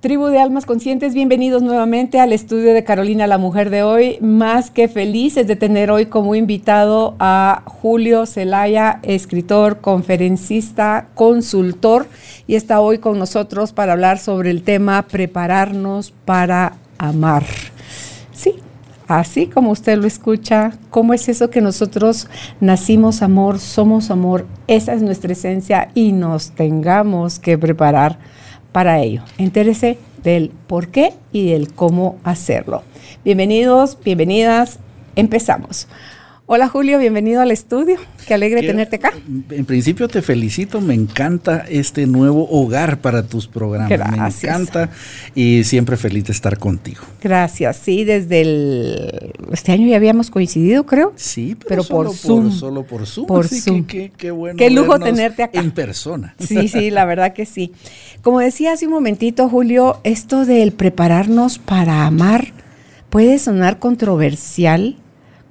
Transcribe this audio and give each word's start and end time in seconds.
Tribu 0.00 0.28
de 0.28 0.40
Almas 0.40 0.64
Conscientes, 0.64 1.12
bienvenidos 1.12 1.60
nuevamente 1.60 2.20
al 2.20 2.32
estudio 2.32 2.72
de 2.72 2.84
Carolina 2.84 3.26
la 3.26 3.36
Mujer 3.36 3.68
de 3.68 3.82
hoy. 3.82 4.16
Más 4.22 4.70
que 4.70 4.88
felices 4.88 5.46
de 5.46 5.56
tener 5.56 5.90
hoy 5.90 6.06
como 6.06 6.34
invitado 6.34 7.16
a 7.18 7.62
Julio 7.66 8.24
Zelaya, 8.24 9.00
escritor, 9.02 9.82
conferencista, 9.82 11.08
consultor, 11.14 12.06
y 12.46 12.54
está 12.54 12.80
hoy 12.80 12.96
con 12.96 13.18
nosotros 13.18 13.74
para 13.74 13.92
hablar 13.92 14.18
sobre 14.18 14.50
el 14.50 14.62
tema 14.62 15.02
prepararnos 15.02 16.12
para 16.24 16.78
amar. 16.96 17.44
Sí, 18.32 18.54
así 19.06 19.48
como 19.48 19.70
usted 19.70 19.98
lo 19.98 20.06
escucha, 20.06 20.78
¿cómo 20.88 21.12
es 21.12 21.28
eso 21.28 21.50
que 21.50 21.60
nosotros 21.60 22.26
nacimos 22.58 23.20
amor, 23.20 23.58
somos 23.58 24.10
amor? 24.10 24.46
Esa 24.66 24.94
es 24.94 25.02
nuestra 25.02 25.34
esencia 25.34 25.90
y 25.94 26.12
nos 26.12 26.52
tengamos 26.52 27.38
que 27.38 27.58
preparar 27.58 28.39
para 28.72 29.00
ello. 29.00 29.22
Entérese 29.38 29.98
del 30.22 30.50
por 30.66 30.88
qué 30.88 31.14
y 31.32 31.50
del 31.50 31.72
cómo 31.72 32.18
hacerlo. 32.24 32.82
Bienvenidos, 33.24 33.98
bienvenidas, 34.02 34.78
empezamos. 35.16 35.88
Hola 36.52 36.66
Julio, 36.66 36.98
bienvenido 36.98 37.40
al 37.40 37.52
estudio. 37.52 37.96
Qué 38.26 38.34
alegre 38.34 38.62
tenerte 38.62 38.96
acá. 38.96 39.12
En 39.50 39.64
principio 39.64 40.08
te 40.08 40.20
felicito, 40.20 40.80
me 40.80 40.94
encanta 40.94 41.64
este 41.68 42.08
nuevo 42.08 42.48
hogar 42.50 42.98
para 43.00 43.24
tus 43.24 43.46
programas. 43.46 43.88
Gracias. 43.88 44.42
Me 44.42 44.48
encanta 44.48 44.90
y 45.36 45.62
siempre 45.62 45.96
feliz 45.96 46.24
de 46.24 46.32
estar 46.32 46.58
contigo. 46.58 47.02
Gracias. 47.22 47.76
Sí, 47.76 48.02
desde 48.02 48.40
el 48.40 49.32
este 49.52 49.70
año 49.70 49.86
ya 49.86 49.94
habíamos 49.94 50.32
coincidido, 50.32 50.86
creo. 50.86 51.12
Sí, 51.14 51.56
pero, 51.68 51.84
solo 51.84 52.08
por 52.08 52.16
Zoom. 52.16 52.50
solo 52.50 52.82
por 52.82 53.06
Zoom. 53.06 53.26
Por 53.28 53.46
Zoom. 53.46 53.84
qué, 53.84 54.30
bueno. 54.32 54.56
Qué 54.56 54.70
lujo 54.70 54.98
tenerte 54.98 55.44
acá. 55.44 55.60
En 55.60 55.70
persona. 55.70 56.34
Sí, 56.40 56.66
sí, 56.66 56.90
la 56.90 57.04
verdad 57.04 57.32
que 57.32 57.46
sí. 57.46 57.70
Como 58.22 58.40
decía 58.40 58.72
hace 58.72 58.86
un 58.86 58.92
momentito, 58.92 59.48
Julio, 59.48 60.00
esto 60.02 60.44
del 60.44 60.72
prepararnos 60.72 61.60
para 61.60 62.08
amar 62.08 62.48
puede 63.08 63.38
sonar 63.38 63.78
controversial 63.78 64.96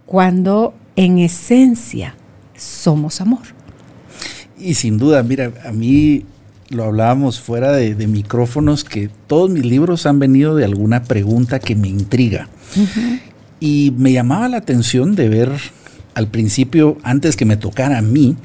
cuando 0.06 0.73
en 1.00 1.17
esencia 1.17 2.14
somos 2.58 3.22
amor. 3.22 3.44
Y 4.59 4.73
sin 4.73 4.97
duda, 4.97 5.23
mira, 5.23 5.53
a 5.66 5.72
mí 5.72 6.25
lo 6.67 6.83
hablábamos 6.83 7.39
fuera 7.39 7.72
de, 7.72 7.95
micrófonos, 8.06 8.83
que 8.83 9.09
todos 9.28 9.50
mis 9.50 9.66
libros 9.66 10.06
han 10.06 10.19
venido 10.19 10.58
de 10.58 10.66
alguna 10.66 11.03
pregunta 11.03 11.59
que 11.59 11.73
me 11.78 11.88
intriga. 11.88 12.50
Y 13.61 13.94
me 13.97 14.11
llamaba 14.11 14.50
la 14.50 14.58
atención 14.58 15.16
de 15.16 15.30
ver 15.30 15.52
al 16.16 16.28
principio, 16.28 16.97
antes 17.03 17.38
que 17.38 17.45
me 17.45 17.56
tocara 17.56 18.00
a 18.00 18.02
mí, 18.02 18.36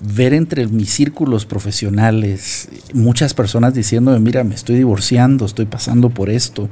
ver 0.00 0.34
entre 0.34 0.66
mis 0.66 0.90
círculos 0.90 1.46
profesionales 1.46 2.68
muchas 2.92 3.34
personas 3.34 3.72
diciéndome, 3.72 4.18
mira, 4.18 4.42
me 4.42 4.56
estoy 4.56 4.74
divorciando, 4.74 5.46
estoy 5.46 5.66
pasando 5.66 6.10
por 6.10 6.28
esto. 6.28 6.68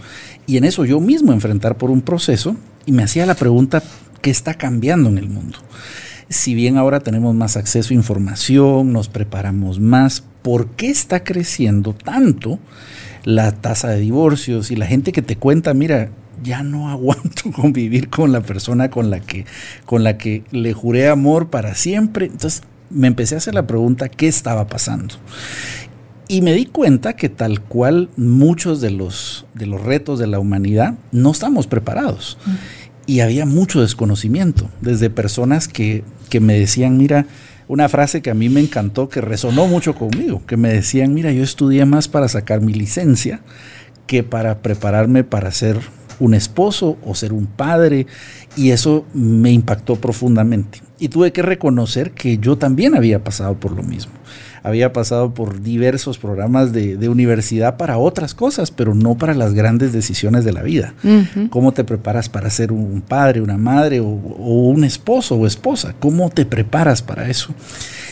Y 0.49 0.57
en 0.57 0.65
eso 0.65 0.85
yo 0.85 0.99
mismo 0.99 1.33
enfrentar 1.33 1.77
por 1.77 1.93
un 1.93 2.03
proceso 2.03 2.57
y 2.87 2.91
me 2.91 3.05
hacía 3.05 3.25
la 3.25 3.37
pregunta, 3.37 3.85
qué 4.23 4.31
está 4.31 4.55
cambiando 4.55 5.11
en 5.11 5.19
el 5.19 5.29
mundo. 5.29 5.59
Si 6.31 6.55
bien 6.55 6.79
ahora 6.79 7.01
tenemos 7.01 7.35
más 7.35 7.59
acceso 7.59 7.93
a 7.93 7.97
información, 7.97 8.93
nos 8.93 9.09
preparamos 9.09 9.81
más, 9.81 10.25
¿por 10.41 10.69
qué 10.69 10.89
está 10.89 11.25
creciendo 11.25 11.93
tanto 11.93 12.59
la 13.25 13.53
tasa 13.53 13.89
de 13.89 14.01
divorcios 14.01 14.71
y 14.71 14.77
la 14.77 14.87
gente 14.87 15.13
que 15.13 15.21
te 15.21 15.37
cuenta, 15.37 15.75
mira, 15.75 16.11
ya 16.43 16.63
no 16.63 16.89
aguanto 16.91 17.53
convivir 17.53 18.09
con 18.09 18.33
la 18.33 18.41
persona 18.41 18.91
con 18.91 19.11
la 19.11 19.21
que 19.21 19.45
con 19.85 20.05
la 20.05 20.17
que 20.17 20.45
le 20.51 20.73
juré 20.73 21.09
amor 21.09 21.51
para 21.51 21.75
siempre. 21.75 22.27
Entonces, 22.27 22.63
me 22.91 23.09
empecé 23.09 23.35
a 23.35 23.39
hacer 23.39 23.55
la 23.55 23.67
pregunta, 23.67 24.09
¿qué 24.09 24.29
estaba 24.29 24.67
pasando? 24.67 25.15
Y 26.29 26.41
me 26.41 26.55
di 26.55 26.67
cuenta 26.67 27.15
que 27.15 27.29
tal 27.29 27.61
cual 27.61 28.09
muchos 28.17 28.81
de 28.81 28.91
los, 28.91 29.45
de 29.55 29.67
los 29.67 29.83
retos 29.83 30.19
de 30.19 30.27
la 30.27 30.39
humanidad 30.39 30.95
no 31.11 31.31
estamos 31.31 31.67
preparados 31.67 32.39
y 33.07 33.21
había 33.21 33.47
mucho 33.47 33.81
desconocimiento, 33.81 34.69
desde 34.81 35.11
personas 35.11 35.69
que, 35.69 36.05
me 36.41 36.59
decían, 36.59 36.97
mira, 36.97 37.27
una 37.69 37.89
frase 37.89 38.23
que 38.23 38.31
a 38.31 38.35
mí 38.35 38.49
me 38.49 38.61
encantó, 38.61 39.09
que 39.09 39.21
resonó 39.21 39.67
mucho 39.67 39.95
conmigo, 39.95 40.43
que 40.47 40.57
me 40.57 40.73
decían, 40.73 41.15
mira, 41.15 41.33
yo 41.33 41.43
estudié 41.43 41.85
más 41.85 42.09
para 42.09 42.29
sacar 42.29 42.61
mi 42.61 42.73
licencia 42.73 43.41
que 44.07 44.23
para 44.23 44.59
prepararme 44.63 45.25
para 45.25 45.51
ser 45.53 45.79
un 46.23 46.35
esposo 46.35 46.99
o 47.05 47.15
ser 47.15 47.33
un 47.33 47.47
padre, 47.47 48.07
y 48.57 48.71
eso 48.71 49.05
me 49.15 49.51
impactó 49.53 49.97
profundamente. 49.97 50.81
Y 50.99 51.09
tuve 51.09 51.33
que 51.33 51.43
reconocer 51.43 52.13
que 52.13 52.39
yo 52.39 52.57
también 52.57 52.95
había 52.95 53.25
pasado 53.25 53.59
por 53.59 53.73
lo 53.73 53.83
mismo 53.83 54.13
había 54.63 54.93
pasado 54.93 55.35
por 55.35 55.61
diversos 55.61 56.19
programas 56.19 56.73
de, 56.73 57.09
universidad 57.09 57.77
para 57.77 57.99
otras 57.99 58.35
cosas, 58.35 58.71
pero 58.71 58.95
no 58.95 59.17
para 59.17 59.35
las 59.35 59.55
grandes 59.55 59.93
decisiones 59.93 60.45
de 60.45 60.53
la 60.53 60.63
vida. 60.63 60.95
¿Cómo 61.51 61.73
te 61.73 61.85
preparas 61.85 62.29
para 62.29 62.49
ser 62.49 62.73
un 62.73 63.03
padre, 63.03 63.41
una 63.41 63.59
madre 63.59 64.01
o, 64.01 64.07
un 64.07 64.85
esposo 64.85 65.35
o 65.35 65.47
esposa? 65.47 65.95
¿Cómo 65.99 66.31
te 66.31 66.47
preparas 66.47 67.03
para 67.03 67.29
eso? 67.29 67.55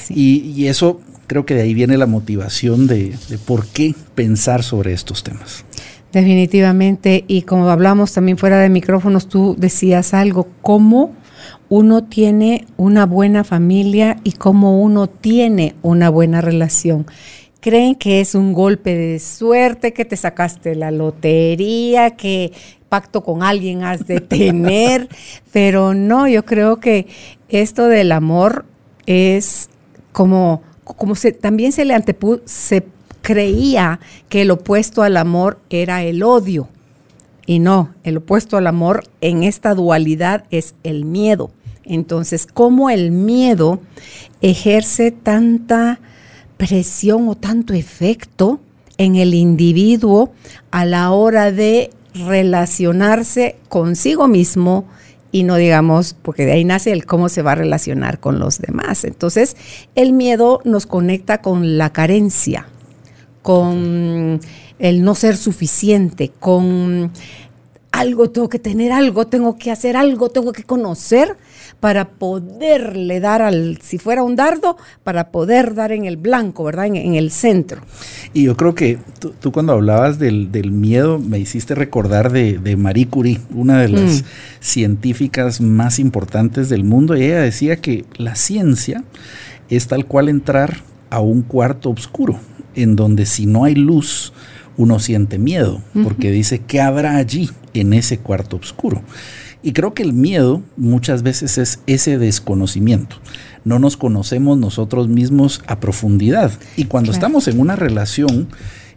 Y, 0.09 0.66
eso 0.66 1.00
creo 1.27 1.47
que 1.47 1.54
de 1.54 1.62
ahí 1.62 1.75
viene 1.75 1.97
la 1.97 2.06
motivación 2.06 2.87
de, 2.87 3.15
de 3.28 3.38
por 3.38 3.66
qué 3.66 3.94
pensar 4.15 4.62
sobre 4.62 4.92
estos 4.92 5.22
temas. 5.22 5.65
Definitivamente, 6.12 7.25
y 7.28 7.43
como 7.43 7.69
hablamos 7.69 8.12
también 8.12 8.37
fuera 8.37 8.59
de 8.59 8.69
micrófonos, 8.69 9.28
tú 9.28 9.54
decías 9.59 10.12
algo, 10.12 10.48
¿cómo 10.60 11.15
uno 11.71 12.03
tiene 12.03 12.66
una 12.76 13.06
buena 13.06 13.44
familia 13.44 14.16
y 14.25 14.32
cómo 14.32 14.82
uno 14.82 15.06
tiene 15.06 15.76
una 15.82 16.10
buena 16.10 16.41
relación. 16.41 17.06
Creen 17.60 17.94
que 17.94 18.21
es 18.21 18.34
un 18.34 18.53
golpe 18.53 18.97
de 18.97 19.19
suerte, 19.21 19.93
que 19.93 20.04
te 20.04 20.16
sacaste 20.16 20.75
la 20.75 20.91
lotería, 20.91 22.16
que 22.16 22.53
pacto 22.88 23.22
con 23.22 23.44
alguien 23.44 23.84
has 23.84 24.06
de 24.06 24.21
tener, 24.21 25.09
pero 25.53 25.94
no, 25.94 26.27
yo 26.27 26.44
creo 26.44 26.81
que 26.81 27.06
esto 27.48 27.87
del 27.87 28.10
amor 28.10 28.65
es 29.06 29.71
como, 30.10 30.62
como 30.82 31.15
se, 31.15 31.31
también 31.31 31.71
se 31.71 31.84
le 31.84 31.94
antepuso, 31.94 32.42
se 32.47 32.84
creía 33.23 34.01
que 34.29 34.43
el 34.43 34.51
opuesto 34.51 35.03
al 35.03 35.17
amor 35.17 35.59
era 35.71 36.03
el 36.03 36.23
odio. 36.23 36.69
Y 37.47 37.59
no, 37.59 37.95
el 38.05 38.19
opuesto 38.19 38.57
al 38.57 38.67
amor 38.67 39.05
en 39.21 39.43
esta 39.43 39.75
dualidad 39.75 40.45
es 40.51 40.75
el 40.83 41.05
miedo. 41.05 41.51
Entonces, 41.85 42.47
¿cómo 42.47 42.91
el 42.91 43.11
miedo 43.11 43.81
ejerce 44.41 45.11
tanta 45.11 46.01
presión 46.57 47.29
o 47.29 47.35
tanto 47.35 47.73
efecto 47.73 48.61
en 48.99 49.17
el 49.17 49.35
individuo 49.35 50.33
a 50.71 50.85
la 50.85 51.11
hora 51.11 51.51
de 51.53 51.91
relacionarse 52.15 53.57
consigo 53.69 54.29
mismo 54.29 54.85
y 55.33 55.45
no 55.45 55.57
digamos, 55.57 56.15
porque 56.21 56.45
de 56.45 56.53
ahí 56.53 56.65
nace 56.65 56.93
el 56.93 57.07
cómo 57.07 57.29
se 57.29 57.43
va 57.43 57.53
a 57.53 57.55
relacionar 57.55 58.21
con 58.21 58.39
los 58.39 58.59
demás. 58.59 59.05
Entonces, 59.05 59.57
el 59.95 60.13
miedo 60.13 60.61
nos 60.65 60.87
conecta 60.87 61.41
con 61.41 61.79
la 61.79 61.93
carencia, 61.93 62.67
con 63.43 64.41
el 64.78 65.03
no 65.03 65.15
ser 65.15 65.37
suficiente, 65.37 66.31
con 66.39 67.11
algo 67.93 68.31
tengo 68.31 68.49
que 68.49 68.59
tener, 68.59 68.93
algo 68.93 69.27
tengo 69.27 69.56
que 69.56 69.71
hacer, 69.71 69.97
algo 69.97 70.31
tengo 70.31 70.53
que 70.53 70.62
conocer 70.62 71.37
para 71.81 72.11
poderle 72.11 73.21
dar 73.21 73.43
al, 73.43 73.78
si 73.83 73.99
fuera 73.99 74.23
un 74.23 74.37
dardo, 74.37 74.77
para 75.03 75.31
poder 75.31 75.75
dar 75.75 75.92
en 75.92 76.04
el 76.04 76.16
blanco, 76.16 76.65
¿verdad? 76.65 76.87
En, 76.87 77.15
el 77.15 77.31
centro. 77.31 77.81
Y 78.33 78.45
yo 78.45 78.57
creo 78.57 78.75
que 78.75 78.98
tú, 79.41 79.53
cuando 79.53 79.72
hablabas 79.72 80.19
del, 80.19 80.48
miedo 80.72 81.19
me 81.19 81.39
hiciste 81.39 81.75
recordar 81.75 82.31
de, 82.31 82.77
Marie 82.77 83.09
Curie, 83.09 83.41
una 83.54 83.81
de 83.81 83.89
las 83.89 84.22
mm. 84.22 84.25
científicas 84.60 85.60
más 85.60 85.98
importantes 85.98 86.69
del 86.69 86.84
mundo, 86.84 87.16
y 87.16 87.25
ella 87.25 87.41
decía 87.41 87.77
que 87.77 88.04
la 88.16 88.37
ciencia 88.37 89.04
es 89.69 89.89
tal 89.89 90.07
cual 90.07 90.28
entrar 90.28 90.83
a 91.09 91.21
un 91.21 91.42
cuarto 91.42 91.91
oscuro, 91.91 92.39
en 92.75 92.97
donde 92.97 93.27
si 93.27 93.47
no 93.47 93.65
hay 93.65 93.75
luz, 93.75 94.33
uno 94.77 94.99
siente 94.99 95.39
miedo, 95.39 95.83
porque 96.03 96.31
dice, 96.31 96.61
¿qué 96.61 96.81
habrá 96.81 97.17
allí 97.17 97.51
en 97.75 97.93
ese 97.93 98.19
cuarto 98.19 98.57
oscuro? 98.57 99.03
Y 99.63 99.72
creo 99.72 99.93
que 99.93 100.03
el 100.03 100.15
miedo 100.15 100.63
muchas 100.77 101.22
veces 101.22 101.59
es 101.59 101.81
ese 101.87 102.17
desconocimiento. 102.17 103.17
No 103.65 103.78
nos 103.78 103.97
conocemos 103.99 104.57
nosotros 104.57 105.09
mismos 105.09 105.63
a 105.67 105.81
profundidad. 105.81 106.51
Y 106.77 106.84
cuando 106.84 107.13
estamos 107.13 107.47
en 107.47 107.61
una 107.61 107.77
relación, 107.77 108.49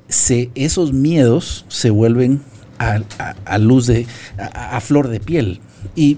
se, 0.07 0.51
esos 0.55 0.93
miedos 0.93 1.65
se 1.67 1.89
vuelven 1.89 2.41
a, 2.79 3.57
luz 3.57 3.87
de, 3.87 4.07
a, 4.37 4.79
flor 4.79 5.09
de 5.09 5.19
piel. 5.19 5.59
Y 5.95 6.17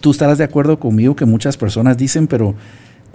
tú 0.00 0.10
estarás 0.10 0.36
de 0.38 0.44
acuerdo 0.44 0.78
conmigo 0.78 1.16
que 1.16 1.24
muchas 1.24 1.56
personas 1.56 1.96
dicen, 1.96 2.26
pero 2.26 2.54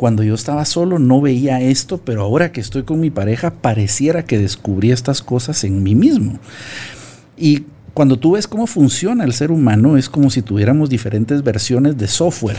Cuando 0.02 0.24
yo 0.24 0.34
estaba 0.34 0.66
solo 0.66 0.98
no 0.98 1.22
veía 1.22 1.62
esto, 1.62 2.00
pero 2.00 2.24
ahora 2.24 2.52
que 2.52 2.60
estoy 2.60 2.82
con 2.82 3.00
mi 3.00 3.12
pareja 3.12 3.54
pareciera 3.54 4.26
que 4.26 4.40
descubrí 4.40 4.90
estas 4.90 5.22
cosas 5.22 5.64
en 5.64 5.84
mí 5.84 5.94
mismo. 5.94 6.40
Y 7.38 7.66
cuando 7.94 8.18
tú 8.18 8.32
ves 8.32 8.48
cómo 8.48 8.66
funciona 8.66 9.26
el 9.26 9.34
ser 9.34 9.52
humano, 9.52 9.98
es 9.98 10.10
como 10.10 10.32
si 10.32 10.42
tuviéramos 10.42 10.90
diferentes 10.90 11.44
versiones 11.44 12.00
de 12.00 12.08
software 12.08 12.58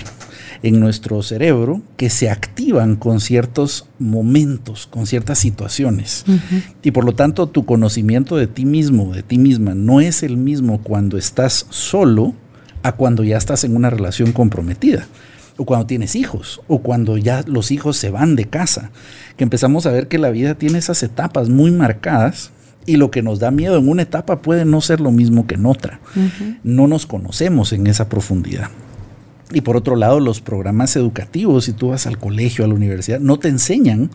en 0.62 0.78
nuestro 0.78 1.20
cerebro 1.24 1.82
que 1.96 2.10
se 2.10 2.30
activan 2.30 2.94
con 2.94 3.20
ciertos 3.20 3.88
momentos, 3.98 4.86
con 4.86 5.08
ciertas 5.08 5.40
situaciones. 5.40 6.24
Y 6.84 6.92
por 6.92 7.04
lo 7.04 7.16
tanto, 7.16 7.48
tu 7.48 7.64
conocimiento 7.66 8.36
de 8.36 8.46
ti 8.46 8.64
mismo, 8.64 9.12
de 9.12 9.24
ti 9.24 9.38
misma, 9.38 9.74
no 9.74 10.00
es 10.00 10.22
el 10.22 10.36
mismo 10.36 10.80
cuando 10.80 11.18
estás 11.18 11.66
solo 11.70 12.34
a 12.84 12.92
cuando 12.92 13.24
ya 13.24 13.36
estás 13.36 13.64
en 13.64 13.74
una 13.74 13.90
relación 13.90 14.30
comprometida 14.30 15.08
o 15.56 15.64
cuando 15.64 15.86
tienes 15.86 16.16
hijos, 16.16 16.60
o 16.68 16.78
cuando 16.80 17.16
ya 17.16 17.44
los 17.46 17.70
hijos 17.70 17.96
se 17.96 18.10
van 18.10 18.36
de 18.36 18.46
casa, 18.46 18.90
que 19.36 19.44
empezamos 19.44 19.86
a 19.86 19.92
ver 19.92 20.08
que 20.08 20.18
la 20.18 20.30
vida 20.30 20.54
tiene 20.54 20.78
esas 20.78 21.02
etapas 21.02 21.48
muy 21.48 21.70
marcadas 21.70 22.50
y 22.86 22.96
lo 22.96 23.10
que 23.10 23.22
nos 23.22 23.38
da 23.38 23.50
miedo 23.50 23.78
en 23.78 23.88
una 23.88 24.02
etapa 24.02 24.42
puede 24.42 24.64
no 24.64 24.80
ser 24.80 25.00
lo 25.00 25.12
mismo 25.12 25.46
que 25.46 25.54
en 25.54 25.66
otra. 25.66 26.00
No 26.64 26.86
nos 26.86 27.06
conocemos 27.06 27.72
en 27.72 27.86
esa 27.86 28.08
profundidad. 28.08 28.70
Y 29.52 29.60
por 29.60 29.76
otro 29.76 29.96
lado, 29.96 30.18
los 30.18 30.40
programas 30.40 30.96
educativos, 30.96 31.66
si 31.66 31.72
tú 31.72 31.88
vas 31.88 32.06
al 32.06 32.18
colegio, 32.18 32.64
a 32.64 32.68
la 32.68 32.74
universidad, 32.74 33.20
no 33.20 33.38
te 33.38 33.48
enseñan 33.48 34.10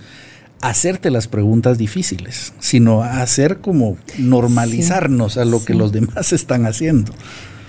a 0.62 0.70
hacerte 0.70 1.12
las 1.12 1.28
preguntas 1.28 1.78
difíciles, 1.78 2.54
sino 2.60 3.04
a 3.04 3.22
hacer 3.22 3.60
como 3.60 3.98
normalizarnos 4.18 5.38
a 5.38 5.46
lo 5.46 5.64
que 5.64 5.76
los 5.76 5.92
demás 5.92 6.34
están 6.34 6.66
haciendo. 6.66 7.14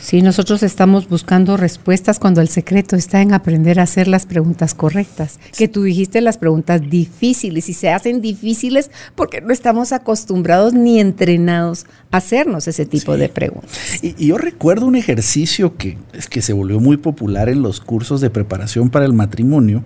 Sí, 0.00 0.22
nosotros 0.22 0.62
estamos 0.62 1.08
buscando 1.08 1.56
respuestas 1.56 2.18
cuando 2.20 2.40
el 2.40 2.48
secreto 2.48 2.94
está 2.94 3.20
en 3.20 3.32
aprender 3.32 3.80
a 3.80 3.82
hacer 3.82 4.06
las 4.06 4.26
preguntas 4.26 4.74
correctas. 4.74 5.40
Que 5.56 5.66
tú 5.66 5.82
dijiste 5.82 6.20
las 6.20 6.38
preguntas 6.38 6.88
difíciles 6.88 7.68
y 7.68 7.72
se 7.72 7.90
hacen 7.90 8.20
difíciles 8.20 8.90
porque 9.16 9.40
no 9.40 9.52
estamos 9.52 9.92
acostumbrados 9.92 10.72
ni 10.72 11.00
entrenados 11.00 11.86
a 12.12 12.18
hacernos 12.18 12.68
ese 12.68 12.86
tipo 12.86 13.16
de 13.16 13.28
preguntas. 13.28 14.02
Y, 14.02 14.28
yo 14.28 14.38
recuerdo 14.38 14.86
un 14.86 14.94
ejercicio 14.94 15.76
que, 15.76 15.98
es 16.12 16.28
que 16.28 16.42
se 16.42 16.52
volvió 16.52 16.78
muy 16.80 16.96
popular 16.96 17.48
en 17.48 17.62
los 17.62 17.80
cursos 17.80 18.20
de 18.20 18.30
preparación 18.30 18.90
para 18.90 19.04
el 19.04 19.12
matrimonio 19.12 19.82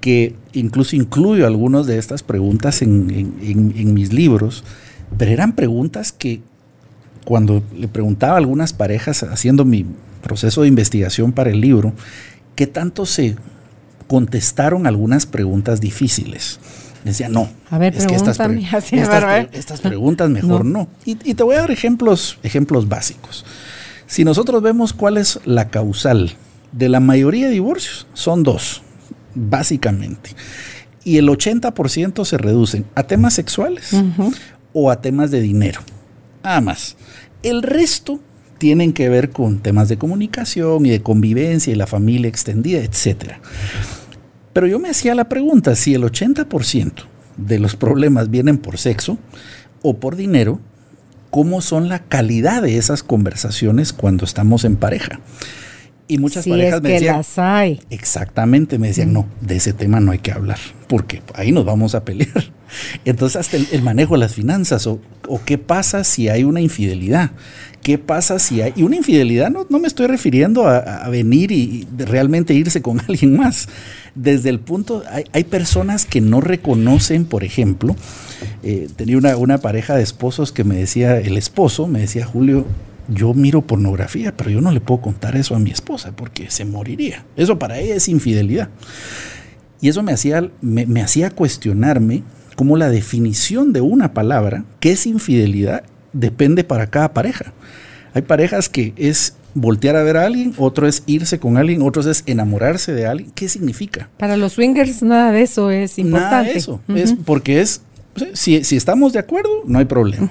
que 0.00 0.34
incluso 0.54 0.96
incluyo 0.96 1.46
algunas 1.46 1.86
de 1.86 1.98
estas 1.98 2.22
preguntas 2.22 2.80
en 2.80 3.94
mis 3.94 4.14
libros, 4.14 4.64
pero 5.18 5.30
eran 5.30 5.54
preguntas 5.54 6.10
que 6.10 6.40
cuando 7.30 7.62
le 7.72 7.86
preguntaba 7.86 8.34
a 8.34 8.38
algunas 8.38 8.72
parejas 8.72 9.22
haciendo 9.22 9.64
mi 9.64 9.86
proceso 10.20 10.62
de 10.62 10.68
investigación 10.68 11.30
para 11.30 11.50
el 11.50 11.60
libro, 11.60 11.92
¿qué 12.56 12.66
tanto 12.66 13.06
se 13.06 13.36
contestaron 14.08 14.84
algunas 14.88 15.26
preguntas 15.26 15.80
difíciles? 15.80 16.58
Decía, 17.04 17.28
no, 17.28 17.48
a 17.70 17.78
ver, 17.78 17.94
es 17.94 18.08
que 18.08 18.16
estas, 18.16 18.40
estas, 19.52 19.80
preguntas 19.80 20.28
mejor 20.40 20.64
no. 20.64 20.88
Y, 21.04 21.12
y, 21.22 21.34
te 21.34 21.44
voy 21.44 21.54
a 21.54 21.60
dar 21.60 21.70
ejemplos, 21.70 22.40
ejemplos 22.42 22.88
básicos. 22.88 23.44
Si 24.08 24.24
nosotros 24.24 24.60
vemos 24.60 24.92
cuál 24.92 25.16
es 25.16 25.38
la 25.44 25.68
causal 25.68 26.32
de 26.72 26.88
la 26.88 26.98
mayoría 26.98 27.46
de 27.46 27.52
divorcios, 27.52 28.08
son 28.12 28.42
dos, 28.42 28.82
básicamente. 29.36 30.30
Y 31.04 31.18
el 31.18 31.28
80% 31.28 32.24
se 32.24 32.38
reducen 32.38 32.86
a 32.96 33.04
temas 33.04 33.34
sexuales 33.34 33.92
o 34.72 34.90
a 34.90 35.00
temas 35.00 35.30
de 35.30 35.40
dinero. 35.40 35.80
Nada 36.42 36.60
más. 36.60 36.96
El 37.42 37.62
resto 37.62 38.20
tienen 38.58 38.92
que 38.92 39.08
ver 39.08 39.30
con 39.30 39.60
temas 39.60 39.88
de 39.88 39.96
comunicación 39.96 40.84
y 40.84 40.90
de 40.90 41.02
convivencia 41.02 41.72
y 41.72 41.76
la 41.76 41.86
familia 41.86 42.28
extendida, 42.28 42.80
etc. 42.80 43.36
Pero 44.52 44.66
yo 44.66 44.78
me 44.78 44.90
hacía 44.90 45.14
la 45.14 45.28
pregunta, 45.28 45.74
si 45.74 45.94
el 45.94 46.02
80% 46.02 46.92
de 47.38 47.58
los 47.58 47.76
problemas 47.76 48.30
vienen 48.30 48.58
por 48.58 48.76
sexo 48.76 49.16
o 49.80 49.96
por 49.96 50.16
dinero, 50.16 50.60
¿cómo 51.30 51.62
son 51.62 51.88
la 51.88 52.00
calidad 52.00 52.60
de 52.60 52.76
esas 52.76 53.02
conversaciones 53.02 53.94
cuando 53.94 54.26
estamos 54.26 54.64
en 54.64 54.76
pareja? 54.76 55.20
Y 56.10 56.18
muchas 56.18 56.44
parejas 56.44 56.82
me 56.82 56.90
decían, 56.90 57.18
las 57.18 57.38
hay. 57.38 57.80
exactamente, 57.88 58.80
me 58.80 58.88
decían, 58.88 59.12
no, 59.12 59.28
de 59.40 59.54
ese 59.54 59.72
tema 59.72 60.00
no 60.00 60.10
hay 60.10 60.18
que 60.18 60.32
hablar, 60.32 60.58
porque 60.88 61.22
ahí 61.34 61.52
nos 61.52 61.64
vamos 61.64 61.94
a 61.94 62.04
pelear. 62.04 62.52
Entonces, 63.04 63.36
hasta 63.36 63.56
el, 63.56 63.82
manejo 63.82 64.14
de 64.14 64.18
las 64.18 64.34
finanzas, 64.34 64.88
o, 64.88 65.00
qué 65.46 65.56
pasa 65.56 66.02
si 66.02 66.28
hay 66.28 66.42
una 66.42 66.60
infidelidad, 66.60 67.30
qué 67.84 67.96
pasa 67.96 68.40
si 68.40 68.60
hay, 68.60 68.72
y 68.74 68.82
una 68.82 68.96
infidelidad 68.96 69.52
no, 69.52 69.68
no 69.70 69.78
me 69.78 69.86
estoy 69.86 70.08
refiriendo 70.08 70.66
a, 70.66 71.08
venir 71.10 71.52
y, 71.52 71.86
realmente 71.96 72.54
irse 72.54 72.82
con 72.82 72.98
alguien 73.08 73.36
más. 73.36 73.68
Desde 74.16 74.48
el 74.48 74.58
punto, 74.58 75.04
hay, 75.32 75.44
personas 75.44 76.06
que 76.06 76.20
no 76.20 76.40
reconocen, 76.40 77.24
por 77.24 77.44
ejemplo, 77.44 77.94
eh, 78.64 78.88
tenía 78.96 79.16
una, 79.16 79.36
una 79.36 79.58
pareja 79.58 79.94
de 79.94 80.02
esposos 80.02 80.50
que 80.50 80.64
me 80.64 80.74
decía, 80.74 81.18
el 81.18 81.36
esposo 81.36 81.86
me 81.86 82.00
decía, 82.00 82.26
Julio, 82.26 82.66
yo 83.10 83.34
miro 83.34 83.62
pornografía, 83.62 84.36
pero 84.36 84.50
yo 84.50 84.60
no 84.60 84.72
le 84.72 84.80
puedo 84.80 85.00
contar 85.00 85.36
eso 85.36 85.54
a 85.54 85.58
mi 85.58 85.70
esposa 85.70 86.12
porque 86.14 86.50
se 86.50 86.64
moriría. 86.64 87.24
Eso 87.36 87.58
para 87.58 87.78
ella 87.78 87.96
es 87.96 88.08
infidelidad. 88.08 88.68
Y 89.80 89.88
eso 89.88 90.02
me 90.02 90.12
hacía, 90.12 90.50
me, 90.60 91.02
hacía 91.02 91.30
cuestionarme 91.30 92.22
cómo 92.54 92.76
la 92.76 92.90
definición 92.90 93.72
de 93.72 93.80
una 93.80 94.12
palabra, 94.12 94.64
que 94.78 94.92
es 94.92 95.06
infidelidad, 95.06 95.84
depende 96.12 96.64
para 96.64 96.88
cada 96.88 97.12
pareja. 97.14 97.52
Hay 98.12 98.22
parejas 98.22 98.68
que 98.68 98.92
es 98.96 99.34
voltear 99.54 99.96
a 99.96 100.02
ver 100.02 100.16
a 100.16 100.26
alguien, 100.26 100.54
otro 100.58 100.86
es 100.86 101.02
irse 101.06 101.38
con 101.38 101.56
alguien, 101.56 101.82
otro 101.82 102.08
es 102.08 102.22
enamorarse 102.26 102.92
de 102.92 103.06
alguien. 103.06 103.32
¿Qué 103.34 103.48
significa? 103.48 104.10
Para 104.18 104.36
los 104.36 104.52
swingers 104.52 105.02
nada 105.02 105.32
de 105.32 105.42
eso 105.42 105.70
es 105.70 105.98
importante. 105.98 106.30
Nada 106.30 106.42
de 106.42 106.52
eso, 106.52 106.80
es 106.94 107.14
porque 107.24 107.60
es, 107.60 107.82
si, 108.34 108.62
si, 108.64 108.76
estamos 108.76 109.12
de 109.12 109.18
acuerdo, 109.20 109.62
no 109.64 109.78
hay 109.78 109.86
problema. 109.86 110.30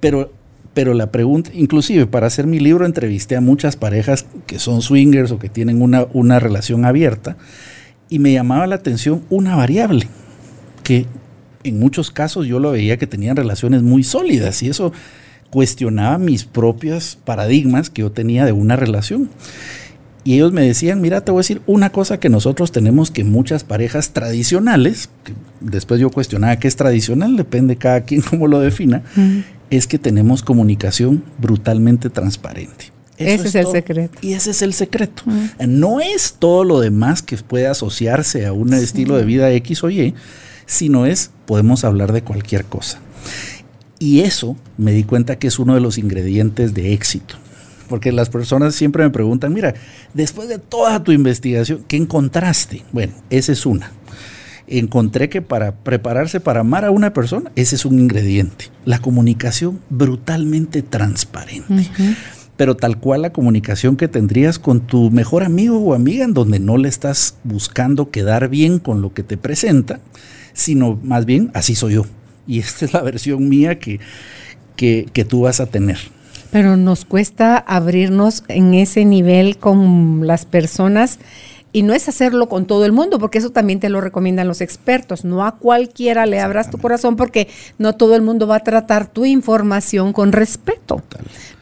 Pero 0.00 0.32
pero 0.78 0.94
la 0.94 1.10
pregunta, 1.10 1.50
inclusive 1.54 2.06
para 2.06 2.28
hacer 2.28 2.46
mi 2.46 2.60
libro 2.60 2.86
entrevisté 2.86 3.34
a 3.34 3.40
muchas 3.40 3.74
parejas 3.74 4.26
que 4.46 4.60
son 4.60 4.80
swingers 4.80 5.32
o 5.32 5.40
que 5.40 5.48
tienen 5.48 5.82
una, 5.82 6.06
una 6.12 6.38
relación 6.38 6.84
abierta 6.84 7.36
y 8.08 8.20
me 8.20 8.32
llamaba 8.32 8.64
la 8.68 8.76
atención 8.76 9.24
una 9.28 9.56
variable 9.56 10.06
que 10.84 11.06
en 11.64 11.80
muchos 11.80 12.12
casos 12.12 12.46
yo 12.46 12.60
lo 12.60 12.70
veía 12.70 12.96
que 12.96 13.08
tenían 13.08 13.34
relaciones 13.34 13.82
muy 13.82 14.04
sólidas 14.04 14.62
y 14.62 14.68
eso 14.68 14.92
cuestionaba 15.50 16.16
mis 16.16 16.44
propios 16.44 17.18
paradigmas 17.24 17.90
que 17.90 18.02
yo 18.02 18.12
tenía 18.12 18.44
de 18.44 18.52
una 18.52 18.76
relación. 18.76 19.30
Y 20.28 20.34
ellos 20.34 20.52
me 20.52 20.60
decían, 20.60 21.00
mira, 21.00 21.22
te 21.22 21.30
voy 21.32 21.38
a 21.38 21.40
decir 21.40 21.62
una 21.66 21.88
cosa 21.88 22.20
que 22.20 22.28
nosotros 22.28 22.70
tenemos 22.70 23.10
que 23.10 23.24
muchas 23.24 23.64
parejas 23.64 24.10
tradicionales, 24.10 25.08
después 25.60 26.02
yo 26.02 26.10
cuestionaba 26.10 26.58
qué 26.58 26.68
es 26.68 26.76
tradicional, 26.76 27.34
depende 27.34 27.76
cada 27.76 28.02
quien 28.02 28.20
cómo 28.30 28.46
lo 28.46 28.60
defina, 28.60 29.02
es 29.70 29.86
que 29.86 29.98
tenemos 29.98 30.42
comunicación 30.42 31.24
brutalmente 31.38 32.10
transparente. 32.10 32.92
ese 33.16 33.48
es, 33.48 33.54
el 33.54 33.68
secreto. 33.68 34.18
Y 34.20 34.34
ese 34.34 34.50
es 34.50 34.60
el 34.60 34.74
secreto. 34.74 35.22
No 35.66 35.98
es 35.98 36.34
todo 36.38 36.62
lo 36.62 36.80
demás 36.80 37.22
que 37.22 37.38
puede 37.38 37.66
asociarse 37.66 38.44
a 38.44 38.52
un 38.52 38.74
estilo 38.74 39.16
de 39.16 39.24
vida 39.24 39.50
X 39.52 39.82
o 39.82 39.88
Y, 39.88 40.14
sino 40.66 41.06
es, 41.06 41.30
podemos 41.46 41.84
hablar 41.84 42.12
de 42.12 42.20
cualquier 42.20 42.66
cosa. 42.66 43.00
Y 43.98 44.20
eso 44.20 44.58
me 44.76 44.92
di 44.92 45.04
cuenta 45.04 45.38
que 45.38 45.46
es 45.46 45.58
uno 45.58 45.72
de 45.72 45.80
los 45.80 45.96
ingredientes 45.96 46.74
de 46.74 46.92
éxito. 46.92 47.36
Porque 47.88 48.12
las 48.12 48.28
personas 48.28 48.74
siempre 48.74 49.02
me 49.02 49.10
preguntan, 49.10 49.52
mira, 49.52 49.74
después 50.14 50.48
de 50.48 50.58
toda 50.58 51.02
tu 51.02 51.12
investigación, 51.12 51.84
¿qué 51.88 51.96
encontraste? 51.96 52.84
Bueno, 52.92 53.14
esa 53.30 53.52
es 53.52 53.64
una 53.66 53.90
encontré 54.68 55.28
que 55.28 55.42
para 55.42 55.74
prepararse 55.76 56.40
para 56.40 56.60
amar 56.60 56.84
a 56.84 56.90
una 56.90 57.12
persona, 57.12 57.50
ese 57.56 57.76
es 57.76 57.84
un 57.84 57.98
ingrediente. 57.98 58.66
La 58.84 58.98
comunicación 59.00 59.80
brutalmente 59.88 60.82
transparente. 60.82 61.88
Pero 62.56 62.76
tal 62.76 62.98
cual 62.98 63.22
la 63.22 63.32
comunicación 63.32 63.96
que 63.96 64.08
tendrías 64.08 64.58
con 64.58 64.80
tu 64.80 65.10
mejor 65.10 65.44
amigo 65.44 65.78
o 65.78 65.94
amiga, 65.94 66.24
en 66.24 66.34
donde 66.34 66.58
no 66.58 66.76
le 66.76 66.88
estás 66.88 67.36
buscando 67.44 68.10
quedar 68.10 68.48
bien 68.48 68.78
con 68.78 69.00
lo 69.00 69.14
que 69.14 69.22
te 69.22 69.36
presenta, 69.36 70.00
sino 70.52 70.98
más 71.02 71.24
bien, 71.24 71.50
así 71.54 71.74
soy 71.74 71.94
yo. 71.94 72.04
Y 72.46 72.58
esta 72.58 72.84
es 72.84 72.92
la 72.92 73.02
versión 73.02 73.48
mía 73.48 73.78
que, 73.78 74.00
que, 74.74 75.06
que 75.12 75.24
tú 75.24 75.42
vas 75.42 75.60
a 75.60 75.66
tener. 75.66 75.98
Pero 76.50 76.76
nos 76.76 77.04
cuesta 77.04 77.58
abrirnos 77.58 78.42
en 78.48 78.74
ese 78.74 79.04
nivel 79.04 79.58
con 79.58 80.26
las 80.26 80.46
personas 80.46 81.18
y 81.72 81.82
no 81.82 81.92
es 81.92 82.08
hacerlo 82.08 82.48
con 82.48 82.66
todo 82.66 82.86
el 82.86 82.92
mundo, 82.92 83.18
porque 83.18 83.38
eso 83.38 83.50
también 83.50 83.78
te 83.78 83.90
lo 83.90 84.00
recomiendan 84.00 84.48
los 84.48 84.62
expertos. 84.62 85.24
No 85.24 85.44
a 85.44 85.56
cualquiera 85.56 86.24
le 86.24 86.40
abras 86.40 86.70
tu 86.70 86.78
corazón, 86.78 87.16
porque 87.16 87.48
no 87.76 87.94
todo 87.94 88.16
el 88.16 88.22
mundo 88.22 88.46
va 88.46 88.56
a 88.56 88.64
tratar 88.64 89.06
tu 89.06 89.26
información 89.26 90.12
con 90.12 90.32
respeto, 90.32 91.02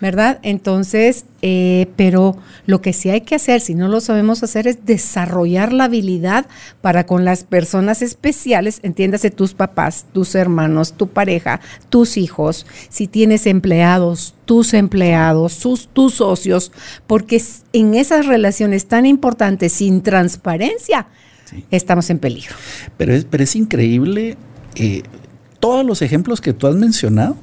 ¿verdad? 0.01 0.39
Entonces, 0.43 1.25
eh, 1.49 1.87
pero 1.95 2.37
lo 2.67 2.81
que 2.81 2.93
sí 2.93 3.09
hay 3.09 3.21
que 3.21 3.37
hacer, 3.37 3.61
si 3.61 3.77
no 3.77 3.87
lo 3.87 4.01
sabemos 4.01 4.43
hacer, 4.43 4.67
es 4.67 4.85
desarrollar 4.85 5.73
la 5.73 5.85
habilidad 5.85 6.47
para 6.81 7.07
con 7.07 7.25
las 7.25 7.45
personas 7.45 8.03
especiales, 8.03 8.81
entiéndase 8.83 9.31
tus 9.31 9.55
papás, 9.55 10.07
tus 10.13 10.35
hermanos, 10.35 10.95
tu 10.95 11.07
pareja, 11.07 11.61
tus 11.89 12.17
hijos, 12.17 12.67
si 12.89 13.07
tienes 13.07 13.47
empleados, 13.47 14.35
tus 14.45 14.75
empleados, 14.75 15.61
tus 15.61 16.15
socios, 16.15 16.73
porque 17.07 17.41
en 17.73 17.95
esas 17.95 18.27
relaciones 18.27 18.87
tan 18.87 19.07
importantes, 19.07 19.73
sin 19.73 20.03
transparencia, 20.03 21.07
estamos 21.71 22.11
en 22.11 22.19
peligro. 22.19 22.57
Pero 22.97 23.15
es, 23.15 23.25
pero 23.25 23.45
es 23.45 23.55
increíble 23.55 24.37
eh, 24.75 25.05
todos 25.61 25.87
los 25.87 26.03
ejemplos 26.03 26.41
que 26.41 26.53
tú 26.53 26.67
has 26.67 26.75
mencionado. 26.75 27.37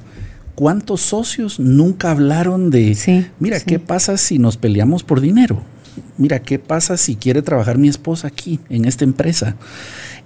¿Cuántos 0.54 1.00
socios 1.00 1.58
nunca 1.58 2.10
hablaron 2.10 2.70
de, 2.70 2.96
mira, 3.40 3.58
qué 3.60 3.78
pasa 3.78 4.16
si 4.16 4.38
nos 4.38 4.56
peleamos 4.56 5.02
por 5.02 5.20
dinero? 5.20 5.62
Mira, 6.16 6.40
¿qué 6.42 6.58
pasa 6.58 6.96
si 6.96 7.16
quiere 7.16 7.42
trabajar 7.42 7.78
mi 7.78 7.88
esposa 7.88 8.28
aquí, 8.28 8.60
en 8.68 8.84
esta 8.84 9.04
empresa? 9.04 9.56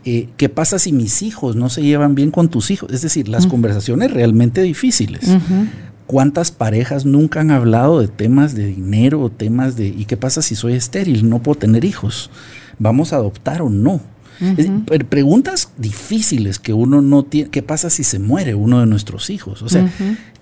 Eh, 0.04 0.28
¿Qué 0.36 0.48
pasa 0.48 0.78
si 0.78 0.92
mis 0.92 1.22
hijos 1.22 1.56
no 1.56 1.70
se 1.70 1.82
llevan 1.82 2.14
bien 2.14 2.30
con 2.30 2.48
tus 2.48 2.70
hijos? 2.70 2.92
Es 2.92 3.02
decir, 3.02 3.28
las 3.28 3.46
conversaciones 3.46 4.10
realmente 4.10 4.62
difíciles. 4.62 5.30
¿Cuántas 6.06 6.50
parejas 6.50 7.04
nunca 7.04 7.40
han 7.40 7.50
hablado 7.50 8.00
de 8.00 8.08
temas 8.08 8.54
de 8.54 8.66
dinero, 8.66 9.30
temas 9.30 9.76
de, 9.76 9.88
¿y 9.88 10.04
qué 10.06 10.16
pasa 10.16 10.40
si 10.40 10.54
soy 10.54 10.74
estéril, 10.74 11.28
no 11.28 11.42
puedo 11.42 11.58
tener 11.58 11.84
hijos? 11.84 12.30
¿Vamos 12.78 13.12
a 13.12 13.16
adoptar 13.16 13.60
o 13.60 13.68
no? 13.68 14.00
Preguntas 15.08 15.72
difíciles 15.76 16.58
que 16.58 16.72
uno 16.72 17.02
no 17.02 17.24
tiene. 17.24 17.50
¿Qué 17.50 17.62
pasa 17.62 17.90
si 17.90 18.04
se 18.04 18.18
muere 18.18 18.54
uno 18.54 18.80
de 18.80 18.86
nuestros 18.86 19.30
hijos? 19.30 19.62
O 19.62 19.68
sea, 19.68 19.90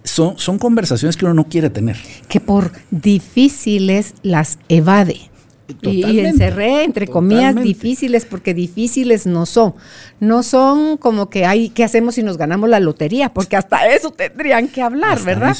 son, 0.05 0.39
son 0.39 0.59
conversaciones 0.59 1.17
que 1.17 1.25
uno 1.25 1.35
no 1.35 1.49
quiere 1.49 1.71
tener. 1.71 1.97
Que 2.29 2.41
por 2.41 2.73
difíciles 2.91 4.15
las 4.23 4.59
evade. 4.69 5.31
Y, 5.83 6.21
encerré 6.21 6.85
entre 6.85 7.09
comillas 7.09 7.55
difíciles 7.57 8.25
porque 8.25 8.55
difíciles 8.55 9.27
no 9.27 9.47
son. 9.47 9.75
No 10.21 10.43
son 10.43 10.97
como 10.97 11.29
que 11.29 11.45
hay, 11.45 11.71
¿qué 11.71 11.83
hacemos 11.83 12.15
si 12.15 12.23
nos 12.23 12.37
ganamos 12.37 12.69
la 12.69 12.79
lotería? 12.79 13.33
Porque 13.33 13.57
hasta 13.57 13.89
eso 13.89 14.11
tendrían 14.11 14.69
que 14.69 14.83
hablar, 14.83 15.23
¿verdad? 15.25 15.57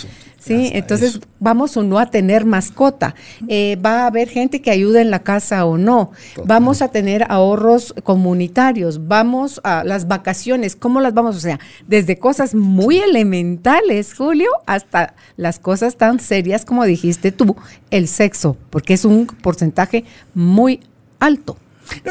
Sí, 0.47 0.71
entonces 0.75 1.21
vamos 1.41 1.77
o 1.77 1.83
no 1.83 1.99
a 1.99 2.07
tener 2.07 2.45
mascota. 2.45 3.17
Eh, 3.49 3.77
va 3.85 4.03
a 4.03 4.07
haber 4.07 4.29
gente 4.29 4.63
que 4.63 4.71
ayude 4.71 5.01
en 5.01 5.11
la 5.11 5.21
casa 5.21 5.65
o 5.65 5.77
no. 5.77 6.13
Vamos 6.45 6.83
a 6.83 6.89
tener 6.89 7.27
ahorros 7.29 7.95
comunitarios. 8.05 9.09
Vamos 9.09 9.61
a 9.65 9.83
las 9.83 10.07
vacaciones. 10.07 10.77
¿Cómo 10.77 11.01
las 11.01 11.15
vamos? 11.15 11.35
O 11.35 11.41
sea, 11.41 11.59
desde 11.89 12.19
cosas 12.19 12.55
muy 12.55 12.99
elementales, 12.99 14.15
Julio, 14.15 14.49
hasta 14.67 15.15
las 15.37 15.59
cosas 15.59 15.97
tan 15.97 16.21
serias 16.21 16.65
como 16.65 16.85
dijiste 16.85 17.33
tú, 17.33 17.57
el 17.91 18.07
sexo, 18.07 18.57
porque 18.71 18.95
es 18.95 19.05
un 19.05 19.27
porcentaje 19.27 20.05
muy 20.33 20.81
alto. 21.19 21.57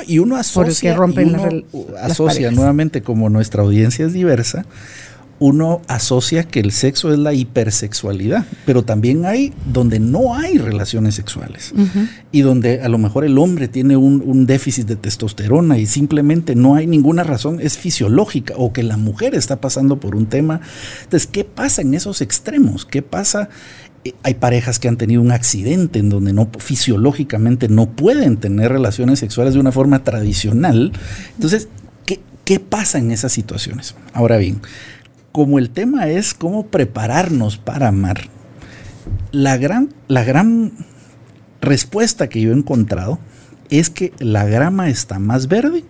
y 0.08 0.20
uno 0.20 0.36
asocia, 0.36 0.98
asocia 2.02 2.52
nuevamente 2.52 3.02
como 3.02 3.30
nuestra 3.30 3.64
audiencia 3.64 4.06
es 4.06 4.14
diversa, 4.14 4.66
uno 5.40 5.82
asocia 5.88 6.44
que 6.44 6.62
el 6.62 6.72
sexo 6.72 7.12
es 7.12 7.20
la 7.20 7.34
hipersexualidad, 7.34 8.46
pero 8.66 8.84
también 8.84 9.26
hay 9.26 9.54
donde 9.66 10.00
no 10.00 10.34
hay 10.34 10.58
relaciones 10.58 11.16
sexuales 11.16 11.74
y 12.32 12.42
donde 12.42 12.82
a 12.82 12.88
lo 12.88 12.98
mejor 12.98 13.26
el 13.26 13.38
hombre 13.38 13.68
tiene 13.68 13.98
un, 13.98 14.46
déficit 14.46 14.88
de 14.88 14.96
testosterona 14.96 15.78
y 15.78 15.88
simplemente 15.88 16.56
no 16.56 16.76
hay 16.76 16.88
ninguna 16.88 17.24
razón, 17.24 17.60
es 17.60 17.78
fisiológica 17.78 18.54
o 18.58 18.72
que 18.72 18.84
la 18.84 18.96
mujer 18.96 19.34
está 19.34 19.60
pasando 19.60 20.00
por 20.00 20.16
un 20.16 20.28
tema. 20.28 20.62
Entonces, 21.04 21.28
¿qué 21.28 21.44
pasa 21.44 21.82
en 21.82 21.96
esos 21.96 22.22
extremos? 22.22 22.86
¿Qué 22.86 23.02
pasa? 23.02 23.50
Eh, 24.04 24.14
hay 24.22 24.36
parejas 24.36 24.78
que 24.78 24.88
han 24.88 24.98
tenido 24.98 25.22
un 25.22 25.32
accidente 25.32 26.00
en 26.00 26.10
donde 26.10 26.32
no 26.32 26.50
fisiológicamente 26.60 27.70
no 27.70 27.90
pueden 27.90 28.38
tener 28.38 28.72
relaciones 28.72 29.20
sexuales 29.20 29.56
de 29.56 29.60
una 29.60 29.72
forma 29.72 30.04
tradicional. 30.04 30.94
Entonces, 31.34 31.70
¿qué, 32.06 32.20
qué 32.44 32.60
pasa 32.60 33.00
en 33.00 33.12
esas 33.12 33.32
situaciones? 33.32 33.96
Ahora 34.14 34.38
bien, 34.38 34.62
como 35.36 35.60
el 35.60 35.70
tema 35.70 36.08
es 36.08 36.34
cómo 36.34 36.68
prepararnos 36.68 37.58
para 37.58 37.90
amar, 37.90 38.30
la 39.34 39.58
gran, 39.58 39.94
la 40.08 40.24
gran 40.24 40.72
respuesta 41.60 42.30
que 42.30 42.40
yo 42.40 42.52
he 42.52 42.56
encontrado 42.56 43.20
es 43.70 43.90
que 43.90 44.14
la 44.20 44.46
grama 44.46 44.88
está 44.88 45.20
más 45.20 45.50
verde 45.50 45.84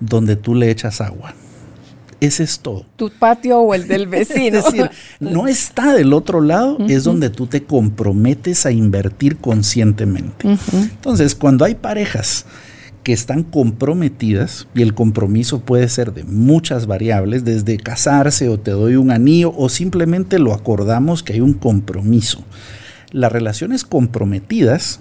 donde 0.00 0.34
tú 0.34 0.56
le 0.56 0.68
echas 0.68 1.00
agua. 1.00 1.32
Ese 2.18 2.42
es 2.42 2.58
todo. 2.58 2.86
Tu 2.96 3.12
patio 3.16 3.60
o 3.60 3.72
el 3.72 3.86
del 3.86 4.06
vecino. 4.08 4.58
es 4.58 4.64
decir, 4.64 4.90
no 5.20 5.46
está 5.46 5.94
del 5.94 6.12
otro 6.12 6.40
lado, 6.40 6.78
es 6.88 7.04
donde 7.04 7.30
tú 7.30 7.46
te 7.46 7.62
comprometes 7.62 8.66
a 8.66 8.72
invertir 8.72 9.36
conscientemente. 9.36 10.58
Entonces, 10.72 11.36
cuando 11.36 11.64
hay 11.64 11.76
parejas 11.76 12.46
que 13.08 13.14
están 13.14 13.42
comprometidas 13.42 14.68
y 14.74 14.82
el 14.82 14.92
compromiso 14.92 15.60
puede 15.60 15.88
ser 15.88 16.12
de 16.12 16.24
muchas 16.24 16.86
variables, 16.86 17.42
desde 17.42 17.78
casarse 17.78 18.50
o 18.50 18.60
te 18.60 18.72
doy 18.72 18.96
un 18.96 19.10
anillo 19.10 19.54
o 19.56 19.70
simplemente 19.70 20.38
lo 20.38 20.52
acordamos 20.52 21.22
que 21.22 21.32
hay 21.32 21.40
un 21.40 21.54
compromiso. 21.54 22.44
Las 23.10 23.32
relaciones 23.32 23.84
comprometidas 23.84 25.00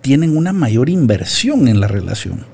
tienen 0.00 0.36
una 0.36 0.52
mayor 0.52 0.88
inversión 0.88 1.68
en 1.68 1.78
la 1.78 1.86
relación. 1.86 2.44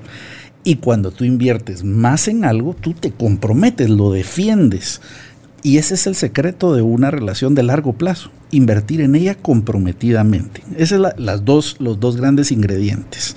Y 0.63 0.75
cuando 0.75 1.09
tú 1.09 1.23
inviertes 1.23 1.83
más 1.83 2.27
en 2.27 2.45
algo, 2.45 2.75
tú 2.75 2.93
te 2.93 3.09
comprometes, 3.09 3.89
lo 3.89 4.11
defiendes. 4.11 5.01
Y 5.63 5.79
ese 5.79 5.95
es 5.95 6.05
el 6.05 6.13
secreto 6.13 6.75
de 6.75 6.83
una 6.83 7.09
relación 7.09 7.55
de 7.55 7.63
largo 7.63 7.93
plazo, 7.93 8.29
invertir 8.51 9.01
en 9.01 9.15
ella 9.15 9.33
comprometidamente. 9.33 10.61
Esos 10.77 11.01
son 11.01 11.11
las 11.17 11.43
dos, 11.43 11.77
los 11.79 11.99
dos 11.99 12.17
grandes 12.17 12.51
ingredientes 12.51 13.35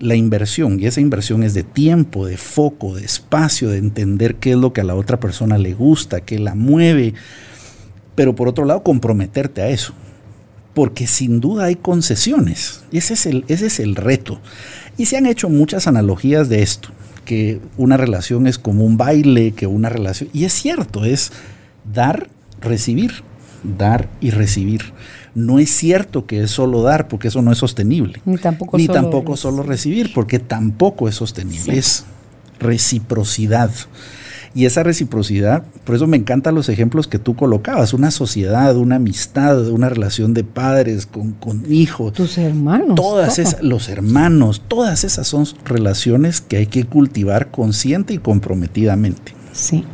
la 0.00 0.14
inversión, 0.14 0.78
y 0.78 0.86
esa 0.86 1.00
inversión 1.00 1.42
es 1.42 1.54
de 1.54 1.64
tiempo, 1.64 2.26
de 2.26 2.36
foco, 2.36 2.94
de 2.94 3.04
espacio, 3.04 3.70
de 3.70 3.78
entender 3.78 4.36
qué 4.36 4.52
es 4.52 4.56
lo 4.56 4.72
que 4.72 4.80
a 4.80 4.84
la 4.84 4.94
otra 4.94 5.18
persona 5.18 5.58
le 5.58 5.74
gusta, 5.74 6.20
qué 6.20 6.38
la 6.38 6.54
mueve, 6.54 7.14
pero 8.14 8.34
por 8.34 8.48
otro 8.48 8.64
lado 8.64 8.82
comprometerte 8.82 9.62
a 9.62 9.68
eso, 9.68 9.94
porque 10.74 11.06
sin 11.06 11.40
duda 11.40 11.64
hay 11.64 11.76
concesiones, 11.76 12.82
ese 12.92 13.14
es 13.14 13.26
el, 13.26 13.44
ese 13.48 13.66
es 13.66 13.80
el 13.80 13.96
reto. 13.96 14.40
Y 14.96 15.06
se 15.06 15.16
han 15.16 15.26
hecho 15.26 15.48
muchas 15.48 15.86
analogías 15.86 16.48
de 16.48 16.62
esto, 16.62 16.90
que 17.24 17.60
una 17.76 17.96
relación 17.96 18.46
es 18.46 18.58
como 18.58 18.84
un 18.84 18.96
baile, 18.96 19.52
que 19.52 19.66
una 19.66 19.88
relación, 19.88 20.30
y 20.32 20.44
es 20.44 20.52
cierto, 20.52 21.04
es 21.04 21.32
dar, 21.92 22.28
recibir, 22.60 23.22
dar 23.62 24.08
y 24.20 24.30
recibir 24.30 24.92
no 25.34 25.58
es 25.58 25.70
cierto 25.70 26.26
que 26.26 26.42
es 26.42 26.50
solo 26.50 26.82
dar, 26.82 27.08
porque 27.08 27.28
eso 27.28 27.42
no 27.42 27.52
es 27.52 27.58
sostenible. 27.58 28.20
Ni 28.24 28.38
tampoco, 28.38 28.76
Ni 28.76 28.86
solo, 28.86 29.00
tampoco 29.00 29.36
solo 29.36 29.62
recibir, 29.62 30.12
porque 30.14 30.38
tampoco 30.38 31.08
es 31.08 31.14
sostenible. 31.14 31.76
Es 31.76 32.04
reciprocidad. 32.58 33.70
Y 34.54 34.64
esa 34.64 34.82
reciprocidad, 34.82 35.62
por 35.84 35.94
eso 35.94 36.06
me 36.06 36.16
encantan 36.16 36.54
los 36.54 36.68
ejemplos 36.68 37.06
que 37.06 37.18
tú 37.18 37.36
colocabas, 37.36 37.92
una 37.92 38.10
sociedad, 38.10 38.76
una 38.76 38.96
amistad, 38.96 39.68
una 39.68 39.88
relación 39.88 40.34
de 40.34 40.42
padres 40.42 41.06
con, 41.06 41.32
con 41.32 41.70
hijos. 41.72 42.14
Tus 42.14 42.38
hermanos. 42.38 42.94
Todas 42.94 43.38
esas, 43.38 43.62
los 43.62 43.88
hermanos, 43.88 44.62
todas 44.66 45.04
esas 45.04 45.28
son 45.28 45.46
relaciones 45.64 46.40
que 46.40 46.56
hay 46.56 46.66
que 46.66 46.84
cultivar 46.84 47.50
consciente 47.50 48.14
y 48.14 48.18
comprometidamente. 48.18 49.34
Sí, 49.52 49.84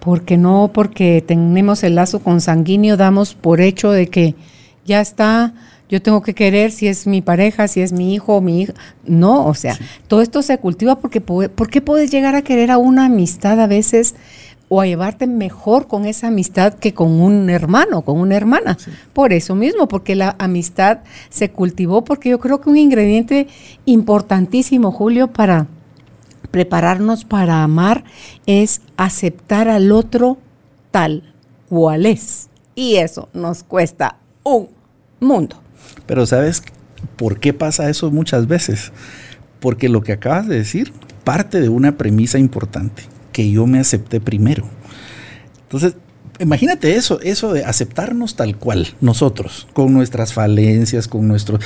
porque 0.00 0.36
no 0.36 0.70
porque 0.74 1.24
tenemos 1.26 1.82
el 1.84 1.94
lazo 1.94 2.18
consanguíneo 2.18 2.96
damos 2.96 3.34
por 3.34 3.60
hecho 3.60 3.90
de 3.90 4.08
que 4.08 4.34
ya 4.84 5.00
está, 5.00 5.54
yo 5.88 6.02
tengo 6.02 6.22
que 6.22 6.34
querer 6.34 6.72
si 6.72 6.88
es 6.88 7.06
mi 7.06 7.22
pareja, 7.22 7.68
si 7.68 7.80
es 7.80 7.92
mi 7.92 8.14
hijo 8.14 8.40
mi 8.40 8.62
hija. 8.62 8.74
No, 9.06 9.46
o 9.46 9.54
sea, 9.54 9.78
todo 10.08 10.22
esto 10.22 10.42
se 10.42 10.58
cultiva 10.58 10.98
porque, 10.98 11.20
¿por 11.20 11.70
qué 11.70 11.80
puedes 11.80 12.10
llegar 12.10 12.34
a 12.34 12.42
querer 12.42 12.70
a 12.70 12.78
una 12.78 13.06
amistad 13.06 13.60
a 13.60 13.66
veces 13.66 14.14
o 14.68 14.80
a 14.80 14.86
llevarte 14.86 15.26
mejor 15.26 15.86
con 15.86 16.06
esa 16.06 16.28
amistad 16.28 16.74
que 16.74 16.94
con 16.94 17.20
un 17.20 17.50
hermano, 17.50 18.02
con 18.02 18.18
una 18.18 18.34
hermana? 18.34 18.78
Por 19.12 19.32
eso 19.32 19.54
mismo, 19.54 19.86
porque 19.86 20.14
la 20.14 20.34
amistad 20.38 21.00
se 21.28 21.50
cultivó, 21.50 22.02
porque 22.02 22.30
yo 22.30 22.40
creo 22.40 22.60
que 22.60 22.70
un 22.70 22.78
ingrediente 22.78 23.46
importantísimo, 23.84 24.90
Julio, 24.90 25.28
para 25.28 25.68
prepararnos 26.50 27.24
para 27.24 27.62
amar 27.62 28.04
es 28.46 28.80
aceptar 28.96 29.68
al 29.68 29.92
otro 29.92 30.38
tal 30.90 31.34
cual 31.68 32.06
es. 32.06 32.48
Y 32.74 32.96
eso 32.96 33.28
nos 33.32 33.62
cuesta 33.64 34.16
un 34.44 34.68
mundo. 35.24 35.60
Pero 36.06 36.26
¿sabes 36.26 36.62
por 37.16 37.40
qué 37.40 37.52
pasa 37.52 37.88
eso 37.90 38.10
muchas 38.10 38.46
veces? 38.46 38.92
Porque 39.60 39.88
lo 39.88 40.02
que 40.02 40.12
acabas 40.12 40.46
de 40.48 40.56
decir 40.56 40.92
parte 41.24 41.60
de 41.60 41.68
una 41.68 41.96
premisa 41.96 42.38
importante, 42.38 43.02
que 43.32 43.50
yo 43.50 43.66
me 43.66 43.78
acepté 43.80 44.20
primero. 44.20 44.68
Entonces, 45.62 45.94
imagínate 46.38 46.94
eso, 46.96 47.20
eso 47.22 47.52
de 47.52 47.64
aceptarnos 47.64 48.36
tal 48.36 48.56
cual, 48.56 48.88
nosotros, 49.00 49.66
con 49.72 49.92
nuestras 49.92 50.32
falencias, 50.32 51.08
con 51.08 51.26
nuestros... 51.26 51.60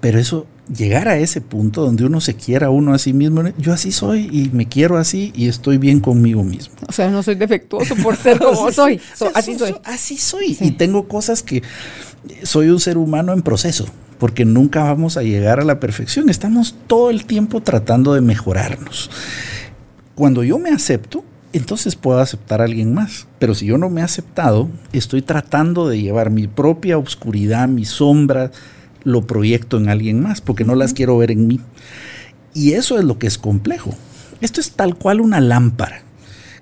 Pero 0.00 0.18
eso, 0.18 0.46
llegar 0.74 1.08
a 1.08 1.18
ese 1.18 1.40
punto 1.40 1.82
donde 1.82 2.04
uno 2.04 2.20
se 2.20 2.34
quiera 2.34 2.68
a 2.68 2.70
uno 2.70 2.94
a 2.94 2.98
sí 2.98 3.12
mismo, 3.12 3.42
yo 3.58 3.72
así 3.72 3.92
soy 3.92 4.28
y 4.32 4.50
me 4.52 4.68
quiero 4.68 4.96
así 4.96 5.32
y 5.34 5.48
estoy 5.48 5.78
bien 5.78 6.00
conmigo 6.00 6.42
mismo. 6.44 6.74
O 6.88 6.92
sea, 6.92 7.10
no 7.10 7.22
soy 7.22 7.34
defectuoso 7.34 7.94
por 7.96 8.16
ser 8.16 8.38
como 8.40 8.70
soy. 8.72 9.00
así 9.34 9.58
soy. 9.58 9.74
Así 9.84 10.16
soy. 10.16 10.56
Y 10.60 10.72
tengo 10.72 11.08
cosas 11.08 11.42
que 11.42 11.62
soy 12.42 12.68
un 12.68 12.80
ser 12.80 12.96
humano 12.96 13.32
en 13.32 13.42
proceso. 13.42 13.86
porque 14.18 14.44
nunca 14.44 14.84
vamos 14.84 15.16
a 15.16 15.22
llegar 15.24 15.58
a 15.58 15.64
la 15.64 15.80
perfección. 15.80 16.28
Estamos 16.28 16.76
todo 16.86 17.10
el 17.10 17.24
tiempo 17.26 17.60
tratando 17.60 18.14
de 18.14 18.20
mejorarnos. 18.20 19.10
Cuando 20.14 20.44
yo 20.44 20.60
me 20.60 20.70
acepto, 20.70 21.24
entonces 21.52 21.96
puedo 21.96 22.20
aceptar 22.20 22.60
a 22.60 22.64
alguien 22.64 22.94
más. 22.94 23.26
Pero 23.40 23.54
si 23.56 23.66
yo 23.66 23.78
no 23.78 23.90
me 23.90 24.00
he 24.00 24.04
aceptado, 24.04 24.68
estoy 24.92 25.22
tratando 25.22 25.88
de 25.88 26.00
llevar 26.00 26.30
mi 26.30 26.46
propia 26.46 26.98
oscuridad, 26.98 27.66
mi 27.66 27.84
sombra, 27.84 28.52
lo 29.04 29.26
proyecto 29.26 29.76
en 29.76 29.88
alguien 29.88 30.20
más, 30.20 30.40
porque 30.40 30.64
no 30.64 30.74
las 30.74 30.94
quiero 30.94 31.18
ver 31.18 31.30
en 31.30 31.46
mí. 31.46 31.60
Y 32.54 32.72
eso 32.72 32.98
es 32.98 33.04
lo 33.04 33.18
que 33.18 33.26
es 33.26 33.38
complejo. 33.38 33.94
Esto 34.40 34.60
es 34.60 34.72
tal 34.72 34.96
cual 34.96 35.20
una 35.20 35.40
lámpara. 35.40 36.02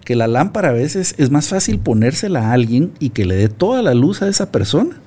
Que 0.05 0.17
la 0.17 0.27
lámpara 0.27 0.71
a 0.71 0.73
veces 0.73 1.15
es 1.19 1.31
más 1.31 1.49
fácil 1.49 1.79
ponérsela 1.79 2.49
a 2.49 2.53
alguien 2.53 2.93
y 2.99 3.11
que 3.11 3.25
le 3.25 3.37
dé 3.37 3.49
toda 3.49 3.83
la 3.83 3.95
luz 3.95 4.23
a 4.23 4.29
esa 4.29 4.51
persona 4.51 5.01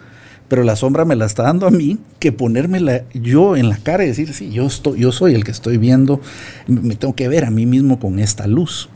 pero 0.53 0.63
la 0.63 0.75
sombra 0.75 1.03
me 1.03 1.15
la 1.15 1.25
está 1.25 1.41
dando 1.41 1.65
a 1.65 1.71
mí, 1.71 1.97
que 2.19 2.31
ponérmela 2.31 3.05
yo 3.13 3.55
en 3.55 3.69
la 3.69 3.77
cara 3.77 4.03
y 4.03 4.09
decir, 4.09 4.35
sí, 4.35 4.51
yo, 4.51 4.67
estoy, 4.67 4.99
yo 4.99 5.11
soy 5.11 5.33
el 5.33 5.43
que 5.43 5.49
estoy 5.49 5.77
viendo, 5.77 6.21
me 6.67 6.95
tengo 6.95 7.15
que 7.15 7.27
ver 7.27 7.45
a 7.45 7.49
mí 7.49 7.65
mismo 7.65 7.99
con 7.99 8.19
esta 8.19 8.45
luz. 8.45 8.87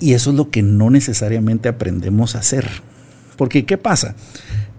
Y 0.00 0.14
eso 0.14 0.30
es 0.30 0.36
lo 0.36 0.50
que 0.50 0.62
no 0.62 0.90
necesariamente 0.90 1.68
aprendemos 1.68 2.34
a 2.34 2.40
hacer. 2.40 2.68
Porque, 3.36 3.64
¿qué 3.64 3.78
pasa? 3.78 4.16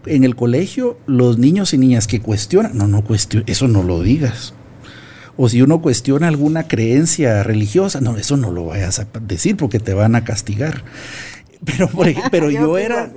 En 0.06 0.24
el 0.24 0.36
colegio, 0.36 0.98
los 1.08 1.38
niños 1.38 1.74
y 1.74 1.78
niñas 1.78 2.08
que 2.08 2.22
cuestionan, 2.22 2.78
no, 2.78 2.88
no 2.88 3.04
cuestiones, 3.04 3.50
eso 3.50 3.68
no 3.68 3.84
lo 3.84 4.02
digas. 4.02 4.54
O 5.36 5.50
si 5.50 5.62
uno 5.62 5.82
cuestiona 5.82 6.28
alguna 6.28 6.68
creencia 6.68 7.42
religiosa, 7.44 8.02
no, 8.02 8.18
eso 8.18 8.38
no 8.38 8.52
lo 8.52 8.66
vayas 8.66 9.00
a 9.00 9.08
decir 9.22 9.58
porque 9.58 9.80
te 9.80 9.94
van 9.94 10.16
a 10.16 10.24
castigar. 10.24 10.84
Pero, 11.66 11.90
pero 12.30 12.52
yo 12.52 12.78
era, 12.78 13.14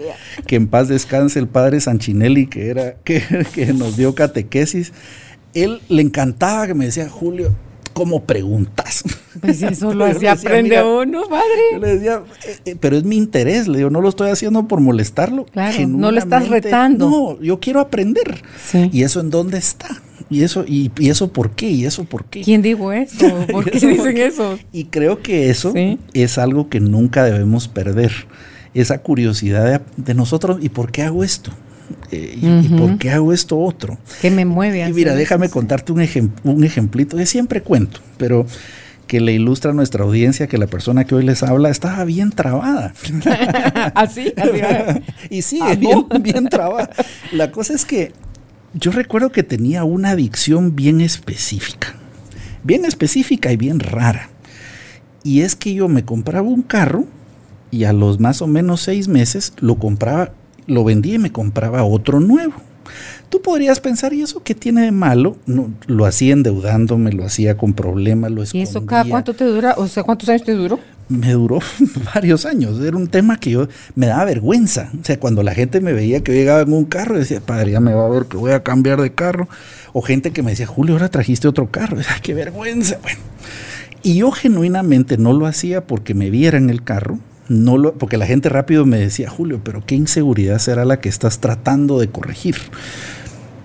que 0.46 0.54
en 0.54 0.68
paz 0.68 0.86
descanse 0.86 1.40
el 1.40 1.48
padre 1.48 1.80
Sanchinelli, 1.80 2.46
que, 2.46 2.68
era, 2.70 2.94
que, 3.04 3.44
que 3.52 3.72
nos 3.72 3.96
dio 3.96 4.14
catequesis, 4.14 4.92
él 5.52 5.80
le 5.88 6.02
encantaba 6.02 6.68
que 6.68 6.74
me 6.74 6.84
decía, 6.84 7.08
Julio, 7.08 7.56
¿cómo 7.96 8.24
preguntas? 8.24 9.04
Pues 9.40 9.62
eso 9.62 9.94
lo 9.94 10.04
hacía, 10.04 10.32
aprende 10.32 10.82
uno, 10.82 11.22
padre. 11.30 11.46
Yo 11.72 11.78
le 11.78 11.94
decía, 11.94 12.22
eh, 12.46 12.56
eh, 12.66 12.76
pero 12.78 12.98
es 12.98 13.04
mi 13.04 13.16
interés, 13.16 13.68
le 13.68 13.78
digo, 13.78 13.88
no 13.88 14.02
lo 14.02 14.10
estoy 14.10 14.28
haciendo 14.28 14.68
por 14.68 14.82
molestarlo. 14.82 15.46
Claro, 15.46 15.88
no 15.88 16.10
le 16.10 16.18
estás 16.18 16.50
retando. 16.50 17.08
No, 17.08 17.40
yo 17.40 17.58
quiero 17.58 17.80
aprender. 17.80 18.42
Sí. 18.62 18.90
¿Y 18.92 19.02
eso 19.02 19.20
en 19.20 19.30
dónde 19.30 19.56
está? 19.56 20.02
¿Y 20.28 20.42
eso, 20.42 20.66
y, 20.68 20.90
eso 21.08 21.32
por 21.32 21.52
qué? 21.52 21.70
¿Y 21.70 21.86
eso 21.86 22.04
por 22.04 22.26
qué? 22.26 22.42
¿Quién 22.42 22.60
dijo 22.60 22.92
eso? 22.92 23.34
¿Por 23.50 23.70
qué 23.70 23.78
dicen 23.80 24.18
eso? 24.18 24.58
Y 24.72 24.84
creo 24.84 25.22
que 25.22 25.48
eso 25.48 25.72
es 26.12 26.36
algo 26.36 26.68
que 26.68 26.80
nunca 26.80 27.24
debemos 27.24 27.66
perder. 27.66 28.12
Esa 28.74 28.98
curiosidad 28.98 29.80
de, 29.96 30.12
nosotros, 30.12 30.58
¿y 30.60 30.68
por 30.68 30.92
qué 30.92 31.02
hago 31.02 31.24
esto? 31.24 31.50
Eh, 32.10 32.38
y, 32.40 32.68
por 32.70 32.98
qué 32.98 33.10
hago 33.10 33.32
esto 33.32 33.58
otro? 33.58 33.98
¿Qué 34.20 34.30
me 34.30 34.44
mueve? 34.44 34.86
Y 34.88 34.92
mira, 34.92 35.14
déjame 35.14 35.48
contarte 35.48 35.92
un, 35.92 36.00
un 36.44 36.64
ejemplito, 36.64 37.16
que 37.16 37.26
siempre 37.26 37.62
cuento, 37.62 38.00
pero 38.16 38.46
que 39.06 39.20
le 39.20 39.32
ilustra 39.32 39.70
a 39.70 39.74
nuestra 39.74 40.04
audiencia 40.04 40.46
que 40.46 40.58
la 40.58 40.66
persona 40.66 41.04
que 41.04 41.14
hoy 41.14 41.24
les 41.24 41.42
habla 41.42 41.70
estaba 41.70 42.04
bien 42.04 42.30
trabada. 42.30 42.92
¿Así? 43.94 44.32
¿Así? 44.36 45.02
y 45.30 45.42
sí, 45.42 45.60
bien, 45.78 46.06
bien 46.20 46.48
trabada. 46.48 46.90
La 47.32 47.50
cosa 47.50 47.74
es 47.74 47.84
que 47.84 48.12
yo 48.74 48.90
recuerdo 48.90 49.30
que 49.30 49.42
tenía 49.42 49.84
una 49.84 50.10
adicción 50.10 50.74
bien 50.74 51.00
específica, 51.00 51.94
bien 52.64 52.84
específica 52.84 53.52
y 53.52 53.56
bien 53.56 53.80
rara. 53.80 54.28
Y 55.22 55.42
es 55.42 55.56
que 55.56 55.74
yo 55.74 55.88
me 55.88 56.04
compraba 56.04 56.48
un 56.48 56.62
carro 56.62 57.06
y 57.70 57.84
a 57.84 57.92
los 57.92 58.20
más 58.20 58.42
o 58.42 58.46
menos 58.46 58.82
seis 58.82 59.08
meses 59.08 59.52
lo 59.58 59.76
compraba, 59.76 60.32
lo 60.66 60.84
vendía 60.84 61.14
y 61.14 61.18
me 61.18 61.32
compraba 61.32 61.84
otro 61.84 62.20
nuevo. 62.20 62.54
Tú 63.28 63.42
podrías 63.42 63.80
pensar, 63.80 64.12
¿y 64.12 64.22
eso 64.22 64.42
qué 64.42 64.54
tiene 64.54 64.82
de 64.82 64.92
malo? 64.92 65.36
No, 65.46 65.70
lo 65.86 66.06
hacía 66.06 66.32
endeudándome, 66.32 67.12
lo 67.12 67.24
hacía 67.24 67.56
con 67.56 67.72
problemas, 67.72 68.30
lo 68.30 68.42
escondía. 68.42 68.64
¿Y 68.64 68.68
eso 68.68 68.86
cada 68.86 69.04
cuánto 69.04 69.34
te 69.34 69.44
dura? 69.44 69.74
O 69.76 69.88
sea, 69.88 70.04
¿cuántos 70.04 70.28
años 70.28 70.44
te 70.44 70.52
duró? 70.52 70.78
me 71.08 71.32
duró 71.32 71.60
varios 72.14 72.46
años. 72.46 72.80
Era 72.80 72.96
un 72.96 73.08
tema 73.08 73.38
que 73.38 73.50
yo 73.50 73.68
me 73.94 74.06
daba 74.06 74.24
vergüenza. 74.24 74.90
O 75.00 75.04
sea, 75.04 75.18
cuando 75.18 75.42
la 75.42 75.54
gente 75.54 75.80
me 75.80 75.92
veía 75.92 76.22
que 76.22 76.32
yo 76.32 76.38
llegaba 76.38 76.60
en 76.62 76.72
un 76.72 76.84
carro, 76.84 77.18
decía, 77.18 77.40
padre, 77.40 77.72
ya 77.72 77.80
me 77.80 77.94
va 77.94 78.06
a 78.06 78.10
ver 78.10 78.26
que 78.26 78.36
voy 78.36 78.52
a 78.52 78.62
cambiar 78.62 79.00
de 79.00 79.12
carro. 79.12 79.48
O 79.92 80.02
gente 80.02 80.32
que 80.32 80.42
me 80.42 80.50
decía, 80.50 80.66
Julio, 80.66 80.94
ahora 80.94 81.08
trajiste 81.08 81.48
otro 81.48 81.70
carro. 81.70 81.96
Qué 82.22 82.34
vergüenza. 82.34 82.98
Bueno. 83.02 83.18
Y 84.02 84.16
yo 84.16 84.30
genuinamente 84.30 85.18
no 85.18 85.32
lo 85.32 85.46
hacía 85.46 85.86
porque 85.86 86.14
me 86.14 86.30
viera 86.30 86.58
en 86.58 86.70
el 86.70 86.82
carro. 86.82 87.18
No 87.48 87.78
lo, 87.78 87.94
porque 87.94 88.16
la 88.16 88.26
gente 88.26 88.48
rápido 88.48 88.86
me 88.86 88.98
decía, 88.98 89.30
Julio, 89.30 89.60
pero 89.62 89.84
qué 89.86 89.94
inseguridad 89.94 90.58
será 90.58 90.84
la 90.84 91.00
que 91.00 91.08
estás 91.08 91.38
tratando 91.38 92.00
de 92.00 92.08
corregir. 92.08 92.56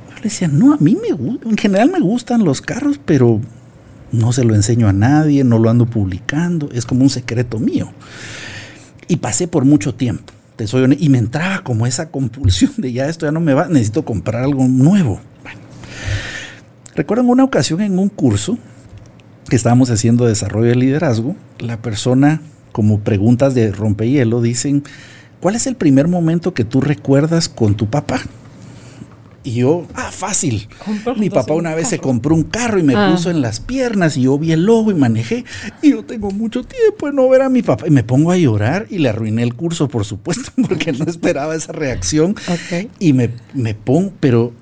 Yo 0.10 0.16
le 0.18 0.22
decía, 0.24 0.48
no, 0.48 0.74
a 0.74 0.78
mí 0.78 0.96
me 0.96 1.10
en 1.50 1.58
general 1.58 1.92
me 1.92 2.00
gustan 2.00 2.44
los 2.44 2.62
carros, 2.62 3.00
pero 3.04 3.42
no 4.12 4.34
se 4.34 4.44
lo 4.44 4.54
enseño 4.54 4.88
a 4.88 4.94
nadie, 4.94 5.44
no 5.44 5.58
lo 5.58 5.70
ando 5.70 5.86
publicando, 5.86 6.70
es 6.74 6.86
como 6.86 7.02
un 7.02 7.10
secreto 7.10 7.60
mío. 7.60 7.92
Y 9.08 9.18
pasé 9.18 9.48
por 9.48 9.66
mucho 9.66 9.96
tiempo, 9.96 10.32
te 10.56 10.68
soy 10.68 10.98
y 11.00 11.10
me 11.10 11.18
entraba 11.18 11.64
como 11.64 11.88
esa 11.88 12.10
compulsión 12.10 12.74
de 12.78 12.94
ya 12.94 13.08
esto 13.08 13.26
ya 13.26 13.32
no 13.32 13.40
me 13.40 13.54
va, 13.54 13.68
necesito 13.68 14.06
comprar 14.06 14.44
algo 14.44 14.68
nuevo. 14.68 15.20
Recuerdo 16.96 17.24
en 17.24 17.30
una 17.30 17.44
ocasión 17.44 17.82
en 17.82 17.98
un 17.98 18.10
curso 18.10 18.58
que 19.50 19.56
estábamos 19.56 19.90
haciendo 19.90 20.26
desarrollo 20.26 20.70
de 20.70 20.76
liderazgo, 20.76 21.36
la 21.60 21.82
persona 21.82 22.42
como 22.72 23.00
preguntas 23.00 23.54
de 23.54 23.72
rompehielo 23.72 24.42
dicen, 24.42 24.84
¿cuál 25.40 25.56
es 25.56 25.68
el 25.68 25.76
primer 25.76 26.08
momento 26.08 26.54
que 26.54 26.64
tú 26.64 26.82
recuerdas 26.82 27.50
con 27.50 27.76
tu 27.76 27.88
papá? 27.88 28.22
Y 29.44 29.54
yo, 29.54 29.88
ah, 29.96 30.12
fácil. 30.12 30.68
Mi 31.18 31.32
papá 31.32 31.54
una 31.54 31.74
vez 31.74 31.88
se 31.88 31.98
compró 31.98 32.36
un 32.36 32.44
carro 32.44 32.78
y 32.78 32.84
me 32.84 32.94
ah. 32.96 33.10
puso 33.12 33.32
en 33.32 33.42
las 33.42 33.60
piernas 33.60 34.16
y 34.16 34.24
yo 34.24 34.38
vi 34.38 34.52
el 34.52 34.66
logo 34.66 34.92
y 34.92 34.94
manejé. 34.94 35.46
Y 35.82 35.92
yo 35.92 36.06
tengo 36.06 36.30
mucho 36.30 36.64
tiempo 36.64 37.08
de 37.08 37.14
no 37.14 37.28
ver 37.28 37.42
a 37.42 37.50
mi 37.50 37.64
papá. 37.64 37.88
Y 37.88 37.90
me 37.90 38.04
pongo 38.04 38.32
a 38.32 38.38
llorar 38.38 38.86
y 38.92 39.00
le 39.00 39.10
arruiné 39.10 39.42
el 39.42 39.56
curso, 39.56 39.88
por 39.88 40.06
supuesto, 40.06 40.52
porque 40.68 40.92
no 40.92 41.06
esperaba 41.06 41.56
esa 41.56 41.72
reacción. 41.72 42.36
Y 43.00 43.14
me, 43.14 43.32
me 43.54 43.74
pongo, 43.74 44.14
pero 44.20 44.54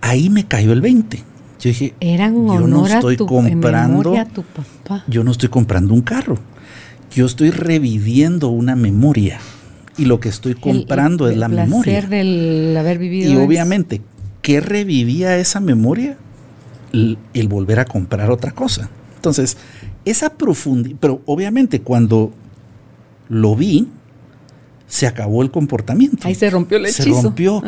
ahí 0.00 0.30
me 0.30 0.46
cayó 0.46 0.72
el 0.72 0.82
20. 0.82 1.16
Yo 1.16 1.70
dije, 1.70 1.94
Era 1.98 2.28
un 2.28 2.46
yo 2.46 2.60
no 2.68 2.86
estoy 2.86 3.16
comprando, 3.16 4.16
a 4.16 4.24
tu 4.24 4.44
papá. 4.44 5.02
yo 5.08 5.24
no 5.24 5.32
estoy 5.32 5.48
comprando 5.48 5.92
un 5.92 6.02
carro. 6.02 6.38
Yo 7.10 7.26
estoy 7.26 7.50
reviviendo 7.50 8.48
una 8.48 8.76
memoria 8.76 9.40
y 9.96 10.04
lo 10.04 10.20
que 10.20 10.28
estoy 10.28 10.54
comprando 10.54 11.28
es 11.28 11.36
la 11.36 11.48
memoria. 11.48 12.02
del 12.02 12.74
haber 12.78 12.98
vivido. 12.98 13.32
Y 13.32 13.36
obviamente, 13.36 14.00
¿qué 14.42 14.60
revivía 14.60 15.36
esa 15.38 15.60
memoria? 15.60 16.16
El, 16.92 17.48
volver 17.48 17.80
a 17.80 17.84
comprar 17.84 18.30
otra 18.30 18.52
cosa. 18.52 18.88
Entonces, 19.16 19.56
esa 20.04 20.34
profundidad, 20.34 20.96
pero 21.00 21.20
obviamente 21.26 21.80
cuando 21.80 22.32
lo 23.28 23.56
vi, 23.56 23.88
se 24.86 25.06
acabó 25.06 25.42
el 25.42 25.50
comportamiento. 25.50 26.26
Ahí 26.26 26.34
se 26.34 26.48
rompió 26.48 26.78
el 26.78 26.86
hechizo. 26.86 27.02
Se 27.02 27.22
rompió. 27.22 27.62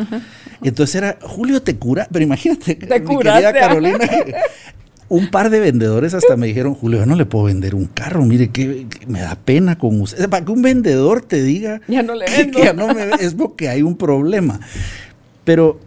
Entonces 0.63 0.95
era, 0.95 1.17
Julio 1.21 1.61
te 1.61 1.75
cura, 1.75 2.07
pero 2.11 2.23
imagínate, 2.23 2.75
te 2.75 2.99
mi 2.99 3.17
querida 3.17 3.53
Carolina, 3.53 3.99
un 5.11 5.29
par 5.29 5.49
de 5.49 5.59
vendedores 5.59 6.13
hasta 6.13 6.37
me 6.37 6.47
dijeron, 6.47 6.73
Julio, 6.73 6.99
yo 6.99 7.05
no 7.05 7.17
le 7.17 7.25
puedo 7.25 7.43
vender 7.43 7.75
un 7.75 7.83
carro, 7.83 8.23
mire 8.23 8.49
que, 8.49 8.87
me 9.07 9.19
da 9.19 9.35
pena 9.35 9.77
con 9.77 9.99
usted. 9.99 10.29
Para 10.29 10.45
que 10.45 10.53
un 10.53 10.61
vendedor 10.61 11.21
te 11.21 11.43
diga 11.43 11.81
ya 11.89 12.01
no 12.01 12.15
le 12.15 12.25
vendo. 12.37 12.59
ya 12.59 12.71
no 12.71 12.93
me, 12.93 13.03
es 13.19 13.33
porque 13.33 13.67
hay 13.67 13.81
un 13.81 13.97
problema. 13.97 14.61
Pero 15.43 15.81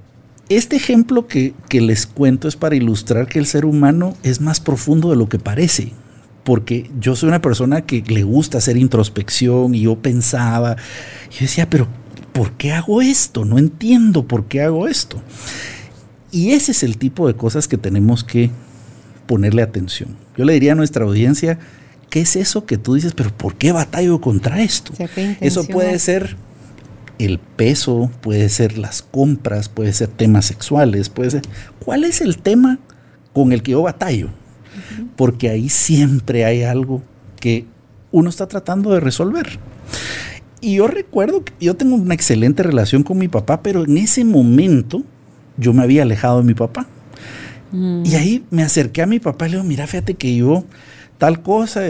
este 0.50 0.76
ejemplo 0.76 1.26
que, 1.26 1.54
les 1.70 2.06
cuento 2.06 2.48
es 2.48 2.56
para 2.56 2.76
ilustrar 2.76 3.26
que 3.26 3.38
el 3.38 3.46
ser 3.46 3.64
humano 3.64 4.14
es 4.22 4.42
más 4.42 4.60
profundo 4.60 5.08
de 5.08 5.16
lo 5.16 5.26
que 5.26 5.38
parece 5.38 5.92
porque 6.42 6.90
yo 7.00 7.16
soy 7.16 7.30
una 7.30 7.40
persona 7.40 7.86
que 7.86 8.04
le 8.06 8.24
gusta 8.24 8.58
hacer 8.58 8.76
introspección 8.76 9.74
y 9.74 9.80
yo 9.80 9.96
pensaba, 9.96 10.76
yo 11.30 11.38
decía, 11.40 11.70
pero 11.70 11.88
¿por 12.34 12.52
qué 12.52 12.72
hago 12.72 13.00
esto? 13.00 13.46
No 13.46 13.56
entiendo 13.56 14.28
por 14.28 14.44
qué 14.44 14.60
hago 14.60 14.86
esto. 14.86 15.22
Y 16.30 16.50
ese 16.50 16.72
es 16.72 16.82
el 16.82 16.98
tipo 16.98 17.26
de 17.26 17.34
cosas 17.34 17.66
que 17.66 17.78
tenemos 17.78 18.22
que 18.24 18.50
ponerle 19.26 19.62
atención. 19.62 20.16
Yo 20.36 20.44
le 20.44 20.54
diría 20.54 20.72
a 20.72 20.74
nuestra 20.74 21.04
audiencia, 21.04 21.58
¿qué 22.10 22.20
es 22.20 22.36
eso 22.36 22.66
que 22.66 22.78
tú 22.78 22.94
dices, 22.94 23.12
pero 23.14 23.30
¿por 23.36 23.56
qué 23.56 23.72
batallo 23.72 24.20
contra 24.20 24.62
esto? 24.62 24.92
eso 25.40 25.66
puede 25.66 25.98
ser 25.98 26.36
el 27.18 27.38
peso, 27.38 28.10
puede 28.20 28.48
ser 28.48 28.78
las 28.78 29.02
compras, 29.02 29.68
puede 29.68 29.92
ser 29.92 30.08
temas 30.08 30.46
sexuales, 30.46 31.08
puede 31.08 31.30
ser... 31.30 31.42
¿Cuál 31.84 32.04
es 32.04 32.20
el 32.20 32.38
tema 32.38 32.78
con 33.32 33.52
el 33.52 33.62
que 33.62 33.72
yo 33.72 33.82
batallo? 33.82 34.28
Porque 35.16 35.48
ahí 35.48 35.68
siempre 35.68 36.44
hay 36.44 36.62
algo 36.62 37.02
que 37.40 37.66
uno 38.10 38.30
está 38.30 38.46
tratando 38.46 38.92
de 38.92 39.00
resolver. 39.00 39.58
Y 40.60 40.76
yo 40.76 40.86
recuerdo 40.86 41.44
que 41.44 41.52
yo 41.60 41.76
tengo 41.76 41.94
una 41.94 42.14
excelente 42.14 42.62
relación 42.62 43.02
con 43.02 43.18
mi 43.18 43.28
papá, 43.28 43.62
pero 43.62 43.84
en 43.84 43.98
ese 43.98 44.24
momento 44.24 45.04
yo 45.56 45.72
me 45.72 45.82
había 45.82 46.02
alejado 46.02 46.38
de 46.38 46.44
mi 46.44 46.54
papá. 46.54 46.86
Y 48.04 48.14
ahí 48.14 48.44
me 48.50 48.62
acerqué 48.62 49.02
a 49.02 49.06
mi 49.06 49.18
papá 49.18 49.46
y 49.46 49.50
le 49.50 49.56
digo, 49.56 49.68
mira, 49.68 49.86
fíjate 49.86 50.14
que 50.14 50.36
yo 50.36 50.64
tal 51.18 51.42
cosa 51.42 51.82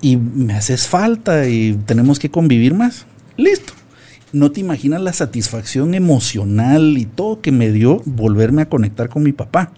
y 0.00 0.16
me 0.16 0.54
haces 0.54 0.88
falta 0.88 1.48
y 1.48 1.78
tenemos 1.86 2.18
que 2.18 2.30
convivir 2.30 2.74
más. 2.74 3.06
Listo 3.36 3.72
no 4.32 4.52
te 4.52 4.60
imaginas 4.60 5.00
la 5.00 5.12
satisfacción 5.12 5.94
emocional 5.94 6.98
y 6.98 7.06
todo 7.06 7.40
que 7.40 7.52
me 7.52 7.70
dio 7.70 8.02
volverme 8.04 8.62
a 8.62 8.68
conectar 8.68 9.08
con 9.08 9.22
mi 9.22 9.32
papá. 9.32 9.72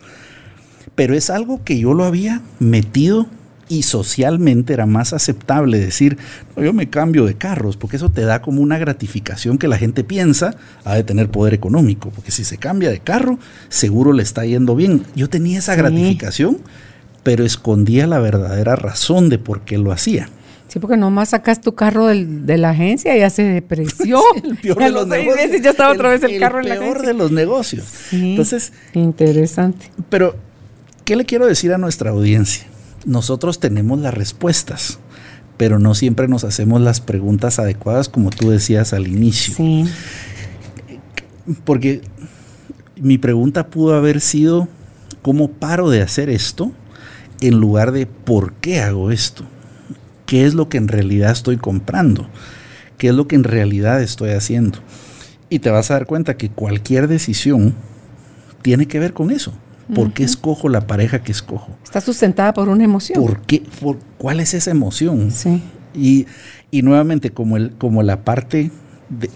pero 0.95 1.15
es 1.15 1.31
algo 1.31 1.65
que 1.65 1.79
yo 1.79 1.95
lo 1.95 2.05
había 2.05 2.43
metido 2.59 3.27
y 3.71 3.85
socialmente 3.85 4.73
era 4.73 4.85
más 4.85 5.13
aceptable 5.13 5.79
decir, 5.79 6.19
yo 6.57 6.73
me 6.73 6.91
cambio 6.91 7.25
de 7.25 7.37
carros, 7.37 7.77
porque 7.77 7.97
eso 7.97 8.11
te 8.11 8.23
da 8.23 8.43
como 8.43 8.61
una 8.61 8.79
gratificación 8.79 9.59
que 9.59 9.69
la 9.69 9.79
gente 9.79 10.03
piensa 10.03 10.57
ha 10.85 10.97
de 10.97 11.05
tener 11.05 11.31
poder 11.31 11.55
económico, 11.55 12.11
porque 12.11 12.33
si 12.33 12.43
se 12.43 12.59
cambia 12.59 12.91
de 12.91 12.99
carro, 12.99 13.39
seguro 13.69 14.13
le 14.13 14.25
está 14.25 14.45
yendo 14.45 14.75
bien. 14.75 15.05
Yo 15.15 15.31
tenía 15.31 15.61
esa 15.61 15.77
gratificación, 15.77 16.59
pero 17.23 17.45
escondía 17.45 18.09
la 18.09 18.19
verdadera 18.19 18.75
razón 18.75 19.29
de 19.29 19.39
por 19.39 19.61
qué 19.61 19.79
lo 19.79 19.93
hacía. 19.93 20.29
Sí, 20.67 20.81
porque 20.81 20.97
nomás 20.97 21.29
sacas 21.29 21.61
tu 21.61 21.77
carro 21.77 22.09
de 22.09 22.59
la 22.59 22.71
agencia 22.71 23.17
y 23.17 23.21
ya 23.21 23.31
se 23.31 23.45
depreció. 23.45 24.21
el 24.43 24.57
peor 24.57 24.79
de 24.79 24.91
los 24.91 25.07
negocios. 25.07 25.63
ya 25.63 25.71
estaba 25.71 25.93
otra 25.93 26.11
vez 26.11 26.25
el, 26.25 26.41
carro 26.41 26.59
en 26.59 26.69
la 26.69 26.75
agencia. 26.75 26.93
peor 26.93 27.07
de 27.07 27.15
los 27.15 27.31
negocios. 27.31 27.85
Entonces, 28.11 28.73
interesante. 28.95 29.93
Pero, 30.09 30.35
¿qué 31.05 31.15
le 31.15 31.25
quiero 31.25 31.47
decir 31.47 31.73
a 31.73 31.79
nuestra 31.79 32.11
audiencia? 32.11 32.70
Nosotros 33.05 33.61
tenemos 33.61 33.99
las 34.01 34.15
respuestas, 34.15 34.99
pero 35.57 35.79
no 35.79 35.95
siempre 35.95 36.29
nos 36.29 36.45
hacemos 36.45 36.81
las 36.81 37.01
preguntas 37.01 37.59
adecuadas, 37.59 38.09
como 38.09 38.31
tú 38.31 38.51
decías 38.51 38.93
al 38.93 39.09
inicio. 39.09 39.55
Sí. 39.55 39.85
Porque 41.65 42.03
mi 42.97 43.19
pregunta 43.19 43.69
pudo 43.69 43.95
haber 43.95 44.21
sido, 44.21 44.69
¿cómo 45.23 45.51
paro 45.51 45.91
de 45.91 46.03
hacer 46.03 46.29
esto? 46.29 46.73
En 47.41 47.59
lugar 47.59 47.93
de, 47.93 48.07
¿por 48.07 48.53
qué 48.55 48.81
hago 48.81 49.11
esto? 49.11 49.45
qué 50.31 50.47
es 50.47 50.55
lo 50.55 50.69
que 50.69 50.79
en 50.79 50.87
realidad 50.87 51.33
estoy 51.33 51.57
comprando, 51.57 52.29
qué 52.99 53.09
es 53.09 53.15
lo 53.17 53.27
que 53.27 53.35
en 53.35 53.43
realidad 53.43 54.01
estoy 54.01 54.31
haciendo. 54.31 54.79
Y 55.49 55.59
te 55.59 55.71
vas 55.71 55.91
a 55.91 55.95
dar 55.95 56.07
cuenta 56.07 56.37
que 56.37 56.51
cualquier 56.51 57.09
decisión 57.09 57.75
tiene 58.63 58.87
que 58.87 59.01
ver 59.01 59.13
con 59.13 59.33
eso. 59.33 59.53
¿Por 59.95 60.13
qué 60.13 60.25
escojo 60.25 60.69
la 60.69 60.87
pareja 60.87 61.23
que 61.23 61.33
escojo? 61.33 61.77
Está 61.85 62.01
sustentada 62.01 62.53
por 62.53 62.69
una 62.69 62.85
emoción. 62.85 63.21
¿Por 63.21 63.41
qué? 63.43 63.63
¿Cuál 64.19 64.41
es 64.41 64.55
esa 64.55 64.71
emoción? 64.71 65.31
Sí. 65.31 65.63
Y, 65.95 66.27
nuevamente, 66.83 67.31
como, 67.31 67.57
el, 67.57 67.73
como 67.73 68.03
la 68.03 68.23
parte 68.23 68.71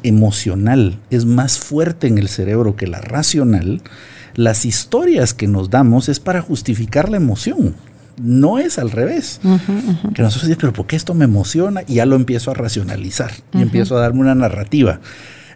emocional 0.02 0.98
es 1.10 1.24
más 1.24 1.58
fuerte 1.58 2.06
en 2.06 2.18
el 2.18 2.28
cerebro 2.28 2.76
que 2.76 2.86
la 2.86 3.00
racional, 3.00 3.82
las 4.34 4.64
historias 4.64 5.34
que 5.34 5.48
nos 5.48 5.70
damos 5.70 6.08
es 6.08 6.20
para 6.20 6.40
justificar 6.40 7.08
la 7.08 7.16
emoción. 7.16 7.74
No 8.16 8.60
es 8.60 8.78
al 8.78 8.92
revés. 8.92 9.40
Que 10.14 10.22
nosotros 10.22 10.42
decimos, 10.42 10.58
pero 10.60 10.72
¿por 10.72 10.86
qué 10.86 10.94
esto 10.94 11.14
me 11.14 11.24
emociona? 11.24 11.82
Y 11.88 11.94
ya 11.94 12.06
lo 12.06 12.14
empiezo 12.14 12.52
a 12.52 12.54
racionalizar 12.54 13.32
y 13.52 13.62
empiezo 13.62 13.96
a 13.96 14.00
darme 14.00 14.20
una 14.20 14.36
narrativa. 14.36 15.00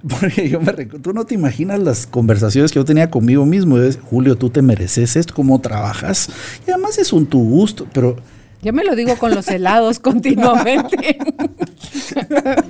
Porque 0.07 0.49
yo 0.49 0.61
me 0.61 0.73
tú 0.73 1.13
no 1.13 1.25
te 1.25 1.35
imaginas 1.35 1.81
las 1.81 2.07
conversaciones 2.07 2.73
que 2.73 2.77
yo 2.79 2.85
tenía 2.85 3.11
conmigo 3.11 3.45
mismo. 3.47 3.77
Julio, 4.11 4.37
tú 4.37 4.51
te 4.51 4.63
mereces 4.63 5.17
esto, 5.17 5.35
cómo 5.35 5.61
trabajas. 5.61 6.31
Y 6.67 6.71
además 6.71 6.99
es 6.99 7.13
un 7.13 7.27
tu 7.27 7.43
gusto, 7.43 7.87
pero 7.93 8.17
yo 8.61 8.73
me 8.73 8.83
lo 8.85 8.97
digo 8.97 9.17
con 9.17 9.35
los 9.35 9.49
helados 9.49 9.99
continuamente. 10.01 10.97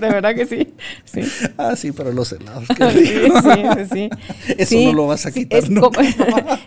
de 0.01 0.09
verdad 0.09 0.35
que 0.35 0.47
sí. 0.47 0.75
sí. 1.05 1.23
Ah, 1.57 1.77
sí, 1.77 1.93
pero 1.93 2.13
los 2.13 2.33
helados. 2.33 2.65
sí, 2.93 3.07
sí, 3.07 3.89
sí. 3.93 4.11
Eso 4.59 4.77
no 4.81 4.93
lo 4.93 5.07
vas 5.07 5.27
a 5.27 5.33
quitar. 5.33 5.59
Es 5.59 5.71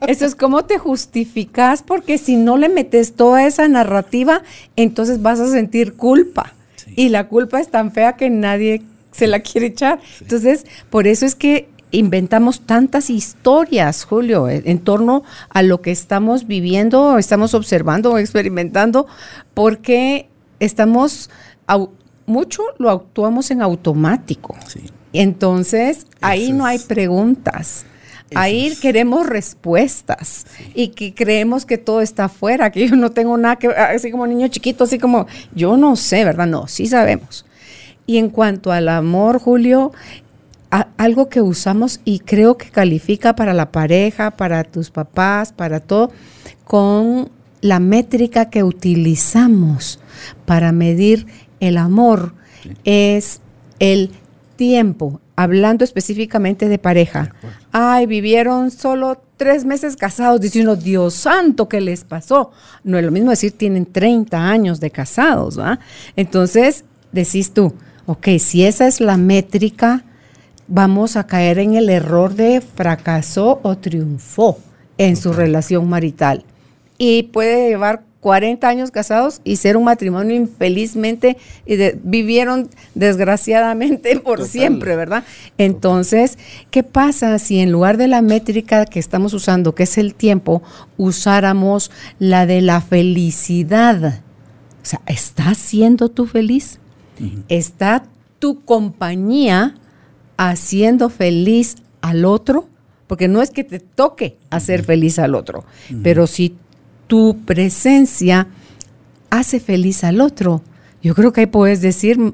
eso 0.08 0.26
es 0.26 0.36
como 0.36 0.65
te 0.65 0.78
justificas, 0.78 1.84
porque 1.84 2.17
si 2.17 2.36
no 2.36 2.58
le 2.58 2.69
metes 2.69 3.13
toda 3.13 3.45
esa 3.45 3.67
narrativa, 3.67 4.41
entonces 4.76 5.21
vas 5.21 5.39
a 5.39 5.47
sentir 5.47 5.93
culpa. 5.93 6.54
Y 6.95 7.10
la 7.10 7.28
culpa 7.28 7.62
es 7.62 7.69
tan 7.69 7.91
fea 7.91 8.17
que 8.17 8.30
nadie 8.30 8.82
se 9.12 9.28
la 9.28 9.39
quiere 9.41 9.67
echar. 9.67 10.00
Entonces, 10.21 10.65
por 10.89 11.08
eso 11.08 11.26
es 11.26 11.36
que 11.36 11.69
inventamos 11.91 12.62
tantas 12.62 13.10
historias, 13.10 14.06
Julio, 14.06 14.47
en 14.50 14.80
torno 14.80 15.24
a 15.50 15.62
lo 15.62 15.82
que 15.82 15.91
estamos 15.91 16.47
viviendo, 16.47 17.17
estamos 17.17 17.54
observando 17.54 18.13
o 18.13 18.17
experimentando, 18.17 19.08
porque 19.54 20.30
estamos, 20.60 21.30
mucho 22.26 22.63
lo 22.78 22.89
actuamos 22.89 23.52
en 23.52 23.62
automático. 23.62 24.56
Entonces, 25.13 26.08
ahí 26.21 26.54
no 26.54 26.65
hay 26.65 26.80
preguntas. 26.80 27.86
Ahí 28.34 28.78
queremos 28.82 29.28
respuestas 29.28 30.45
y 30.74 30.89
que 30.89 31.13
creemos 31.13 31.65
que 31.65 31.78
todo 31.78 32.00
está 32.00 32.26
afuera, 32.26 32.71
que 32.71 32.88
yo 32.88 32.95
no 32.95 33.12
tengo 33.12 33.36
nada 33.36 33.58
que, 33.58 33.67
así 33.67 34.10
como 34.10 34.26
niño 34.26 34.47
chiquito, 34.47 34.86
así 34.86 34.97
como, 34.97 35.28
yo 35.54 35.76
no 35.76 35.97
sé, 35.97 36.24
¿verdad? 36.24 36.47
No, 36.47 36.65
sí 36.67 36.88
sabemos. 36.88 37.45
Y 38.05 38.17
en 38.17 38.29
cuanto 38.29 38.71
al 38.71 38.89
amor, 38.89 39.39
Julio, 39.39 39.91
algo 40.97 41.29
que 41.29 41.41
usamos 41.41 41.99
y 42.05 42.19
creo 42.19 42.57
que 42.57 42.69
califica 42.69 43.35
para 43.35 43.53
la 43.53 43.71
pareja, 43.71 44.31
para 44.31 44.63
tus 44.63 44.89
papás, 44.89 45.51
para 45.51 45.79
todo, 45.79 46.11
con 46.63 47.29
la 47.61 47.79
métrica 47.79 48.49
que 48.49 48.63
utilizamos 48.63 49.99
para 50.45 50.71
medir 50.71 51.27
el 51.59 51.77
amor 51.77 52.33
es 52.83 53.41
el 53.79 54.11
tiempo, 54.55 55.19
hablando 55.35 55.83
específicamente 55.83 56.69
de 56.69 56.77
pareja. 56.77 57.33
Ay, 57.71 58.05
vivieron 58.05 58.71
solo 58.71 59.21
tres 59.37 59.65
meses 59.65 59.95
casados, 59.95 60.39
diciendo, 60.39 60.75
Dios 60.75 61.15
santo, 61.15 61.67
¿qué 61.67 61.81
les 61.81 62.03
pasó? 62.03 62.51
No 62.83 62.97
es 62.97 63.03
lo 63.03 63.11
mismo 63.11 63.31
decir, 63.31 63.53
tienen 63.53 63.85
30 63.85 64.37
años 64.37 64.79
de 64.79 64.91
casados, 64.91 65.59
¿va? 65.59 65.79
Entonces, 66.15 66.85
decís 67.11 67.53
tú, 67.53 67.73
ok, 68.12 68.28
si 68.39 68.65
esa 68.65 68.88
es 68.88 69.00
la 69.00 69.15
métrica, 69.15 70.04
vamos 70.67 71.15
a 71.15 71.28
caer 71.28 71.60
en 71.60 71.76
el 71.76 71.89
error 71.89 72.36
de 72.36 72.60
fracasó 72.60 73.62
o 73.63 73.78
triunfó 73.78 74.58
en 74.97 75.15
su 75.15 75.32
relación 75.32 75.88
marital. 75.88 76.43
Y 76.97 77.24
puede 77.24 77.69
llevar 77.69 78.04
40 78.19 78.67
años 78.67 78.91
casados 78.91 79.39
y 79.45 79.56
ser 79.56 79.78
un 79.78 79.86
matrimonio 79.86 80.36
infelizmente 80.36 81.38
y 81.65 81.78
vivieron 82.04 82.69
desgraciadamente 82.95 84.19
por 84.24 84.45
siempre, 84.45 84.97
¿verdad? 84.97 85.24
Entonces, 85.58 86.38
¿qué 86.69 86.84
pasa 86.84 87.39
si 87.39 87.60
en 87.60 87.71
lugar 87.71 87.95
de 87.95 88.10
la 88.10 88.21
métrica 88.21 88.86
que 88.86 89.00
estamos 89.00 89.34
usando, 89.34 89.74
que 89.74 89.84
es 89.84 89.97
el 89.97 90.15
tiempo, 90.15 90.62
usáramos 90.97 91.91
la 92.19 92.45
de 92.45 92.62
la 92.62 92.82
felicidad? 92.82 94.21
O 94.84 94.86
sea, 94.86 95.02
¿estás 95.06 95.58
siendo 95.58 96.10
tú 96.10 96.26
feliz? 96.26 96.81
¿Está 97.50 98.04
tu 98.39 98.62
compañía 98.62 99.76
haciendo 100.38 101.10
feliz 101.10 101.76
al 102.02 102.26
otro, 102.26 102.67
porque 103.06 103.28
no 103.28 103.41
es 103.41 103.52
que 103.52 103.63
te 103.63 103.80
toque 103.80 104.38
hacer 104.50 104.84
feliz 104.84 105.19
al 105.19 105.36
otro, 105.36 105.63
pero 106.02 106.26
si 106.26 106.56
tu 107.08 107.38
presencia 107.45 108.47
hace 109.30 109.60
feliz 109.60 110.04
al 110.04 110.19
otro, 110.21 110.63
yo 111.04 111.13
creo 111.13 111.32
que 111.32 111.41
ahí 111.41 111.47
puedes 111.47 111.82
decir 111.82 112.34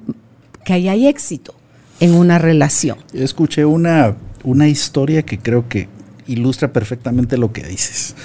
que 0.63 0.73
ahí 0.73 0.87
hay 0.87 1.07
éxito 1.07 1.53
en 1.99 2.13
una 2.13 2.37
relación. 2.37 2.97
Escuché 3.13 3.65
una, 3.65 4.15
una 4.43 4.67
historia 4.67 5.23
que 5.23 5.39
creo 5.39 5.67
que 5.67 5.89
ilustra 6.27 6.71
perfectamente 6.71 7.37
lo 7.37 7.51
que 7.51 7.63
dices. 7.63 8.15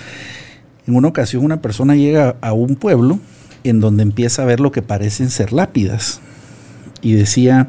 En 0.86 0.94
una 0.94 1.08
ocasión 1.08 1.44
una 1.44 1.60
persona 1.60 1.96
llega 1.96 2.36
a 2.40 2.52
un 2.52 2.76
pueblo 2.76 3.18
en 3.64 3.80
donde 3.80 4.02
empieza 4.02 4.42
a 4.42 4.46
ver 4.46 4.60
lo 4.60 4.72
que 4.72 4.82
parecen 4.82 5.30
ser 5.30 5.52
lápidas 5.52 6.20
y 7.02 7.12
decía, 7.14 7.68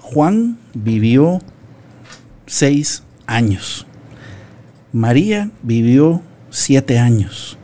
Juan 0.00 0.58
vivió 0.74 1.40
seis 2.46 3.02
años. 3.26 3.86
María 4.92 5.50
vivió 5.62 6.22
siete 6.50 6.98
años. 6.98 7.58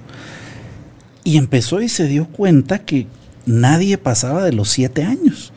Y 1.24 1.36
empezó 1.36 1.80
y 1.80 1.88
se 1.88 2.08
dio 2.08 2.26
cuenta 2.26 2.80
que 2.80 3.06
nadie 3.46 3.96
pasaba 3.98 4.42
de 4.44 4.52
los 4.52 4.70
siete 4.70 5.04
años. 5.04 5.52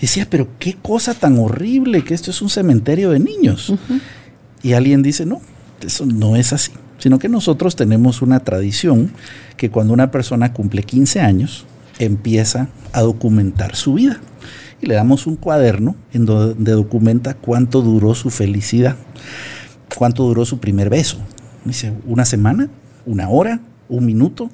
decía, 0.00 0.26
pero 0.30 0.48
qué 0.58 0.76
cosa 0.80 1.14
tan 1.14 1.38
horrible 1.38 2.04
que 2.04 2.14
esto 2.14 2.30
es 2.30 2.40
un 2.40 2.48
cementerio 2.48 3.10
de 3.10 3.18
niños. 3.18 3.74
Y 4.62 4.74
alguien 4.74 5.02
dice, 5.02 5.26
no, 5.26 5.40
eso 5.84 6.06
no 6.06 6.36
es 6.36 6.52
así, 6.52 6.72
sino 6.98 7.18
que 7.18 7.28
nosotros 7.28 7.76
tenemos 7.76 8.22
una 8.22 8.40
tradición 8.40 9.10
que 9.56 9.70
cuando 9.70 9.92
una 9.92 10.10
persona 10.10 10.52
cumple 10.52 10.84
15 10.84 11.20
años, 11.20 11.66
empieza 11.98 12.68
a 12.92 13.02
documentar 13.02 13.76
su 13.76 13.94
vida 13.94 14.20
y 14.80 14.86
le 14.86 14.94
damos 14.94 15.26
un 15.26 15.36
cuaderno 15.36 15.94
en 16.12 16.26
donde 16.26 16.72
documenta 16.72 17.34
cuánto 17.34 17.82
duró 17.82 18.14
su 18.14 18.30
felicidad, 18.30 18.96
cuánto 19.96 20.24
duró 20.24 20.44
su 20.44 20.58
primer 20.58 20.90
beso. 20.90 21.18
Dice, 21.64 21.92
una 22.06 22.24
semana, 22.24 22.68
una 23.06 23.28
hora, 23.28 23.60
un 23.88 24.06
minuto, 24.06 24.50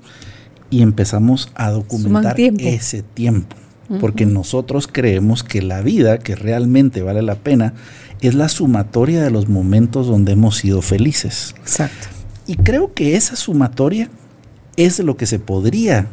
y 0.71 0.83
empezamos 0.83 1.51
a 1.55 1.71
documentar 1.71 2.39
ese 2.39 3.03
tiempo. 3.03 3.57
Porque 4.01 4.27
nosotros 4.27 4.89
creemos 4.91 5.45
que 5.45 5.63
la 5.63 5.81
vida 5.81 6.19
que 6.19 6.35
realmente 6.35 7.03
vale 7.03 7.23
la 7.23 7.37
pena 7.37 7.75
es 8.21 8.35
la 8.35 8.49
sumatoria 8.49 9.23
de 9.23 9.31
los 9.31 9.49
momentos 9.49 10.09
donde 10.09 10.33
hemos 10.33 10.57
sido 10.57 10.83
felices. 10.83 11.55
Exacto. 11.59 12.09
Y 12.49 12.57
creo 12.57 12.95
que 12.95 13.15
esa 13.15 13.37
sumatoria 13.37 14.11
es 14.77 14.97
de 14.97 15.05
lo 15.05 15.17
que 15.17 15.27
se 15.27 15.39
podría 15.39 16.09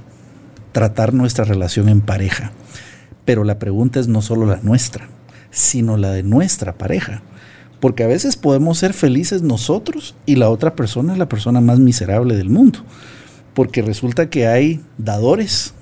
tratar 0.72 1.16
nuestra 1.16 1.46
relación 1.46 1.90
en 1.90 2.02
pareja. 2.02 2.52
Pero 3.26 3.44
la 3.44 3.60
pregunta 3.60 4.00
es 4.00 4.08
no 4.08 4.22
solo 4.22 4.46
la 4.46 4.60
nuestra, 4.62 5.08
sino 5.52 5.98
la 5.98 6.12
de 6.12 6.24
nuestra 6.24 6.74
pareja. 6.74 7.22
Porque 7.80 8.04
a 8.04 8.08
veces 8.08 8.38
podemos 8.38 8.78
ser 8.78 8.94
felices 8.94 9.42
nosotros 9.42 10.16
y 10.26 10.36
la 10.36 10.50
otra 10.50 10.76
persona 10.76 11.14
es 11.14 11.20
la 11.20 11.30
persona 11.30 11.62
más 11.62 11.80
miserable 11.80 12.36
del 12.36 12.50
mundo. 12.50 12.80
Porque 13.54 13.82
resulta 13.82 14.30
que 14.30 14.48
hay 14.48 14.82
dadores, 14.98 15.74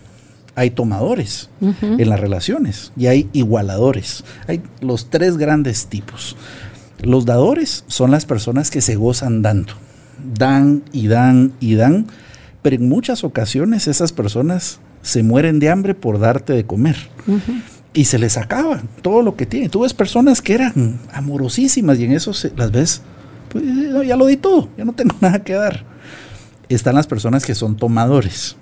hay 0.55 0.71
tomadores 0.71 1.49
en 1.61 2.09
las 2.09 2.19
relaciones 2.19 2.91
y 2.97 3.07
hay 3.07 3.29
igualadores. 3.33 4.23
Hay 4.47 4.61
los 4.81 5.09
tres 5.09 5.37
grandes 5.37 5.87
tipos. 5.87 6.35
Los 7.01 7.25
dadores 7.25 7.85
son 7.87 8.11
las 8.11 8.25
personas 8.25 8.71
que 8.71 8.81
se 8.81 8.95
gozan 8.95 9.41
dando. 9.41 9.73
Dan 10.35 10.83
y 10.91 11.07
dan 11.07 11.53
y 11.59 11.75
dan, 11.75 12.07
pero 12.61 12.75
en 12.75 12.89
muchas 12.89 13.23
ocasiones 13.23 13.87
esas 13.87 14.11
personas 14.11 14.79
se 15.01 15.23
mueren 15.23 15.59
de 15.59 15.69
hambre 15.69 15.93
por 15.95 16.19
darte 16.19 16.53
de 16.53 16.65
comer. 16.65 16.95
Y 17.93 18.05
se 18.05 18.19
les 18.19 18.37
acaba 18.37 18.81
todo 19.01 19.21
lo 19.21 19.35
que 19.35 19.45
tienen. 19.45 19.69
Tú 19.69 19.81
ves 19.81 19.93
personas 19.93 20.41
que 20.41 20.53
eran 20.53 20.99
amorosísimas 21.13 21.99
y 21.99 22.05
en 22.05 22.13
eso 22.13 22.31
las 22.55 22.71
ves, 22.71 23.01
pues 23.49 23.63
ya 24.05 24.15
lo 24.15 24.25
di 24.27 24.37
todo, 24.37 24.69
ya 24.77 24.85
no 24.85 24.93
tengo 24.93 25.15
nada 25.21 25.43
que 25.43 25.53
dar. 25.53 25.85
Están 26.69 26.95
las 26.95 27.07
personas 27.07 27.45
que 27.45 27.53
son 27.53 27.75
tomadores. 27.75 28.55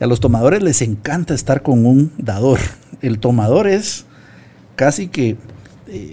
Y 0.00 0.04
a 0.04 0.06
los 0.06 0.18
tomadores 0.18 0.62
les 0.62 0.82
encanta 0.82 1.34
estar 1.34 1.62
con 1.62 1.86
un 1.86 2.12
dador. 2.18 2.58
El 3.02 3.18
tomador 3.18 3.68
es 3.68 4.04
casi 4.74 5.06
que 5.06 5.36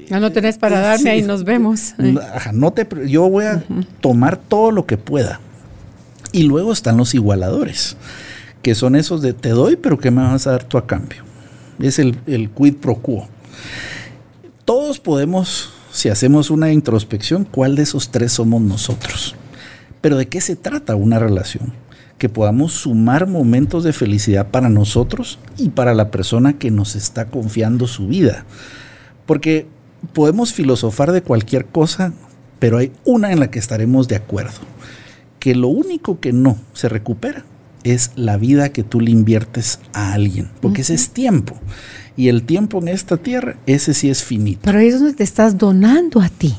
ya 0.10 0.20
no 0.20 0.32
tenés 0.32 0.58
para 0.58 0.80
darme, 0.80 1.10
ahí 1.10 1.22
nos 1.22 1.44
vemos. 1.44 1.94
no 2.54 2.74
te, 2.74 2.88
yo 3.08 3.30
voy 3.30 3.46
a 3.46 3.64
tomar 4.02 4.38
todo 4.38 4.72
lo 4.72 4.86
que 4.86 4.98
pueda. 4.98 5.40
Y 6.32 6.44
luego 6.44 6.72
están 6.72 6.98
los 6.98 7.16
igualadores, 7.16 7.98
que 8.62 8.76
son 8.76 8.96
esos 8.96 9.22
de 9.22 9.34
te 9.34 9.50
doy, 9.50 9.76
pero 9.76 9.98
¿qué 9.98 10.12
me 10.12 10.22
vas 10.22 10.48
a 10.48 10.52
dar 10.52 10.64
tú 10.64 10.78
a 10.78 10.86
cambio? 10.88 11.24
Es 11.80 12.00
el, 12.00 12.18
el 12.28 12.50
quid 12.50 12.76
pro 12.76 12.96
quo. 12.96 13.28
Todos 14.66 15.00
podemos, 15.00 15.72
si 15.92 16.10
hacemos 16.10 16.50
una 16.50 16.72
introspección, 16.72 17.46
cuál 17.46 17.76
de 17.76 17.84
esos 17.84 18.12
tres 18.12 18.34
somos 18.34 18.62
nosotros. 18.62 19.36
Pero 20.02 20.18
¿de 20.18 20.28
qué 20.28 20.42
se 20.42 20.56
trata 20.56 20.96
una 20.96 21.20
relación? 21.20 21.74
Que 22.18 22.30
podamos 22.30 22.74
sumar 22.74 23.28
momentos 23.28 23.84
de 23.84 23.94
felicidad 23.94 24.50
para 24.50 24.70
nosotros 24.70 25.40
y 25.58 25.70
para 25.70 25.94
la 25.94 26.12
persona 26.12 26.54
que 26.54 26.70
nos 26.70 26.96
está 26.96 27.26
confiando 27.30 27.88
su 27.88 28.08
vida. 28.08 28.46
Porque 29.26 29.68
podemos 30.14 30.54
filosofar 30.54 31.12
de 31.14 31.22
cualquier 31.22 31.66
cosa, 31.66 32.14
pero 32.60 32.78
hay 32.78 32.92
una 33.06 33.32
en 33.32 33.40
la 33.40 33.50
que 33.50 33.60
estaremos 33.60 34.08
de 34.10 34.18
acuerdo, 34.18 34.60
que 35.40 35.56
lo 35.56 35.70
único 35.70 36.20
que 36.20 36.34
no 36.34 36.58
se 36.74 36.90
recupera 36.90 37.46
es 37.84 38.12
la 38.16 38.38
vida 38.38 38.70
que 38.70 38.84
tú 38.84 39.00
le 39.00 39.12
inviertes 39.12 39.80
a 39.94 40.14
alguien, 40.14 40.50
porque 40.62 40.82
ese 40.82 40.94
es 40.94 41.10
tiempo. 41.12 41.56
Y 42.18 42.28
el 42.28 42.44
tiempo 42.44 42.80
en 42.80 42.90
esta 42.90 43.18
tierra, 43.18 43.58
ese 43.66 43.94
sí 43.94 44.10
es 44.10 44.24
finito. 44.24 44.62
Pero 44.64 44.80
ahí 44.80 44.88
es 44.88 45.00
donde 45.00 45.14
te 45.14 45.24
estás 45.24 45.58
donando 45.58 46.20
a 46.20 46.30
ti. 46.30 46.56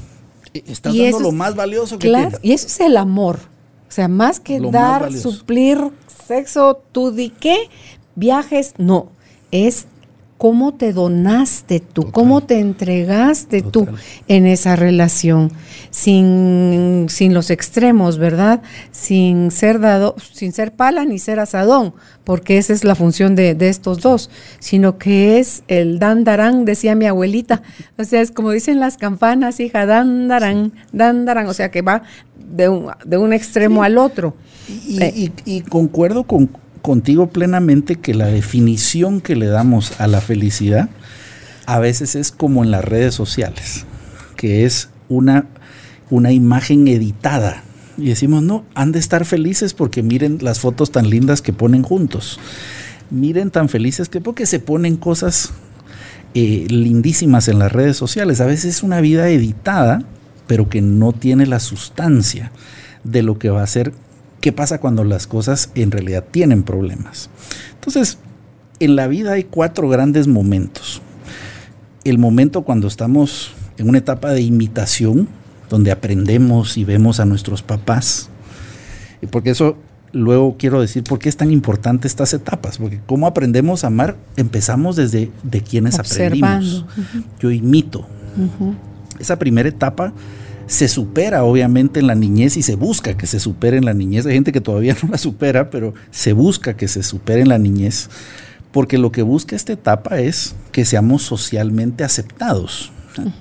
Estás 0.54 0.96
dando 0.96 1.20
lo 1.20 1.32
más 1.32 1.54
valioso 1.54 1.98
que 1.98 2.08
claro, 2.08 2.38
Y 2.42 2.52
eso 2.52 2.66
es 2.66 2.80
el 2.80 2.96
amor. 2.96 3.38
O 3.88 3.92
sea, 3.92 4.08
más 4.08 4.40
que 4.40 4.60
dar, 4.60 5.12
suplir 5.12 5.78
sexo, 6.26 6.82
tú 6.92 7.10
di 7.10 7.30
qué, 7.30 7.68
viajes, 8.14 8.74
no. 8.78 9.10
Es 9.50 9.86
cómo 10.40 10.72
te 10.72 10.94
donaste 10.94 11.80
tú, 11.80 12.10
cómo 12.12 12.40
te 12.40 12.60
entregaste 12.60 13.60
tú 13.60 13.86
en 14.26 14.46
esa 14.46 14.74
relación, 14.74 15.52
sin, 15.90 17.08
sin, 17.10 17.34
los 17.34 17.50
extremos, 17.50 18.16
¿verdad? 18.16 18.62
Sin 18.90 19.50
ser 19.50 19.80
dado, 19.80 20.16
sin 20.32 20.52
ser 20.52 20.72
pala 20.72 21.04
ni 21.04 21.18
ser 21.18 21.40
asadón, 21.40 21.92
porque 22.24 22.56
esa 22.56 22.72
es 22.72 22.84
la 22.84 22.94
función 22.94 23.36
de, 23.36 23.54
estos 23.60 24.00
dos, 24.00 24.30
sino 24.60 24.96
que 24.96 25.38
es 25.40 25.62
el 25.68 25.98
dandarán, 25.98 26.64
decía 26.64 26.94
mi 26.94 27.04
abuelita. 27.04 27.60
O 27.98 28.04
sea, 28.04 28.22
es 28.22 28.30
como 28.30 28.50
dicen 28.50 28.80
las 28.80 28.96
campanas, 28.96 29.60
hija, 29.60 29.84
dandarán, 29.84 30.72
dandarán, 30.90 31.48
o 31.48 31.52
sea 31.52 31.70
que 31.70 31.82
va 31.82 32.02
de 32.34 32.70
un, 32.70 32.90
de 33.04 33.18
un 33.18 33.34
extremo 33.34 33.82
al 33.82 33.98
otro. 33.98 34.34
Eh, 34.88 35.30
y 35.44 35.60
concuerdo 35.60 36.24
con 36.24 36.48
contigo 36.82 37.28
plenamente 37.30 37.96
que 37.96 38.14
la 38.14 38.26
definición 38.26 39.20
que 39.20 39.36
le 39.36 39.46
damos 39.46 40.00
a 40.00 40.06
la 40.06 40.20
felicidad 40.20 40.88
a 41.66 41.78
veces 41.78 42.14
es 42.16 42.32
como 42.32 42.64
en 42.64 42.70
las 42.70 42.84
redes 42.84 43.14
sociales, 43.14 43.86
que 44.36 44.64
es 44.64 44.88
una, 45.08 45.46
una 46.10 46.32
imagen 46.32 46.88
editada. 46.88 47.62
Y 47.96 48.06
decimos, 48.06 48.42
no, 48.42 48.64
han 48.74 48.92
de 48.92 48.98
estar 48.98 49.24
felices 49.24 49.74
porque 49.74 50.02
miren 50.02 50.38
las 50.40 50.60
fotos 50.60 50.90
tan 50.90 51.08
lindas 51.08 51.42
que 51.42 51.52
ponen 51.52 51.82
juntos. 51.82 52.40
Miren 53.10 53.50
tan 53.50 53.68
felices 53.68 54.08
que 54.08 54.20
porque 54.20 54.46
se 54.46 54.58
ponen 54.58 54.96
cosas 54.96 55.52
eh, 56.34 56.66
lindísimas 56.68 57.48
en 57.48 57.58
las 57.58 57.72
redes 57.72 57.96
sociales. 57.96 58.40
A 58.40 58.46
veces 58.46 58.76
es 58.76 58.82
una 58.82 59.00
vida 59.00 59.28
editada, 59.28 60.02
pero 60.46 60.68
que 60.68 60.80
no 60.80 61.12
tiene 61.12 61.46
la 61.46 61.60
sustancia 61.60 62.52
de 63.04 63.22
lo 63.22 63.38
que 63.38 63.50
va 63.50 63.62
a 63.62 63.66
ser 63.66 63.92
qué 64.40 64.52
pasa 64.52 64.78
cuando 64.78 65.04
las 65.04 65.26
cosas 65.26 65.70
en 65.74 65.90
realidad 65.90 66.24
tienen 66.30 66.62
problemas. 66.62 67.30
Entonces, 67.74 68.18
en 68.78 68.96
la 68.96 69.06
vida 69.06 69.32
hay 69.32 69.44
cuatro 69.44 69.88
grandes 69.88 70.26
momentos. 70.26 71.02
El 72.04 72.18
momento 72.18 72.62
cuando 72.62 72.88
estamos 72.88 73.52
en 73.76 73.88
una 73.88 73.98
etapa 73.98 74.32
de 74.32 74.40
imitación, 74.40 75.28
donde 75.68 75.92
aprendemos 75.92 76.76
y 76.76 76.84
vemos 76.84 77.20
a 77.20 77.24
nuestros 77.24 77.62
papás. 77.62 78.28
Y 79.22 79.26
porque 79.26 79.50
eso 79.50 79.76
luego 80.12 80.56
quiero 80.58 80.80
decir 80.80 81.04
por 81.04 81.18
qué 81.18 81.28
es 81.28 81.36
tan 81.36 81.50
importante 81.50 82.08
estas 82.08 82.34
etapas, 82.34 82.78
porque 82.78 83.00
cómo 83.06 83.26
aprendemos 83.26 83.84
a 83.84 83.88
amar, 83.88 84.16
empezamos 84.36 84.96
desde 84.96 85.30
de 85.42 85.60
quienes 85.62 85.98
aprendimos. 85.98 86.84
Yo 87.38 87.50
imito. 87.50 88.06
Esa 89.18 89.38
primera 89.38 89.68
etapa 89.68 90.12
se 90.70 90.86
supera 90.86 91.42
obviamente 91.42 91.98
en 91.98 92.06
la 92.06 92.14
niñez 92.14 92.56
y 92.56 92.62
se 92.62 92.76
busca 92.76 93.16
que 93.16 93.26
se 93.26 93.40
supere 93.40 93.76
en 93.76 93.84
la 93.84 93.92
niñez. 93.92 94.24
Hay 94.24 94.34
gente 94.34 94.52
que 94.52 94.60
todavía 94.60 94.96
no 95.02 95.08
la 95.10 95.18
supera, 95.18 95.68
pero 95.68 95.94
se 96.12 96.32
busca 96.32 96.76
que 96.76 96.86
se 96.86 97.02
supere 97.02 97.42
en 97.42 97.48
la 97.48 97.58
niñez, 97.58 98.08
porque 98.70 98.96
lo 98.96 99.10
que 99.10 99.22
busca 99.22 99.56
esta 99.56 99.72
etapa 99.72 100.20
es 100.20 100.54
que 100.70 100.84
seamos 100.84 101.22
socialmente 101.22 102.04
aceptados. 102.04 102.92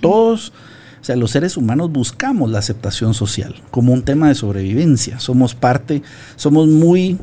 Todos, 0.01 0.53
o 0.99 1.03
sea, 1.03 1.15
los 1.15 1.29
seres 1.29 1.55
humanos 1.55 1.91
buscamos 1.91 2.49
la 2.49 2.57
aceptación 2.57 3.13
social 3.13 3.61
como 3.69 3.93
un 3.93 4.01
tema 4.01 4.27
de 4.27 4.33
sobrevivencia. 4.33 5.19
Somos 5.19 5.53
parte, 5.53 6.01
somos 6.35 6.67
muy, 6.67 7.19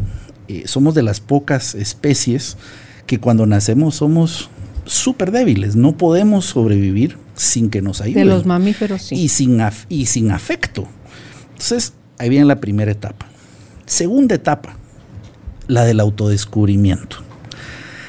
eh, 0.47 0.63
somos 0.67 0.95
de 0.95 1.03
las 1.03 1.19
pocas 1.19 1.75
especies 1.75 2.57
que 3.07 3.19
cuando 3.19 3.45
nacemos 3.45 3.97
somos 3.97 4.51
súper 4.85 5.33
débiles, 5.33 5.75
no 5.75 5.97
podemos 5.97 6.45
sobrevivir 6.45 7.26
sin 7.37 7.71
que 7.71 7.83
nos 7.83 8.01
ayuden. 8.01 8.27
De 8.27 8.35
los 8.35 8.47
mamíferos, 8.47 9.03
sí. 9.03 9.15
Y 9.15 9.29
sin, 9.29 9.63
y 9.89 10.07
sin 10.07 10.33
afecto. 10.33 10.89
Entonces, 11.53 11.93
ahí 12.19 12.29
viene 12.29 12.47
la 12.47 12.61
primera 12.61 12.91
etapa. 12.91 13.27
Segunda 13.85 14.35
etapa, 14.35 14.77
la 15.69 15.85
del 15.85 16.01
autodescubrimiento. 16.01 17.19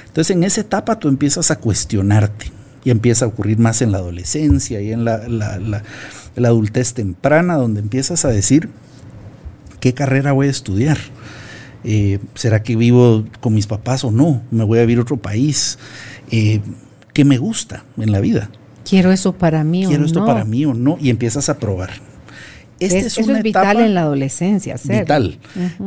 Entonces, 0.08 0.36
en 0.36 0.44
esa 0.44 0.62
etapa 0.62 0.98
tú 0.98 1.10
empiezas 1.10 1.52
a 1.52 1.58
cuestionarte 1.58 2.52
y 2.84 2.90
empieza 2.90 3.26
a 3.26 3.28
ocurrir 3.28 3.60
más 3.60 3.82
en 3.82 3.92
la 3.92 4.00
adolescencia 4.00 4.82
y 4.82 4.92
en 4.92 5.06
la, 5.06 5.28
la, 5.28 5.84
adultez 6.38 6.94
temprana, 6.94 7.56
donde 7.56 7.82
empiezas 7.82 8.26
a 8.26 8.30
decir, 8.30 8.70
¿qué 9.80 9.94
carrera 9.94 10.32
voy 10.32 10.48
a 10.48 10.52
estudiar? 10.52 10.98
Eh, 11.84 12.20
¿Será 12.34 12.64
que 12.64 12.76
vivo 12.76 13.26
con 13.42 13.54
mis 13.54 13.68
papás 13.68 14.04
o 14.04 14.12
no? 14.12 14.42
¿Me 14.52 14.64
voy 14.64 14.80
a 14.80 14.82
vivir 14.82 15.00
a 15.00 15.02
otro 15.02 15.18
país? 15.18 15.78
Eh, 16.32 16.62
¿Qué 17.14 17.26
me 17.26 17.38
gusta 17.38 17.84
en 17.98 18.12
la 18.12 18.20
vida? 18.20 18.50
Quiero 18.88 19.12
eso 19.12 19.34
para 19.34 19.64
mí 19.64 19.86
o 19.86 19.88
no. 19.88 19.90
Quiero 19.90 20.06
esto 20.06 20.26
para 20.26 20.46
mí 20.46 20.66
o 20.66 20.74
no. 20.74 20.98
Y 21.00 21.10
empiezas 21.10 21.50
a 21.50 21.58
probar. 21.58 21.90
Este 22.80 23.00
es, 23.00 23.18
eso 23.18 23.32
es 23.32 23.44
vital 23.44 23.80
en 23.80 23.96
la 23.96 24.02
adolescencia. 24.02 24.76
Vital. 24.84 25.40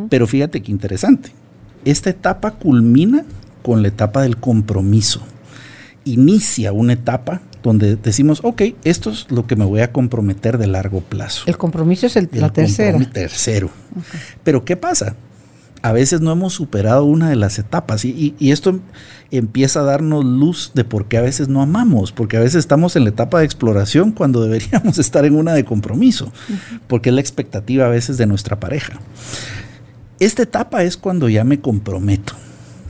Pero 0.08 0.26
fíjate 0.26 0.62
qué 0.62 0.72
interesante. 0.72 1.30
Esta 1.84 2.10
etapa 2.10 2.52
culmina 2.52 3.24
con 3.62 3.82
la 3.82 3.88
etapa 3.88 4.22
del 4.22 4.36
compromiso. 4.36 5.22
Inicia 6.04 6.72
una 6.72 6.94
etapa 6.94 7.40
donde 7.62 7.96
decimos, 7.96 8.40
ok, 8.42 8.62
esto 8.84 9.10
es 9.10 9.30
lo 9.30 9.46
que 9.46 9.54
me 9.54 9.64
voy 9.64 9.80
a 9.80 9.92
comprometer 9.92 10.58
de 10.58 10.66
largo 10.66 11.00
plazo. 11.00 11.44
El 11.46 11.58
compromiso 11.58 12.06
es 12.06 12.16
el, 12.16 12.28
la 12.32 12.52
tercera. 12.52 12.98
Tercero. 13.12 13.70
Pero 14.42 14.64
¿qué 14.64 14.76
pasa? 14.76 15.14
A 15.82 15.92
veces 15.92 16.20
no 16.20 16.30
hemos 16.32 16.52
superado 16.52 17.04
una 17.04 17.30
de 17.30 17.36
las 17.36 17.58
etapas 17.58 18.04
y, 18.04 18.34
esto 18.40 18.80
empieza 19.30 19.80
a 19.80 19.84
darnos 19.84 20.24
luz 20.24 20.72
de 20.74 20.84
por 20.84 21.06
qué 21.06 21.18
a 21.18 21.22
veces 21.22 21.48
no 21.48 21.62
amamos, 21.62 22.12
porque 22.12 22.36
a 22.36 22.40
veces 22.40 22.56
estamos 22.56 22.96
en 22.96 23.04
la 23.04 23.10
etapa 23.10 23.38
de 23.38 23.44
exploración 23.44 24.12
cuando 24.12 24.42
deberíamos 24.46 24.98
estar 24.98 25.24
en 25.24 25.34
una 25.34 25.54
de 25.54 25.64
compromiso, 25.64 26.32
porque 26.86 27.10
es 27.10 27.14
la 27.14 27.20
expectativa 27.20 27.86
a 27.86 27.90
veces 27.90 28.18
de 28.18 28.26
nuestra 28.26 28.60
pareja. 28.60 29.00
Esta 30.18 30.42
etapa 30.42 30.82
es 30.82 30.96
cuando 30.96 31.28
ya 31.28 31.44
me 31.44 31.60
comprometo. 31.60 32.34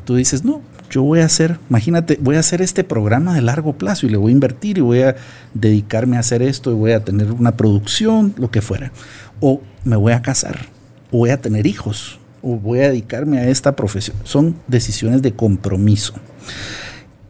Tú 0.05 0.17
dices, 0.17 0.45
no, 0.45 0.63
yo 0.91 1.03
voy 1.03 1.21
a 1.21 1.27
hacer, 1.27 1.59
imagínate, 1.69 2.19
voy 2.21 2.35
a 2.35 2.41
hacer 2.41 2.61
este 2.61 2.83
programa 2.83 3.35
de 3.35 3.43
largo 3.43 3.75
plazo 3.75 4.07
y 4.07 4.11
le 4.11 4.17
voy 4.17 4.33
a 4.33 4.35
invertir 4.35 4.79
y 4.79 4.81
voy 4.81 5.03
a 5.03 5.15
dedicarme 5.55 6.17
a 6.17 6.21
hacer 6.21 6.43
esto 6.43 6.73
y 6.73 6.75
voy 6.75 6.93
a 6.93 7.05
tener 7.05 7.31
una 7.31 7.57
producción, 7.57 8.35
lo 8.37 8.51
que 8.51 8.61
fuera. 8.61 8.91
O 9.39 9.61
me 9.85 9.95
voy 9.95 10.13
a 10.13 10.23
casar, 10.23 10.67
o 11.13 11.19
voy 11.19 11.31
a 11.31 11.41
tener 11.41 11.69
hijos, 11.69 12.20
voy 12.43 12.81
a 12.81 12.89
dedicarme 12.89 13.39
a 13.39 13.49
esta 13.49 13.77
profesión. 13.77 14.17
Son 14.25 14.57
decisiones 14.67 15.23
de 15.23 15.33
compromiso. 15.33 16.15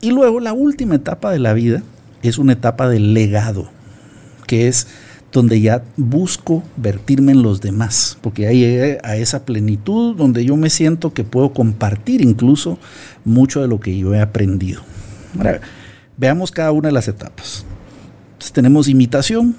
Y 0.01 0.13
luego 0.13 0.41
la 0.41 0.53
última 0.53 0.95
etapa 0.95 1.31
de 1.31 1.39
la 1.39 1.53
vida 1.53 1.83
es 2.23 2.39
una 2.39 2.55
etapa 2.55 2.89
de 2.89 3.01
legado, 3.01 3.71
que 4.47 4.69
es 4.69 4.87
donde 5.33 5.61
ya 5.61 5.85
busco 5.97 6.63
vertirme 6.77 7.33
en 7.33 7.43
los 7.43 7.61
demás, 7.61 8.19
porque 8.21 8.43
ya 8.43 8.53
llegué 8.53 8.99
a 9.05 9.17
esa 9.17 9.45
plenitud 9.45 10.17
donde 10.17 10.45
yo 10.45 10.57
me 10.57 10.71
siento 10.71 11.13
que 11.13 11.23
puedo 11.23 11.53
compartir 11.53 12.21
incluso 12.21 12.79
mucho 13.25 13.63
de 13.63 13.69
lo 13.69 13.79
que 13.79 13.97
yo 13.97 14.15
he 14.15 14.21
aprendido. 14.21 14.83
Veamos 16.17 16.51
cada 16.51 16.73
una 16.73 16.89
de 16.89 16.93
las 16.93 17.09
etapas. 17.09 17.65
Tenemos 18.53 18.89
imitación, 18.89 19.55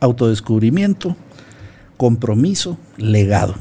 autodescubrimiento, 0.00 1.16
compromiso, 1.96 2.78
legado. 2.96 3.54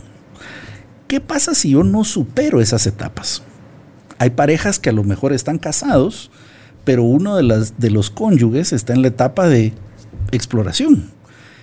¿Qué 1.13 1.21
pasa 1.21 1.54
si 1.54 1.69
yo 1.69 1.84
no 1.84 2.06
supero 2.06 2.60
esas 2.60 2.88
etapas? 2.88 3.43
Hay 4.17 4.32
parejas 4.32 4.80
que 4.80 4.89
a 4.89 4.93
lo 4.93 5.04
mejor 5.04 5.32
están 5.32 5.60
casados, 5.60 6.32
pero 6.86 7.04
uno 7.04 7.36
de, 7.36 7.67
de 7.78 7.91
los 7.91 8.10
cónyuges 8.10 8.73
está 8.73 8.93
en 8.93 9.04
la 9.04 9.10
etapa 9.10 9.47
de 9.47 9.73
exploración 10.32 11.12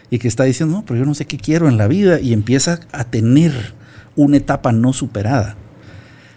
y 0.08 0.20
que 0.20 0.28
está 0.28 0.44
diciendo, 0.44 0.76
no, 0.76 0.84
pero 0.84 1.00
yo 1.00 1.04
no 1.04 1.14
sé 1.14 1.26
qué 1.26 1.36
quiero 1.36 1.66
en 1.66 1.78
la 1.78 1.88
vida 1.88 2.20
y 2.20 2.32
empieza 2.32 2.78
a 2.92 3.02
tener 3.02 3.74
una 4.14 4.36
etapa 4.36 4.70
no 4.70 4.92
superada. 4.92 5.56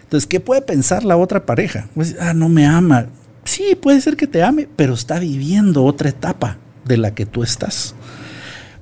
Entonces, 0.02 0.26
¿qué 0.26 0.40
puede 0.40 0.62
pensar 0.62 1.04
la 1.04 1.16
otra 1.16 1.46
pareja? 1.46 1.86
Pues, 1.94 2.16
ah, 2.18 2.34
no 2.34 2.48
me 2.48 2.66
ama. 2.66 3.06
Sí, 3.44 3.78
puede 3.80 4.00
ser 4.00 4.16
que 4.16 4.26
te 4.26 4.42
ame, 4.42 4.68
pero 4.74 4.92
está 4.92 5.20
viviendo 5.20 5.84
otra 5.84 6.08
etapa 6.08 6.58
de 6.84 6.96
la 6.96 7.14
que 7.14 7.26
tú 7.26 7.44
estás. 7.44 7.94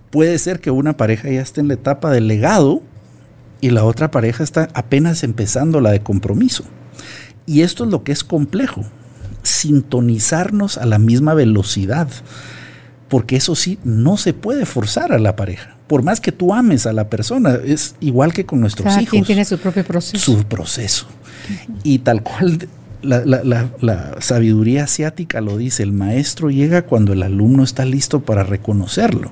Puede 0.08 0.38
ser 0.38 0.60
que 0.60 0.70
una 0.70 0.96
pareja 0.96 1.28
ya 1.28 1.42
esté 1.42 1.60
en 1.60 1.68
la 1.68 1.74
etapa 1.74 2.10
del 2.10 2.28
legado 2.28 2.80
y 3.62 3.70
la 3.70 3.84
otra 3.84 4.10
pareja 4.10 4.44
está 4.44 4.68
apenas 4.74 5.22
empezando 5.22 5.80
la 5.80 5.92
de 5.92 6.02
compromiso. 6.02 6.64
Y 7.46 7.62
esto 7.62 7.84
es 7.84 7.90
lo 7.90 8.04
que 8.04 8.12
es 8.12 8.24
complejo, 8.24 8.84
sintonizarnos 9.42 10.76
a 10.76 10.84
la 10.84 10.98
misma 10.98 11.32
velocidad 11.32 12.08
porque 13.12 13.36
eso 13.36 13.54
sí, 13.54 13.78
no 13.84 14.16
se 14.16 14.32
puede 14.32 14.64
forzar 14.64 15.12
a 15.12 15.18
la 15.18 15.36
pareja. 15.36 15.76
Por 15.86 16.02
más 16.02 16.18
que 16.18 16.32
tú 16.32 16.54
ames 16.54 16.86
a 16.86 16.94
la 16.94 17.10
persona, 17.10 17.58
es 17.62 17.94
igual 18.00 18.32
que 18.32 18.46
con 18.46 18.62
nuestros 18.62 18.86
Cada 18.86 19.02
hijos. 19.02 19.10
quien 19.10 19.24
tiene 19.24 19.44
su 19.44 19.58
propio 19.58 19.84
proceso. 19.84 20.18
Su 20.18 20.44
proceso. 20.44 21.08
Y 21.82 21.98
tal 21.98 22.22
cual 22.22 22.66
la, 23.02 23.22
la, 23.26 23.44
la, 23.44 23.68
la, 23.82 24.16
sabiduría 24.20 24.84
asiática 24.84 25.42
lo 25.42 25.58
dice, 25.58 25.82
el 25.82 25.92
maestro 25.92 26.48
llega 26.48 26.86
cuando 26.86 27.12
el 27.12 27.22
alumno 27.22 27.64
está 27.64 27.84
listo 27.84 28.22
para 28.22 28.44
reconocerlo. 28.44 29.30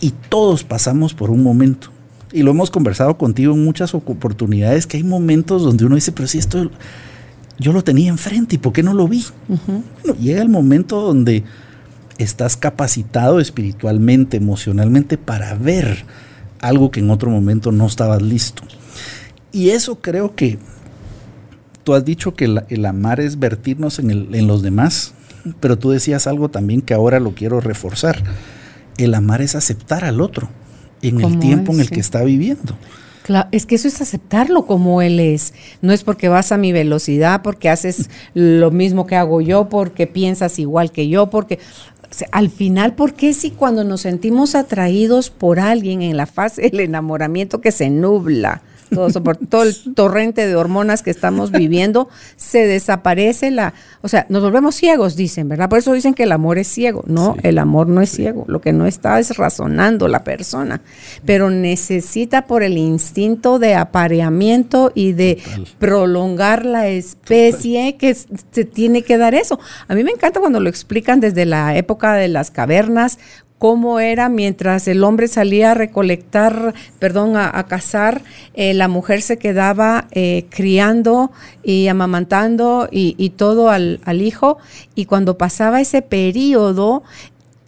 Y 0.00 0.14
todos 0.30 0.64
pasamos 0.64 1.12
por 1.12 1.30
un 1.30 1.42
momento. 1.42 1.91
Y 2.32 2.42
lo 2.42 2.52
hemos 2.52 2.70
conversado 2.70 3.18
contigo 3.18 3.54
en 3.54 3.64
muchas 3.64 3.94
oportunidades, 3.94 4.86
que 4.86 4.96
hay 4.96 5.04
momentos 5.04 5.62
donde 5.62 5.84
uno 5.84 5.96
dice, 5.96 6.12
pero 6.12 6.26
si 6.26 6.38
esto 6.38 6.70
yo 7.58 7.72
lo 7.72 7.84
tenía 7.84 8.08
enfrente, 8.08 8.56
¿y 8.56 8.58
por 8.58 8.72
qué 8.72 8.82
no 8.82 8.94
lo 8.94 9.06
vi? 9.06 9.24
Uh 9.48 9.54
-huh. 9.54 9.82
bueno, 10.02 10.18
llega 10.18 10.40
el 10.40 10.48
momento 10.48 11.00
donde 11.00 11.44
estás 12.18 12.56
capacitado 12.56 13.40
espiritualmente, 13.40 14.38
emocionalmente 14.38 15.18
para 15.18 15.54
ver 15.54 16.04
algo 16.60 16.90
que 16.90 17.00
en 17.00 17.10
otro 17.10 17.30
momento 17.30 17.70
no 17.72 17.86
estabas 17.86 18.22
listo. 18.22 18.62
Y 19.52 19.70
eso 19.70 20.00
creo 20.00 20.34
que 20.34 20.58
tú 21.84 21.94
has 21.94 22.04
dicho 22.04 22.34
que 22.34 22.46
el, 22.46 22.62
el 22.68 22.86
amar 22.86 23.20
es 23.20 23.38
vertirnos 23.38 23.98
en, 23.98 24.10
el, 24.10 24.34
en, 24.34 24.46
los 24.46 24.62
demás, 24.62 25.12
pero 25.60 25.78
tú 25.78 25.90
decías 25.90 26.26
algo 26.26 26.48
también 26.48 26.80
que 26.80 26.94
ahora 26.94 27.20
lo 27.20 27.34
quiero 27.34 27.60
reforzar. 27.60 28.22
El 28.96 29.14
amar 29.14 29.42
es 29.42 29.54
aceptar 29.54 30.04
al 30.04 30.20
otro 30.20 30.48
en 31.02 31.20
el 31.20 31.38
tiempo 31.38 31.72
es, 31.72 31.76
en 31.76 31.80
el 31.82 31.88
sí. 31.88 31.94
que 31.94 32.00
está 32.00 32.22
viviendo. 32.22 32.76
Claro, 33.22 33.48
es 33.52 33.66
que 33.66 33.76
eso 33.76 33.86
es 33.86 34.00
aceptarlo 34.00 34.66
como 34.66 35.00
él 35.00 35.20
es. 35.20 35.54
No 35.80 35.92
es 35.92 36.02
porque 36.02 36.28
vas 36.28 36.50
a 36.50 36.58
mi 36.58 36.72
velocidad, 36.72 37.42
porque 37.42 37.68
haces 37.68 38.10
lo 38.34 38.70
mismo 38.70 39.06
que 39.06 39.16
hago 39.16 39.40
yo, 39.40 39.68
porque 39.68 40.06
piensas 40.06 40.58
igual 40.58 40.90
que 40.90 41.08
yo, 41.08 41.30
porque 41.30 41.58
o 42.10 42.14
sea, 42.14 42.28
al 42.32 42.50
final, 42.50 42.94
¿por 42.94 43.14
qué 43.14 43.32
si 43.32 43.50
cuando 43.52 43.84
nos 43.84 44.02
sentimos 44.02 44.54
atraídos 44.54 45.30
por 45.30 45.58
alguien 45.60 46.02
en 46.02 46.16
la 46.16 46.26
fase 46.26 46.62
del 46.62 46.80
enamoramiento 46.80 47.60
que 47.60 47.72
se 47.72 47.88
nubla? 47.88 48.62
Todo, 48.94 49.22
por 49.22 49.36
todo 49.36 49.62
el 49.62 49.74
torrente 49.94 50.46
de 50.46 50.56
hormonas 50.56 51.02
que 51.02 51.10
estamos 51.10 51.50
viviendo, 51.50 52.08
se 52.36 52.66
desaparece 52.66 53.50
la, 53.50 53.74
o 54.02 54.08
sea, 54.08 54.26
nos 54.28 54.42
volvemos 54.42 54.74
ciegos, 54.74 55.16
dicen, 55.16 55.48
¿verdad? 55.48 55.68
Por 55.68 55.78
eso 55.78 55.92
dicen 55.92 56.14
que 56.14 56.24
el 56.24 56.32
amor 56.32 56.58
es 56.58 56.68
ciego. 56.68 57.04
No, 57.06 57.34
sí. 57.34 57.40
el 57.44 57.58
amor 57.58 57.88
no 57.88 58.00
es 58.00 58.10
sí. 58.10 58.16
ciego. 58.16 58.44
Lo 58.48 58.60
que 58.60 58.72
no 58.72 58.86
está 58.86 59.18
es 59.18 59.36
razonando 59.36 60.08
la 60.08 60.24
persona, 60.24 60.80
pero 61.24 61.50
necesita 61.50 62.46
por 62.46 62.62
el 62.62 62.76
instinto 62.78 63.58
de 63.58 63.74
apareamiento 63.74 64.92
y 64.94 65.12
de 65.12 65.36
Total. 65.36 65.68
prolongar 65.78 66.64
la 66.64 66.88
especie 66.88 67.92
Total. 67.92 67.98
que 67.98 68.14
se 68.14 68.64
tiene 68.64 69.02
que 69.02 69.18
dar 69.18 69.34
eso. 69.34 69.58
A 69.88 69.94
mí 69.94 70.04
me 70.04 70.10
encanta 70.10 70.40
cuando 70.40 70.60
lo 70.60 70.68
explican 70.68 71.20
desde 71.20 71.46
la 71.46 71.76
época 71.76 72.14
de 72.14 72.28
las 72.28 72.50
cavernas, 72.50 73.18
cómo 73.62 74.00
era 74.00 74.28
mientras 74.28 74.88
el 74.88 75.04
hombre 75.04 75.28
salía 75.28 75.70
a 75.70 75.74
recolectar, 75.74 76.74
perdón, 76.98 77.36
a, 77.36 77.48
a 77.56 77.68
cazar, 77.68 78.22
eh, 78.54 78.74
la 78.74 78.88
mujer 78.88 79.22
se 79.22 79.38
quedaba 79.38 80.08
eh, 80.10 80.46
criando 80.50 81.30
y 81.62 81.86
amamantando 81.86 82.88
y, 82.90 83.14
y 83.18 83.30
todo 83.30 83.70
al, 83.70 84.00
al, 84.04 84.20
hijo. 84.20 84.58
Y 84.96 85.04
cuando 85.04 85.38
pasaba 85.38 85.80
ese 85.80 86.02
periodo, 86.02 87.04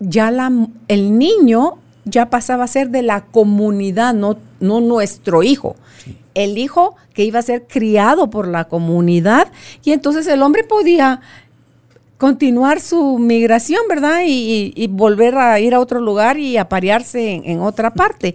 ya 0.01 0.33
la, 0.33 0.51
el 0.89 1.17
niño 1.17 1.75
ya 2.05 2.29
pasaba 2.29 2.65
a 2.65 2.67
ser 2.67 2.91
de 2.91 3.03
la 3.03 3.27
comunidad, 3.27 4.15
no, 4.15 4.37
no 4.59 4.81
nuestro 4.81 5.45
hijo. 5.45 5.77
Sí. 6.05 6.19
El 6.35 6.59
hijo 6.59 6.97
que 7.13 7.25
iba 7.25 7.39
a 7.39 7.43
ser 7.43 7.69
criado 7.69 8.31
por 8.31 8.49
la 8.49 8.65
comunidad 8.65 9.53
y 9.85 9.93
entonces 9.93 10.27
el 10.27 10.43
hombre 10.43 10.65
podía 10.65 11.21
continuar 12.19 12.81
su 12.81 13.19
migración, 13.19 13.83
¿verdad? 13.89 14.23
Y, 14.27 14.73
y, 14.75 14.87
volver 14.87 15.37
a 15.37 15.59
ir 15.61 15.75
a 15.75 15.81
otro 15.81 16.01
lugar 16.01 16.39
y 16.39 16.57
aparearse 16.57 17.33
en, 17.33 17.45
en, 17.45 17.61
otra 17.61 17.93
parte. 17.93 18.35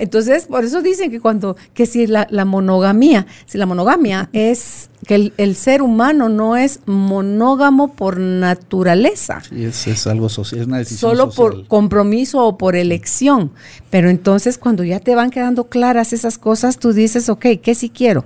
Entonces, 0.00 0.46
por 0.46 0.64
eso 0.64 0.80
dicen 0.80 1.10
que 1.10 1.20
cuando, 1.20 1.56
que 1.74 1.84
si 1.84 2.06
la, 2.06 2.26
la 2.30 2.46
monogamía, 2.46 3.26
si 3.44 3.58
la 3.58 3.66
monogamia 3.66 4.30
es 4.32 4.88
que 5.06 5.14
el, 5.14 5.32
el, 5.36 5.56
ser 5.56 5.82
humano 5.82 6.30
no 6.30 6.56
es 6.56 6.80
monógamo 6.86 7.92
por 7.92 8.18
naturaleza. 8.18 9.42
Sí, 9.46 9.64
es, 9.64 9.86
es 9.86 10.06
algo 10.06 10.30
social, 10.30 10.62
es 10.62 10.66
una 10.66 10.78
decisión 10.78 11.10
Solo 11.10 11.30
social. 11.30 11.34
por 11.36 11.66
compromiso 11.68 12.46
o 12.46 12.56
por 12.56 12.76
elección. 12.76 13.50
Pero 13.90 14.08
entonces 14.08 14.56
cuando 14.56 14.84
ya 14.84 15.00
te 15.00 15.14
van 15.14 15.30
quedando 15.30 15.68
claras 15.68 16.14
esas 16.14 16.38
cosas, 16.38 16.78
tú 16.78 16.94
dices, 16.94 17.28
ok, 17.28 17.46
¿qué 17.62 17.74
sí 17.74 17.90
quiero? 17.90 18.24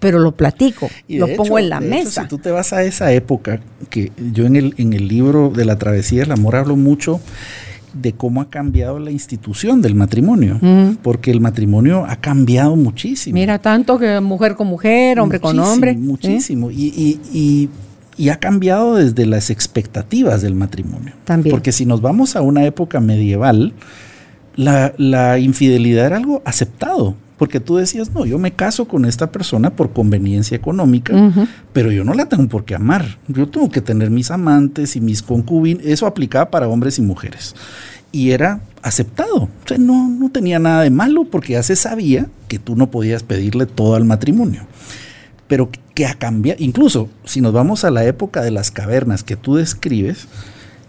Pero 0.00 0.18
lo 0.18 0.32
platico, 0.32 0.88
lo 1.08 1.26
hecho, 1.26 1.36
pongo 1.36 1.58
en 1.58 1.68
la 1.68 1.80
mesa. 1.80 2.22
Hecho, 2.22 2.22
si 2.22 2.28
tú 2.28 2.38
te 2.38 2.50
vas 2.50 2.72
a 2.72 2.82
esa 2.82 3.12
época, 3.12 3.60
que 3.90 4.10
yo 4.32 4.46
en 4.46 4.56
el, 4.56 4.74
en 4.78 4.94
el 4.94 5.06
libro 5.06 5.50
de 5.50 5.66
la 5.66 5.76
travesía 5.76 6.20
del 6.20 6.32
amor 6.32 6.56
hablo 6.56 6.76
mucho 6.76 7.20
de 7.94 8.12
cómo 8.12 8.40
ha 8.40 8.50
cambiado 8.50 8.98
la 8.98 9.10
institución 9.10 9.80
del 9.80 9.94
matrimonio, 9.94 10.58
mm. 10.60 10.96
porque 11.02 11.30
el 11.30 11.40
matrimonio 11.40 12.04
ha 12.08 12.16
cambiado 12.16 12.76
muchísimo. 12.76 13.34
Mira, 13.34 13.58
tanto 13.58 13.98
que 13.98 14.20
mujer 14.20 14.54
con 14.54 14.66
mujer, 14.66 15.20
hombre 15.20 15.38
muchísimo, 15.38 15.62
con 15.62 15.72
hombre. 15.72 15.94
Muchísimo. 15.94 16.70
¿eh? 16.70 16.74
Y, 16.74 16.86
y, 16.86 17.20
y, 17.32 17.70
y, 18.16 18.28
ha 18.28 18.36
cambiado 18.36 18.96
desde 18.96 19.26
las 19.26 19.50
expectativas 19.50 20.42
del 20.42 20.54
matrimonio. 20.54 21.12
También. 21.24 21.54
Porque 21.54 21.72
si 21.72 21.86
nos 21.86 22.00
vamos 22.00 22.36
a 22.36 22.42
una 22.42 22.64
época 22.64 23.00
medieval, 23.00 23.72
la, 24.56 24.92
la 24.98 25.38
infidelidad 25.38 26.06
era 26.06 26.16
algo 26.16 26.42
aceptado. 26.44 27.16
Porque 27.36 27.58
tú 27.58 27.76
decías, 27.76 28.12
no, 28.12 28.24
yo 28.24 28.38
me 28.38 28.52
caso 28.52 28.86
con 28.86 29.04
esta 29.04 29.32
persona 29.32 29.70
por 29.70 29.92
conveniencia 29.92 30.56
económica, 30.56 31.14
uh 31.14 31.30
-huh. 31.30 31.48
pero 31.72 31.90
yo 31.90 32.04
no 32.04 32.14
la 32.14 32.26
tengo 32.26 32.48
por 32.48 32.64
qué 32.64 32.76
amar. 32.76 33.18
Yo 33.26 33.48
tengo 33.48 33.70
que 33.70 33.80
tener 33.80 34.10
mis 34.10 34.30
amantes 34.30 34.94
y 34.94 35.00
mis 35.00 35.22
concubinas. 35.22 35.84
Eso 35.84 36.06
aplicaba 36.06 36.50
para 36.50 36.68
hombres 36.68 36.98
y 36.98 37.02
mujeres. 37.02 37.54
Y 38.12 38.30
era 38.30 38.60
aceptado. 38.82 39.36
O 39.36 39.68
sea, 39.68 39.78
no, 39.78 40.08
no 40.08 40.30
tenía 40.30 40.60
nada 40.60 40.82
de 40.82 40.90
malo 40.90 41.24
porque 41.24 41.54
ya 41.54 41.62
se 41.64 41.74
sabía 41.74 42.28
que 42.46 42.60
tú 42.60 42.76
no 42.76 42.90
podías 42.90 43.24
pedirle 43.24 43.66
todo 43.66 43.96
al 43.96 44.04
matrimonio. 44.04 44.62
Pero 45.48 45.70
que 45.94 46.06
ha 46.06 46.14
cambiado, 46.14 46.62
incluso 46.62 47.08
si 47.24 47.40
nos 47.40 47.52
vamos 47.52 47.84
a 47.84 47.90
la 47.90 48.04
época 48.04 48.42
de 48.42 48.50
las 48.50 48.70
cavernas 48.70 49.24
que 49.24 49.36
tú 49.36 49.56
describes, 49.56 50.28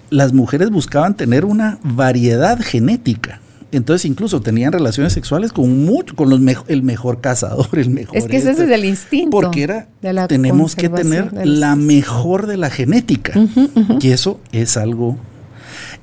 las 0.09 0.33
mujeres 0.33 0.69
buscaban 0.69 1.15
tener 1.15 1.45
una 1.45 1.79
variedad 1.83 2.59
genética. 2.61 3.39
Entonces 3.77 4.05
incluso 4.05 4.41
tenían 4.41 4.71
relaciones 4.71 5.13
sexuales 5.13 5.51
con 5.51 5.85
mucho, 5.85 6.15
con 6.15 6.29
los 6.29 6.39
me 6.39 6.55
el 6.67 6.83
mejor 6.83 7.21
cazador, 7.21 7.67
el 7.73 7.89
mejor. 7.89 8.17
Es 8.17 8.25
que 8.25 8.37
ese 8.37 8.51
es 8.51 8.59
el 8.59 8.85
instinto. 8.85 9.31
Porque 9.31 9.63
era 9.63 9.87
tenemos 10.27 10.75
que 10.75 10.89
tener 10.89 11.31
la 11.45 11.75
mejor 11.75 12.47
de 12.47 12.57
la 12.57 12.69
genética. 12.69 13.33
Uh 13.35 13.47
-huh, 13.47 13.69
uh 13.75 13.87
-huh. 13.87 14.03
Y 14.03 14.11
eso 14.11 14.39
es 14.51 14.77
algo. 14.77 15.17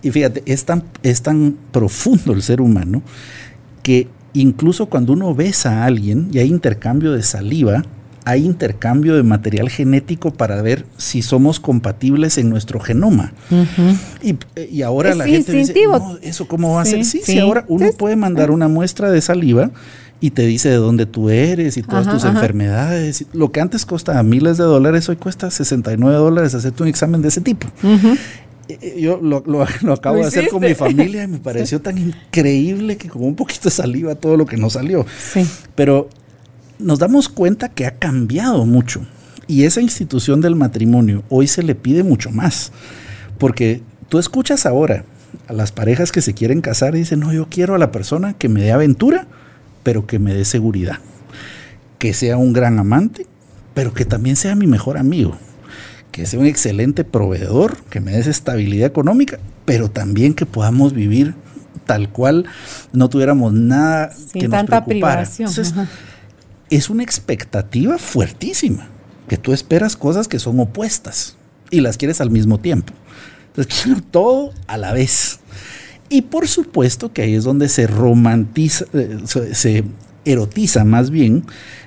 Y 0.03 0.11
fíjate, 0.11 0.43
es 0.47 0.65
tan, 0.65 0.85
es 1.03 1.23
tan 1.23 1.57
profundo 1.71 2.33
el 2.33 2.43
ser 2.43 2.61
humano 2.61 3.03
que 3.83 4.09
incluso 4.35 4.87
cuando 4.87 5.13
uno 5.13 5.35
besa 5.35 5.83
a 5.83 5.85
alguien 5.87 6.29
y 6.33 6.39
hay 6.39 6.49
intercambio 6.49 7.13
de 7.13 7.23
saliva, 7.23 7.85
hay 8.25 8.45
intercambio 8.45 9.17
de 9.17 9.23
material 9.23 9.69
genético 9.69 10.33
para 10.33 10.63
ver 10.63 10.85
si 10.97 11.23
somos 11.23 11.61
compatibles 11.61 12.39
en 12.39 12.51
nuestro 12.51 12.81
genoma. 12.81 13.33
Uh 13.51 13.65
-huh. 13.65 13.99
y, 14.23 14.77
y, 14.77 14.83
ahora 14.83 15.11
es 15.11 15.17
la 15.17 15.27
gente 15.27 15.53
dice, 15.53 15.75
no, 15.87 16.19
¿eso 16.23 16.47
cómo 16.47 16.75
va 16.75 16.85
sí, 16.85 16.91
a 16.91 16.95
ser? 16.95 17.05
Sí, 17.05 17.19
sí, 17.19 17.33
sí 17.33 17.39
ahora 17.39 17.65
uno 17.69 17.91
puede 17.97 18.17
mandar 18.17 18.51
una 18.51 18.69
muestra 18.69 19.11
de 19.11 19.21
saliva 19.21 19.71
y 20.21 20.31
te 20.31 20.47
dice 20.47 20.69
de 20.69 20.77
dónde 20.77 21.05
tú 21.05 21.31
eres 21.31 21.77
y 21.77 21.83
todas 21.83 22.07
ajá, 22.07 22.15
tus 22.15 22.25
ajá. 22.25 22.35
enfermedades. 22.35 23.27
Lo 23.33 23.51
que 23.51 23.61
antes 23.61 23.85
costaba 23.85 24.23
miles 24.23 24.57
de 24.57 24.65
dólares, 24.65 25.09
hoy 25.09 25.17
cuesta 25.17 25.51
69 25.51 26.17
dólares 26.17 26.55
hacerte 26.55 26.83
un 26.85 26.89
examen 26.89 27.23
de 27.23 27.29
ese 27.29 27.41
tipo. 27.41 27.67
Uh 27.83 27.89
-huh. 27.89 28.19
eh, 28.69 29.01
yo 29.01 29.19
lo, 29.21 29.43
acabo 29.93 30.19
de 30.19 30.27
hacer 30.27 30.49
con 30.49 30.63
mi 30.63 30.75
familia 30.75 31.25
y 31.25 31.27
me 31.27 31.39
pareció 31.41 31.81
tan 31.81 31.99
increíble 31.99 32.97
que 32.97 33.09
con 33.09 33.25
un 33.25 33.35
poquito 33.35 33.65
de 33.65 33.73
saliva 33.73 34.15
todo 34.15 34.37
lo 34.37 34.47
que 34.47 34.57
nos 34.57 34.75
salió. 34.75 35.05
Sí. 35.33 35.45
Pero 35.75 36.09
nos 36.79 36.99
damos 36.99 37.29
cuenta 37.29 37.69
que 37.69 37.87
ha 37.87 37.97
cambiado 37.99 38.65
mucho. 38.67 39.03
Y 39.47 39.65
esa 39.65 39.81
institución 39.81 40.41
del 40.41 40.57
matrimonio 40.57 41.25
hoy 41.29 41.47
se 41.47 41.63
le 41.63 41.75
pide 41.75 42.03
mucho 42.03 42.31
más. 42.31 42.73
Porque 43.39 43.83
tú 44.09 44.19
escuchas 44.19 44.67
ahora 44.67 45.05
a 45.49 45.53
las 45.53 45.73
parejas 45.73 46.13
que 46.13 46.23
se 46.23 46.35
quieren 46.35 46.61
casar 46.61 46.95
y 46.95 46.99
dicen, 47.01 47.21
no, 47.21 47.33
yo 47.33 47.49
quiero 47.49 47.75
a 47.75 47.79
la 47.79 47.91
persona 47.93 48.35
que 48.35 48.49
me 48.49 48.63
dé 48.63 48.73
aventura, 48.73 49.27
pero 49.83 50.07
que 50.07 50.19
me 50.19 50.35
dé 50.35 50.45
seguridad. 50.45 50.99
Que 51.99 52.15
sea 52.15 52.37
un 52.37 52.53
gran 52.53 52.79
amante, 52.79 53.27
pero 53.75 53.95
que 53.95 54.05
también 54.05 54.37
sea 54.37 54.55
mi 54.55 54.67
mejor 54.67 54.99
amigo 54.99 55.37
que 56.13 56.27
sea 56.27 56.39
un 56.39 56.47
excelente 56.47 57.05
proveedor, 57.05 57.79
que 57.85 58.01
me 58.01 58.13
dé 58.13 58.19
estabilidad 58.21 58.87
económica, 58.87 59.39
pero 59.65 59.91
también 59.91 60.35
que 60.35 60.45
podamos 60.47 60.93
vivir 60.93 61.35
tal 61.87 62.11
cual 62.11 62.45
no 62.93 63.09
tuviéramos 63.09 63.53
nada 63.53 64.11
que 64.33 64.47
nos 64.47 64.65
preocupara. 64.65 65.25
Entonces, 65.39 65.75
es 66.77 66.91
una 66.91 67.03
expectativa 67.03 67.99
fuertísima, 67.99 68.89
que 69.29 69.37
tú 69.37 69.53
esperas 69.53 69.97
cosas 69.97 70.29
que 70.29 70.39
son 70.39 70.59
opuestas 70.59 71.37
y 71.71 71.81
las 71.81 71.97
quieres 71.97 72.21
al 72.21 72.31
mismo 72.31 72.59
tiempo. 72.59 72.93
Entonces, 73.49 73.81
quiero 73.83 74.01
todo 74.03 74.53
a 74.67 74.79
la 74.79 74.93
vez. 74.93 75.41
Y 76.09 76.23
por 76.23 76.49
supuesto 76.49 77.13
que 77.13 77.23
ahí 77.23 77.35
es 77.35 77.45
donde 77.45 77.69
se 77.69 77.87
romantiza, 77.87 78.87
eh, 78.93 79.19
se 79.53 79.85
erotiza 80.25 80.85
más 80.85 81.11
bien 81.11 81.45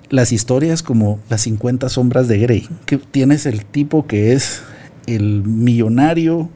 las 0.10 0.32
historias 0.32 0.84
como 0.84 1.20
las 1.30 1.42
50 1.42 1.90
sombras 1.90 2.28
de 2.28 2.40
Grey, 2.40 2.70
que 2.86 2.98
tienes 2.98 3.46
el 3.46 3.66
tipo 3.66 4.08
que 4.08 4.34
es 4.34 4.62
el 5.08 5.44
millonario, 5.44 6.50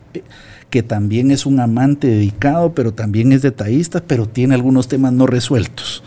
que 0.70 0.84
también 0.84 1.32
es 1.32 1.46
un 1.46 1.60
amante 1.60 2.08
dedicado, 2.08 2.74
pero 2.74 2.94
también 2.94 3.32
es 3.32 3.42
detallista, 3.42 4.04
pero 4.06 4.28
tiene 4.28 4.54
algunos 4.54 4.88
temas 4.88 5.14
no 5.14 5.26
resueltos. 5.26 6.04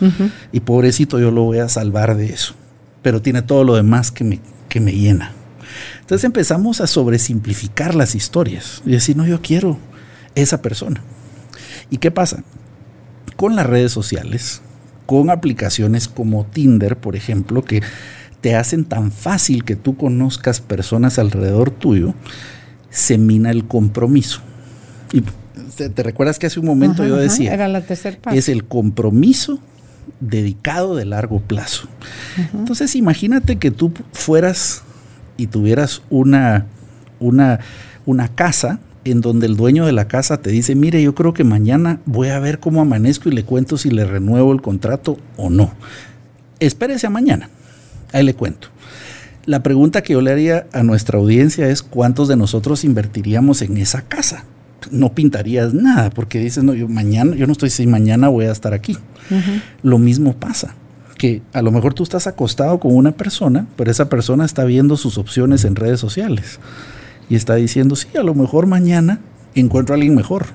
Y 0.52 0.60
pobrecito 0.60 1.18
yo 1.18 1.30
lo 1.30 1.42
voy 1.42 1.58
a 1.58 1.68
salvar 1.68 2.16
de 2.16 2.26
eso. 2.26 2.54
Pero 3.02 3.20
tiene 3.20 3.42
todo 3.42 3.64
lo 3.64 3.74
demás 3.74 4.12
que 4.12 4.22
me, 4.22 4.40
que 4.68 4.80
me 4.80 4.92
llena. 4.92 5.32
Entonces 6.00 6.24
empezamos 6.24 6.80
a 6.80 6.86
sobresimplificar 6.86 7.94
las 7.94 8.14
historias 8.14 8.82
y 8.86 8.92
decir, 8.92 9.16
no, 9.16 9.26
yo 9.26 9.40
quiero 9.42 9.78
esa 10.34 10.62
persona. 10.62 11.02
¿Y 11.90 11.98
qué 11.98 12.10
pasa? 12.10 12.44
Con 13.36 13.56
las 13.56 13.66
redes 13.66 13.90
sociales, 13.90 14.62
con 15.06 15.30
aplicaciones 15.30 16.06
como 16.06 16.46
Tinder, 16.46 16.96
por 16.96 17.16
ejemplo, 17.16 17.64
que 17.64 17.82
te 18.40 18.54
hacen 18.54 18.84
tan 18.84 19.10
fácil 19.10 19.64
que 19.64 19.76
tú 19.76 19.96
conozcas 19.96 20.60
personas 20.60 21.18
alrededor 21.18 21.70
tuyo, 21.70 22.14
se 22.90 23.18
mina 23.18 23.50
el 23.50 23.66
compromiso. 23.66 24.42
Y 25.12 25.22
te, 25.76 26.02
recuerdas 26.02 26.38
que 26.38 26.46
hace 26.46 26.60
un 26.60 26.66
momento 26.66 27.06
yo 27.06 27.16
decía, 27.16 27.52
era 27.52 27.68
la 27.68 27.82
tercera 27.82 28.16
parte. 28.18 28.38
es 28.38 28.48
el 28.48 28.64
compromiso 28.64 29.58
dedicado 30.20 30.96
de 30.96 31.04
largo 31.04 31.40
plazo. 31.40 31.88
Entonces 32.54 32.96
imagínate 32.96 33.56
que 33.56 33.70
tú 33.70 33.92
fueras 34.12 34.82
y 35.36 35.46
tuvieras 35.46 36.02
una, 36.10 36.66
una, 37.20 37.60
una 38.06 38.28
casa 38.28 38.80
en 39.04 39.20
donde 39.20 39.46
el 39.46 39.56
dueño 39.56 39.84
de 39.84 39.92
la 39.92 40.06
casa 40.06 40.40
te 40.40 40.50
dice, 40.50 40.74
mire, 40.74 41.02
yo 41.02 41.14
creo 41.14 41.34
que 41.34 41.44
mañana 41.44 42.00
voy 42.06 42.28
a 42.28 42.38
ver 42.38 42.60
cómo 42.60 42.80
amanezco 42.80 43.28
y 43.28 43.32
le 43.32 43.44
cuento 43.44 43.76
si 43.76 43.90
le 43.90 44.04
renuevo 44.04 44.52
el 44.52 44.62
contrato 44.62 45.18
o 45.36 45.50
no. 45.50 45.72
Espérese 46.60 47.06
a 47.06 47.10
mañana, 47.10 47.50
ahí 48.12 48.24
le 48.24 48.34
cuento. 48.34 48.68
La 49.44 49.62
pregunta 49.64 50.02
que 50.02 50.12
yo 50.12 50.20
le 50.20 50.30
haría 50.30 50.66
a 50.72 50.84
nuestra 50.84 51.18
audiencia 51.18 51.68
es 51.68 51.82
cuántos 51.82 52.28
de 52.28 52.36
nosotros 52.36 52.84
invertiríamos 52.84 53.62
en 53.62 53.76
esa 53.76 54.02
casa. 54.02 54.44
No 54.90 55.14
pintarías 55.14 55.74
nada 55.74 56.10
porque 56.10 56.38
dices, 56.38 56.64
no, 56.64 56.74
yo 56.74 56.88
mañana, 56.88 57.36
yo 57.36 57.46
no 57.46 57.52
estoy 57.52 57.70
si 57.70 57.86
mañana 57.86 58.28
voy 58.28 58.46
a 58.46 58.52
estar 58.52 58.74
aquí. 58.74 58.96
Lo 59.82 59.98
mismo 59.98 60.34
pasa 60.34 60.74
que 61.18 61.40
a 61.52 61.62
lo 61.62 61.70
mejor 61.70 61.94
tú 61.94 62.02
estás 62.02 62.26
acostado 62.26 62.80
con 62.80 62.96
una 62.96 63.12
persona, 63.12 63.66
pero 63.76 63.90
esa 63.90 64.08
persona 64.08 64.44
está 64.44 64.64
viendo 64.64 64.96
sus 64.96 65.18
opciones 65.18 65.64
en 65.64 65.76
redes 65.76 66.00
sociales 66.00 66.58
y 67.30 67.36
está 67.36 67.54
diciendo, 67.54 67.94
sí, 67.94 68.08
a 68.18 68.22
lo 68.22 68.34
mejor 68.34 68.66
mañana 68.66 69.20
encuentro 69.54 69.94
a 69.94 69.96
alguien 69.96 70.14
mejor. 70.14 70.46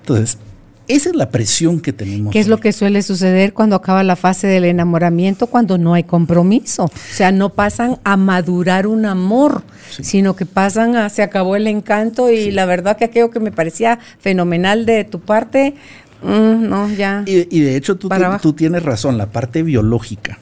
Entonces, 0.00 0.38
esa 0.86 1.08
es 1.08 1.16
la 1.16 1.30
presión 1.30 1.80
que 1.80 1.92
tenemos. 1.92 2.32
¿Qué 2.32 2.40
es 2.40 2.48
lo 2.48 2.58
que 2.58 2.72
suele 2.72 3.02
suceder 3.02 3.54
cuando 3.54 3.76
acaba 3.76 4.02
la 4.02 4.16
fase 4.16 4.46
del 4.46 4.64
enamoramiento, 4.64 5.46
cuando 5.46 5.78
no 5.78 5.94
hay 5.94 6.04
compromiso? 6.04 6.84
O 6.84 6.90
sea, 7.10 7.32
no 7.32 7.50
pasan 7.50 7.98
a 8.04 8.16
madurar 8.16 8.86
un 8.86 9.06
amor, 9.06 9.62
sino 10.02 10.36
que 10.36 10.44
pasan 10.44 10.96
a, 10.96 11.08
se 11.08 11.22
acabó 11.22 11.56
el 11.56 11.66
encanto 11.68 12.30
y 12.30 12.50
la 12.50 12.66
verdad 12.66 12.98
que 12.98 13.06
aquello 13.06 13.30
que 13.30 13.40
me 13.40 13.50
parecía 13.50 13.98
fenomenal 14.18 14.84
de 14.84 15.04
tu 15.04 15.20
parte, 15.20 15.74
mm, 16.22 16.68
no, 16.68 16.90
ya. 16.90 17.24
Y, 17.26 17.60
de 17.60 17.76
hecho 17.76 17.96
tú, 17.96 18.10
tú 18.42 18.52
tienes 18.52 18.82
razón, 18.82 19.16
la 19.16 19.30
parte 19.30 19.62
biológica. 19.62 20.38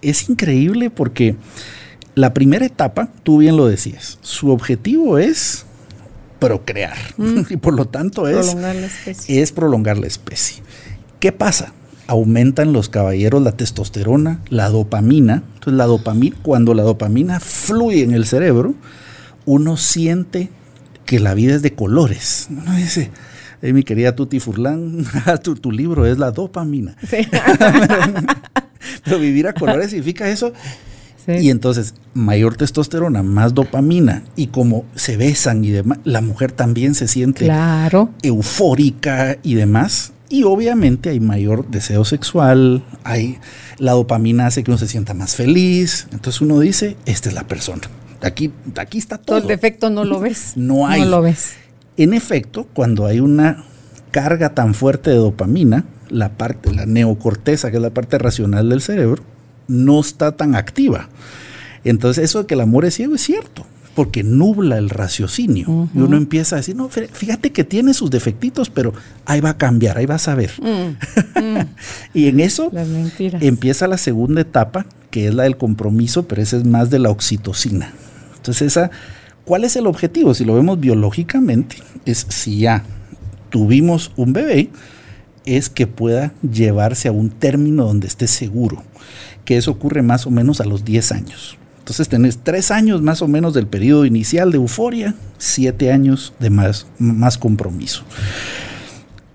Es 0.00 0.28
increíble 0.28 0.90
porque 0.90 1.36
la 2.14 2.32
primera 2.32 2.64
etapa, 2.64 3.08
tú 3.22 3.38
bien 3.38 3.56
lo 3.56 3.66
decías, 3.66 4.18
su 4.22 4.50
objetivo 4.50 5.18
es 5.18 5.66
procrear 6.42 6.96
mm. 7.16 7.40
y 7.50 7.56
por 7.56 7.74
lo 7.74 7.86
tanto 7.86 8.26
es 8.26 8.48
prolongar, 8.48 8.76
la 8.76 8.86
especie. 8.86 9.42
es 9.42 9.52
prolongar 9.52 9.98
la 9.98 10.06
especie. 10.06 10.62
¿Qué 11.20 11.32
pasa? 11.32 11.72
Aumentan 12.08 12.72
los 12.72 12.88
caballeros 12.88 13.42
la 13.42 13.52
testosterona, 13.52 14.40
la 14.48 14.68
dopamina. 14.68 15.44
Entonces 15.54 15.74
la 15.74 15.86
dopamina, 15.86 16.36
cuando 16.42 16.74
la 16.74 16.82
dopamina 16.82 17.38
fluye 17.38 18.02
en 18.02 18.12
el 18.12 18.26
cerebro, 18.26 18.74
uno 19.46 19.76
siente 19.76 20.50
que 21.06 21.20
la 21.20 21.34
vida 21.34 21.54
es 21.54 21.62
de 21.62 21.74
colores. 21.74 22.48
Uno 22.50 22.74
dice, 22.74 23.10
mi 23.60 23.84
querida 23.84 24.16
Tuti 24.16 24.40
Furlan, 24.40 25.06
tu, 25.44 25.54
tu, 25.54 25.70
libro 25.70 26.06
es 26.06 26.18
la 26.18 26.32
dopamina. 26.32 26.96
Pero 29.04 29.18
vivir 29.20 29.46
a 29.46 29.52
colores 29.52 29.90
significa 29.90 30.28
eso 30.28 30.52
y 31.26 31.50
entonces, 31.50 31.94
mayor 32.14 32.56
testosterona, 32.56 33.22
más 33.22 33.54
dopamina, 33.54 34.24
y 34.36 34.48
como 34.48 34.84
se 34.94 35.16
besan 35.16 35.64
y 35.64 35.70
demás, 35.70 35.98
la 36.04 36.20
mujer 36.20 36.52
también 36.52 36.94
se 36.94 37.08
siente 37.08 37.50
eufórica 38.22 39.38
y 39.42 39.54
demás. 39.54 40.12
Y 40.28 40.44
obviamente 40.44 41.10
hay 41.10 41.20
mayor 41.20 41.68
deseo 41.68 42.04
sexual, 42.04 42.82
hay, 43.04 43.38
la 43.78 43.92
dopamina 43.92 44.46
hace 44.46 44.64
que 44.64 44.70
uno 44.70 44.78
se 44.78 44.88
sienta 44.88 45.12
más 45.12 45.36
feliz. 45.36 46.08
Entonces 46.10 46.40
uno 46.40 46.58
dice, 46.58 46.96
esta 47.04 47.28
es 47.28 47.34
la 47.34 47.46
persona. 47.46 47.82
Aquí, 48.22 48.50
aquí 48.76 48.98
está 48.98 49.18
todo. 49.18 49.38
Todo 49.38 49.38
el 49.38 49.48
defecto 49.48 49.90
no 49.90 50.04
lo 50.04 50.20
ves. 50.20 50.52
no 50.56 50.86
hay. 50.86 51.02
No 51.02 51.08
lo 51.08 51.22
ves. 51.22 51.54
En 51.98 52.14
efecto, 52.14 52.66
cuando 52.72 53.04
hay 53.04 53.20
una 53.20 53.64
carga 54.10 54.54
tan 54.54 54.74
fuerte 54.74 55.10
de 55.10 55.16
dopamina, 55.16 55.84
la 56.08 56.30
parte, 56.30 56.72
la 56.72 56.86
neocorteza, 56.86 57.70
que 57.70 57.76
es 57.76 57.82
la 57.82 57.90
parte 57.90 58.18
racional 58.18 58.70
del 58.70 58.80
cerebro, 58.80 59.22
no 59.72 60.00
está 60.00 60.36
tan 60.36 60.54
activa. 60.54 61.08
Entonces 61.84 62.24
eso 62.24 62.40
de 62.40 62.46
que 62.46 62.54
el 62.54 62.60
amor 62.60 62.84
es 62.84 62.94
ciego 62.94 63.14
es 63.14 63.22
cierto, 63.22 63.66
porque 63.94 64.22
nubla 64.22 64.78
el 64.78 64.88
raciocinio. 64.88 65.88
Y 65.94 65.98
uno 65.98 66.16
empieza 66.16 66.56
a 66.56 66.58
decir, 66.58 66.76
no, 66.76 66.88
fíjate 66.88 67.50
que 67.50 67.64
tiene 67.64 67.94
sus 67.94 68.10
defectitos, 68.10 68.70
pero 68.70 68.92
ahí 69.26 69.40
va 69.40 69.50
a 69.50 69.58
cambiar, 69.58 69.98
ahí 69.98 70.06
vas 70.06 70.28
a 70.28 70.34
ver. 70.34 70.52
Mm, 70.60 71.40
mm. 71.40 71.68
y 72.14 72.28
en 72.28 72.40
eso 72.40 72.70
empieza 73.40 73.88
la 73.88 73.98
segunda 73.98 74.40
etapa, 74.40 74.86
que 75.10 75.28
es 75.28 75.34
la 75.34 75.42
del 75.42 75.56
compromiso, 75.56 76.26
pero 76.26 76.40
esa 76.40 76.56
es 76.56 76.64
más 76.64 76.90
de 76.90 77.00
la 77.00 77.10
oxitocina. 77.10 77.92
Entonces 78.36 78.68
esa, 78.68 78.90
¿cuál 79.44 79.64
es 79.64 79.76
el 79.76 79.86
objetivo? 79.86 80.34
Si 80.34 80.44
lo 80.44 80.54
vemos 80.54 80.80
biológicamente, 80.80 81.76
es 82.06 82.26
si 82.28 82.60
ya 82.60 82.84
tuvimos 83.50 84.12
un 84.16 84.32
bebé, 84.32 84.70
es 85.44 85.68
que 85.68 85.86
pueda 85.86 86.32
llevarse 86.42 87.08
a 87.08 87.12
un 87.12 87.30
término 87.30 87.84
donde 87.84 88.06
esté 88.06 88.26
seguro 88.26 88.82
que 89.44 89.56
eso 89.56 89.70
ocurre 89.70 90.02
más 90.02 90.26
o 90.26 90.30
menos 90.30 90.60
a 90.60 90.64
los 90.64 90.84
10 90.84 91.12
años. 91.12 91.58
Entonces 91.78 92.08
tenés 92.08 92.38
tres 92.38 92.70
años 92.70 93.02
más 93.02 93.22
o 93.22 93.28
menos 93.28 93.54
del 93.54 93.66
periodo 93.66 94.06
inicial 94.06 94.52
de 94.52 94.58
euforia, 94.58 95.16
siete 95.36 95.90
años 95.90 96.32
de 96.38 96.48
más, 96.48 96.86
más 96.98 97.38
compromiso. 97.38 98.04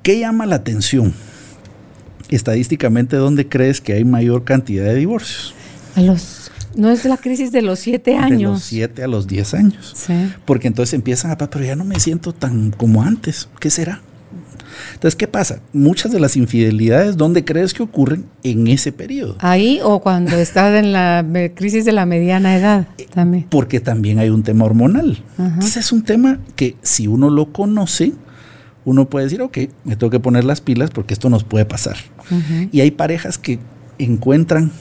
¿Qué 0.02 0.20
llama 0.20 0.46
la 0.46 0.56
atención? 0.56 1.14
Estadísticamente, 2.30 3.18
¿dónde 3.18 3.50
crees 3.50 3.82
que 3.82 3.94
hay 3.94 4.06
mayor 4.06 4.46
cantidad 4.46 4.86
de 4.86 4.96
divorcios? 4.96 5.54
A 5.96 6.02
los, 6.02 6.50
no 6.78 6.90
es 6.90 7.04
la 7.04 7.18
crisis 7.18 7.52
de 7.52 7.62
los 7.62 7.80
siete 7.80 8.16
años. 8.16 8.40
De 8.40 8.44
los 8.46 8.64
siete 8.64 9.04
a 9.04 9.08
los 9.08 9.28
diez 9.28 9.54
años. 9.54 9.94
Sí. 9.98 10.32
Porque 10.46 10.70
entonces 10.70 10.94
empiezan 10.94 11.32
a, 11.32 11.38
pero 11.38 11.66
ya 11.66 11.76
no 11.76 11.84
me 11.84 12.00
siento 12.00 12.32
tan 12.32 12.72
como 12.72 13.04
antes. 13.04 13.50
¿Qué 13.60 13.70
será? 13.70 14.02
Entonces, 14.94 15.16
¿qué 15.16 15.28
pasa? 15.28 15.60
Muchas 15.74 16.12
de 16.12 16.20
las 16.20 16.36
infidelidades, 16.36 17.18
¿dónde 17.18 17.46
crees 17.46 17.74
que 17.74 17.84
ocurren? 17.84 18.26
En 18.44 18.68
ese 18.68 18.92
periodo. 18.92 19.36
Ahí 19.40 19.80
o 19.84 20.00
cuando 20.00 20.36
estás 20.38 20.76
en 20.76 20.92
la 20.92 21.26
crisis 21.56 21.86
de 21.86 21.92
la 21.92 22.06
mediana 22.06 22.56
edad 22.56 22.88
eh, 22.98 23.08
también. 23.14 23.46
Porque 23.50 23.80
también 23.80 24.20
hay 24.20 24.30
un 24.30 24.44
tema 24.44 24.66
hormonal. 24.66 25.24
Entonces, 25.38 25.78
es 25.78 25.92
un 25.92 26.04
tema 26.04 26.40
que 26.56 26.76
si 26.82 27.08
uno 27.08 27.30
lo 27.30 27.52
conoce, 27.52 28.14
uno 28.86 29.10
puede 29.10 29.26
decir, 29.26 29.42
ok, 29.42 29.58
me 29.84 29.96
tengo 29.96 30.10
que 30.10 30.20
poner 30.20 30.46
las 30.46 30.62
pilas 30.62 30.92
porque 30.92 31.14
esto 31.14 31.30
nos 31.30 31.44
puede 31.44 31.66
pasar. 31.66 31.98
Y 32.72 32.82
hay 32.82 32.92
parejas 32.92 33.38
que 33.38 33.60
encuentran, 33.98 34.72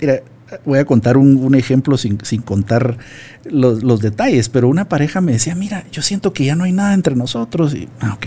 mira, 0.00 0.22
voy 0.64 0.78
a 0.78 0.84
contar 0.84 1.16
un, 1.16 1.54
ejemplo 1.54 1.96
sin, 1.96 2.18
contar 2.44 2.98
los, 3.44 4.00
detalles, 4.00 4.48
pero 4.48 4.68
una 4.68 4.88
pareja 4.88 5.20
me 5.20 5.32
decía, 5.32 5.54
mira, 5.54 5.84
yo 5.90 6.02
siento 6.02 6.32
que 6.32 6.44
ya 6.44 6.54
no 6.54 6.64
hay 6.64 6.72
nada 6.72 6.94
entre 6.94 7.16
nosotros. 7.16 7.74
Y, 7.74 7.88
ah, 8.00 8.14
ok, 8.14 8.26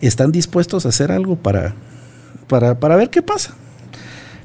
¿están 0.00 0.32
dispuestos 0.32 0.86
a 0.86 0.90
hacer 0.90 1.12
algo 1.12 1.36
para, 1.36 1.74
para, 2.48 2.78
para 2.78 2.96
ver 2.96 3.10
qué 3.10 3.22
pasa? 3.22 3.54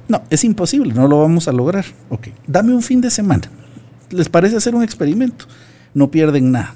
No, 0.08 0.22
es 0.30 0.44
imposible, 0.44 0.94
no 0.94 1.08
lo 1.08 1.22
vamos 1.22 1.48
a 1.48 1.52
lograr. 1.52 1.86
Ok, 2.10 2.28
dame 2.48 2.74
un 2.74 2.82
fin 2.82 3.02
de 3.02 3.10
semana. 3.10 3.50
¿Les 4.10 4.28
parece 4.28 4.58
hacer 4.58 4.76
un 4.76 4.84
experimento? 4.84 5.46
No 5.94 6.12
pierden 6.12 6.52
nada. 6.52 6.76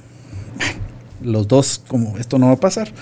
Los 1.21 1.47
dos, 1.47 1.84
como 1.88 2.17
esto 2.17 2.39
no 2.39 2.47
va 2.47 2.53
a 2.53 2.59
pasar, 2.59 2.93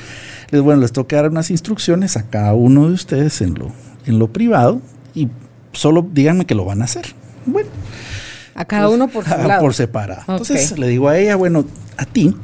les, 0.50 0.62
bueno, 0.62 0.82
les 0.82 0.92
toca 0.92 1.18
dar 1.18 1.30
unas 1.30 1.52
instrucciones 1.52 2.18
a 2.18 2.24
cada 2.24 2.54
uno 2.54 2.88
de 2.88 2.94
ustedes 2.94 3.42
en 3.42 3.54
lo, 3.54 3.72
en 4.06 4.18
lo 4.18 4.34
privado 4.34 4.82
y 5.14 5.30
solo 5.72 6.08
díganme 6.12 6.46
que 6.46 6.56
lo 6.56 6.66
van 6.66 6.82
a 6.82 6.86
hacer. 6.86 7.06
Bueno. 7.46 7.70
A 8.56 8.66
cada 8.66 8.90
uno 8.90 9.08
por 9.08 9.26
su 9.26 9.30
lado. 9.48 9.62
Por 9.62 9.74
separado. 9.74 10.22
Entonces 10.28 10.78
le 10.78 10.88
digo 10.88 11.10
a 11.10 11.18
ella, 11.18 11.36
bueno, 11.36 11.66
a 11.98 12.06
ti, 12.06 12.36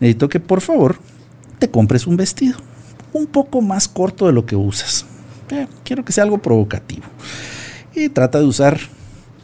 necesito 0.00 0.28
que 0.28 0.40
por 0.40 0.60
favor 0.60 0.98
te 1.62 1.70
compres 1.70 2.08
un 2.08 2.16
vestido 2.16 2.58
un 3.12 3.28
poco 3.28 3.60
más 3.60 3.86
corto 3.86 4.26
de 4.26 4.32
lo 4.32 4.44
que 4.44 4.56
usas. 4.56 5.06
Eh, 5.48 5.68
quiero 5.84 6.04
que 6.04 6.12
sea 6.12 6.24
algo 6.24 6.38
provocativo. 6.38 7.04
Y 7.94 8.08
trata 8.08 8.40
de 8.40 8.46
usar 8.46 8.80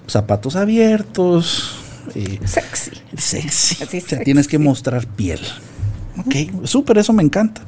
zapatos 0.08 0.56
abiertos. 0.56 1.78
Eh, 2.16 2.40
sexy. 2.44 2.90
Sexy. 3.16 4.16
tienes 4.24 4.48
que 4.48 4.58
mostrar 4.58 5.06
piel. 5.06 5.38
Ok, 6.16 6.66
súper, 6.66 6.98
eso 6.98 7.12
me 7.12 7.22
encanta. 7.22 7.60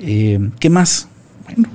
Eh, 0.00 0.40
¿Qué 0.58 0.68
más? 0.68 1.06
Bueno, 1.44 1.68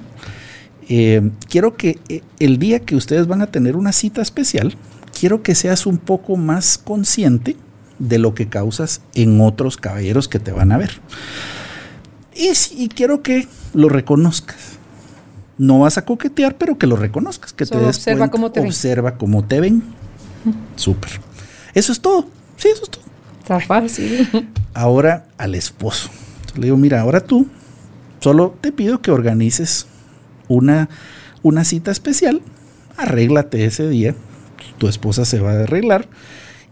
quiero 1.47 1.77
que 1.77 1.99
el 2.39 2.59
día 2.59 2.81
que 2.81 2.97
ustedes 2.97 3.27
van 3.27 3.41
a 3.41 3.47
tener 3.47 3.77
una 3.77 3.93
cita 3.93 4.21
especial, 4.21 4.75
quiero 5.17 5.41
que 5.41 5.55
seas 5.55 5.85
un 5.85 5.99
poco 5.99 6.35
más 6.35 6.77
consciente 6.77 7.55
de 7.97 8.17
lo 8.17 8.35
que 8.35 8.49
causas 8.49 8.99
en 9.13 9.39
otros 9.39 9.77
caballeros 9.77 10.27
que 10.27 10.39
te 10.39 10.51
van 10.51 10.73
a 10.73 10.77
ver. 10.77 10.99
Y, 12.37 12.89
quiero 12.89 13.23
que 13.23 13.47
lo 13.73 13.89
reconozcas. 13.89 14.77
No 15.57 15.79
vas 15.79 15.97
a 15.97 16.05
coquetear, 16.05 16.55
pero 16.55 16.77
que 16.77 16.85
lo 16.85 16.95
reconozcas, 16.95 17.51
que 17.51 17.65
te 17.65 17.77
des 17.77 17.97
observa 17.97 18.29
cómo 18.29 18.51
te 18.51 18.59
observa 18.59 19.17
cómo 19.17 19.43
te 19.43 19.59
ven. 19.59 19.83
Súper. 20.75 21.19
Eso 21.73 21.91
es 21.91 21.99
todo. 21.99 22.27
Sí, 22.57 22.69
eso 22.69 22.83
es 22.83 22.89
todo. 22.91 23.03
Está 23.39 23.59
fácil. 23.59 24.29
Ahora 24.73 25.25
al 25.37 25.55
esposo. 25.55 26.09
le 26.55 26.65
digo, 26.65 26.77
mira, 26.77 27.01
ahora 27.01 27.21
tú 27.21 27.47
solo 28.19 28.55
te 28.61 28.71
pido 28.71 29.01
que 29.01 29.09
organices 29.09 29.87
una, 30.47 30.89
una 31.41 31.63
cita 31.63 31.91
especial, 31.91 32.41
arréglate 32.95 33.65
ese 33.65 33.87
día, 33.89 34.15
tu 34.77 34.87
esposa 34.87 35.25
se 35.25 35.39
va 35.39 35.51
a 35.51 35.63
arreglar 35.63 36.07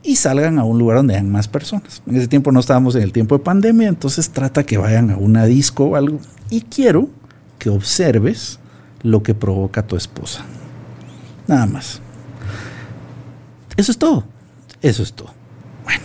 y 0.06 0.16
salgan 0.16 0.60
a 0.60 0.64
un 0.64 0.78
lugar 0.78 0.98
donde 0.98 1.16
hayan 1.16 1.32
más 1.32 1.48
personas. 1.48 2.04
En 2.06 2.16
ese 2.16 2.28
tiempo 2.28 2.52
no 2.52 2.60
estábamos 2.60 2.96
en 2.96 3.02
el 3.02 3.12
tiempo 3.12 3.38
de 3.38 3.44
pandemia, 3.44 3.88
entonces 3.88 4.30
trata 4.30 4.64
que 4.64 4.78
vayan 4.78 5.10
a 5.10 5.18
una 5.18 5.46
disco 5.46 5.86
o 5.86 5.96
algo. 5.96 6.20
Y 6.50 6.62
quiero 6.62 7.10
que 7.58 7.70
observes 7.70 8.60
lo 9.02 9.24
que 9.24 9.34
provoca 9.34 9.86
tu 9.86 9.96
esposa. 9.96 10.46
Nada 11.48 11.66
más. 11.66 12.02
Eso 13.76 13.92
es 13.92 13.98
todo. 13.98 14.24
Eso 14.82 15.02
es 15.02 15.14
todo. 15.14 15.34
Bueno. 15.84 16.04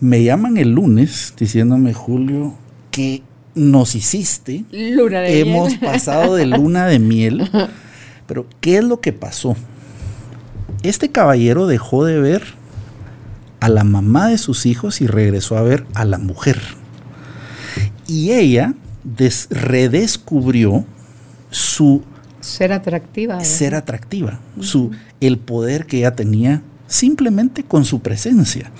Me 0.00 0.22
llaman 0.22 0.56
el 0.56 0.72
lunes 0.72 1.34
diciéndome, 1.36 1.92
Julio, 1.92 2.54
que 2.90 3.22
nos 3.54 3.94
hiciste. 3.94 4.64
Luna 4.70 5.20
de 5.20 5.40
Hemos 5.40 5.74
pasado 5.76 6.34
de 6.36 6.46
luna 6.46 6.86
de 6.86 6.98
miel. 6.98 7.50
Pero, 8.26 8.46
¿qué 8.60 8.78
es 8.78 8.84
lo 8.84 9.00
que 9.00 9.12
pasó? 9.12 9.56
Este 10.82 11.10
caballero 11.10 11.66
dejó 11.66 12.04
de 12.04 12.20
ver 12.20 12.42
a 13.60 13.68
la 13.68 13.84
mamá 13.84 14.28
de 14.28 14.38
sus 14.38 14.66
hijos 14.66 15.00
y 15.00 15.06
regresó 15.06 15.56
a 15.56 15.62
ver 15.62 15.86
a 15.94 16.04
la 16.04 16.18
mujer. 16.18 16.60
Y 18.06 18.32
ella 18.32 18.74
redescubrió 19.50 20.84
su 21.50 22.02
ser 22.40 22.72
atractiva. 22.72 23.42
Ser 23.44 23.74
atractiva, 23.74 24.40
su 24.60 24.92
el 25.20 25.38
poder 25.38 25.86
que 25.86 25.98
ella 25.98 26.14
tenía 26.14 26.62
simplemente 26.86 27.64
con 27.64 27.84
su 27.84 28.00
presencia. 28.00 28.70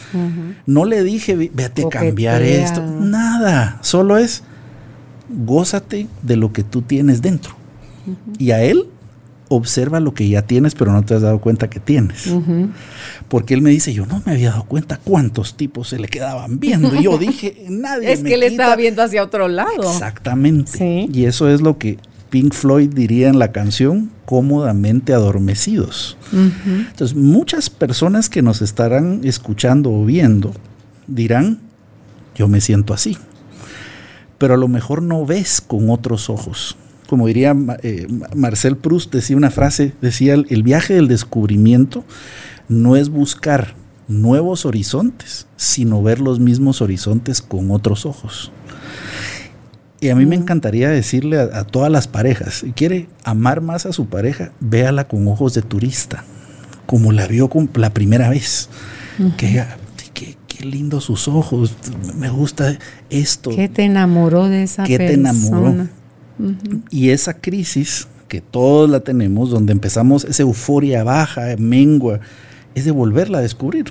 No 0.66 0.84
le 0.84 1.02
dije, 1.02 1.36
vete 1.36 1.84
a 1.84 1.88
cambiar 1.88 2.42
esto, 2.42 2.82
nada, 2.82 3.78
solo 3.82 4.16
es 4.16 4.42
gózate 5.28 6.06
de 6.22 6.36
lo 6.36 6.52
que 6.52 6.62
tú 6.62 6.82
tienes 6.82 7.20
dentro. 7.20 7.54
Y 8.38 8.52
a 8.52 8.62
él 8.62 8.86
observa 9.48 10.00
lo 10.00 10.14
que 10.14 10.28
ya 10.28 10.42
tienes, 10.42 10.74
pero 10.74 10.92
no 10.92 11.02
te 11.04 11.14
has 11.14 11.22
dado 11.22 11.40
cuenta 11.40 11.68
que 11.70 11.80
tienes. 11.80 12.32
Porque 13.28 13.54
él 13.54 13.62
me 13.62 13.70
dice, 13.70 13.92
yo 13.92 14.06
no 14.06 14.22
me 14.24 14.32
había 14.32 14.50
dado 14.50 14.64
cuenta 14.64 14.98
cuántos 15.02 15.56
tipos 15.56 15.88
se 15.88 15.98
le 15.98 16.08
quedaban 16.08 16.58
viendo. 16.60 16.94
Y 16.94 17.04
yo 17.04 17.18
dije, 17.18 17.64
nadie. 17.68 18.12
es 18.12 18.22
que 18.22 18.34
él 18.34 18.42
estaba 18.42 18.76
viendo 18.76 19.02
hacia 19.02 19.22
otro 19.22 19.48
lado. 19.48 19.90
Exactamente. 19.90 21.08
Y 21.12 21.24
eso 21.24 21.48
es 21.48 21.60
lo 21.60 21.78
que 21.78 21.98
Pink 22.30 22.52
Floyd 22.52 22.90
diría 22.94 23.28
en 23.28 23.38
la 23.38 23.52
canción, 23.52 24.10
cómodamente 24.24 25.12
adormecidos. 25.12 26.16
Entonces, 26.32 27.16
muchas 27.16 27.70
personas 27.70 28.28
que 28.28 28.42
nos 28.42 28.62
estarán 28.62 29.20
escuchando 29.24 29.92
o 29.92 30.04
viendo 30.04 30.52
dirán, 31.06 31.60
yo 32.34 32.48
me 32.48 32.60
siento 32.60 32.92
así 32.92 33.16
pero 34.38 34.54
a 34.54 34.56
lo 34.56 34.68
mejor 34.68 35.02
no 35.02 35.26
ves 35.26 35.60
con 35.60 35.90
otros 35.90 36.30
ojos. 36.30 36.76
Como 37.08 37.26
diría 37.26 37.56
eh, 37.82 38.06
Marcel 38.36 38.76
Proust, 38.76 39.12
decía 39.12 39.36
una 39.36 39.50
frase, 39.50 39.94
decía, 40.02 40.34
el 40.34 40.62
viaje 40.62 40.94
del 40.94 41.08
descubrimiento 41.08 42.04
no 42.68 42.96
es 42.96 43.08
buscar 43.08 43.74
nuevos 44.08 44.66
horizontes, 44.66 45.46
sino 45.56 46.02
ver 46.02 46.20
los 46.20 46.38
mismos 46.38 46.82
horizontes 46.82 47.40
con 47.40 47.70
otros 47.70 48.04
ojos. 48.04 48.52
Y 50.00 50.10
a 50.10 50.14
mí 50.14 50.26
me 50.26 50.36
mm. 50.36 50.42
encantaría 50.42 50.90
decirle 50.90 51.38
a, 51.40 51.64
todas 51.64 51.90
las 51.90 52.08
parejas, 52.08 52.54
si 52.56 52.72
quiere 52.72 53.08
amar 53.24 53.62
más 53.62 53.86
a 53.86 53.92
su 53.92 54.06
pareja, 54.06 54.52
véala 54.60 55.08
con 55.08 55.26
ojos 55.28 55.54
de 55.54 55.62
turista, 55.62 56.24
como 56.86 57.12
la 57.12 57.26
vio 57.26 57.50
la 57.74 57.90
primera 57.90 58.28
vez. 58.28 58.68
Que 59.36 59.64
qué 60.14 60.64
lindos 60.64 61.04
sus 61.04 61.28
ojos, 61.28 61.74
me 62.16 62.30
gusta 62.30 62.78
esto. 63.10 63.50
¿Qué 63.50 63.68
te 63.68 63.84
enamoró 63.84 64.48
de 64.48 64.64
esa 64.64 64.82
persona? 64.84 64.98
¿Qué 64.98 65.06
te 65.06 65.14
enamoró? 65.14 65.88
Y 66.90 67.10
esa 67.10 67.34
crisis 67.34 68.08
que 68.28 68.40
todos 68.40 68.88
la 68.88 69.00
tenemos, 69.00 69.50
donde 69.50 69.72
empezamos 69.72 70.24
esa 70.24 70.42
euforia 70.42 71.02
baja, 71.02 71.56
mengua, 71.58 72.20
es 72.74 72.84
de 72.84 72.90
volverla 72.90 73.38
a 73.38 73.42
descubrir. 73.42 73.86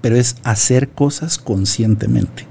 Pero 0.00 0.16
es 0.16 0.36
hacer 0.44 0.88
cosas 0.88 1.38
conscientemente. 1.38 2.46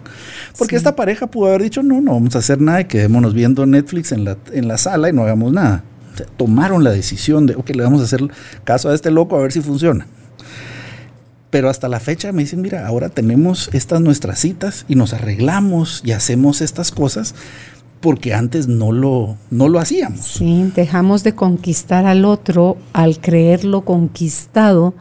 Porque 0.57 0.75
esta 0.75 0.95
pareja 0.95 1.27
pudo 1.27 1.47
haber 1.47 1.63
dicho, 1.63 1.83
no, 1.83 2.01
no 2.01 2.13
vamos 2.13 2.35
a 2.35 2.39
hacer 2.39 2.61
nada 2.61 2.81
y 2.81 2.85
quedémonos 2.85 3.33
viendo 3.33 3.65
Netflix 3.65 4.11
en 4.11 4.23
la, 4.23 4.37
en 4.51 4.67
la 4.67 4.77
sala 4.77 5.09
y 5.09 5.13
no 5.13 5.23
hagamos 5.23 5.51
nada. 5.51 5.83
tomaron 6.37 6.83
la 6.83 6.91
decisión 6.91 7.45
de, 7.45 7.55
ok, 7.55 7.69
le 7.71 7.83
vamos 7.83 8.01
a 8.01 8.05
hacer 8.05 8.21
caso 8.63 8.89
a 8.89 8.95
este 8.95 9.11
loco 9.11 9.37
a 9.37 9.41
ver 9.41 9.51
si 9.51 9.61
funciona. 9.61 10.07
Pero 11.49 11.69
hasta 11.69 11.87
la 11.87 11.99
fecha 11.99 12.31
me 12.31 12.41
dicen, 12.41 12.61
mira, 12.61 12.85
ahora 12.85 13.09
tenemos 13.09 13.69
estas 13.71 14.01
nuestras 14.01 14.39
citas 14.39 14.85
y 14.89 14.95
nos 14.95 15.13
arreglamos 15.13 16.01
y 16.03 16.11
hacemos 16.11 16.61
estas 16.61 16.91
cosas 16.91 17.35
porque 18.05 18.35
antes 18.35 18.67
no 18.67 18.91
lo, 18.91 19.35
no 19.49 19.67
lo 19.67 19.79
hacíamos. 19.79 20.19
Sí, 20.19 20.71
dejamos 20.75 21.23
de 21.23 21.33
conquistar 21.33 22.05
al 22.05 22.23
otro 22.23 22.77
al 22.93 23.19
creerlo 23.19 23.81
conquistado 23.81 24.93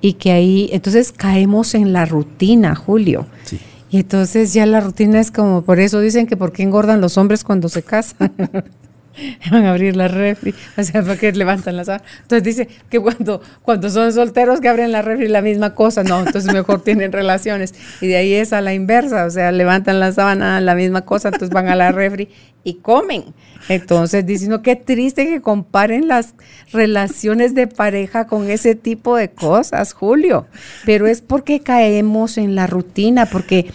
y 0.00 0.14
que 0.14 0.32
ahí, 0.32 0.68
entonces 0.72 1.12
caemos 1.12 1.76
en 1.76 1.92
la 1.92 2.04
rutina, 2.04 2.74
Julio. 2.74 3.26
Sí. 3.44 3.60
Y 3.92 3.98
entonces 3.98 4.54
ya 4.54 4.66
la 4.66 4.80
rutina 4.80 5.20
es 5.20 5.30
como, 5.30 5.62
por 5.62 5.78
eso 5.78 6.00
dicen 6.00 6.26
que 6.26 6.36
por 6.36 6.50
qué 6.50 6.64
engordan 6.64 7.00
los 7.00 7.16
hombres 7.16 7.44
cuando 7.44 7.68
se 7.68 7.84
casan. 7.84 8.32
van 9.50 9.64
a 9.64 9.70
abrir 9.70 9.96
la 9.96 10.08
refri, 10.08 10.54
o 10.76 10.82
sea, 10.82 11.02
porque 11.02 11.32
levantan 11.32 11.76
la 11.76 11.84
sábana. 11.84 12.04
Entonces 12.22 12.42
dice 12.44 12.68
que 12.88 13.00
cuando, 13.00 13.40
cuando 13.62 13.90
son 13.90 14.12
solteros 14.12 14.60
que 14.60 14.68
abren 14.68 14.92
la 14.92 15.02
refri 15.02 15.28
la 15.28 15.42
misma 15.42 15.74
cosa, 15.74 16.02
no, 16.02 16.20
entonces 16.20 16.52
mejor 16.52 16.82
tienen 16.84 17.12
relaciones. 17.12 17.74
Y 18.00 18.06
de 18.08 18.16
ahí 18.16 18.34
es 18.34 18.52
a 18.52 18.60
la 18.60 18.74
inversa, 18.74 19.26
o 19.26 19.30
sea, 19.30 19.52
levantan 19.52 20.00
la 20.00 20.12
sábana, 20.12 20.60
la 20.60 20.74
misma 20.74 21.02
cosa, 21.02 21.28
entonces 21.28 21.50
van 21.50 21.68
a 21.68 21.76
la 21.76 21.92
refri 21.92 22.28
y 22.64 22.74
comen. 22.74 23.24
Entonces 23.68 24.24
diciendo 24.24 24.62
qué 24.62 24.76
triste 24.76 25.26
que 25.26 25.40
comparen 25.40 26.08
las 26.08 26.34
relaciones 26.72 27.54
de 27.54 27.66
pareja 27.66 28.26
con 28.26 28.50
ese 28.50 28.74
tipo 28.74 29.16
de 29.16 29.30
cosas, 29.30 29.92
Julio. 29.92 30.46
Pero 30.84 31.06
es 31.06 31.20
porque 31.20 31.60
caemos 31.60 32.38
en 32.38 32.54
la 32.54 32.66
rutina, 32.66 33.26
porque 33.26 33.70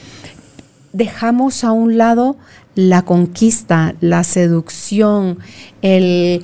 dejamos 0.94 1.64
a 1.64 1.72
un 1.72 1.98
lado 1.98 2.38
la 2.76 3.03
conquista, 3.03 3.95
la 4.01 4.24
seducción, 4.24 5.39
el, 5.82 6.41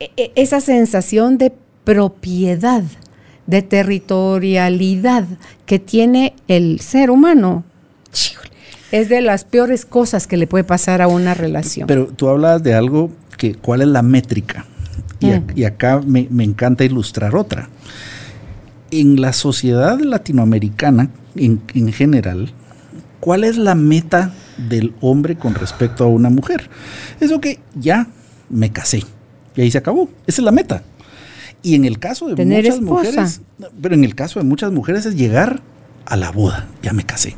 e, 0.00 0.10
e, 0.16 0.32
esa 0.36 0.60
sensación 0.60 1.38
de 1.38 1.52
propiedad, 1.84 2.84
de 3.46 3.62
territorialidad 3.62 5.26
que 5.66 5.78
tiene 5.78 6.34
el 6.48 6.80
ser 6.80 7.10
humano. 7.10 7.64
Es 8.92 9.08
de 9.08 9.22
las 9.22 9.44
peores 9.44 9.86
cosas 9.86 10.26
que 10.26 10.36
le 10.36 10.46
puede 10.46 10.64
pasar 10.64 11.00
a 11.02 11.08
una 11.08 11.34
relación. 11.34 11.86
Pero 11.86 12.08
tú 12.08 12.28
hablas 12.28 12.62
de 12.62 12.74
algo 12.74 13.10
que, 13.38 13.54
¿cuál 13.54 13.80
es 13.80 13.88
la 13.88 14.02
métrica? 14.02 14.66
Y, 15.18 15.28
mm. 15.28 15.66
acá 15.66 16.00
me, 16.04 16.28
encanta 16.44 16.84
ilustrar 16.84 17.34
otra. 17.34 17.70
En 18.90 19.20
la 19.20 19.32
sociedad 19.32 19.98
latinoamericana, 19.98 21.08
en, 21.34 21.62
en 21.74 21.92
general, 21.92 22.52
¿cuál 23.22 23.44
es 23.44 23.56
la 23.56 23.76
meta 23.76 24.32
del 24.68 24.94
hombre 25.00 25.36
con 25.36 25.54
respecto 25.54 26.02
a 26.02 26.08
una 26.08 26.28
mujer? 26.28 26.68
Es 27.20 27.30
que 27.40 27.60
ya 27.76 28.08
me 28.50 28.72
casé 28.72 29.04
y 29.54 29.60
ahí 29.60 29.70
se 29.70 29.78
acabó. 29.78 30.08
Esa 30.26 30.42
es 30.42 30.44
la 30.44 30.50
meta. 30.50 30.82
Y 31.62 31.76
en 31.76 31.84
el 31.84 32.00
caso 32.00 32.26
de 32.26 32.44
muchas 32.44 32.80
mujeres, 32.80 33.40
pero 33.80 33.94
en 33.94 34.02
el 34.02 34.16
caso 34.16 34.40
de 34.40 34.44
muchas 34.44 34.72
mujeres 34.72 35.06
es 35.06 35.14
llegar 35.14 35.62
a 36.04 36.16
la 36.16 36.32
boda, 36.32 36.66
ya 36.82 36.92
me 36.92 37.04
casé. 37.04 37.36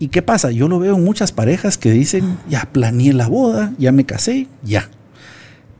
¿Y 0.00 0.08
qué 0.08 0.20
pasa? 0.20 0.50
Yo 0.50 0.66
lo 0.66 0.80
veo 0.80 0.96
en 0.96 1.04
muchas 1.04 1.30
parejas 1.30 1.78
que 1.78 1.92
dicen, 1.92 2.36
ya 2.50 2.68
planeé 2.72 3.12
la 3.12 3.28
boda, 3.28 3.74
ya 3.78 3.92
me 3.92 4.04
casé, 4.04 4.48
ya. 4.64 4.90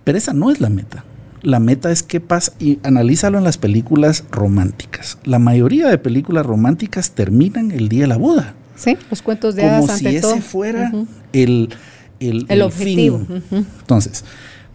Pero 0.04 0.16
esa 0.16 0.32
no 0.32 0.52
es 0.52 0.60
la 0.60 0.70
meta. 0.70 1.04
La 1.42 1.58
meta 1.58 1.90
es 1.90 2.04
qué 2.04 2.20
pasa, 2.20 2.52
y 2.60 2.78
analízalo 2.84 3.38
en 3.38 3.44
las 3.44 3.58
películas 3.58 4.24
románticas. 4.30 5.18
La 5.24 5.40
mayoría 5.40 5.88
de 5.88 5.98
películas 5.98 6.46
románticas 6.46 7.10
terminan 7.12 7.72
el 7.72 7.88
día 7.88 8.02
de 8.02 8.08
la 8.08 8.16
boda. 8.16 8.54
Sí, 8.78 8.96
los 9.10 9.22
cuentos 9.22 9.56
de 9.56 9.62
Como 9.62 9.88
si 9.88 10.06
ese 10.06 10.40
fuera 10.40 10.92
el, 11.32 11.74
el, 12.20 12.62
objetivo. 12.62 13.26
Entonces, 13.50 14.24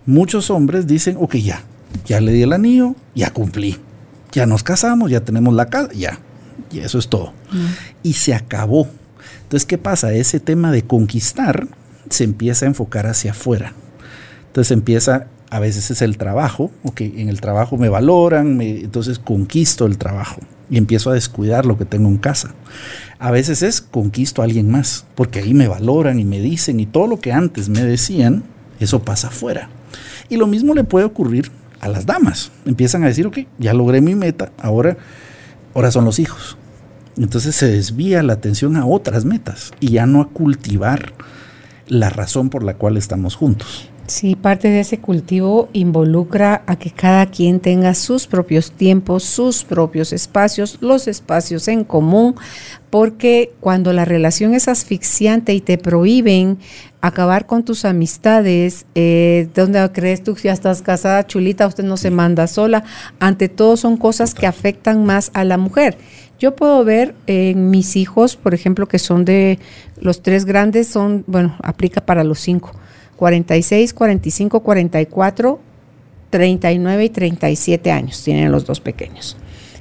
muchos 0.05 0.49
hombres 0.49 0.85
dicen, 0.85 1.15
ok, 1.19 1.35
ya, 1.35 1.63
ya 2.05 2.19
le 2.19 2.33
di 2.33 2.41
el 2.41 2.51
anillo, 2.51 2.95
ya 3.15 3.31
cumplí, 3.31 3.77
ya 4.33 4.45
nos 4.45 4.61
casamos, 4.61 5.09
ya 5.09 5.21
tenemos 5.21 5.53
la 5.53 5.67
casa, 5.67 5.93
ya, 5.93 6.19
y 6.69 6.79
eso 6.79 6.99
es 6.99 7.07
todo. 7.07 7.31
Y 8.03 8.13
se 8.13 8.33
acabó. 8.33 8.87
Entonces, 9.43 9.65
¿qué 9.65 9.77
pasa? 9.77 10.13
Ese 10.13 10.41
tema 10.41 10.71
de 10.71 10.83
conquistar 10.83 11.67
se 12.09 12.25
empieza 12.25 12.65
a 12.65 12.69
enfocar 12.69 13.07
hacia 13.07 13.31
afuera. 13.31 13.73
Entonces 14.47 14.71
empieza, 14.71 15.27
a 15.49 15.59
veces 15.59 15.91
es 15.91 16.01
el 16.01 16.17
trabajo, 16.17 16.71
ok, 16.83 17.01
en 17.01 17.29
el 17.29 17.39
trabajo 17.39 17.77
me 17.77 17.87
valoran, 17.87 18.59
entonces 18.61 19.17
conquisto 19.17 19.85
el 19.85 19.97
trabajo 19.97 20.41
y 20.69 20.77
empiezo 20.77 21.09
a 21.09 21.13
descuidar 21.13 21.65
lo 21.65 21.77
que 21.77 21.85
tengo 21.85 22.09
en 22.09 22.17
casa. 22.17 22.53
A 23.19 23.31
veces 23.31 23.61
es 23.61 23.81
conquisto 23.81 24.41
a 24.41 24.45
alguien 24.45 24.69
más, 24.69 25.05
porque 25.15 25.39
ahí 25.39 25.53
me 25.53 25.67
valoran 25.67 26.19
y 26.19 26.25
me 26.25 26.39
dicen 26.39 26.79
y 26.79 26.85
todo 26.85 27.07
lo 27.07 27.19
que 27.19 27.31
antes 27.31 27.69
me 27.69 27.83
decían, 27.83 28.43
eso 28.79 29.03
pasa 29.03 29.27
afuera. 29.27 29.69
Y 30.29 30.37
lo 30.37 30.47
mismo 30.47 30.73
le 30.73 30.83
puede 30.83 31.05
ocurrir 31.05 31.51
a 31.79 31.87
las 31.87 32.05
damas. 32.05 32.51
Empiezan 32.65 33.03
a 33.03 33.07
decir, 33.07 33.27
ok, 33.27 33.39
ya 33.59 33.73
logré 33.73 34.01
mi 34.01 34.15
meta, 34.15 34.51
ahora, 34.57 34.97
ahora 35.73 35.91
son 35.91 36.05
los 36.05 36.19
hijos. 36.19 36.57
Entonces 37.17 37.55
se 37.55 37.67
desvía 37.67 38.23
la 38.23 38.33
atención 38.33 38.75
a 38.75 38.85
otras 38.85 39.25
metas 39.25 39.71
y 39.79 39.91
ya 39.91 40.05
no 40.05 40.21
a 40.21 40.29
cultivar 40.29 41.13
la 41.87 42.09
razón 42.09 42.49
por 42.49 42.63
la 42.63 42.75
cual 42.75 42.97
estamos 42.97 43.35
juntos. 43.35 43.89
Sí, 44.05 44.35
parte 44.35 44.67
de 44.67 44.81
ese 44.81 44.99
cultivo 44.99 45.69
involucra 45.71 46.63
a 46.67 46.75
que 46.75 46.91
cada 46.91 47.27
quien 47.27 47.61
tenga 47.61 47.93
sus 47.93 48.27
propios 48.27 48.73
tiempos, 48.73 49.23
sus 49.23 49.63
propios 49.63 50.11
espacios, 50.11 50.77
los 50.81 51.07
espacios 51.07 51.69
en 51.69 51.85
común, 51.85 52.35
porque 52.89 53.53
cuando 53.61 53.93
la 53.93 54.03
relación 54.03 54.55
es 54.55 54.67
asfixiante 54.67 55.53
y 55.53 55.61
te 55.61 55.77
prohíben 55.77 56.57
acabar 56.99 57.45
con 57.45 57.63
tus 57.63 57.85
amistades, 57.85 58.85
eh, 58.93 59.47
donde 59.55 59.89
crees 59.93 60.21
tú 60.21 60.35
ya 60.35 60.51
estás 60.51 60.81
casada, 60.81 61.25
chulita, 61.25 61.65
usted 61.65 61.85
no 61.85 61.95
se 61.95 62.11
manda 62.11 62.47
sola, 62.47 62.83
ante 63.21 63.47
todo 63.47 63.77
son 63.77 63.95
cosas 63.95 64.33
que 64.33 64.47
afectan 64.47 65.05
más 65.05 65.31
a 65.33 65.45
la 65.45 65.57
mujer. 65.57 65.97
Yo 66.39 66.57
puedo 66.57 66.83
ver 66.83 67.15
en 67.25 67.69
mis 67.69 67.95
hijos, 67.95 68.35
por 68.35 68.53
ejemplo, 68.53 68.85
que 68.89 68.99
son 68.99 69.23
de 69.23 69.59
los 69.97 70.21
tres 70.21 70.43
grandes, 70.43 70.89
son, 70.89 71.23
bueno, 71.25 71.55
aplica 71.63 72.05
para 72.05 72.25
los 72.25 72.39
cinco 72.39 72.73
46, 73.23 73.93
45, 73.93 74.59
44, 74.59 75.59
39 76.29 77.05
y 77.05 77.09
37 77.09 77.89
años 77.89 78.21
tienen 78.21 78.51
los 78.51 78.65
dos 78.65 78.81
pequeños. 78.81 79.37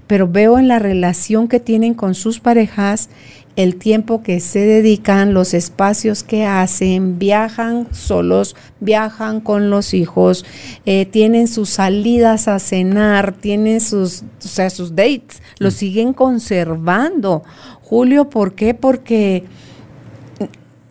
Pero 0.06 0.28
veo 0.28 0.60
en 0.60 0.68
la 0.68 0.78
relación 0.78 1.48
que 1.48 1.58
tienen 1.58 1.94
con 1.94 2.14
sus 2.14 2.38
parejas 2.38 3.10
el 3.56 3.74
tiempo 3.74 4.22
que 4.22 4.38
se 4.38 4.60
dedican, 4.60 5.34
los 5.34 5.54
espacios 5.54 6.22
que 6.22 6.46
hacen, 6.46 7.18
viajan 7.18 7.88
solos, 7.90 8.54
viajan 8.78 9.40
con 9.40 9.70
los 9.70 9.92
hijos, 9.92 10.44
eh, 10.86 11.04
tienen 11.04 11.48
sus 11.48 11.68
salidas 11.68 12.46
a 12.46 12.60
cenar, 12.60 13.32
tienen 13.32 13.80
sus, 13.80 14.22
o 14.22 14.48
sea, 14.48 14.70
sus 14.70 14.94
dates, 14.94 15.42
los 15.58 15.74
mm. 15.74 15.78
siguen 15.78 16.12
conservando. 16.12 17.42
Julio, 17.80 18.30
¿por 18.30 18.54
qué? 18.54 18.72
Porque 18.72 19.42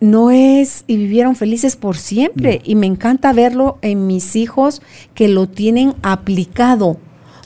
no 0.02 0.32
es 0.32 0.82
y 0.88 0.96
vivieron 0.96 1.36
felices 1.36 1.76
por 1.76 1.96
siempre. 1.96 2.60
Y 2.64 2.74
me 2.74 2.86
encanta 2.86 3.32
verlo 3.32 3.78
en 3.82 4.08
mis 4.08 4.34
hijos 4.34 4.82
que 5.14 5.28
lo 5.28 5.48
tienen 5.48 5.94
aplicado, 6.02 6.98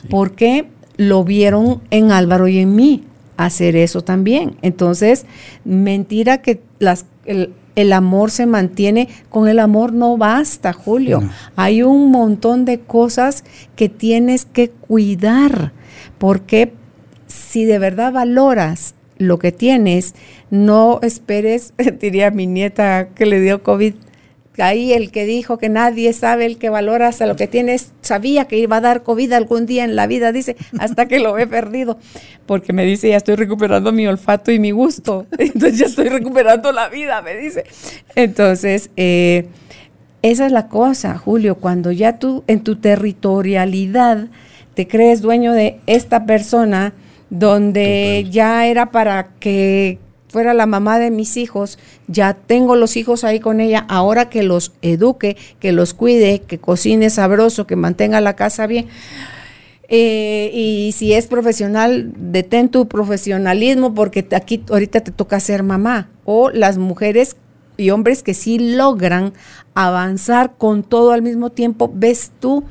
porque 0.09 0.67
lo 0.97 1.23
vieron 1.23 1.81
en 1.91 2.11
Álvaro 2.11 2.47
y 2.47 2.57
en 2.57 2.75
mí 2.75 3.03
hacer 3.37 3.75
eso 3.75 4.01
también. 4.01 4.57
Entonces, 4.63 5.27
mentira 5.65 6.41
que 6.41 6.61
las, 6.79 7.05
el, 7.25 7.93
amor 7.93 8.31
se 8.31 8.47
mantiene, 8.47 9.07
con 9.29 9.47
el 9.47 9.59
amor 9.59 9.93
no 9.93 10.17
basta, 10.17 10.73
Julio. 10.73 11.21
Hay 11.55 11.83
un 11.83 12.09
montón 12.09 12.65
de 12.65 12.79
cosas 12.79 13.43
que 13.75 13.87
tienes 13.87 14.45
que 14.45 14.71
cuidar, 14.71 15.73
porque 16.17 16.73
si 17.27 17.65
de 17.65 17.77
verdad 17.77 18.13
valoras 18.13 18.95
lo 19.19 19.39
que 19.39 19.51
tienes, 19.51 20.15
no 20.49 20.99
esperes, 21.01 21.73
diría 21.99 22.31
mi 22.31 22.47
nieta 22.47 23.09
que 23.15 23.25
le 23.25 23.39
dio 23.39 23.63
COVID, 23.63 23.93
ahí 24.63 24.93
el 24.93 25.11
que 25.11 25.25
dijo 25.25 25.57
que 25.57 25.69
nadie 25.69 26.13
sabe, 26.13 26.45
el 26.45 26.57
que 26.57 26.69
valora 26.69 27.07
hasta 27.07 27.25
lo 27.25 27.35
que 27.35 27.47
tienes, 27.47 27.91
sabía 28.01 28.45
que 28.45 28.57
iba 28.57 28.77
a 28.77 28.81
dar 28.81 29.03
COVID 29.03 29.31
algún 29.33 29.65
día 29.65 29.83
en 29.83 29.95
la 29.95 30.07
vida, 30.07 30.31
dice, 30.31 30.55
hasta 30.79 31.07
que 31.07 31.19
lo 31.19 31.37
he 31.37 31.47
perdido, 31.47 31.97
porque 32.45 32.73
me 32.73 32.85
dice, 32.85 33.09
ya 33.09 33.17
estoy 33.17 33.35
recuperando 33.35 33.91
mi 33.91 34.07
olfato 34.07 34.51
y 34.51 34.59
mi 34.59 34.71
gusto, 34.71 35.27
entonces 35.37 35.77
ya 35.77 35.85
estoy 35.85 36.09
recuperando 36.09 36.71
la 36.71 36.89
vida, 36.89 37.21
me 37.21 37.35
dice. 37.37 37.65
Entonces, 38.15 38.89
eh, 38.97 39.47
esa 40.21 40.45
es 40.47 40.51
la 40.51 40.67
cosa, 40.67 41.17
Julio, 41.17 41.55
cuando 41.55 41.91
ya 41.91 42.17
tú 42.17 42.43
en 42.47 42.63
tu 42.63 42.77
territorialidad 42.77 44.27
te 44.73 44.87
crees 44.87 45.21
dueño 45.21 45.53
de 45.53 45.79
esta 45.87 46.25
persona, 46.25 46.93
donde 47.29 48.25
ya 48.29 48.67
era 48.67 48.91
para 48.91 49.29
que 49.39 49.99
fuera 50.27 50.53
la 50.53 50.65
mamá 50.65 50.99
de 50.99 51.11
mis 51.11 51.37
hijos, 51.37 51.79
ya 52.07 52.33
tengo 52.33 52.75
los 52.75 52.97
hijos 52.97 53.23
ahí 53.23 53.39
con 53.39 53.61
ella, 53.61 53.85
ahora 53.87 54.29
que 54.29 54.43
los 54.43 54.73
eduque, 54.81 55.37
que 55.59 55.71
los 55.71 55.93
cuide, 55.93 56.41
que 56.41 56.57
cocine 56.59 57.09
sabroso, 57.09 57.67
que 57.67 57.75
mantenga 57.75 58.21
la 58.21 58.35
casa 58.35 58.67
bien. 58.67 58.87
Eh, 59.89 60.51
y 60.53 60.91
si 60.91 61.13
es 61.13 61.27
profesional, 61.27 62.11
detén 62.17 62.69
tu 62.69 62.87
profesionalismo 62.87 63.93
porque 63.93 64.27
aquí 64.35 64.63
ahorita 64.69 65.01
te 65.01 65.11
toca 65.11 65.39
ser 65.39 65.63
mamá. 65.63 66.09
O 66.25 66.49
las 66.49 66.77
mujeres 66.77 67.37
y 67.77 67.91
hombres 67.91 68.23
que 68.23 68.33
sí 68.33 68.59
logran 68.59 69.33
avanzar 69.75 70.55
con 70.57 70.83
todo 70.83 71.11
al 71.11 71.21
mismo 71.21 71.51
tiempo, 71.51 71.89
ves 71.93 72.31
tú 72.39 72.65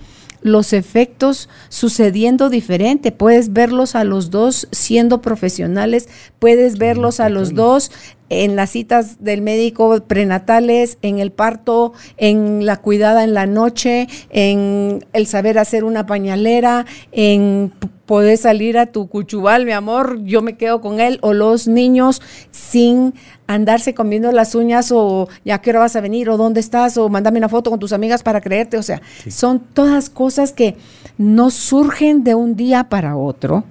los 0.47 0.73
efectos 0.73 1.49
sucediendo 1.69 2.49
diferente. 2.49 3.13
Puedes 3.13 3.53
verlos 3.53 3.95
a 3.95 4.05
los 4.05 4.31
dos 4.31 4.69
siendo 4.73 5.21
profesionales, 5.21 6.09
puedes 6.39 6.79
verlos 6.79 7.21
a 7.21 7.29
los 7.29 7.55
dos 7.55 7.91
en 8.29 8.57
las 8.57 8.71
citas 8.71 9.23
del 9.23 9.43
médico 9.43 10.03
prenatales, 10.07 10.99
en 11.03 11.19
el 11.19 11.33
parto, 11.33 11.93
en 12.17 12.67
la 12.67 12.77
cuidada 12.79 13.25
en 13.25 13.35
la 13.35 13.47
noche, 13.47 14.09
en 14.31 15.05
el 15.13 15.27
saber 15.27 15.59
hacer 15.59 15.85
una 15.85 16.07
pañalera, 16.07 16.87
en 17.13 17.73
poder 18.07 18.39
salir 18.39 18.79
a 18.79 18.87
tu 18.87 19.09
cuchubal, 19.09 19.67
mi 19.67 19.73
amor, 19.73 20.23
yo 20.23 20.41
me 20.41 20.57
quedo 20.57 20.81
con 20.81 21.01
él, 21.01 21.19
o 21.23 21.33
los 21.33 21.67
niños 21.67 22.23
sin 22.53 23.15
andarse 23.49 23.95
comiendo 23.95 24.31
las 24.33 24.55
uñas 24.55 24.91
o 24.93 25.29
ya 25.45 25.61
qué 25.61 25.71
hora 25.71 25.81
vas 25.81 25.97
a 25.97 26.01
venir 26.01 26.31
o 26.31 26.37
dónde 26.37 26.61
estás 26.61 26.97
o 26.97 27.09
mándame 27.09 27.39
una 27.39 27.49
foto 27.49 27.71
con 27.71 27.79
tus 27.79 27.93
amigas 27.93 28.23
para 28.23 28.41
creerte, 28.41 28.77
o 28.77 28.83
sea, 28.83 29.03
son 29.29 29.61
todas 29.61 30.09
cosas 30.09 30.53
que 30.53 30.77
no 31.19 31.51
surgen 31.51 32.25
de 32.25 32.35
un 32.35 32.57
día 32.57 32.89
para 32.89 33.17
otro. 33.17 33.65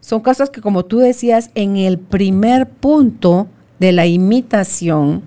Son 0.00 0.20
cosas 0.20 0.50
que 0.50 0.60
como 0.60 0.84
tú 0.84 0.98
decías 0.98 1.50
en 1.54 1.76
el 1.76 1.98
primer 1.98 2.68
punto 2.68 3.48
de 3.78 3.92
la 3.92 4.06
imitación, 4.06 5.22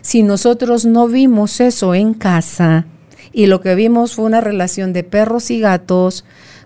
si 0.00 0.22
nosotros 0.22 0.84
no 0.84 1.08
vimos 1.08 1.60
eso 1.60 1.94
en 1.94 2.14
casa 2.14 2.86
y 3.32 3.46
lo 3.46 3.60
que 3.60 3.74
vimos 3.74 4.14
fue 4.14 4.26
una 4.26 4.40
relación 4.40 4.92
de 4.92 5.02
perros 5.02 5.50
y 5.50 5.60
gatos, 5.60 6.24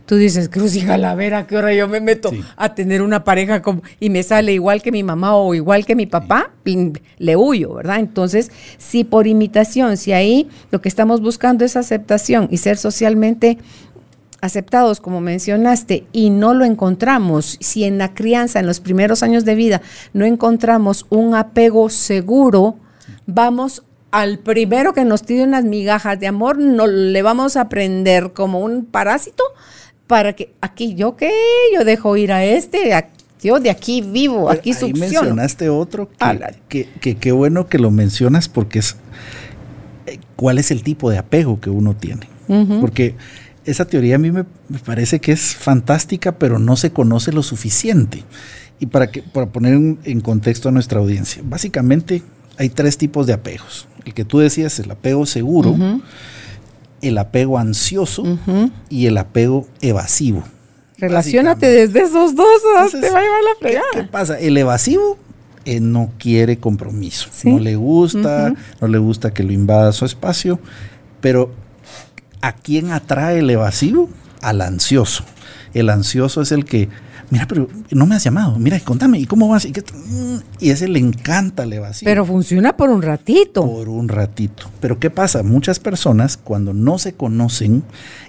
tú 0.09 0.17
dices, 0.17 0.49
Cruz 0.49 0.75
y 0.75 0.81
Jalavera, 0.81 1.47
¿qué 1.47 1.57
hora 1.57 1.73
yo 1.75 1.87
me 1.87 2.01
meto 2.01 2.31
a 2.57 2.75
tener 2.75 3.03
una 3.03 3.25
pareja 3.25 3.61
como, 3.61 3.83
y 4.01 4.09
me 4.11 4.23
sale 4.23 4.55
igual 4.55 4.81
que 4.81 4.91
mi 4.91 5.03
mamá 5.03 5.37
o 5.37 5.55
igual 5.55 5.85
que 5.85 5.95
mi 5.95 6.07
papá? 6.07 6.51
Le 7.19 7.37
huyo, 7.37 7.75
¿verdad? 7.75 7.99
Entonces, 7.99 8.51
si 8.79 9.05
por 9.05 9.27
imitación, 9.27 9.97
si 9.99 10.13
ahí 10.13 10.49
lo 10.71 10.81
que 10.81 10.89
estamos 10.89 11.21
buscando 11.21 11.65
es 11.65 11.77
aceptación 11.77 12.49
y 12.51 12.57
ser 12.57 12.77
socialmente 12.77 13.59
aceptados, 14.41 15.01
como 15.01 15.21
mencionaste, 15.21 16.07
y 16.13 16.31
no 16.31 16.55
lo 16.55 16.65
encontramos, 16.65 17.57
si 17.61 17.85
en 17.85 17.99
la 17.99 18.15
crianza, 18.15 18.61
en 18.61 18.67
los 18.67 18.81
primeros 18.81 19.23
años 19.23 19.45
de 19.45 19.55
vida, 19.55 19.83
no 20.13 20.25
encontramos 20.25 21.07
un 21.11 21.35
apego 21.35 21.91
seguro, 21.91 22.77
vamos 23.27 23.83
al 24.11 24.39
primero 24.39 24.93
que 24.93 25.05
nos 25.05 25.23
tire 25.23 25.45
unas 25.45 25.65
migajas 25.65 26.19
de 26.19 26.27
amor, 26.27 26.59
no 26.59 26.87
le 26.87 27.23
vamos 27.23 27.57
a 27.57 27.69
prender 27.69 28.33
como 28.33 28.61
un 28.61 28.85
parásito 28.87 29.43
para 30.07 30.33
que 30.35 30.55
aquí 30.61 30.95
yo 30.95 31.17
qué, 31.17 31.31
yo 31.75 31.85
dejo 31.85 32.17
ir 32.17 32.33
a 32.33 32.45
este, 32.45 32.95
yo 33.43 33.61
de 33.61 33.71
aquí 33.71 34.01
vivo, 34.01 34.51
aquí 34.51 34.73
Ahí 34.73 34.93
mencionaste 34.95 35.69
otro 35.69 36.09
que, 36.69 36.89
qué 37.17 37.33
bueno 37.33 37.69
que 37.69 37.79
lo 37.79 37.91
mencionas 37.91 38.49
porque 38.49 38.79
es 38.81 38.97
eh, 40.07 40.19
cuál 40.37 40.59
es 40.59 40.71
el 40.71 40.83
tipo 40.83 41.11
de 41.11 41.19
apego 41.19 41.61
que 41.61 41.71
uno 41.71 41.95
tiene. 41.95 42.29
Porque 42.81 43.15
esa 43.71 43.87
teoría 43.87 44.17
a 44.17 44.19
mí 44.19 44.31
me, 44.31 44.45
parece 44.85 45.21
que 45.21 45.33
es 45.33 45.55
fantástica, 45.55 46.39
pero 46.39 46.59
no 46.59 46.77
se 46.77 46.91
conoce 46.91 47.33
lo 47.33 47.43
suficiente. 47.43 48.25
Y 48.81 48.87
para, 48.87 49.11
que, 49.11 49.23
para 49.23 49.47
poner 49.47 49.75
en, 49.75 50.21
contexto 50.21 50.69
a 50.69 50.73
nuestra 50.73 51.01
audiencia, 51.01 51.43
básicamente 51.45 52.23
hay 52.57 52.71
tres 52.71 52.97
tipos 52.97 53.27
de 53.27 53.35
apegos. 53.35 53.87
El 54.05 54.15
que 54.15 54.25
tú 54.25 54.39
decías, 54.39 54.79
el 54.79 54.91
apego 54.91 55.27
seguro, 55.27 55.77
el 57.03 57.19
apego 57.19 57.59
ansioso 57.59 58.39
y 58.89 59.07
el 59.07 59.19
apego 59.19 59.67
evasivo. 59.81 60.45
Relaciónate 60.97 61.67
desde 61.67 62.03
esos 62.03 62.35
dos, 62.35 62.47
te 62.91 63.11
va 63.11 63.19
a 63.19 63.23
llevar 63.23 63.43
la 63.45 63.61
fregada. 63.61 63.87
¿qué, 63.93 64.03
pasa? 64.05 64.39
El 64.39 64.57
evasivo 64.57 65.19
eh, 65.65 65.79
no 65.79 66.11
quiere 66.19 66.59
compromiso, 66.59 67.29
no 67.45 67.59
le 67.59 67.77
gusta, 67.77 68.55
no 68.81 68.89
le 68.89 68.99
gusta 68.99 69.33
que 69.33 69.45
lo 69.45 69.53
invada 69.53 69.93
su 69.93 70.05
espacio, 70.05 70.59
pero 71.21 71.53
¿A 72.41 72.53
quién 72.53 72.93
atrae 72.93 73.41
el 73.41 73.51
evasivo? 73.51 74.09
Al 74.41 74.61
ansioso. 74.61 75.25
El 75.75 75.91
ansioso 75.91 76.41
es 76.41 76.53
el 76.53 76.65
que, 76.65 76.89
mira, 77.31 77.47
pero 77.49 77.69
no 77.91 78.07
me 78.07 78.15
has 78.15 78.25
llamado, 78.25 78.59
mira, 78.59 78.79
contame, 78.81 79.19
¿y 79.19 79.27
cómo 79.27 79.49
vas? 79.49 79.65
Y, 79.65 79.73
y 80.61 80.71
ese 80.71 80.89
le 80.89 80.99
encanta 80.99 81.65
el 81.65 81.73
evasivo. 81.73 82.09
Pero 82.09 82.25
funciona 82.25 82.77
por 82.77 82.91
un 82.91 83.03
ratito. 83.03 83.67
Por 83.67 83.89
un 83.89 84.09
ratito. 84.09 84.71
Pero 84.81 84.99
¿qué 84.99 85.11
pasa? 85.11 85.43
Muchas 85.43 85.79
personas 85.81 86.37
cuando 86.37 86.73
no 86.73 86.99
se 86.99 87.15
conocen 87.15 87.83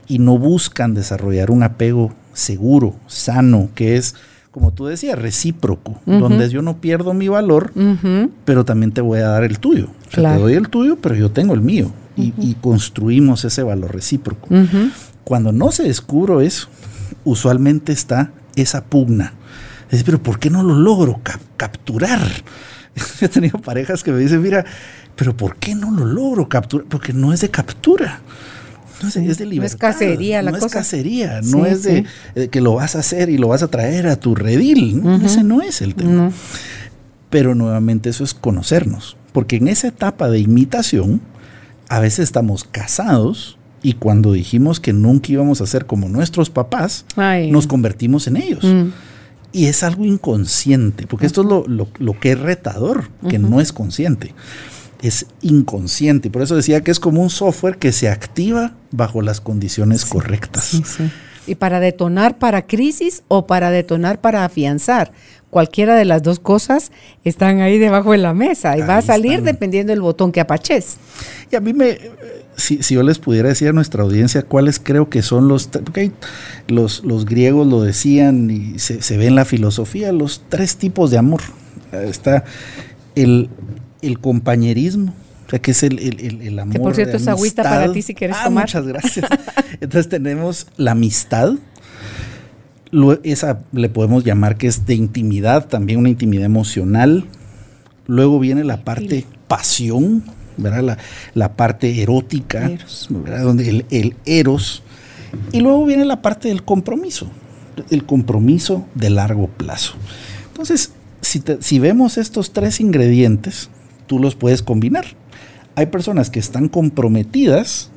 y 0.08 0.20
no 0.20 0.38
buscan 0.38 0.94
desarrollar 0.94 1.52
un 1.52 1.64
apego 1.64 2.14
seguro, 2.34 2.96
sano, 3.08 3.70
que 3.76 3.98
es 3.98 4.16
como 4.52 4.72
tú 4.74 4.88
decías, 4.88 5.18
recíproco, 5.18 6.02
donde 6.08 6.50
yo 6.50 6.64
no 6.64 6.82
pierdo 6.82 7.14
mi 7.14 7.28
valor, 7.28 7.72
pero 8.46 8.66
también 8.66 8.92
te 8.92 9.00
voy 9.00 9.20
a 9.20 9.28
dar 9.28 9.44
el 9.44 9.60
tuyo. 9.60 9.90
te 10.12 10.22
doy 10.22 10.56
el 10.56 10.70
tuyo, 10.70 10.98
pero 11.00 11.14
yo 11.14 11.32
tengo 11.32 11.54
el 11.54 11.62
mío 11.62 11.92
y, 12.20 12.56
construimos 12.62 13.46
ese 13.46 13.64
valor 13.64 13.94
recíproco. 13.94 14.48
Cuando 15.24 15.52
no 15.52 15.72
se 15.72 15.84
descubro 15.84 16.42
eso, 16.42 16.68
usualmente 17.24 17.92
está 17.92 18.32
esa 18.56 18.84
pugna. 18.86 19.34
Es 19.92 20.04
pero 20.04 20.22
¿por 20.22 20.40
qué 20.40 20.50
no 20.50 20.64
lo 20.64 20.76
logro 20.76 21.20
capturar? 21.58 22.22
He 23.22 23.28
tenido 23.28 23.60
parejas 23.60 24.04
que 24.04 24.12
me 24.12 24.20
dicen, 24.20 24.42
mira, 24.42 24.66
pero 25.16 25.36
¿por 25.36 25.56
qué 25.58 25.76
no 25.76 25.92
lo 25.92 26.06
logro 26.06 26.48
capturar? 26.48 26.88
Porque 26.88 27.14
no 27.14 27.34
es 27.34 27.42
de 27.42 27.50
captura. 27.50 28.22
No 29.02 29.08
es, 29.08 29.38
de 29.38 29.46
libertad. 29.46 29.58
No 29.60 29.66
es 29.66 29.76
cacería 29.76 30.42
la 30.42 30.52
no 30.52 30.60
cosa. 30.60 30.68
Es 30.68 30.74
cacería, 30.74 31.42
no 31.42 31.66
es 31.66 31.84
de, 31.84 32.06
que 32.52 32.60
lo 32.60 32.74
vas 32.76 32.96
a 32.96 33.00
hacer 33.00 33.30
y 33.30 33.38
lo 33.38 33.48
vas 33.48 33.64
a 33.64 33.70
traer 33.70 34.08
a 34.08 34.18
tu 34.18 34.36
redil. 34.36 35.02
Ese 35.24 35.44
no 35.44 35.62
es 35.62 35.82
el 35.82 35.96
tema. 35.96 36.32
Pero 37.30 37.56
nuevamente 37.56 38.10
eso 38.10 38.24
es 38.24 38.34
conocernos. 38.34 39.16
Porque 39.32 39.58
en 39.58 39.68
esa 39.68 39.88
etapa 39.88 40.30
de 40.30 40.40
imitación, 40.40 41.22
a 41.90 42.00
veces 42.00 42.20
estamos 42.20 42.64
casados 42.64 43.58
y 43.82 43.94
cuando 43.94 44.34
dijimos 44.34 44.80
que 44.80 44.94
nunca 44.94 45.32
íbamos 45.32 45.62
a 45.62 45.66
ser 45.66 45.86
como 45.86 46.10
nuestros 46.10 46.50
papás, 46.50 47.06
nos 47.50 47.68
convertimos 47.68 48.28
en 48.28 48.38
ellos. 48.38 48.64
Mm. 48.64 48.90
Y 49.52 49.66
es 49.66 49.84
algo 49.84 50.06
inconsciente, 50.06 51.08
porque 51.08 51.26
esto 51.26 51.42
es 51.42 51.68
lo, 51.68 52.20
que 52.20 52.32
es 52.34 52.40
retador, 52.40 53.10
que 53.28 53.40
no 53.40 53.60
es 53.60 53.74
consciente. 53.74 54.36
Es 55.02 55.26
inconsciente. 55.42 56.28
Y 56.28 56.32
por 56.32 56.42
eso 56.42 56.56
decía 56.56 56.82
que 56.82 56.92
es 56.92 57.00
como 57.00 57.24
un 57.24 57.30
software 57.30 57.78
que 57.78 57.92
se 57.92 58.10
activa 58.10 58.74
bajo 58.92 59.22
las 59.22 59.42
condiciones 59.42 60.06
correctas. 60.06 60.82
y 61.48 61.56
para 61.56 61.80
detonar 61.80 62.38
para 62.38 62.68
crisis 62.68 63.24
o 63.28 63.48
para 63.48 63.72
detonar 63.72 64.22
para 64.22 64.46
afianzar. 64.46 65.12
Cualquiera 65.50 65.96
de 65.96 66.06
las 66.06 66.22
dos 66.22 66.40
cosas 66.40 66.92
están 67.24 67.62
ahí 67.62 67.80
debajo 67.80 68.12
de 68.12 68.20
la 68.20 68.34
mesa 68.34 68.78
y 68.78 68.82
va 68.82 68.98
a 68.98 69.02
salir 69.02 69.42
dependiendo 69.42 69.92
del 69.92 70.02
botón 70.02 70.32
que 70.32 70.42
apaches. 70.42 70.98
Y 71.52 71.56
a 71.56 71.60
mí 71.60 71.74
me, 71.74 71.98
si, 72.60 72.80
yo 72.80 73.04
les 73.04 73.20
pudiera 73.20 73.50
decir 73.50 73.70
a 73.70 73.74
nuestra 73.74 74.04
audiencia 74.04 74.44
cuáles 74.44 74.80
creo 74.80 75.10
que 75.10 75.22
son 75.22 75.48
los, 75.48 75.68
porque 75.68 76.12
los, 76.68 77.04
los 77.04 77.26
griegos 77.26 77.66
lo 77.68 77.82
decían 77.82 78.50
y 78.50 78.80
se, 78.80 79.18
ve 79.18 79.28
en 79.28 79.36
la 79.36 79.46
filosofía, 79.46 80.12
los 80.12 80.44
tres 80.50 80.78
tipos 80.78 81.12
de 81.12 81.18
amor. 81.18 81.42
Está 81.92 82.44
el, 83.16 83.50
compañerismo, 84.22 85.14
o 85.48 85.50
sea, 85.50 85.60
que 85.60 85.72
es 85.72 85.84
el, 85.84 86.00
el, 86.00 86.60
amor. 86.60 86.74
Que 86.74 86.80
por 86.80 86.96
cierto 86.96 87.18
es 87.18 87.28
agüita 87.28 87.64
para 87.64 87.92
ti 87.92 88.02
si 88.02 88.14
quieres 88.14 88.38
ah, 88.40 88.46
tomar. 88.46 88.66
Muchas 88.66 88.86
gracias. 88.86 89.26
Entonces 89.82 90.10
tenemos 90.10 90.68
la 90.78 90.92
amistad. 90.92 91.54
Esa 93.24 93.62
le 93.72 93.90
podemos 93.90 94.24
llamar 94.24 94.58
que 94.58 94.68
es 94.68 94.86
de 94.86 94.96
intimidad, 94.96 95.68
también 95.68 96.00
una 96.00 96.10
intimidad 96.10 96.46
emocional. 96.46 97.26
Luego 98.08 98.40
viene 98.40 98.64
la 98.64 98.84
parte 98.84 99.26
pasión, 99.48 100.24
¿verdad? 100.58 100.98
La, 101.34 101.56
parte 101.56 102.02
erótica, 102.02 102.72
Donde 103.10 103.86
el, 103.90 104.16
eros. 104.26 104.84
Y 105.52 105.60
luego 105.60 105.86
viene 105.86 106.06
la 106.06 106.22
parte 106.22 106.48
del 106.48 106.64
compromiso, 106.64 107.28
el 107.92 108.06
compromiso 108.06 108.86
de 108.96 109.12
largo 109.12 109.48
plazo. 109.48 109.94
Entonces, 110.48 110.92
si, 111.22 111.44
si 111.60 111.80
vemos 111.80 112.18
estos 112.18 112.52
tres 112.52 112.80
ingredientes, 112.80 113.70
tú 114.08 114.18
los 114.18 114.36
puedes 114.36 114.64
combinar. 114.64 115.06
Hay 115.76 115.86
personas 115.86 116.32
que 116.32 116.40
están 116.40 116.68
comprometidas, 116.68 117.92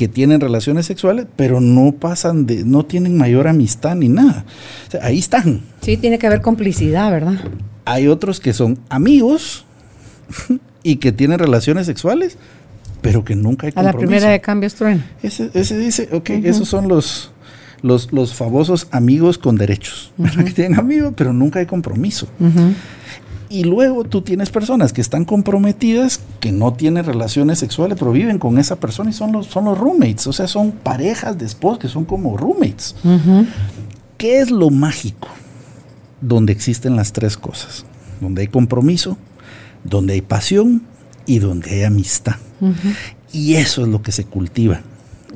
que 0.00 0.08
tienen 0.08 0.40
relaciones 0.40 0.86
sexuales, 0.86 1.26
pero 1.36 1.60
no 1.60 1.92
pasan 1.92 2.46
de, 2.46 2.64
no 2.64 2.86
tienen 2.86 3.18
mayor 3.18 3.46
amistad 3.46 3.96
ni 3.96 4.08
nada. 4.08 4.46
ahí 5.02 5.18
están. 5.18 5.60
Sí, 5.82 5.98
tiene 5.98 6.18
que 6.18 6.26
haber 6.26 6.40
complicidad, 6.40 7.10
¿verdad? 7.10 7.34
Hay 7.84 8.08
otros 8.08 8.40
que 8.40 8.54
son 8.54 8.78
amigos, 8.88 9.66
y 10.82 10.96
que 10.96 11.12
tienen 11.12 11.38
relaciones 11.38 11.84
sexuales, 11.84 12.38
pero 13.02 13.26
que 13.26 13.36
nunca 13.36 13.66
hay 13.66 13.74
compromiso. 13.74 13.90
A 13.90 13.92
la 13.92 14.06
primera 14.06 14.30
de 14.30 14.40
cambios 14.40 14.74
trueno. 14.74 15.02
Ese, 15.22 15.50
ese 15.52 15.76
dice, 15.76 16.08
ok, 16.12 16.30
esos 16.30 16.66
son 16.66 16.88
los, 16.88 17.32
los, 17.82 18.10
los, 18.10 18.32
famosos 18.32 18.88
amigos 18.92 19.36
con 19.36 19.56
derechos, 19.56 20.14
que 20.46 20.52
tienen 20.52 20.78
amigos, 20.80 21.12
pero 21.14 21.34
nunca 21.34 21.58
hay 21.58 21.66
compromiso. 21.66 22.26
Y 23.50 23.64
luego 23.64 24.04
tú 24.04 24.22
tienes 24.22 24.48
personas 24.48 24.92
que 24.92 25.00
están 25.00 25.24
comprometidas, 25.24 26.20
que 26.38 26.52
no 26.52 26.72
tienen 26.72 27.04
relaciones 27.04 27.58
sexuales, 27.58 27.98
pero 27.98 28.12
viven 28.12 28.38
con 28.38 28.58
esa 28.58 28.76
persona 28.76 29.10
y 29.10 29.12
son 29.12 29.32
los, 29.32 29.48
son 29.48 29.64
los 29.64 29.76
roommates, 29.76 30.28
o 30.28 30.32
sea, 30.32 30.46
son 30.46 30.70
parejas 30.70 31.36
de 31.36 31.46
esposos 31.46 31.80
que 31.80 31.88
son 31.88 32.04
como 32.04 32.36
roommates. 32.36 32.94
¿Qué 34.16 34.38
es 34.38 34.52
lo 34.52 34.70
mágico? 34.70 35.26
Donde 36.20 36.52
existen 36.52 36.94
las 36.94 37.12
tres 37.12 37.36
cosas, 37.36 37.84
donde 38.20 38.42
hay 38.42 38.48
compromiso, 38.48 39.18
donde 39.82 40.12
hay 40.14 40.22
pasión 40.22 40.82
y 41.26 41.40
donde 41.40 41.70
hay 41.70 41.82
amistad. 41.82 42.36
Y 43.32 43.54
eso 43.54 43.82
es 43.82 43.88
lo 43.88 44.00
que 44.00 44.12
se 44.12 44.24
cultiva. 44.24 44.80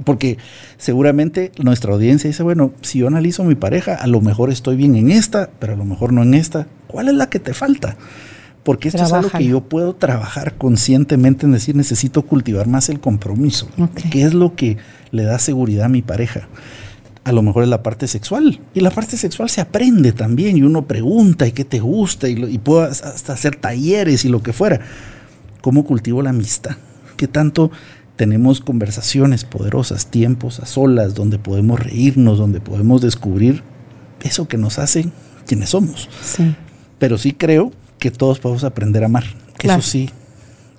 Porque 0.05 0.39
seguramente 0.77 1.51
nuestra 1.59 1.93
audiencia 1.93 2.29
dice, 2.29 2.43
bueno, 2.45 2.73
si 2.81 3.01
yo 3.01 3.09
analizo 3.09 3.43
mi 3.43 3.57
pareja, 3.57 3.95
a 3.95 4.07
lo 4.07 4.21
mejor 4.21 4.51
estoy 4.51 4.77
bien 4.77 4.95
en 4.95 5.11
esta, 5.11 5.51
pero 5.59 5.73
a 5.73 5.77
lo 5.77 5.85
mejor 5.85 6.13
no 6.13 6.23
en 6.23 6.35
esta. 6.35 6.69
¿Cuál 6.95 7.09
es 7.09 7.15
la 7.15 7.29
que 7.29 7.41
te 7.41 7.55
falta? 7.55 7.97
Porque 8.63 8.87
esto 8.87 9.03
es 9.03 9.13
algo 9.13 9.29
que 9.29 9.45
yo 9.45 9.63
puedo 9.63 9.97
trabajar 9.97 10.55
conscientemente 10.55 11.45
en 11.45 11.51
decir, 11.51 11.75
necesito 11.75 12.23
cultivar 12.23 12.69
más 12.69 12.89
el 12.89 13.01
compromiso. 13.01 13.67
¿Qué 14.13 14.23
es 14.23 14.33
lo 14.33 14.55
que 14.55 14.77
le 15.11 15.25
da 15.25 15.41
seguridad 15.41 15.87
a 15.87 15.89
mi 15.89 16.03
pareja? 16.03 16.47
a 17.25 17.33
lo 17.33 17.43
mejor 17.43 17.65
es 17.65 17.69
la 17.69 17.83
parte 17.83 18.07
sexual. 18.07 18.61
Y 18.75 18.81
la 18.81 18.91
parte 18.91 19.17
sexual 19.17 19.51
se 19.51 19.61
aprende 19.61 20.13
también 20.13 20.57
y 20.57 20.63
uno 20.63 20.87
pregunta 20.87 21.49
y 21.49 21.53
qué 21.53 21.65
te 21.65 21.81
gusta 21.81 22.29
y, 22.29 22.35
y 22.45 22.59
puedo 22.59 22.83
hasta 22.83 23.33
hacer 23.33 23.57
talleres 23.57 24.25
y 24.25 24.29
lo 24.29 24.41
que 24.41 24.53
fuera. 24.53 24.81
¿Cómo 25.61 25.85
cultivo 25.85 26.23
la 26.23 26.31
amistad? 26.31 26.77
¿Qué 27.17 27.27
tanto 27.27 27.73
tenemos 28.15 28.61
conversaciones 28.61 29.45
poderosas, 29.45 30.13
tiempos 30.13 30.61
a 30.61 30.67
solas, 30.67 31.15
donde 31.15 31.41
podemos 31.41 31.81
reírnos, 31.81 32.39
donde 32.39 32.61
podemos 32.61 33.01
descubrir 33.01 33.65
eso 34.23 34.47
que 34.47 34.59
nos 34.59 34.79
hace 34.79 35.09
quienes 35.45 35.71
somos? 35.71 36.09
Sí. 36.23 36.55
Pero 36.99 37.19
sí 37.19 37.33
creo 37.33 37.73
que 37.99 38.11
todos 38.11 38.39
podemos 38.39 38.65
aprender 38.65 39.03
a 39.03 39.07
amar. 39.07 39.25
Eso 39.63 39.81
sí, 39.81 40.11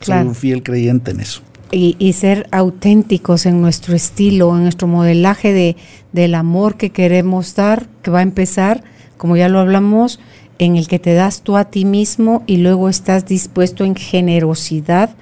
soy 0.01 0.19
un 0.19 0.35
fiel 0.35 0.63
creyente 0.63 1.11
en 1.11 1.19
eso. 1.19 1.41
Y, 1.71 2.13
ser 2.13 2.47
auténticos 2.51 3.45
en 3.45 3.61
nuestro 3.61 3.95
estilo, 3.95 4.55
en 4.55 4.63
nuestro 4.63 4.87
modelaje 4.87 5.51
de, 5.51 5.75
del 6.13 6.35
amor 6.35 6.77
que 6.77 6.91
queremos 6.91 7.55
dar, 7.55 7.87
que 8.01 8.11
va 8.11 8.19
a 8.19 8.23
empezar, 8.23 8.83
como 9.17 9.35
ya 9.35 9.49
lo 9.49 9.59
hablamos, 9.59 10.19
en 10.59 10.77
el 10.77 10.87
que 10.87 10.99
te 10.99 11.13
das 11.13 11.41
tú 11.41 11.57
a 11.57 11.65
ti 11.65 11.83
mismo 11.83 12.43
y 12.47 12.57
luego 12.57 12.87
estás 12.87 13.25
dispuesto 13.25 13.83
en 13.83 13.95
generosidad 13.95 15.15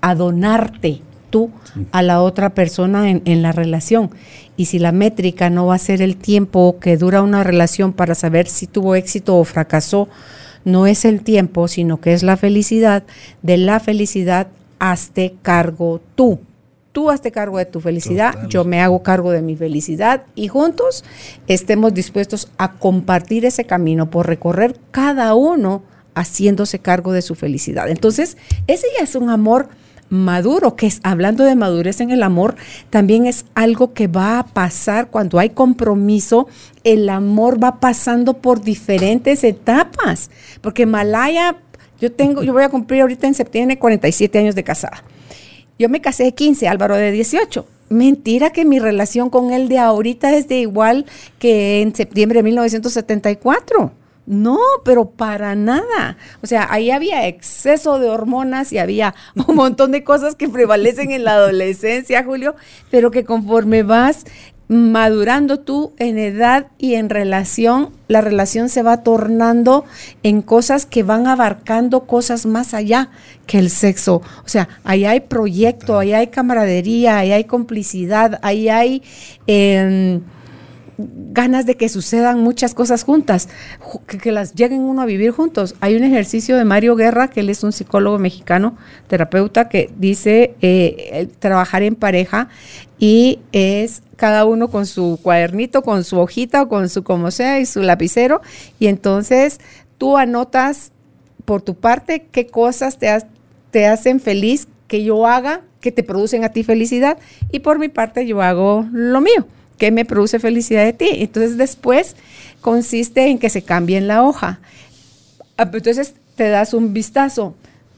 a 0.00 0.14
donarte 0.14 1.02
tú 1.30 1.50
a 1.92 2.02
la 2.02 2.22
otra 2.22 2.50
persona 2.50 3.10
en, 3.10 3.22
en, 3.24 3.42
la 3.42 3.52
relación. 3.52 4.10
Y 4.56 4.66
si 4.66 4.78
la 4.78 4.92
métrica 4.92 5.50
no 5.50 5.66
va 5.66 5.76
a 5.76 5.78
ser 5.78 6.02
el 6.02 6.16
tiempo 6.16 6.78
que 6.80 6.96
dura 6.96 7.22
una 7.22 7.44
relación 7.44 7.92
para 7.92 8.14
saber 8.14 8.48
si 8.48 8.66
tuvo 8.66 8.94
éxito 8.94 9.36
o 9.36 9.44
fracasó, 9.44 10.08
no 10.64 10.86
es 10.86 11.04
el 11.04 11.22
tiempo, 11.22 11.68
sino 11.68 12.00
que 12.00 12.12
es 12.12 12.22
la 12.22 12.36
felicidad. 12.36 13.04
De 13.42 13.56
la 13.56 13.80
felicidad 13.80 14.48
hazte 14.78 15.34
cargo 15.42 16.00
tú. 16.14 16.40
Tú 16.92 17.10
hazte 17.10 17.30
cargo 17.30 17.58
de 17.58 17.66
tu 17.66 17.80
felicidad, 17.80 18.48
yo 18.48 18.64
me 18.64 18.80
hago 18.80 19.02
cargo 19.02 19.30
de 19.30 19.42
mi 19.42 19.54
felicidad 19.54 20.24
y 20.34 20.48
juntos 20.48 21.04
estemos 21.46 21.94
dispuestos 21.94 22.50
a 22.56 22.72
compartir 22.72 23.44
ese 23.44 23.64
camino 23.64 24.10
por 24.10 24.26
recorrer 24.26 24.74
cada 24.90 25.34
uno 25.34 25.82
haciéndose 26.14 26.80
cargo 26.80 27.12
de 27.12 27.22
su 27.22 27.36
felicidad. 27.36 27.88
Entonces, 27.88 28.36
ese 28.66 28.86
ya 28.98 29.04
es 29.04 29.14
un 29.14 29.30
amor 29.30 29.68
maduro, 30.10 30.76
que 30.76 30.86
es, 30.86 31.00
hablando 31.02 31.44
de 31.44 31.54
madurez 31.54 32.00
en 32.00 32.10
el 32.10 32.22
amor, 32.22 32.56
también 32.90 33.26
es 33.26 33.44
algo 33.54 33.92
que 33.92 34.06
va 34.06 34.38
a 34.38 34.46
pasar 34.46 35.10
cuando 35.10 35.38
hay 35.38 35.50
compromiso, 35.50 36.48
el 36.84 37.08
amor 37.08 37.62
va 37.62 37.80
pasando 37.80 38.34
por 38.34 38.62
diferentes 38.62 39.44
etapas, 39.44 40.30
porque 40.60 40.86
Malaya, 40.86 41.56
yo 42.00 42.12
tengo, 42.12 42.42
yo 42.42 42.52
voy 42.52 42.62
a 42.62 42.68
cumplir 42.68 43.02
ahorita 43.02 43.26
en 43.26 43.34
septiembre 43.34 43.78
47 43.78 44.38
años 44.38 44.54
de 44.54 44.64
casada. 44.64 45.02
Yo 45.78 45.88
me 45.88 46.00
casé 46.00 46.24
de 46.24 46.34
15, 46.34 46.66
Álvaro 46.68 46.96
de 46.96 47.12
18. 47.12 47.66
Mentira 47.88 48.50
que 48.50 48.64
mi 48.64 48.80
relación 48.80 49.30
con 49.30 49.52
él 49.52 49.68
de 49.68 49.78
ahorita 49.78 50.36
es 50.36 50.48
de 50.48 50.58
igual 50.58 51.06
que 51.38 51.80
en 51.82 51.94
septiembre 51.94 52.40
de 52.40 52.42
1974. 52.44 53.92
No, 54.28 54.58
pero 54.84 55.08
para 55.08 55.54
nada. 55.54 56.18
O 56.42 56.46
sea, 56.46 56.66
ahí 56.70 56.90
había 56.90 57.26
exceso 57.26 57.98
de 57.98 58.10
hormonas 58.10 58.74
y 58.74 58.78
había 58.78 59.14
un 59.48 59.56
montón 59.56 59.90
de 59.90 60.04
cosas 60.04 60.34
que 60.34 60.50
prevalecen 60.50 61.12
en 61.12 61.24
la 61.24 61.32
adolescencia, 61.32 62.22
Julio, 62.22 62.54
pero 62.90 63.10
que 63.10 63.24
conforme 63.24 63.82
vas 63.82 64.26
madurando 64.68 65.60
tú 65.60 65.94
en 65.96 66.18
edad 66.18 66.66
y 66.76 66.96
en 66.96 67.08
relación, 67.08 67.88
la 68.06 68.20
relación 68.20 68.68
se 68.68 68.82
va 68.82 69.02
tornando 69.02 69.86
en 70.22 70.42
cosas 70.42 70.84
que 70.84 71.02
van 71.02 71.26
abarcando 71.26 72.00
cosas 72.00 72.44
más 72.44 72.74
allá 72.74 73.08
que 73.46 73.58
el 73.58 73.70
sexo. 73.70 74.16
O 74.44 74.48
sea, 74.48 74.68
ahí 74.84 75.06
hay 75.06 75.20
proyecto, 75.20 75.98
ahí 75.98 76.12
hay 76.12 76.26
camaradería, 76.26 77.16
ahí 77.16 77.32
hay 77.32 77.44
complicidad, 77.44 78.38
ahí 78.42 78.68
hay... 78.68 79.02
Em, 79.46 80.20
ganas 80.98 81.64
de 81.64 81.76
que 81.76 81.88
sucedan 81.88 82.40
muchas 82.40 82.74
cosas 82.74 83.04
juntas, 83.04 83.48
que, 84.06 84.32
las 84.32 84.54
lleguen 84.54 84.80
uno 84.80 85.02
a 85.02 85.06
vivir 85.06 85.30
juntos. 85.30 85.76
Hay 85.80 85.96
un 85.96 86.02
ejercicio 86.02 86.56
de 86.56 86.64
Mario 86.64 86.96
Guerra, 86.96 87.28
que 87.28 87.40
él 87.40 87.50
es 87.50 87.62
un 87.62 87.72
psicólogo 87.72 88.18
mexicano, 88.18 88.76
terapeuta, 89.06 89.68
que 89.68 89.90
dice 89.96 90.56
eh, 90.60 91.28
trabajar 91.38 91.82
en 91.82 91.94
pareja 91.94 92.48
y 92.98 93.38
es 93.52 94.02
cada 94.16 94.44
uno 94.44 94.68
con 94.68 94.86
su 94.86 95.20
cuadernito, 95.22 95.82
con 95.82 96.02
su 96.02 96.18
hojita 96.18 96.62
o 96.62 96.68
con 96.68 96.88
su 96.88 97.04
como 97.04 97.30
sea 97.30 97.60
y 97.60 97.66
su 97.66 97.82
lapicero. 97.82 98.40
Y 98.80 98.88
entonces 98.88 99.60
tú 99.96 100.16
anotas 100.16 100.90
por 101.44 101.62
tu 101.62 101.76
parte 101.76 102.26
qué 102.32 102.48
cosas 102.48 102.98
te, 102.98 103.08
te 103.70 103.86
hacen 103.86 104.18
feliz 104.18 104.66
que 104.88 105.04
yo 105.04 105.26
haga, 105.26 105.62
que 105.80 105.92
te 105.92 106.02
producen 106.02 106.42
a 106.42 106.48
ti 106.48 106.64
felicidad. 106.64 107.18
Y 107.52 107.60
por 107.60 107.78
mi 107.78 107.88
parte 107.88 108.26
yo 108.26 108.42
hago 108.42 108.86
lo 108.92 109.20
mío. 109.20 109.46
¿Qué 109.78 109.90
me 109.90 110.04
produce 110.04 110.38
felicidad 110.38 110.84
de 110.84 110.92
ti? 110.92 111.08
Entonces 111.12 111.56
después 111.56 112.16
consiste 112.60 113.26
en 113.28 113.38
que 113.38 113.48
se 113.48 113.62
cambie 113.62 113.96
en 113.96 114.08
la 114.08 114.24
hoja. 114.24 114.60
Ah, 115.56 115.70
entonces 115.72 116.14
te 116.34 116.48
das 116.48 116.74
un 116.74 116.92
vistazo. 116.92 117.54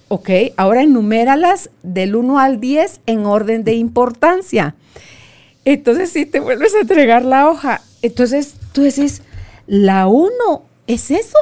Ok, 0.09 0.31
ahora 0.57 0.83
enuméralas 0.83 1.71
del 1.83 2.17
1 2.17 2.39
al 2.39 2.61
10 2.61 3.01
en 3.07 3.27
orden 3.27 3.65
de 3.65 3.75
importancia. 3.75 4.75
Entonces 5.65 6.11
si 6.11 6.27
te 6.27 6.41
vuelves 6.41 6.75
a 6.75 6.81
entregar 6.81 7.25
la 7.25 7.49
hoja. 7.49 7.81
Entonces 8.03 8.55
tú 8.73 8.83
decís, 8.83 9.23
la 9.67 10.07
1 10.07 10.31
es 10.87 11.11
eso. 11.11 11.39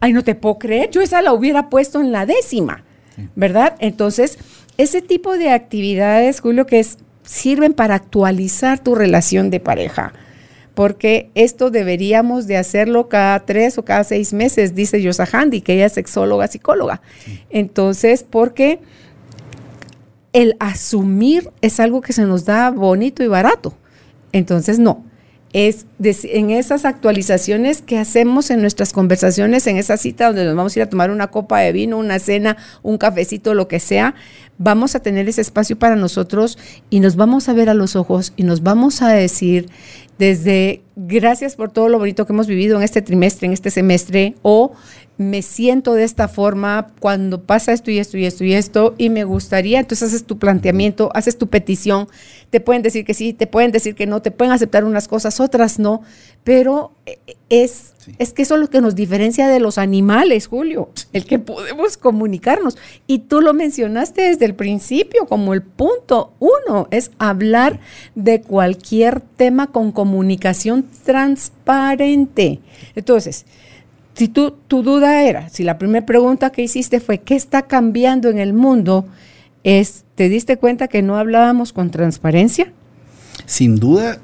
Ay, 0.00 0.12
no 0.12 0.22
te 0.22 0.34
puedo 0.34 0.58
creer, 0.58 0.90
yo 0.90 1.00
esa 1.00 1.22
la 1.22 1.32
hubiera 1.32 1.68
puesto 1.70 2.00
en 2.00 2.12
la 2.12 2.24
décima, 2.24 2.84
¿verdad? 3.34 3.74
Entonces, 3.80 4.38
ese 4.76 5.02
tipo 5.02 5.36
de 5.36 5.50
actividades, 5.50 6.40
Julio, 6.40 6.66
que 6.66 6.78
es 6.78 6.98
sirven 7.28 7.74
para 7.74 7.94
actualizar 7.94 8.78
tu 8.78 8.94
relación 8.94 9.50
de 9.50 9.60
pareja. 9.60 10.12
Porque 10.74 11.30
esto 11.34 11.70
deberíamos 11.70 12.46
de 12.46 12.56
hacerlo 12.56 13.08
cada 13.08 13.44
tres 13.44 13.78
o 13.78 13.84
cada 13.84 14.04
seis 14.04 14.32
meses, 14.32 14.74
dice 14.74 15.02
Yosa 15.02 15.28
Handy, 15.30 15.60
que 15.60 15.74
ella 15.74 15.86
es 15.86 15.92
sexóloga, 15.92 16.46
psicóloga. 16.46 17.02
Entonces, 17.50 18.24
porque 18.28 18.80
el 20.32 20.56
asumir 20.58 21.50
es 21.60 21.80
algo 21.80 22.00
que 22.00 22.12
se 22.12 22.22
nos 22.22 22.44
da 22.44 22.70
bonito 22.70 23.22
y 23.22 23.26
barato. 23.26 23.74
Entonces, 24.32 24.78
no, 24.78 25.04
es 25.52 25.86
en 26.00 26.50
esas 26.50 26.84
actualizaciones 26.84 27.80
que 27.80 27.98
hacemos 27.98 28.50
en 28.50 28.60
nuestras 28.60 28.92
conversaciones, 28.92 29.66
en 29.66 29.76
esa 29.78 29.96
cita 29.96 30.26
donde 30.26 30.44
nos 30.44 30.54
vamos 30.54 30.76
a 30.76 30.78
ir 30.78 30.82
a 30.82 30.90
tomar 30.90 31.10
una 31.10 31.28
copa 31.28 31.60
de 31.60 31.72
vino, 31.72 31.96
una 31.98 32.18
cena, 32.18 32.56
un 32.82 32.98
cafecito, 32.98 33.54
lo 33.54 33.66
que 33.66 33.80
sea, 33.80 34.14
vamos 34.58 34.94
a 34.94 35.00
tener 35.00 35.28
ese 35.28 35.40
espacio 35.40 35.78
para 35.78 35.96
nosotros 35.96 36.58
y 36.90 37.00
nos 37.00 37.16
vamos 37.16 37.48
a 37.48 37.54
ver 37.54 37.70
a 37.70 37.74
los 37.74 37.96
ojos 37.96 38.32
y 38.36 38.42
nos 38.42 38.62
vamos 38.62 39.02
a 39.02 39.08
decir 39.08 39.70
desde 40.18 40.82
gracias 40.96 41.54
por 41.54 41.70
todo 41.70 41.88
lo 41.88 41.98
bonito 41.98 42.26
que 42.26 42.32
hemos 42.32 42.48
vivido 42.48 42.76
en 42.76 42.82
este 42.82 43.02
trimestre, 43.02 43.46
en 43.46 43.52
este 43.52 43.70
semestre, 43.70 44.34
o 44.42 44.72
me 45.16 45.42
siento 45.42 45.94
de 45.94 46.04
esta 46.04 46.28
forma 46.28 46.88
cuando 47.00 47.42
pasa 47.42 47.72
esto 47.72 47.90
y 47.90 47.98
esto 47.98 48.18
y 48.18 48.24
esto 48.24 48.44
y 48.44 48.52
esto 48.52 48.94
y 48.98 49.10
me 49.10 49.24
gustaría, 49.24 49.80
entonces 49.80 50.08
haces 50.08 50.24
tu 50.24 50.38
planteamiento, 50.38 51.10
haces 51.14 51.38
tu 51.38 51.48
petición, 51.48 52.08
te 52.50 52.60
pueden 52.60 52.82
decir 52.82 53.04
que 53.04 53.14
sí, 53.14 53.32
te 53.32 53.46
pueden 53.46 53.72
decir 53.72 53.94
que 53.94 54.06
no, 54.06 54.22
te 54.22 54.30
pueden 54.30 54.52
aceptar 54.52 54.84
unas 54.84 55.06
cosas, 55.06 55.38
otras 55.40 55.78
no, 55.78 56.02
pero 56.44 56.92
eh, 57.04 57.18
es, 57.50 57.94
es 58.18 58.32
que 58.32 58.42
eso 58.42 58.54
es 58.54 58.60
lo 58.60 58.70
que 58.70 58.80
nos 58.80 58.94
diferencia 58.94 59.48
de 59.48 59.60
los 59.60 59.76
animales, 59.76 60.46
Julio, 60.46 60.90
el 61.12 61.26
que 61.26 61.38
podemos 61.38 61.96
comunicarnos. 61.96 62.78
Y 63.06 63.20
tú 63.20 63.40
lo 63.40 63.52
mencionaste 63.52 64.22
desde 64.22 64.46
el 64.46 64.54
principio 64.54 65.26
como 65.26 65.52
el 65.52 65.62
punto 65.62 66.32
uno, 66.38 66.88
es 66.90 67.10
hablar 67.18 67.80
de 68.14 68.40
cualquier 68.40 69.20
tema 69.20 69.66
con 69.66 69.92
comunicación 69.92 70.86
transparente. 71.04 72.60
Entonces, 72.94 73.44
si 74.14 74.28
tú, 74.28 74.56
tu 74.66 74.82
duda 74.82 75.22
era, 75.22 75.48
si 75.50 75.64
la 75.64 75.78
primera 75.78 76.04
pregunta 76.06 76.50
que 76.50 76.62
hiciste 76.62 76.98
fue, 76.98 77.18
¿qué 77.18 77.36
está 77.36 77.62
cambiando 77.62 78.30
en 78.30 78.38
el 78.38 78.52
mundo? 78.52 79.06
Es, 79.68 80.06
¿te 80.14 80.30
diste 80.30 80.56
cuenta 80.56 80.88
que 80.88 81.02
no 81.02 81.18
hablábamos 81.18 81.74
con 81.74 81.90
transparencia? 81.90 82.72
Sin 83.44 83.76
duda, 83.76 84.18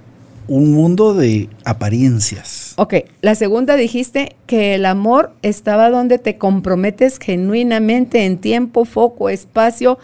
un 0.48 0.72
mundo 0.72 1.12
de 1.12 1.50
apariencias. 1.66 2.72
Ok, 2.78 2.94
la 3.20 3.34
segunda 3.34 3.76
dijiste 3.76 4.36
que 4.46 4.74
el 4.74 4.86
amor 4.86 5.34
estaba 5.42 5.90
donde 5.90 6.18
te 6.18 6.38
comprometes 6.38 7.18
genuinamente 7.18 8.24
en 8.24 8.38
tiempo, 8.38 8.86
foco, 8.86 9.28
espacio, 9.28 9.98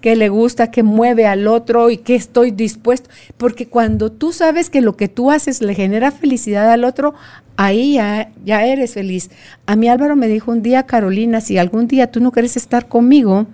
que 0.00 0.16
le 0.16 0.30
gusta, 0.30 0.70
que 0.70 0.82
mueve 0.82 1.26
al 1.26 1.46
otro 1.46 1.90
y 1.90 1.98
que 1.98 2.14
estoy 2.14 2.50
dispuesto. 2.50 3.10
Porque 3.36 3.68
cuando 3.68 4.10
tú 4.10 4.32
sabes 4.32 4.70
que 4.70 4.80
lo 4.80 4.96
que 4.96 5.08
tú 5.08 5.30
haces 5.30 5.60
le 5.60 5.74
genera 5.74 6.10
felicidad 6.10 6.72
al 6.72 6.84
otro, 6.84 7.12
ahí 7.58 7.96
ya, 7.96 8.32
ya 8.46 8.64
eres 8.64 8.94
feliz. 8.94 9.28
A 9.66 9.76
mí 9.76 9.90
Álvaro 9.90 10.16
me 10.16 10.26
dijo 10.26 10.52
un 10.52 10.62
día, 10.62 10.84
Carolina, 10.84 11.42
si 11.42 11.58
algún 11.58 11.86
día 11.86 12.10
tú 12.10 12.20
no 12.20 12.32
quieres 12.32 12.56
estar 12.56 12.88
conmigo, 12.88 13.46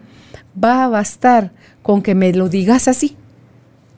va 0.63 0.85
a 0.85 0.89
bastar 0.89 1.53
con 1.83 2.03
que 2.03 2.15
me 2.15 2.33
lo 2.33 2.49
digas 2.49 2.89
así 2.89 3.17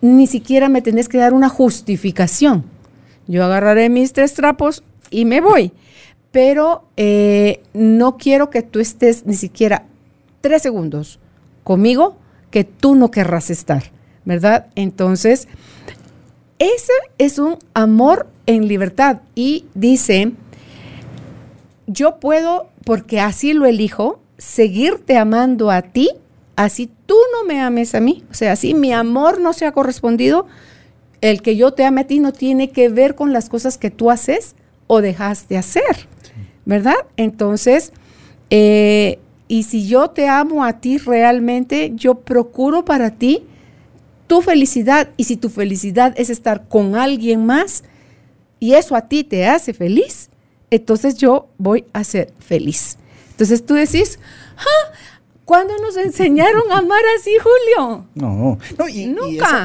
ni 0.04 0.26
siquiera 0.26 0.68
me 0.68 0.82
tenés 0.82 1.08
que 1.08 1.16
dar 1.16 1.32
una 1.32 1.48
justificación. 1.48 2.64
Yo 3.26 3.42
agarraré 3.42 3.88
mis 3.88 4.12
tres 4.12 4.34
trapos 4.34 4.84
y 5.08 5.24
me 5.24 5.40
voy. 5.40 5.72
Pero 6.30 6.84
eh, 6.98 7.62
no 7.72 8.18
quiero 8.18 8.50
que 8.50 8.60
tú 8.60 8.80
estés 8.80 9.24
ni 9.24 9.34
siquiera 9.34 9.86
tres 10.42 10.60
segundos 10.60 11.20
conmigo 11.62 12.18
que 12.50 12.64
tú 12.64 12.94
no 12.96 13.10
querrás 13.10 13.48
estar, 13.48 13.92
¿verdad? 14.26 14.66
Entonces, 14.74 15.48
ese 16.58 16.92
es 17.16 17.38
un 17.38 17.56
amor 17.72 18.28
en 18.44 18.68
libertad. 18.68 19.22
Y 19.34 19.64
dice, 19.72 20.32
yo 21.86 22.20
puedo, 22.20 22.68
porque 22.84 23.20
así 23.20 23.54
lo 23.54 23.64
elijo, 23.64 24.20
seguirte 24.36 25.16
amando 25.16 25.70
a 25.70 25.80
ti 25.80 26.10
así 26.56 26.90
tú 27.06 27.16
no 27.32 27.46
me 27.46 27.60
ames 27.60 27.94
a 27.94 28.00
mí, 28.00 28.24
o 28.30 28.34
sea, 28.34 28.52
así 28.52 28.74
mi 28.74 28.92
amor 28.92 29.40
no 29.40 29.52
se 29.52 29.66
ha 29.66 29.72
correspondido, 29.72 30.46
el 31.20 31.42
que 31.42 31.56
yo 31.56 31.72
te 31.72 31.84
ame 31.84 32.02
a 32.02 32.06
ti 32.06 32.20
no 32.20 32.32
tiene 32.32 32.70
que 32.70 32.88
ver 32.88 33.14
con 33.14 33.32
las 33.32 33.48
cosas 33.48 33.78
que 33.78 33.90
tú 33.90 34.10
haces 34.10 34.54
o 34.86 35.00
dejas 35.00 35.48
de 35.48 35.56
hacer, 35.58 36.08
¿verdad? 36.64 36.96
Entonces, 37.16 37.92
eh, 38.50 39.18
y 39.48 39.62
si 39.64 39.86
yo 39.86 40.10
te 40.10 40.28
amo 40.28 40.64
a 40.64 40.80
ti 40.80 40.98
realmente, 40.98 41.92
yo 41.94 42.16
procuro 42.16 42.84
para 42.84 43.10
ti 43.10 43.46
tu 44.26 44.42
felicidad, 44.42 45.10
y 45.16 45.24
si 45.24 45.36
tu 45.36 45.48
felicidad 45.50 46.14
es 46.16 46.30
estar 46.30 46.68
con 46.68 46.94
alguien 46.96 47.44
más, 47.44 47.84
y 48.58 48.74
eso 48.74 48.96
a 48.96 49.08
ti 49.08 49.24
te 49.24 49.46
hace 49.46 49.74
feliz, 49.74 50.30
entonces 50.70 51.16
yo 51.16 51.48
voy 51.58 51.84
a 51.92 52.04
ser 52.04 52.32
feliz. 52.38 52.98
Entonces 53.30 53.66
tú 53.66 53.74
decís, 53.74 54.18
ah, 54.56 54.92
¿Cuándo 55.44 55.74
nos 55.78 55.96
enseñaron 55.98 56.62
a 56.72 56.78
amar 56.78 57.02
así, 57.18 57.32
Julio? 57.42 58.06
No, 58.14 58.58
no 58.78 58.88
y, 58.88 59.14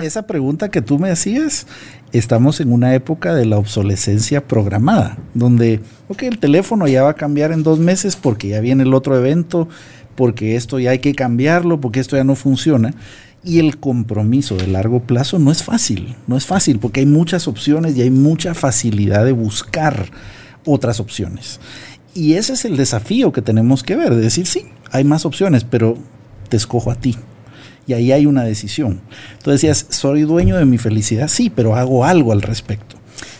esa, 0.03 0.27
pregunta 0.27 0.69
que 0.69 0.81
tú 0.81 0.99
me 0.99 1.09
hacías, 1.09 1.67
estamos 2.11 2.59
en 2.59 2.73
una 2.73 2.93
época 2.95 3.33
de 3.33 3.45
la 3.45 3.57
obsolescencia 3.57 4.45
programada, 4.45 5.17
donde, 5.33 5.79
ok, 6.09 6.23
el 6.23 6.39
teléfono 6.39 6.85
ya 6.87 7.03
va 7.03 7.11
a 7.11 7.15
cambiar 7.15 7.53
en 7.53 7.63
dos 7.63 7.79
meses 7.79 8.17
porque 8.17 8.49
ya 8.49 8.59
viene 8.59 8.83
el 8.83 8.93
otro 8.93 9.17
evento, 9.17 9.69
porque 10.15 10.57
esto 10.57 10.79
ya 10.79 10.91
hay 10.91 10.99
que 10.99 11.15
cambiarlo, 11.15 11.79
porque 11.79 12.01
esto 12.01 12.17
ya 12.17 12.25
no 12.25 12.35
funciona. 12.35 12.93
Y 13.41 13.59
el 13.59 13.79
compromiso 13.79 14.57
de 14.57 14.67
largo 14.67 14.99
plazo 15.03 15.39
no 15.39 15.49
es 15.49 15.63
fácil, 15.63 16.17
no 16.27 16.35
es 16.35 16.45
fácil, 16.45 16.79
porque 16.79 16.99
hay 16.99 17.05
muchas 17.05 17.47
opciones 17.47 17.95
y 17.95 18.01
hay 18.01 18.09
mucha 18.09 18.53
facilidad 18.53 19.23
de 19.23 19.31
buscar 19.31 20.11
otras 20.65 20.99
opciones. 20.99 21.61
Y 22.13 22.33
ese 22.33 22.53
es 22.53 22.65
el 22.65 22.75
desafío 22.75 23.31
que 23.31 23.41
tenemos 23.41 23.81
que 23.81 23.95
ver, 23.95 24.13
de 24.13 24.21
decir, 24.21 24.45
sí, 24.45 24.65
hay 24.91 25.03
más 25.03 25.25
opciones, 25.25 25.63
pero 25.63 25.97
te 26.49 26.57
escojo 26.57 26.91
a 26.91 26.95
ti. 26.95 27.17
Y 27.87 27.93
ahí 27.93 28.11
hay 28.11 28.25
una 28.25 28.43
decisión. 28.43 29.01
Tú 29.43 29.51
decías, 29.51 29.87
soy 29.89 30.21
dueño 30.21 30.57
de 30.57 30.65
mi 30.65 30.77
felicidad, 30.77 31.27
sí, 31.27 31.49
pero 31.49 31.75
hago 31.75 32.05
algo 32.05 32.31
al 32.31 32.41
respecto. 32.41 32.97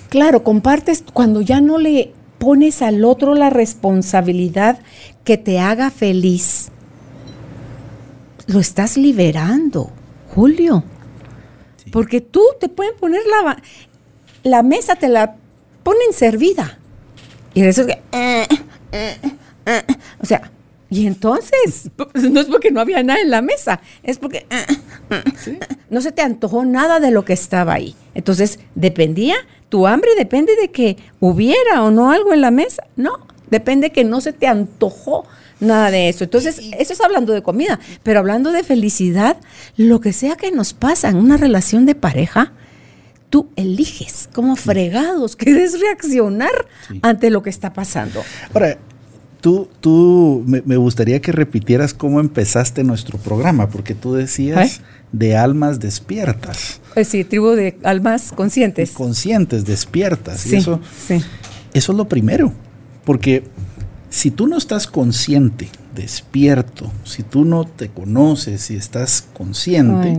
Claro, 0.10 0.43
compartes 0.43 1.04
cuando 1.14 1.41
ya 1.41 1.62
no 1.62 1.78
le 1.78 2.14
pones 2.39 2.82
al 2.82 3.06
otro 3.06 3.36
la 3.36 3.50
responsabilidad 3.50 4.80
que 5.24 5.38
te 5.38 5.60
haga 5.60 5.91
feliz. 5.91 6.70
Lo 8.47 8.60
estás 8.60 8.97
liberando, 8.97 9.91
Julio. 10.34 10.84
Porque 11.91 12.22
tú 12.22 12.41
te 12.60 12.70
pueden 12.70 12.95
poner 13.00 13.22
la, 13.43 13.62
la 14.43 14.64
mesa, 14.64 14.95
te 14.95 15.10
la 15.10 15.36
ponen 15.84 16.14
servida. 16.14 16.80
Y 17.54 17.62
eso 17.62 17.82
es 17.82 17.88
que... 17.88 18.02
Eh, 18.12 18.47
eh, 18.91 19.18
eh, 19.66 19.84
o 20.20 20.26
sea, 20.26 20.52
y 20.89 21.05
entonces, 21.05 21.89
pues, 21.95 22.29
no 22.29 22.39
es 22.39 22.47
porque 22.47 22.71
no 22.71 22.81
había 22.81 23.03
nada 23.03 23.21
en 23.21 23.29
la 23.29 23.41
mesa, 23.41 23.81
es 24.03 24.17
porque 24.17 24.45
no 25.89 26.01
se 26.01 26.11
te 26.11 26.21
antojó 26.21 26.65
nada 26.65 26.99
de 26.99 27.11
lo 27.11 27.25
que 27.25 27.33
estaba 27.33 27.73
ahí. 27.73 27.95
Entonces, 28.15 28.59
dependía, 28.75 29.35
tu 29.69 29.87
hambre 29.87 30.11
depende 30.17 30.55
de 30.55 30.71
que 30.71 30.97
hubiera 31.19 31.83
o 31.83 31.91
no 31.91 32.11
algo 32.11 32.33
en 32.33 32.41
la 32.41 32.51
mesa. 32.51 32.83
No, 32.95 33.27
depende 33.49 33.91
que 33.91 34.03
no 34.03 34.21
se 34.21 34.33
te 34.33 34.47
antojó 34.47 35.25
nada 35.59 35.91
de 35.91 36.09
eso. 36.09 36.23
Entonces, 36.23 36.61
eso 36.77 36.93
es 36.93 37.01
hablando 37.01 37.33
de 37.33 37.43
comida, 37.43 37.79
pero 38.03 38.19
hablando 38.19 38.51
de 38.51 38.63
felicidad, 38.63 39.37
lo 39.77 39.99
que 39.99 40.13
sea 40.13 40.35
que 40.35 40.51
nos 40.51 40.73
pasa 40.73 41.09
en 41.09 41.17
una 41.17 41.37
relación 41.37 41.85
de 41.85 41.95
pareja, 41.95 42.53
tú 43.29 43.49
eliges 43.55 44.27
como 44.33 44.55
fregados 44.55 45.35
quieres 45.35 45.79
reaccionar 45.79 46.67
ante 47.01 47.29
lo 47.29 47.43
que 47.43 47.49
está 47.49 47.73
pasando. 47.73 48.23
Ahora, 48.53 48.77
Tú, 49.41 49.69
tú 49.79 50.43
me, 50.45 50.75
gustaría 50.75 51.21
que 51.21 51.31
repitieras 51.31 51.93
cómo 51.93 52.19
empezaste 52.19 52.83
nuestro 52.83 53.17
programa, 53.17 53.69
porque 53.69 53.95
tú 53.95 54.13
decías 54.13 54.81
de 55.13 55.37
almas 55.37 55.79
despiertas. 55.79 56.81
Pues 56.93 57.07
sí, 57.07 57.23
tribu 57.23 57.51
de 57.51 57.77
almas 57.83 58.33
conscientes. 58.33 58.91
Conscientes, 58.91 59.65
despiertas. 59.65 60.45
y 60.45 60.57
eso, 60.57 60.81
sí. 61.07 61.21
eso 61.73 61.91
es 61.93 61.97
lo 61.97 62.09
primero, 62.09 62.51
porque 63.05 63.45
si 64.09 64.31
tú 64.31 64.47
no 64.47 64.57
estás 64.57 64.87
consciente, 64.87 65.69
despierto, 65.95 66.91
si 67.03 67.23
tú 67.23 67.45
no 67.45 67.65
te 67.65 67.89
conoces 67.89 68.71
y 68.71 68.75
estás 68.75 69.27
consciente, 69.33 70.17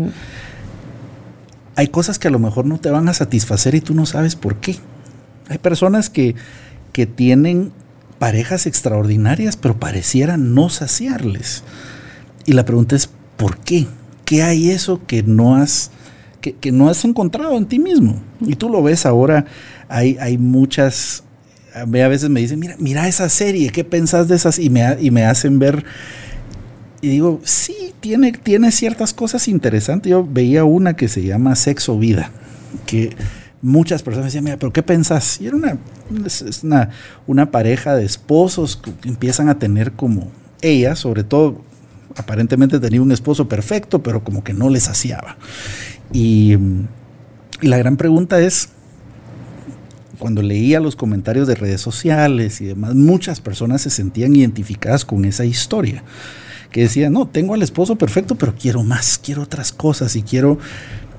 hay 1.76 1.88
cosas 1.88 2.18
que 2.18 2.28
a 2.28 2.30
lo 2.30 2.38
mejor 2.38 2.66
no 2.66 2.78
te 2.78 2.90
van 2.90 3.08
a 3.08 3.14
satisfacer 3.14 3.74
y 3.74 3.80
tú 3.80 3.94
no 3.94 4.06
sabes 4.06 4.36
por 4.36 4.56
qué. 4.56 4.76
Hay 5.48 5.58
personas 5.58 6.10
que, 6.10 6.36
que 6.92 7.06
tienen 7.06 7.72
parejas 8.20 8.66
extraordinarias, 8.66 9.56
pero 9.56 9.80
parecieran 9.80 10.54
no 10.54 10.68
saciarles. 10.68 11.64
Y 12.44 12.52
la 12.52 12.66
pregunta 12.66 12.94
es, 12.94 13.08
¿por 13.38 13.56
qué? 13.58 13.86
¿Qué 14.26 14.42
hay 14.42 14.70
eso 14.70 15.00
que 15.06 15.22
no 15.22 15.56
has, 15.56 15.90
que, 16.42 16.70
no 16.70 16.90
has 16.90 17.04
encontrado 17.06 17.56
en 17.56 17.64
ti 17.64 17.78
mismo? 17.78 18.22
Y 18.42 18.56
tú 18.56 18.68
lo 18.68 18.82
ves 18.82 19.06
ahora, 19.06 19.46
hay, 19.88 20.18
hay 20.20 20.36
muchas, 20.36 21.24
a 21.74 21.86
veces 21.86 22.28
me 22.28 22.40
dicen, 22.40 22.60
mira, 22.60 22.76
mira 22.78 23.08
esa 23.08 23.30
serie, 23.30 23.70
¿qué 23.70 23.84
pensás 23.84 24.28
de 24.28 24.36
esas? 24.36 24.58
Y 24.58 24.68
me, 24.68 24.98
y 25.00 25.10
me 25.10 25.24
hacen 25.24 25.58
ver, 25.58 25.82
y 27.00 27.08
digo, 27.08 27.40
sí, 27.42 27.94
tiene, 28.00 28.32
tiene 28.32 28.70
ciertas 28.70 29.14
cosas 29.14 29.48
interesantes. 29.48 30.10
Yo 30.10 30.28
veía 30.30 30.64
una 30.64 30.94
que 30.94 31.08
se 31.08 31.22
llama 31.22 31.56
Sexo 31.56 31.98
Vida, 31.98 32.30
que 32.84 33.16
muchas 33.62 34.02
personas 34.02 34.26
decían, 34.26 34.44
mira, 34.44 34.56
pero 34.56 34.72
¿qué 34.72 34.82
pensás? 34.82 35.40
Y 35.40 35.46
era 35.46 35.56
una, 35.56 36.90
una, 37.26 37.50
pareja 37.50 37.94
de 37.94 38.04
esposos 38.04 38.76
que 38.76 39.08
empiezan 39.08 39.48
a 39.48 39.58
tener 39.58 39.92
como 39.92 40.30
ella, 40.62 40.96
sobre 40.96 41.24
todo, 41.24 41.62
aparentemente 42.16 42.80
tenía 42.80 43.02
un 43.02 43.12
esposo 43.12 43.48
perfecto, 43.48 44.02
pero 44.02 44.24
como 44.24 44.42
que 44.44 44.52
no 44.52 44.70
les 44.70 44.84
saciaba. 44.84 45.36
Y, 46.12 46.54
y 47.60 47.68
la 47.68 47.78
gran 47.78 47.96
pregunta 47.96 48.40
es, 48.40 48.70
cuando 50.18 50.42
leía 50.42 50.80
los 50.80 50.96
comentarios 50.96 51.46
de 51.48 51.54
redes 51.54 51.80
sociales 51.80 52.60
y 52.60 52.66
demás, 52.66 52.94
muchas 52.94 53.40
personas 53.40 53.82
se 53.82 53.90
sentían 53.90 54.36
identificadas 54.36 55.04
con 55.04 55.24
esa 55.24 55.44
historia, 55.44 56.04
que 56.70 56.82
decían, 56.82 57.12
no, 57.12 57.26
tengo 57.26 57.54
al 57.54 57.62
esposo 57.62 57.96
perfecto, 57.96 58.36
pero 58.36 58.54
quiero 58.54 58.84
más, 58.84 59.18
quiero 59.18 59.42
otras 59.42 59.72
cosas 59.72 60.14
y 60.16 60.22
quiero... 60.22 60.58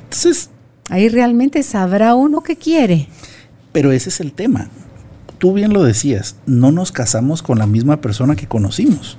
Entonces, 0.03 0.49
Ahí 0.89 1.09
realmente 1.09 1.63
sabrá 1.63 2.15
uno 2.15 2.41
qué 2.41 2.55
quiere. 2.55 3.07
Pero 3.71 3.91
ese 3.91 4.09
es 4.09 4.19
el 4.19 4.33
tema. 4.33 4.69
Tú 5.37 5.53
bien 5.53 5.73
lo 5.73 5.83
decías, 5.83 6.35
no 6.45 6.71
nos 6.71 6.91
casamos 6.91 7.41
con 7.41 7.57
la 7.57 7.65
misma 7.65 8.01
persona 8.01 8.35
que 8.35 8.47
conocimos. 8.47 9.17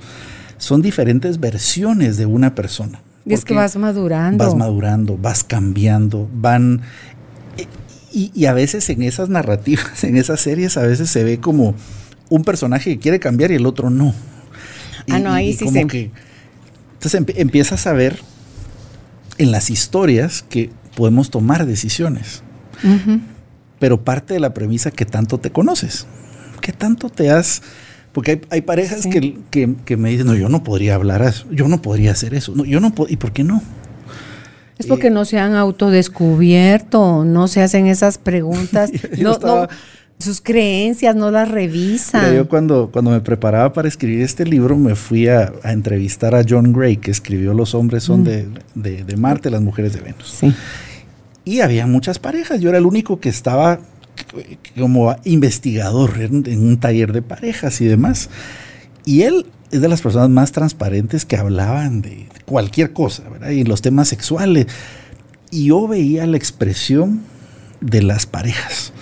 Son 0.57 0.81
diferentes 0.81 1.39
versiones 1.39 2.17
de 2.17 2.25
una 2.25 2.55
persona. 2.55 3.01
Y 3.25 3.33
es 3.33 3.45
que 3.45 3.53
vas 3.53 3.75
madurando. 3.75 4.43
Vas 4.43 4.55
madurando, 4.55 5.17
vas 5.17 5.43
cambiando, 5.43 6.29
van... 6.33 6.81
Y, 8.15 8.45
a 8.45 8.53
veces 8.53 8.87
en 8.91 9.01
esas 9.01 9.29
narrativas, 9.29 10.03
en 10.03 10.17
esas 10.17 10.39
series, 10.39 10.77
a 10.77 10.83
veces 10.83 11.09
se 11.09 11.23
ve 11.23 11.39
como 11.39 11.73
un 12.29 12.43
personaje 12.43 12.91
que 12.91 12.99
quiere 12.99 13.19
cambiar 13.19 13.51
y 13.51 13.55
el 13.55 13.65
otro 13.65 13.89
no. 13.89 14.13
ah, 15.09 15.19
no, 15.19 15.33
ahí 15.33 15.53
sí 15.53 15.65
como 15.65 15.87
que 15.87 16.11
Entonces 16.93 17.23
empiezas 17.35 17.87
a 17.87 17.93
ver 17.93 18.19
en 19.37 19.51
las 19.51 19.69
historias 19.69 20.43
que 20.47 20.69
podemos 20.95 21.29
tomar 21.29 21.65
decisiones. 21.65 22.43
Pero 23.79 24.03
parte 24.03 24.33
de 24.33 24.39
la 24.39 24.53
premisa 24.53 24.91
que 24.91 25.05
tanto 25.05 25.39
te 25.39 25.51
conoces, 25.51 26.07
que 26.61 26.71
tanto 26.71 27.09
te 27.09 27.31
has... 27.31 27.61
Porque 28.11 28.41
hay, 28.51 28.61
parejas 28.61 29.07
que, 29.07 29.97
me 29.97 30.09
dicen, 30.09 30.27
no, 30.27 30.35
yo 30.35 30.47
no 30.47 30.63
podría 30.63 30.95
hablar, 30.95 31.33
yo 31.49 31.67
no 31.67 31.81
podría 31.81 32.11
hacer 32.11 32.35
eso, 32.35 32.53
no, 32.55 32.63
yo 32.63 32.79
no 32.79 32.93
¿y 33.09 33.17
por 33.17 33.31
qué 33.31 33.43
no? 33.43 33.63
Es 34.77 34.85
porque 34.85 35.09
no 35.09 35.25
se 35.25 35.39
han 35.39 35.55
autodescubierto, 35.55 37.25
no 37.25 37.47
se 37.47 37.61
hacen 37.61 37.87
esas 37.87 38.19
preguntas, 38.19 38.91
sus 40.23 40.41
creencias 40.41 41.15
no 41.15 41.31
las 41.31 41.49
revisan. 41.49 42.35
yo 42.35 42.47
cuando, 42.47 42.89
cuando 42.91 43.11
me 43.11 43.21
preparaba 43.21 43.73
para 43.73 43.87
escribir 43.87 44.21
este 44.21 44.45
libro 44.45 44.77
me 44.77 44.95
fui 44.95 45.27
a, 45.27 45.51
entrevistar 45.63 46.35
a 46.35 46.43
John 46.47 46.73
Gray, 46.73 46.97
que 46.97 47.11
escribió 47.11 47.53
Los 47.53 47.75
hombres 47.75 48.03
son 48.03 48.21
mm. 48.21 48.23
de, 48.75 49.03
de, 49.03 49.17
Marte, 49.17 49.49
las 49.49 49.61
mujeres 49.61 49.93
de 49.93 50.01
Venus. 50.01 50.35
Sí. 50.39 50.53
Y 51.45 51.59
había 51.59 51.85
muchas 51.87 52.19
parejas. 52.19 52.61
Yo 52.61 52.69
era 52.69 52.77
el 52.77 52.85
único 52.85 53.19
que 53.19 53.29
estaba 53.29 53.79
como 54.77 55.15
investigador 55.23 56.19
en, 56.19 56.59
un 56.59 56.79
taller 56.79 57.11
de 57.11 57.21
parejas 57.21 57.81
y 57.81 57.85
demás. 57.85 58.29
Y 59.05 59.23
él 59.23 59.45
es 59.71 59.81
de 59.81 59.89
las 59.89 60.01
personas 60.01 60.29
más 60.29 60.51
transparentes 60.51 61.25
que 61.25 61.35
hablaban 61.35 62.01
de 62.01 62.27
cualquier 62.45 62.93
cosa, 62.93 63.27
¿verdad? 63.29 63.49
Y 63.49 63.63
los 63.63 63.81
temas 63.81 64.07
sexuales. 64.07 64.67
Y 65.51 65.65
yo 65.65 65.87
veía 65.87 66.25
la 66.27 66.37
expresión 66.37 67.21
de 67.81 68.01
las 68.01 68.25
parejas. 68.25 68.93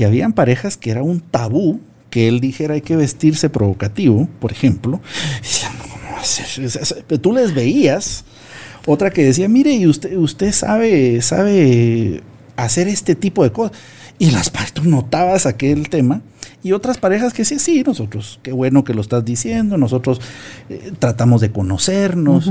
Y 0.00 0.04
habían 0.04 0.32
parejas 0.32 0.78
que 0.78 0.90
era 0.90 1.02
un 1.02 1.20
tabú 1.20 1.78
que 2.08 2.26
él 2.26 2.40
dijera 2.40 2.72
hay 2.72 2.80
que 2.80 2.96
vestirse 2.96 3.50
provocativo, 3.50 4.30
por 4.40 4.50
ejemplo. 4.50 4.98
Y 7.10 7.18
Tú 7.18 7.34
les 7.34 7.52
veías 7.52 8.24
otra 8.86 9.10
que 9.10 9.22
decía, 9.22 9.46
mire, 9.50 9.74
y 9.74 9.86
usted, 9.86 10.16
usted 10.16 10.52
sabe, 10.52 11.20
sabe 11.20 12.22
hacer 12.56 12.88
este 12.88 13.14
tipo 13.14 13.44
de 13.44 13.52
cosas. 13.52 13.76
Y 14.18 14.30
las 14.30 14.50
tú 14.72 14.84
notabas 14.84 15.44
aquel 15.44 15.90
tema. 15.90 16.22
Y 16.62 16.72
otras 16.72 16.96
parejas 16.96 17.34
que 17.34 17.42
decían, 17.42 17.60
sí, 17.60 17.82
nosotros, 17.86 18.40
qué 18.42 18.52
bueno 18.52 18.84
que 18.84 18.94
lo 18.94 19.02
estás 19.02 19.22
diciendo, 19.22 19.76
nosotros 19.76 20.22
eh, 20.70 20.92
tratamos 20.98 21.42
de 21.42 21.52
conocernos. 21.52 22.50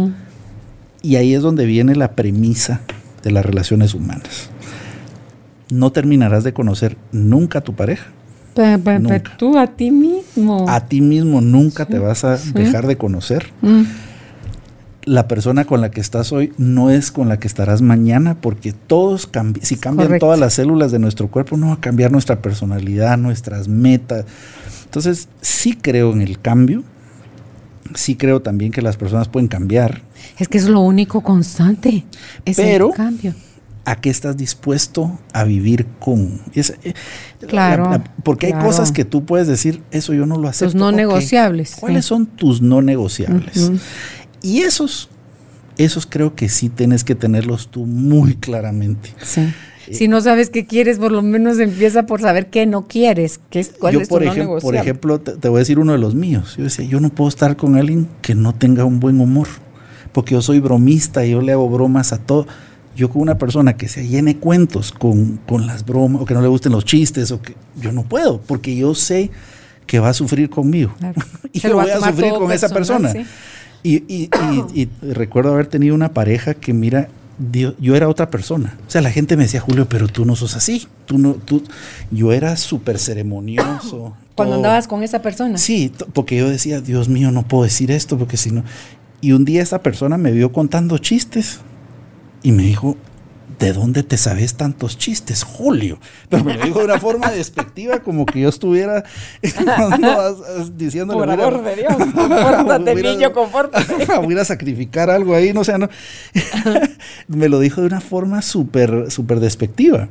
Y 1.01 1.15
ahí 1.15 1.33
es 1.33 1.41
donde 1.41 1.65
viene 1.65 1.95
la 1.95 2.11
premisa 2.11 2.81
de 3.23 3.31
las 3.31 3.43
relaciones 3.43 3.95
humanas. 3.95 4.51
No 5.71 5.91
terminarás 5.91 6.43
de 6.43 6.53
conocer 6.53 6.97
nunca 7.11 7.59
a 7.59 7.61
tu 7.61 7.75
pareja. 7.75 8.07
Pero, 8.55 9.21
tú 9.37 9.57
a 9.57 9.67
ti 9.67 9.91
mismo. 9.91 10.65
A 10.67 10.81
ti 10.87 11.01
mismo 11.01 11.39
nunca 11.39 11.85
te 11.85 11.99
vas 11.99 12.23
a 12.23 12.37
dejar 12.37 12.87
de 12.87 12.97
conocer. 12.97 13.45
Mm 13.61 13.83
la 15.09 15.27
persona 15.27 15.65
con 15.65 15.81
la 15.81 15.89
que 15.89 16.01
estás 16.01 16.31
hoy 16.31 16.53
no 16.57 16.91
es 16.91 17.11
con 17.11 17.29
la 17.29 17.39
que 17.39 17.47
estarás 17.47 17.81
mañana, 17.81 18.35
porque 18.39 18.73
todos 18.73 19.25
cambian, 19.25 19.65
si 19.65 19.75
cambian 19.75 20.19
todas 20.19 20.39
las 20.39 20.53
células 20.53 20.91
de 20.91 20.99
nuestro 20.99 21.29
cuerpo, 21.29 21.57
no 21.57 21.67
va 21.67 21.73
a 21.73 21.79
cambiar 21.79 22.11
nuestra 22.11 22.41
personalidad, 22.41 23.17
nuestras 23.17 23.67
metas. 23.67 24.25
Entonces, 24.85 25.27
sí 25.41 25.73
creo 25.73 26.13
en 26.13 26.21
el 26.21 26.39
cambio, 26.39 26.83
sí 27.95 28.15
creo 28.15 28.41
también 28.41 28.71
que 28.71 28.83
las 28.83 28.97
personas 28.97 29.27
pueden 29.27 29.47
cambiar. 29.47 30.01
Es 30.37 30.47
que 30.47 30.59
es 30.59 30.67
lo 30.69 30.81
único 30.81 31.21
constante, 31.21 32.05
es 32.45 32.57
Pero- 32.57 32.89
el 32.89 32.95
cambio. 32.95 33.33
¿A 33.85 33.95
qué 33.95 34.09
estás 34.09 34.37
dispuesto 34.37 35.17
a 35.33 35.43
vivir 35.45 35.87
con? 35.99 36.41
Es, 36.53 36.75
eh, 36.83 36.93
Claro, 37.47 38.03
porque 38.23 38.47
hay 38.47 38.53
cosas 38.53 38.91
que 38.91 39.05
tú 39.05 39.25
puedes 39.25 39.47
decir, 39.47 39.81
eso 39.91 40.13
yo 40.13 40.25
no 40.25 40.37
lo 40.37 40.47
acepto. 40.47 40.77
no 40.77 40.87
Ok. 40.89 40.93
negociables, 40.95 41.75
¿Cuáles 41.79 42.05
sí. 42.05 42.09
son 42.09 42.25
tus 42.27 42.61
no 42.61 42.81
negociables? 42.81 43.71
Y 44.41 44.59
esos, 44.59 45.09
esos 45.77 46.05
creo 46.05 46.35
que 46.35 46.49
sí 46.49 46.69
tienes 46.69 47.03
que 47.03 47.15
tenerlos 47.15 47.69
tú 47.69 47.85
muy 47.85 48.35
claramente. 48.35 49.13
Sí. 49.23 49.41
Si 49.91 50.07
no 50.07 50.21
sabes 50.21 50.51
qué 50.51 50.67
quieres, 50.67 50.99
por 50.99 51.11
lo 51.11 51.23
menos 51.23 51.57
empieza 51.57 52.05
por 52.05 52.21
saber 52.21 52.51
qué 52.51 52.67
no 52.67 52.85
quieres, 52.87 53.39
qué 53.49 53.59
es, 53.61 53.69
cuál 53.79 53.95
yo, 53.95 54.01
es 54.01 54.07
tu 54.07 54.15
por, 54.15 54.23
no 54.23 54.31
ejem- 54.33 54.61
por 54.61 54.75
ejemplo, 54.75 55.19
te, 55.19 55.31
te 55.31 55.49
voy 55.49 55.57
a 55.57 55.59
decir 55.59 55.79
uno 55.79 55.93
de 55.93 55.97
los 55.97 56.13
míos. 56.13 56.55
Yo 56.57 56.65
decía, 56.65 56.85
yo 56.85 56.99
no 56.99 57.09
puedo 57.09 57.27
estar 57.29 57.55
con 57.55 57.75
alguien 57.75 58.07
que 58.21 58.35
no 58.35 58.53
tenga 58.53 58.85
un 58.85 58.99
buen 58.99 59.19
humor, 59.19 59.47
porque 60.11 60.33
yo 60.35 60.43
soy 60.43 60.59
bromista 60.59 61.25
y 61.25 61.31
yo 61.31 61.41
le 61.41 61.53
hago 61.53 61.67
bromas 61.69 62.13
a 62.13 62.19
todo. 62.19 62.45
Yo 62.99 63.09
con 63.09 63.21
una 63.21 63.37
persona 63.37 63.77
que 63.77 63.87
se 63.87 64.07
llene 64.07 64.35
cuentos 64.37 64.91
con, 64.91 65.37
con 65.47 65.65
las 65.67 65.85
bromas, 65.85 66.21
o 66.21 66.25
que 66.25 66.33
no 66.33 66.41
le 66.41 66.49
gusten 66.49 66.71
los 66.73 66.83
chistes, 66.83 67.31
o 67.31 67.41
que 67.41 67.55
yo 67.81 67.91
no 67.93 68.03
puedo, 68.03 68.41
porque 68.41 68.75
yo 68.75 68.93
sé 68.93 69.31
que 69.87 69.99
va 69.99 70.09
a 70.09 70.13
sufrir 70.13 70.49
conmigo. 70.49 70.93
Claro. 70.99 71.21
y 71.53 71.59
yo 71.61 71.79
a 71.79 71.83
voy 71.83 71.91
a 71.91 71.99
sufrir 71.99 72.33
con 72.33 72.51
esa 72.51 72.67
persona. 72.69 73.11
sí. 73.11 73.25
Y, 73.81 74.03
y- 74.13 74.29
y- 74.73 74.81
y 74.81 74.89
recuerdo 75.13 75.53
haber 75.53 75.67
tenido 75.67 75.95
una 75.95 76.13
pareja 76.13 76.53
que, 76.53 76.73
mira, 76.73 77.07
Dios- 77.37 77.75
yo 77.79 77.95
era 77.95 78.09
otra 78.09 78.29
persona. 78.29 78.77
O 78.85 78.91
sea, 78.91 78.99
la 79.01 79.09
gente 79.11 79.37
me 79.37 79.43
decía, 79.43 79.61
Julio, 79.61 79.87
pero 79.87 80.09
tú 80.09 80.25
no 80.25 80.35
sos 80.35 80.57
así. 80.57 80.85
Tú 81.05 81.17
no, 81.17 81.35
tú, 81.35 81.63
yo 82.11 82.33
era 82.33 82.57
súper 82.57 82.99
ceremonioso. 82.99 84.13
Cuando 84.35 84.55
todo. 84.55 84.65
andabas 84.65 84.87
con 84.89 85.01
esa 85.03 85.21
persona. 85.21 85.57
Sí, 85.57 85.93
porque 86.13 86.35
yo 86.37 86.49
decía, 86.49 86.81
Dios 86.81 87.07
mío, 87.07 87.31
no 87.31 87.47
puedo 87.47 87.63
decir 87.63 87.89
esto, 87.91 88.17
porque 88.17 88.35
si 88.35 88.51
no. 88.51 88.63
Y 89.21 89.31
un 89.31 89.45
día 89.45 89.61
esa 89.61 89.81
persona 89.81 90.17
me 90.17 90.31
vio 90.33 90.51
contando 90.51 90.97
chistes 90.97 91.59
y 92.43 92.51
me 92.51 92.63
dijo, 92.63 92.95
¿de 93.59 93.73
dónde 93.73 94.03
te 94.03 94.15
sabes 94.17 94.55
tantos 94.55 94.97
chistes, 94.97 95.43
Julio? 95.43 95.99
Pero 96.29 96.43
me 96.45 96.55
lo 96.55 96.63
dijo 96.65 96.79
de 96.79 96.85
una 96.85 96.99
forma 96.99 97.29
despectiva, 97.31 97.99
como 97.99 98.25
que 98.25 98.39
yo 98.41 98.49
estuviera 98.49 99.03
no, 99.99 100.33
diciéndole. 100.77 101.19
Por 101.19 101.27
"Voy 101.35 101.43
a- 101.43 101.47
amor 101.47 101.63
de 101.63 101.75
Dios, 101.75 101.95
compórtate, 101.97 102.95
niño, 102.95 103.33
compórtate. 103.33 104.05
voy 104.23 104.37
a 104.37 104.45
sacrificar 104.45 105.09
algo 105.09 105.35
ahí, 105.35 105.51
no 105.53 105.63
sé, 105.63 105.77
no. 105.77 105.89
me 107.27 107.49
lo 107.49 107.59
dijo 107.59 107.81
de 107.81 107.87
una 107.87 108.01
forma 108.01 108.41
súper, 108.41 109.11
súper 109.11 109.39
despectiva. 109.39 110.07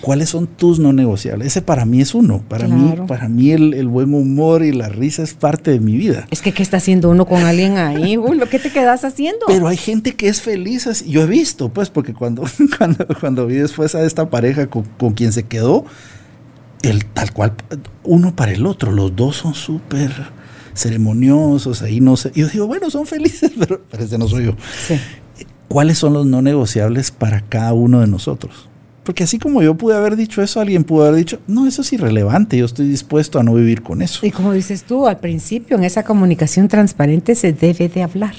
¿Cuáles 0.00 0.28
son 0.28 0.46
tus 0.46 0.78
no 0.78 0.92
negociables? 0.92 1.48
Ese 1.48 1.60
para 1.62 1.84
mí 1.84 2.00
es 2.00 2.14
uno. 2.14 2.42
Para 2.48 2.66
Claro. 2.66 2.80
mí, 3.02 3.08
para 3.08 3.28
mí 3.28 3.50
el, 3.50 3.74
el 3.74 3.88
buen 3.88 4.14
humor 4.14 4.62
y 4.64 4.72
la 4.72 4.88
risa 4.88 5.22
es 5.22 5.34
parte 5.34 5.72
de 5.72 5.80
mi 5.80 5.96
vida. 5.96 6.26
Es 6.30 6.40
que, 6.40 6.52
¿qué 6.52 6.62
está 6.62 6.76
haciendo 6.76 7.10
uno 7.10 7.26
con 7.26 7.42
alguien 7.42 7.76
ahí? 7.78 8.16
Uy, 8.18 8.36
¿lo 8.36 8.48
que 8.48 8.58
te 8.60 8.70
quedas 8.70 9.04
haciendo? 9.04 9.46
Pero 9.48 9.66
hay 9.66 9.76
gente 9.76 10.14
que 10.14 10.28
es 10.28 10.40
feliz. 10.40 10.86
así. 10.86 11.10
Yo 11.10 11.22
he 11.22 11.26
visto, 11.26 11.68
pues, 11.70 11.90
porque 11.90 12.14
cuando, 12.14 12.44
cuando, 12.78 13.06
cuando 13.20 13.46
vi 13.46 13.56
después 13.56 13.94
a 13.96 14.04
esta 14.04 14.30
pareja 14.30 14.68
con, 14.68 14.84
con 14.98 15.14
quien 15.14 15.32
se 15.32 15.42
quedó, 15.44 15.84
el 16.82 17.04
tal 17.06 17.32
cual, 17.32 17.54
uno 18.04 18.36
para 18.36 18.52
el 18.52 18.64
otro, 18.66 18.92
los 18.92 19.16
dos 19.16 19.36
son 19.36 19.54
súper 19.54 20.12
ceremoniosos, 20.74 21.82
ahí 21.82 22.00
no 22.00 22.16
sé. 22.16 22.30
Yo 22.34 22.46
digo, 22.48 22.66
bueno, 22.66 22.88
son 22.90 23.04
felices, 23.06 23.50
pero, 23.58 23.82
ese 23.98 24.16
no 24.18 24.28
soy 24.28 24.46
yo. 24.46 24.52
Sí. 24.86 24.94
¿Cuáles 25.66 25.98
son 25.98 26.14
los 26.14 26.24
no 26.24 26.40
negociables 26.40 27.10
para 27.10 27.42
cada 27.42 27.72
uno 27.74 28.00
de 28.00 28.06
nosotros? 28.06 28.67
Porque 29.08 29.24
así 29.24 29.38
como 29.38 29.62
yo 29.62 29.74
pude 29.74 29.96
haber 29.96 30.16
dicho 30.16 30.42
eso, 30.42 30.60
alguien 30.60 30.84
pudo 30.84 31.04
haber 31.06 31.14
dicho, 31.16 31.40
no, 31.46 31.66
eso 31.66 31.80
es 31.80 31.90
irrelevante, 31.94 32.58
yo 32.58 32.66
estoy 32.66 32.86
dispuesto 32.88 33.38
a 33.38 33.42
no 33.42 33.54
vivir 33.54 33.82
con 33.82 34.02
eso. 34.02 34.26
Y 34.26 34.30
como 34.30 34.52
dices 34.52 34.82
tú, 34.84 35.06
al 35.06 35.16
principio, 35.16 35.78
en 35.78 35.84
esa 35.84 36.02
comunicación 36.02 36.68
transparente 36.68 37.34
se 37.34 37.54
debe 37.54 37.88
de 37.88 38.02
hablar. 38.02 38.34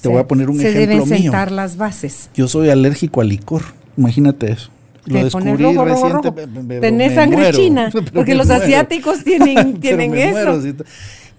Te 0.00 0.08
voy 0.08 0.18
a 0.20 0.28
poner 0.28 0.50
un 0.50 0.60
se 0.60 0.68
ejemplo 0.68 0.94
deben 1.04 1.08
mío. 1.08 1.22
sentar 1.32 1.50
las 1.50 1.76
bases. 1.76 2.30
Yo 2.36 2.46
soy 2.46 2.70
alérgico 2.70 3.22
al 3.22 3.28
licor, 3.28 3.62
imagínate 3.96 4.52
eso. 4.52 4.70
Lo 5.06 5.24
descubrí 5.24 5.64
rojo, 5.64 5.84
reciente. 5.84 6.12
rojo. 6.28 6.32
me- 6.32 6.46
me- 6.46 6.62
me- 6.62 6.80
Tenés 6.80 7.08
me 7.10 7.14
sangre 7.16 7.36
muero, 7.38 7.58
china, 7.58 7.90
porque 8.14 8.36
los 8.36 8.46
muero. 8.46 8.62
asiáticos 8.62 9.24
tienen, 9.24 9.80
tienen 9.80 10.14
eso. 10.14 10.30
muero. 10.30 10.84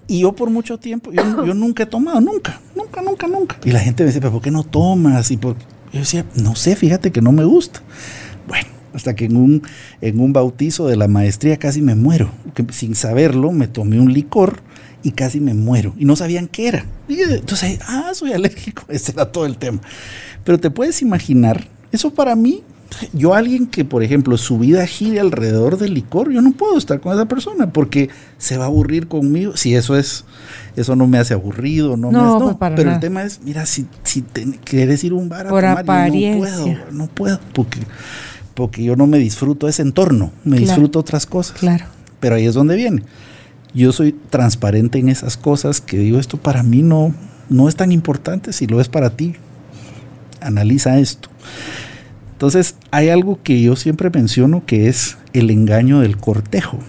Y 0.08 0.20
yo 0.20 0.34
por 0.34 0.50
mucho 0.50 0.78
tiempo, 0.78 1.14
yo, 1.14 1.46
yo 1.46 1.54
nunca 1.54 1.84
he 1.84 1.86
tomado, 1.86 2.20
nunca, 2.20 2.60
nunca, 2.76 3.02
nunca, 3.02 3.26
nunca. 3.28 3.58
Y 3.64 3.72
la 3.72 3.80
gente 3.80 4.04
me 4.04 4.08
dice, 4.08 4.20
pero 4.20 4.34
¿por 4.34 4.42
qué 4.42 4.52
no 4.52 4.66
tomas? 4.66 5.32
Y 5.32 5.38
por... 5.38 5.56
Yo 5.94 6.02
decía, 6.02 6.26
no 6.36 6.56
sé, 6.56 6.76
fíjate 6.76 7.12
que 7.14 7.22
no 7.22 7.32
me 7.32 7.46
gusta. 7.46 7.82
Bueno, 8.50 8.68
hasta 8.94 9.16
que 9.16 9.26
en 9.26 9.38
un, 9.38 9.62
en 10.02 10.20
un 10.20 10.34
bautizo 10.34 10.88
de 10.88 10.98
la 10.98 11.08
maestría 11.08 11.58
casi 11.58 11.82
me 11.82 11.96
muero. 11.96 12.30
Que 12.54 12.66
sin 12.72 12.96
saberlo 12.96 13.52
me 13.54 13.68
tomé 13.70 14.00
un 14.02 14.12
licor 14.14 14.60
y 15.04 15.12
casi 15.12 15.40
me 15.40 15.54
muero. 15.54 15.94
Y 15.98 16.04
no 16.04 16.16
sabían 16.18 16.48
qué 16.48 16.68
era. 16.68 16.86
Y 17.08 17.22
entonces, 17.22 17.80
ah, 17.88 18.12
soy 18.14 18.34
alérgico. 18.34 18.84
Ese 18.90 19.14
era 19.14 19.32
todo 19.32 19.46
el 19.46 19.58
tema. 19.58 19.80
Pero 20.44 20.60
te 20.60 20.70
puedes 20.72 21.02
imaginar, 21.02 21.68
eso 21.92 22.14
para 22.14 22.36
mí, 22.36 22.64
yo 23.14 23.36
alguien 23.36 23.68
que, 23.68 23.86
por 23.86 24.02
ejemplo, 24.04 24.36
su 24.38 24.58
vida 24.58 24.86
gire 24.88 25.20
alrededor 25.20 25.78
del 25.78 25.94
licor, 25.94 26.32
yo 26.32 26.42
no 26.42 26.54
puedo 26.54 26.76
estar 26.78 27.00
con 27.00 27.14
esa 27.14 27.28
persona 27.28 27.72
porque 27.72 28.10
se 28.40 28.58
va 28.58 28.64
a 28.64 28.68
aburrir 28.68 29.08
conmigo. 29.08 29.56
Si 29.56 29.76
eso 29.76 29.96
es, 29.96 30.26
eso 30.76 30.96
no 30.96 31.06
me 31.06 31.20
hace 31.20 31.36
aburrido, 31.36 31.98
no, 31.98 32.12
No, 32.12 32.40
me, 32.40 32.46
pues 32.46 32.56
para 32.58 32.76
pero 32.76 32.88
nada. 32.88 32.96
el 32.98 33.02
tema 33.02 33.24
es, 33.24 33.42
mira, 33.44 33.68
si, 33.68 33.86
si 34.04 34.24
te- 34.24 34.58
quieres 34.64 35.04
ir 35.04 35.12
a 35.12 35.16
un 35.16 35.30
bar 35.30 35.46
a 35.46 35.50
Por 35.52 35.62
tomar, 35.64 35.86
yo 36.12 36.32
no 36.32 36.38
puedo, 36.40 36.68
no 36.92 37.08
puedo, 37.08 37.40
porque, 37.54 37.80
porque 38.60 38.84
yo 38.84 38.98
no 38.98 39.08
me 39.08 39.20
disfruto 39.20 39.70
ese 39.70 39.84
entorno, 39.84 40.34
me 40.44 40.58
Claro. 40.58 40.72
disfruto 40.74 41.00
otras 41.00 41.26
cosas. 41.26 41.58
Claro. 41.58 41.86
Pero 42.20 42.36
ahí 42.36 42.46
es 42.46 42.54
donde 42.54 42.76
viene. 42.76 43.04
Yo 43.74 43.94
soy 43.94 44.12
transparente 44.12 45.00
en 45.00 45.08
esas 45.08 45.38
cosas 45.38 45.80
que 45.80 45.98
digo, 45.98 46.20
esto 46.20 46.36
para 46.36 46.62
mí 46.62 46.82
no, 46.82 47.14
no 47.48 47.70
es 47.70 47.78
tan 47.78 47.94
importante, 47.94 48.52
si 48.52 48.68
lo 48.68 48.82
es 48.82 48.90
para 48.90 49.12
ti, 49.12 49.36
analiza 50.42 51.00
esto. 51.00 51.30
Entonces, 52.34 52.76
hay 52.92 53.08
algo 53.08 53.40
que 53.44 53.62
yo 53.62 53.78
siempre 53.78 54.10
menciono 54.10 54.66
que 54.66 54.90
es 54.90 55.18
el 55.32 55.52
engaño 55.52 56.02
del 56.02 56.18
cortejo, 56.18 56.80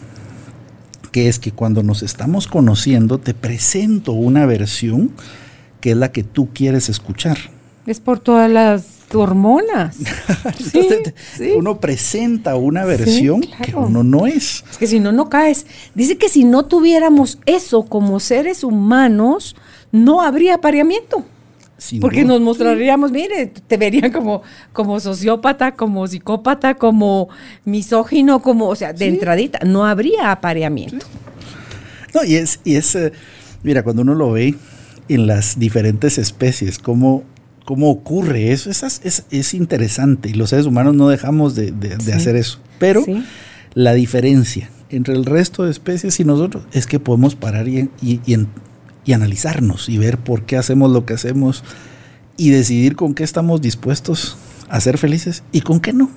que 1.13 1.29
es 1.29 1.39
que 1.39 1.53
cuando 1.53 1.85
nos 1.85 2.03
estamos 2.03 2.49
conociendo 2.49 3.19
te 3.19 3.33
presento 3.33 4.11
una 4.11 4.45
versión 4.45 5.13
que 5.81 5.93
es 5.93 5.97
la 5.97 6.11
que 6.11 6.25
tú 6.25 6.49
quieres 6.53 6.89
escuchar. 6.89 7.39
Es 7.87 8.01
por 8.01 8.19
todas 8.19 8.51
las 8.51 9.00
hormonas. 9.15 9.97
Entonces, 10.45 11.03
te- 11.03 11.15
sí. 11.37 11.53
uno 11.57 11.81
presenta 11.81 12.57
una 12.57 12.85
versión 12.85 13.41
que 13.41 13.49
claro. 13.73 13.87
uno 13.87 14.03
no 14.03 14.27
es. 14.27 14.65
Es 14.71 14.79
que 14.79 14.87
si 14.87 15.01
no, 15.01 15.13
no 15.13 15.29
caes. 15.29 15.67
Dice 15.95 16.17
que 16.19 16.29
si 16.29 16.45
no 16.45 16.65
tuviéramos 16.67 17.39
eso 17.47 17.83
como 17.85 18.21
seres 18.21 18.65
humanos, 18.65 19.57
no 19.93 20.21
habría 20.23 20.55
apareamiento. 20.57 21.25
Sin 21.79 22.01
Porque 22.01 22.25
duda. 22.25 22.35
nos 22.35 22.43
mostraríamos, 22.43 23.11
mire, 23.11 23.47
te 23.47 23.77
verían 23.79 24.13
como, 24.13 24.43
como 24.75 25.01
sociópata, 25.01 25.73
como 25.73 26.07
psicópata, 26.07 26.75
como 26.75 27.31
misógino, 27.65 28.43
como, 28.43 28.69
o 28.69 28.77
sea, 28.77 28.93
de 28.93 29.07
entradita, 29.07 29.61
no 29.65 29.87
habría 29.87 30.31
apareamiento. 30.31 31.07
No, 32.15 32.23
y 32.23 32.35
es, 32.35 32.61
y 32.65 32.75
es 32.75 32.95
eh, 32.97 33.13
mira, 33.63 33.83
cuando 33.83 34.03
uno 34.03 34.15
lo 34.15 34.33
ve 34.33 34.57
en 35.09 35.27
las 35.27 35.59
diferentes 35.59 36.19
especies, 36.19 36.79
cómo, 36.79 37.25
cómo 37.71 37.89
ocurre 37.89 38.51
eso, 38.51 38.69
es, 38.69 38.83
es, 39.05 39.23
es 39.31 39.55
interesante 39.55 40.29
y 40.29 40.33
los 40.35 40.51
seres 40.51 40.67
humanos 40.67 40.97
no 40.97 41.09
dejamos 41.09 41.55
de, 41.55 41.71
de- 41.71 41.91
de 41.99 42.01
Sí. 42.05 42.11
hacer 42.11 42.35
eso. 42.35 42.59
Pero 42.81 43.05
Sí. 43.05 43.25
la 43.75 43.95
diferencia 43.95 44.69
entre 44.89 45.15
el 45.15 45.25
resto 45.25 45.63
de 45.63 45.71
especies 45.71 46.19
y 46.19 46.25
nosotros 46.25 46.65
es 46.73 46.89
que 46.89 46.99
podemos 46.99 47.37
parar 47.37 47.69
y, 47.69 47.89
y- 48.03 48.21
y 48.27 48.47
y 49.05 49.13
analizarnos 49.13 49.89
y 49.89 49.99
ver 49.99 50.19
por 50.19 50.43
qué 50.47 50.57
hacemos 50.57 50.91
lo 50.91 51.07
que 51.07 51.15
hacemos 51.15 51.63
y 52.37 52.51
decidir 52.51 52.97
con 52.97 53.15
qué 53.15 53.23
estamos 53.23 53.61
dispuestos 53.63 54.37
a 54.69 54.81
ser 54.81 54.99
felices 54.99 55.45
y 55.53 55.61
con 55.61 55.79
qué 55.79 55.93
no. 55.93 56.11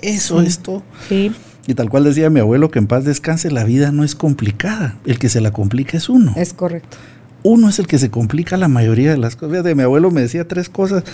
Eso 0.00 0.40
Sí. 0.42 0.46
es 0.46 0.58
todo. 0.60 0.84
Sí. 1.08 1.32
Y 1.66 1.74
tal 1.74 1.90
cual 1.90 2.04
decía 2.04 2.30
mi 2.30 2.38
abuelo, 2.38 2.70
que 2.70 2.78
en 2.78 2.86
paz 2.86 3.04
descanse, 3.04 3.50
la 3.50 3.64
vida 3.64 3.90
no 3.90 4.04
es 4.04 4.14
complicada. 4.14 4.96
El 5.04 5.18
que 5.18 5.28
se 5.28 5.40
la 5.40 5.50
complica 5.50 5.96
es 5.96 6.08
uno. 6.08 6.34
Es 6.36 6.52
correcto. 6.54 6.96
Uno 7.44 7.68
es 7.68 7.78
el 7.78 7.86
que 7.86 7.98
se 7.98 8.10
complica 8.10 8.56
la 8.56 8.68
mayoría 8.68 9.10
de 9.10 9.18
las 9.18 9.36
cosas. 9.36 9.52
Fíjate, 9.52 9.74
mi 9.76 9.82
abuelo 9.82 10.10
me 10.10 10.22
decía 10.22 10.48
tres 10.48 10.68
cosas. 10.68 11.04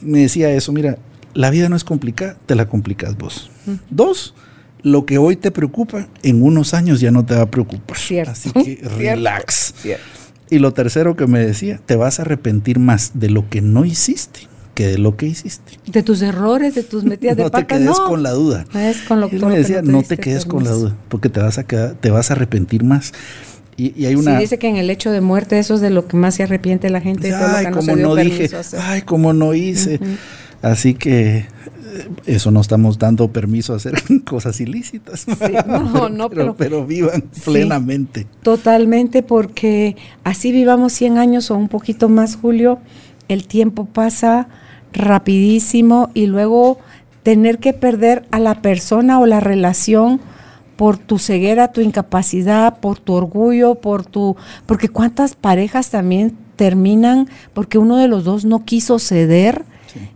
Me 0.00 0.20
decía 0.20 0.50
eso, 0.52 0.72
mira, 0.72 0.96
la 1.34 1.50
vida 1.50 1.68
no 1.68 1.76
es 1.76 1.84
complicada, 1.84 2.36
te 2.46 2.54
la 2.54 2.66
complicas 2.68 3.18
vos. 3.18 3.50
Dos, 3.90 4.34
lo 4.82 5.04
que 5.04 5.18
hoy 5.18 5.36
te 5.36 5.50
preocupa, 5.50 6.06
en 6.22 6.42
unos 6.42 6.74
años 6.74 7.00
ya 7.00 7.10
no 7.10 7.26
te 7.26 7.34
va 7.34 7.42
a 7.42 7.50
preocupar. 7.50 7.98
Cierto. 7.98 8.30
Así 8.32 8.50
que 8.52 8.62
Cierto. 8.76 8.96
relax. 8.96 9.74
Y 10.48 10.58
lo 10.58 10.72
tercero 10.72 11.16
que 11.16 11.26
me 11.26 11.40
decía, 11.40 11.80
te 11.84 11.96
vas 11.96 12.18
a 12.18 12.22
arrepentir 12.22 12.78
más 12.78 13.12
de 13.14 13.30
lo 13.30 13.48
que 13.48 13.60
no 13.60 13.84
hiciste 13.84 14.48
que 14.74 14.86
de 14.86 14.96
lo 14.98 15.16
que 15.16 15.26
hiciste. 15.26 15.78
De 15.86 16.02
tus 16.02 16.22
errores, 16.22 16.74
de 16.74 16.82
tus 16.82 17.04
metidas 17.04 17.36
de 17.36 17.42
no 17.44 17.50
pata, 17.50 17.66
te 17.66 17.74
quedes 17.74 17.98
no. 17.98 18.06
con 18.06 18.22
la 18.22 18.30
duda. 18.30 18.64
Es 18.74 19.02
con 19.02 19.20
lo, 19.20 19.26
él 19.26 19.34
me 19.34 19.38
lo 19.40 19.48
que 19.48 19.56
decía, 19.58 19.82
te 19.82 19.92
no 19.92 20.02
te 20.02 20.16
quedes 20.16 20.46
con 20.46 20.64
la 20.64 20.70
permiso". 20.70 20.88
duda, 20.88 20.96
porque 21.08 21.28
te 21.28 21.40
vas 21.40 21.58
a 21.58 21.64
quedar, 21.64 21.94
te 21.94 22.10
vas 22.10 22.30
a 22.30 22.34
arrepentir 22.34 22.82
más. 22.82 23.12
Y, 23.76 24.00
y 24.00 24.06
hay 24.06 24.14
una. 24.14 24.36
Sí, 24.36 24.40
dice 24.42 24.58
que 24.58 24.68
en 24.68 24.76
el 24.76 24.90
hecho 24.90 25.10
de 25.10 25.20
muerte 25.20 25.58
eso 25.58 25.74
es 25.74 25.80
de 25.80 25.90
lo 25.90 26.06
que 26.06 26.16
más 26.16 26.34
se 26.34 26.42
arrepiente 26.42 26.90
la 26.90 27.00
gente. 27.00 27.28
de 27.28 27.34
todo 27.34 27.48
lo 27.48 27.56
ay, 27.56 27.64
que 27.64 27.70
no 27.70 27.76
como 27.76 27.96
dio 27.96 28.08
no, 28.08 28.14
dije, 28.16 28.50
ay, 28.78 29.02
como 29.02 29.32
no 29.32 29.54
hice. 29.54 29.96
Ujú. 29.96 30.16
Así 30.62 30.94
que 30.94 31.46
eso 32.26 32.50
no 32.50 32.60
estamos 32.60 32.98
dando 32.98 33.28
permiso 33.32 33.72
a 33.72 33.76
hacer 33.76 33.94
cosas 34.24 34.60
ilícitas. 34.60 35.26
no, 35.66 36.08
no, 36.08 36.30
pero, 36.30 36.56
pero, 36.56 36.86
vivan 36.86 37.24
plenamente. 37.44 38.26
Totalmente, 38.42 39.22
porque 39.22 39.96
así 40.24 40.52
vivamos 40.52 40.92
100 40.92 41.18
años 41.18 41.50
o 41.50 41.56
un 41.56 41.68
poquito 41.68 42.08
más, 42.08 42.36
Julio, 42.36 42.78
el 43.28 43.46
tiempo 43.46 43.86
pasa 43.86 44.48
rapidísimo 44.92 46.10
y 46.14 46.26
luego 46.26 46.78
tener 47.22 47.58
que 47.58 47.72
perder 47.72 48.24
a 48.30 48.38
la 48.38 48.62
persona 48.62 49.20
o 49.20 49.26
la 49.26 49.40
relación 49.40 50.20
por 50.76 50.98
tu 50.98 51.18
ceguera, 51.18 51.72
tu 51.72 51.80
incapacidad, 51.80 52.80
por 52.80 52.98
tu 52.98 53.12
orgullo, 53.12 53.76
por 53.76 54.04
tu 54.04 54.36
porque 54.66 54.88
cuántas 54.88 55.34
parejas 55.34 55.90
también 55.90 56.36
terminan 56.56 57.28
porque 57.54 57.78
uno 57.78 57.96
de 57.96 58.08
los 58.08 58.24
dos 58.24 58.44
no 58.44 58.64
quiso 58.64 58.98
ceder 58.98 59.64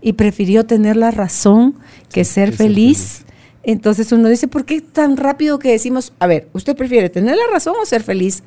y 0.00 0.14
prefirió 0.14 0.64
tener 0.64 0.96
la 0.96 1.10
razón 1.10 1.74
que 2.10 2.24
ser 2.24 2.52
feliz. 2.52 3.24
Entonces 3.62 4.12
uno 4.12 4.28
dice, 4.28 4.48
¿por 4.48 4.64
qué 4.64 4.80
tan 4.80 5.16
rápido 5.16 5.58
que 5.58 5.72
decimos, 5.72 6.12
a 6.18 6.26
ver, 6.26 6.48
¿usted 6.52 6.76
prefiere 6.76 7.10
tener 7.10 7.36
la 7.36 7.52
razón 7.52 7.74
o 7.80 7.84
ser 7.84 8.02
feliz? 8.02 8.42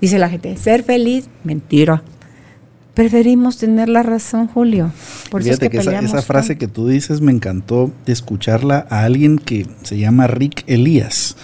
Dice 0.00 0.18
la 0.18 0.28
gente, 0.28 0.56
ser 0.56 0.82
feliz, 0.82 1.28
mentira. 1.44 2.02
Preferimos 2.96 3.58
tener 3.58 3.90
la 3.90 4.02
razón, 4.02 4.48
Julio. 4.48 4.90
Por 5.30 5.42
Fíjate 5.42 5.68
que, 5.68 5.76
esa, 5.76 6.22
frase 6.22 6.56
que 6.56 6.66
tú 6.66 6.88
dices 6.88 7.20
me 7.20 7.30
encantó 7.30 7.92
de 8.06 8.12
escucharla 8.14 8.86
a 8.88 9.04
alguien 9.04 9.36
que 9.36 9.66
se 9.82 9.98
llama 9.98 10.28
Rick 10.28 10.64
Elías. 10.66 11.36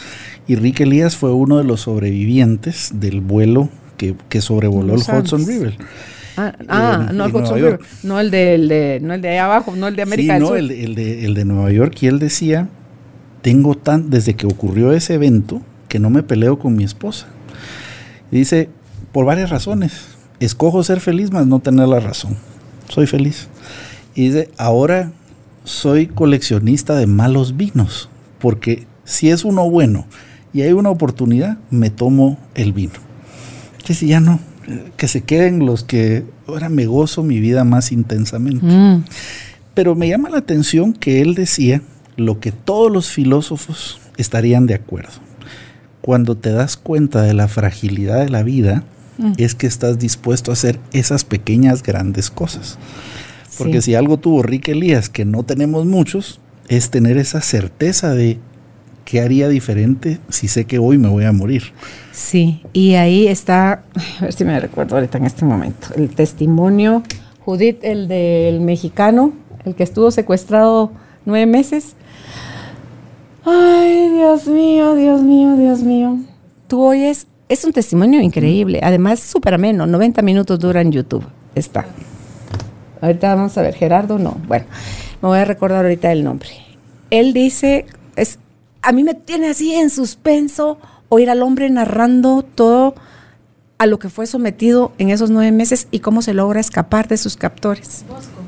Y 0.49 0.55
Rick 0.55 0.81
Elías 0.81 1.15
fue 1.15 1.31
uno 1.35 1.59
de 1.59 1.65
los 1.65 1.83
sobrevivientes 1.83 2.93
del 2.95 3.21
vuelo 3.21 3.69
que, 3.99 4.15
que 4.31 4.41
sobrevoló 4.41 4.95
el 4.95 5.01
Hudson 5.01 5.47
River. 5.47 5.77
Ah, 6.39 6.55
ah 6.69 7.11
no 7.13 7.27
el 7.27 7.37
Hudson 7.37 7.57
River, 7.57 7.81
no 8.03 8.19
el 8.19 8.31
de, 8.31 8.99
no 9.03 9.13
el 9.13 9.21
de 9.21 9.29
allá 9.29 9.45
abajo, 9.45 9.77
no 9.77 9.89
el 9.89 9.95
de 9.95 10.03
América 10.05 10.39
no, 10.39 10.57
El, 10.57 10.71
el, 10.71 10.95
de, 10.95 11.27
el 11.27 11.35
de 11.35 11.45
Nueva 11.45 11.71
York. 11.71 11.99
Y 12.01 12.07
él 12.07 12.19
decía, 12.19 12.69
tengo 13.43 13.75
tan, 13.75 14.09
desde 14.09 14.33
que 14.33 14.47
ocurrió 14.47 14.95
ese 14.95 15.13
evento, 15.13 15.61
que 15.89 15.99
no 15.99 16.09
me 16.09 16.23
peleo 16.23 16.59
con 16.59 16.75
mi 16.75 16.85
esposa. 16.85 17.27
Y 18.31 18.39
dice, 18.39 18.71
por 19.13 19.27
varias 19.27 19.51
razones 19.51 20.12
escojo 20.45 20.83
ser 20.83 21.01
feliz 21.01 21.31
más 21.31 21.47
no 21.47 21.61
tener 21.61 21.89
la 21.89 22.01
razón. 22.01 22.37
Soy 22.89 23.07
feliz. 23.07 23.49
Y 24.15 24.27
dice, 24.27 24.51
ahora 24.59 25.13
soy 25.65 26.07
coleccionista 26.07 26.97
de 26.97 27.07
malos 27.07 27.57
vinos, 27.57 28.09
porque 28.39 28.87
si 29.05 29.31
es 29.31 29.45
uno 29.45 29.69
bueno 29.71 30.07
y 30.53 30.63
hay 30.63 30.73
una 30.73 30.91
oportunidad, 30.91 31.59
me 31.71 31.91
tomo 31.91 32.39
el 32.55 32.73
vino. 32.73 32.93
Que 33.85 33.95
si 33.95 34.09
ya 34.09 34.21
no, 34.21 34.41
que 34.97 35.09
se 35.09 35.23
queden 35.23 35.65
los 35.65 35.85
que 35.85 36.25
ahora 36.47 36.69
me 36.69 36.87
gozo 36.87 37.23
mi 37.23 37.41
vida 37.41 37.65
más 37.65 37.93
intensamente. 37.93 38.65
Mm. 38.65 39.05
Pero 39.75 39.95
me 39.95 40.09
llama 40.09 40.29
la 40.29 40.39
atención 40.39 40.93
que 40.93 41.23
él 41.23 41.35
decía 41.35 41.83
lo 42.17 42.41
que 42.41 42.53
todos 42.53 42.93
los 42.93 43.11
filósofos 43.11 44.01
estarían 44.17 44.67
de 44.67 44.75
acuerdo. 44.75 45.13
Cuando 46.03 46.37
te 46.37 46.51
das 46.51 46.77
cuenta 46.77 47.23
de 47.23 47.33
la 47.33 47.49
fragilidad 47.49 48.19
de 48.19 48.29
la 48.29 48.43
vida, 48.43 48.85
Mm. 49.23 49.33
es 49.39 49.55
que 49.55 49.67
estás 49.67 49.99
dispuesto 49.99 50.51
a 50.51 50.55
hacer 50.55 50.79
esas 50.93 51.25
pequeñas 51.25 51.83
grandes 51.83 52.31
cosas. 52.31 52.79
Porque 53.57 53.81
si 53.83 53.95
algo 53.95 54.17
tuvo 54.17 54.43
Rick 54.43 54.69
Elías, 54.69 55.09
que 55.09 55.25
no 55.25 55.45
tenemos 55.45 55.87
muchos, 55.87 56.41
es 56.69 56.91
tener 56.91 57.19
esa 57.19 57.41
certeza 57.41 58.15
de 58.15 58.39
qué 59.05 59.21
haría 59.21 59.49
diferente 59.49 60.19
si 60.29 60.49
sé 60.49 60.65
que 60.65 60.79
hoy 60.79 60.99
me 60.99 61.09
voy 61.09 61.25
a 61.25 61.33
morir. 61.33 61.73
Sí, 62.13 62.63
y 62.73 62.95
ahí 62.95 63.29
está, 63.29 63.85
a 64.19 64.23
ver 64.23 64.33
si 64.33 64.45
me 64.45 64.59
recuerdo 64.59 64.97
ahorita 64.97 65.19
en 65.19 65.27
este 65.27 65.45
momento, 65.45 65.89
el 65.97 66.11
testimonio, 66.11 67.03
Judith, 67.45 67.79
el 67.83 68.09
del 68.09 68.61
mexicano, 68.61 69.33
el 69.65 69.75
que 69.75 69.83
estuvo 69.83 70.11
secuestrado 70.11 70.93
nueve 71.25 71.47
meses. 71.47 71.95
Ay, 73.45 74.09
Dios 74.11 74.47
mío, 74.47 74.95
Dios 74.95 75.23
mío, 75.23 75.57
Dios 75.57 75.83
mío. 75.83 76.19
Tú 76.69 76.83
oyes 76.83 77.27
es 77.53 77.65
un 77.65 77.73
testimonio 77.73 78.21
increíble, 78.23 78.81
además 78.83 79.21
súper 79.21 79.55
ameno, 79.55 79.87
90 79.87 80.23
minutos 80.23 80.59
dura 80.59 80.81
en 80.81 80.91
YouTube, 80.91 81.25
está. 81.55 81.85
Ahorita 83.03 83.35
vamos 83.35 83.59
a 83.59 83.63
ver, 83.63 83.75
Gerardo, 83.75 84.19
no, 84.19 84.39
bueno, 84.47 84.65
me 85.21 85.29
voy 85.29 85.39
a 85.39 85.45
recordar 85.45 85.85
ahorita 85.85 86.11
el 86.13 86.25
nombre. 86.25 86.49
Él 87.11 87.35
dice, 87.35 87.85
es, 88.17 88.39
a 88.81 88.93
mí 88.93 89.05
me 89.05 89.15
tiene 89.15 89.51
así 89.51 89.75
en 89.75 89.91
suspenso 89.91 90.79
oír 91.11 91.29
al 91.29 91.43
hombre 91.43 91.69
narrando 91.69 92.43
todo 92.43 92.95
a 93.77 93.85
lo 93.85 93.99
que 93.99 94.09
fue 94.09 94.27
sometido 94.27 94.93
en 94.97 95.11
esos 95.11 95.29
nueve 95.29 95.53
meses 95.53 95.89
y 95.91 95.99
cómo 95.99 96.23
se 96.23 96.33
logra 96.33 96.59
escapar 96.59 97.07
de 97.07 97.19
sus 97.19 97.37
captores. 97.37 98.07
Bosco. 98.09 98.41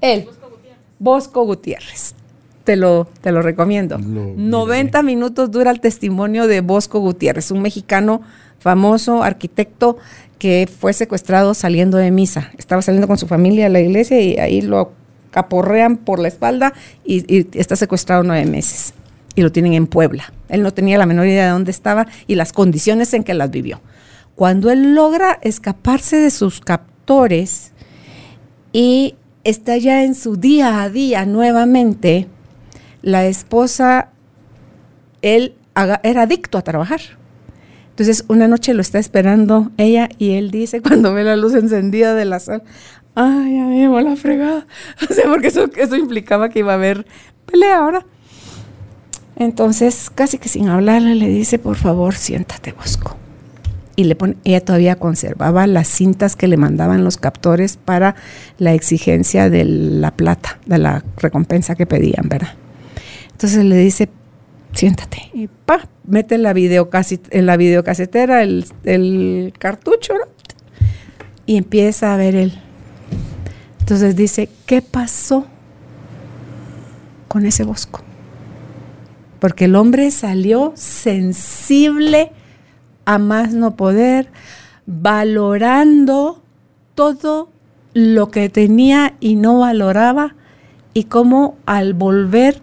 Él. 0.00 0.24
Bosco 0.24 0.48
Gutiérrez. 0.50 0.78
Bosco 0.98 1.44
Gutiérrez 1.44 2.14
te 2.68 2.76
lo, 2.76 3.08
te 3.22 3.32
lo 3.32 3.40
recomiendo. 3.40 3.96
90 3.98 5.02
minutos 5.02 5.50
dura 5.50 5.70
el 5.70 5.80
testimonio 5.80 6.46
de 6.46 6.60
Bosco 6.60 7.00
Gutiérrez, 7.00 7.50
un 7.50 7.62
mexicano 7.62 8.20
famoso, 8.58 9.22
arquitecto, 9.22 9.98
que 10.38 10.68
fue 10.68 10.92
secuestrado 10.92 11.54
saliendo 11.54 11.98
de 11.98 12.10
misa. 12.10 12.50
Estaba 12.58 12.82
saliendo 12.82 13.08
con 13.08 13.18
su 13.18 13.26
familia 13.26 13.66
a 13.66 13.68
la 13.70 13.80
iglesia 13.80 14.20
y 14.20 14.38
ahí 14.38 14.60
lo 14.60 14.92
caporrean 15.30 15.96
por 15.96 16.18
la 16.18 16.28
espalda 16.28 16.72
y, 17.04 17.46
está 17.58 17.76
secuestrado 17.76 18.22
nueve 18.22 18.46
meses. 18.46 18.94
Y 19.34 19.42
lo 19.42 19.52
tienen 19.52 19.74
en 19.74 19.86
Puebla. 19.86 20.32
Él 20.48 20.62
no 20.62 20.72
tenía 20.72 20.98
la 20.98 21.06
menor 21.06 21.26
idea 21.26 21.46
de 21.46 21.50
dónde 21.50 21.70
estaba 21.70 22.06
y 22.26 22.34
las 22.34 22.52
condiciones 22.52 23.12
en 23.14 23.24
que 23.24 23.34
las 23.34 23.50
vivió. 23.50 23.80
Cuando 24.34 24.70
él 24.70 24.94
logra 24.94 25.38
escaparse 25.42 26.16
de 26.16 26.30
sus 26.30 26.60
captores 26.60 27.72
y 28.72 29.14
está 29.44 29.76
ya 29.76 30.04
en 30.04 30.14
su 30.14 30.36
día 30.36 30.82
a 30.82 30.90
día 30.90 31.24
nuevamente, 31.26 32.28
la 33.02 33.26
esposa, 33.26 34.10
él 35.22 35.54
era 36.02 36.22
adicto 36.22 36.58
a 36.58 36.62
trabajar. 36.62 37.00
Entonces, 37.98 38.24
una 38.28 38.46
noche 38.46 38.74
lo 38.74 38.80
está 38.80 39.00
esperando 39.00 39.72
ella 39.76 40.08
y 40.18 40.34
él 40.34 40.52
dice, 40.52 40.80
cuando 40.82 41.12
ve 41.12 41.24
la 41.24 41.34
luz 41.34 41.54
encendida 41.54 42.14
de 42.14 42.26
la 42.26 42.38
sala, 42.38 42.62
ay, 43.16 43.56
ya 43.56 43.64
me 43.64 44.02
la 44.04 44.14
fregada. 44.14 44.68
O 45.10 45.12
sea, 45.12 45.24
porque 45.24 45.48
eso, 45.48 45.68
eso 45.76 45.96
implicaba 45.96 46.48
que 46.48 46.60
iba 46.60 46.70
a 46.70 46.76
haber 46.76 47.06
pelea 47.44 47.78
ahora. 47.78 48.06
Entonces, 49.34 50.10
casi 50.14 50.38
que 50.38 50.48
sin 50.48 50.68
hablarle, 50.68 51.16
le 51.16 51.28
dice, 51.28 51.58
por 51.58 51.74
favor, 51.74 52.14
siéntate, 52.14 52.70
Bosco. 52.70 53.16
Y 53.96 54.04
le 54.04 54.14
pone, 54.14 54.36
ella 54.44 54.64
todavía 54.64 54.94
conservaba 54.94 55.66
las 55.66 55.88
cintas 55.88 56.36
que 56.36 56.46
le 56.46 56.56
mandaban 56.56 57.02
los 57.02 57.16
captores 57.16 57.78
para 57.78 58.14
la 58.58 58.74
exigencia 58.74 59.50
de 59.50 59.64
la 59.64 60.12
plata, 60.12 60.60
de 60.66 60.78
la 60.78 61.04
recompensa 61.16 61.74
que 61.74 61.86
pedían, 61.86 62.28
¿verdad? 62.28 62.54
Entonces 63.32 63.64
le 63.64 63.76
dice, 63.76 64.08
siéntate. 64.78 65.30
Y 65.34 65.48
pa, 65.48 65.88
mete 66.04 66.38
la, 66.38 66.52
en 66.52 67.46
la 67.46 67.56
videocasetera 67.56 68.42
el, 68.44 69.52
cartucho 69.58 70.14
y 71.46 71.56
empieza 71.56 72.14
a 72.14 72.16
ver 72.16 72.36
él. 72.36 72.52
Entonces 73.80 74.14
dice, 74.14 74.48
¿qué 74.66 74.80
pasó 74.80 75.46
con 77.26 77.44
ese 77.44 77.64
bosco? 77.64 78.02
Porque 79.40 79.64
el 79.64 79.74
hombre 79.74 80.12
salió 80.12 80.72
sensible 80.76 82.30
a 83.04 83.18
más 83.18 83.54
no 83.54 83.74
poder, 83.74 84.30
valorando 84.86 86.40
todo 86.94 87.50
lo 87.94 88.30
que 88.30 88.48
tenía 88.48 89.16
y 89.18 89.34
no 89.34 89.58
valoraba, 89.58 90.36
y 90.94 91.04
cómo 91.04 91.56
al 91.66 91.94
volver 91.94 92.62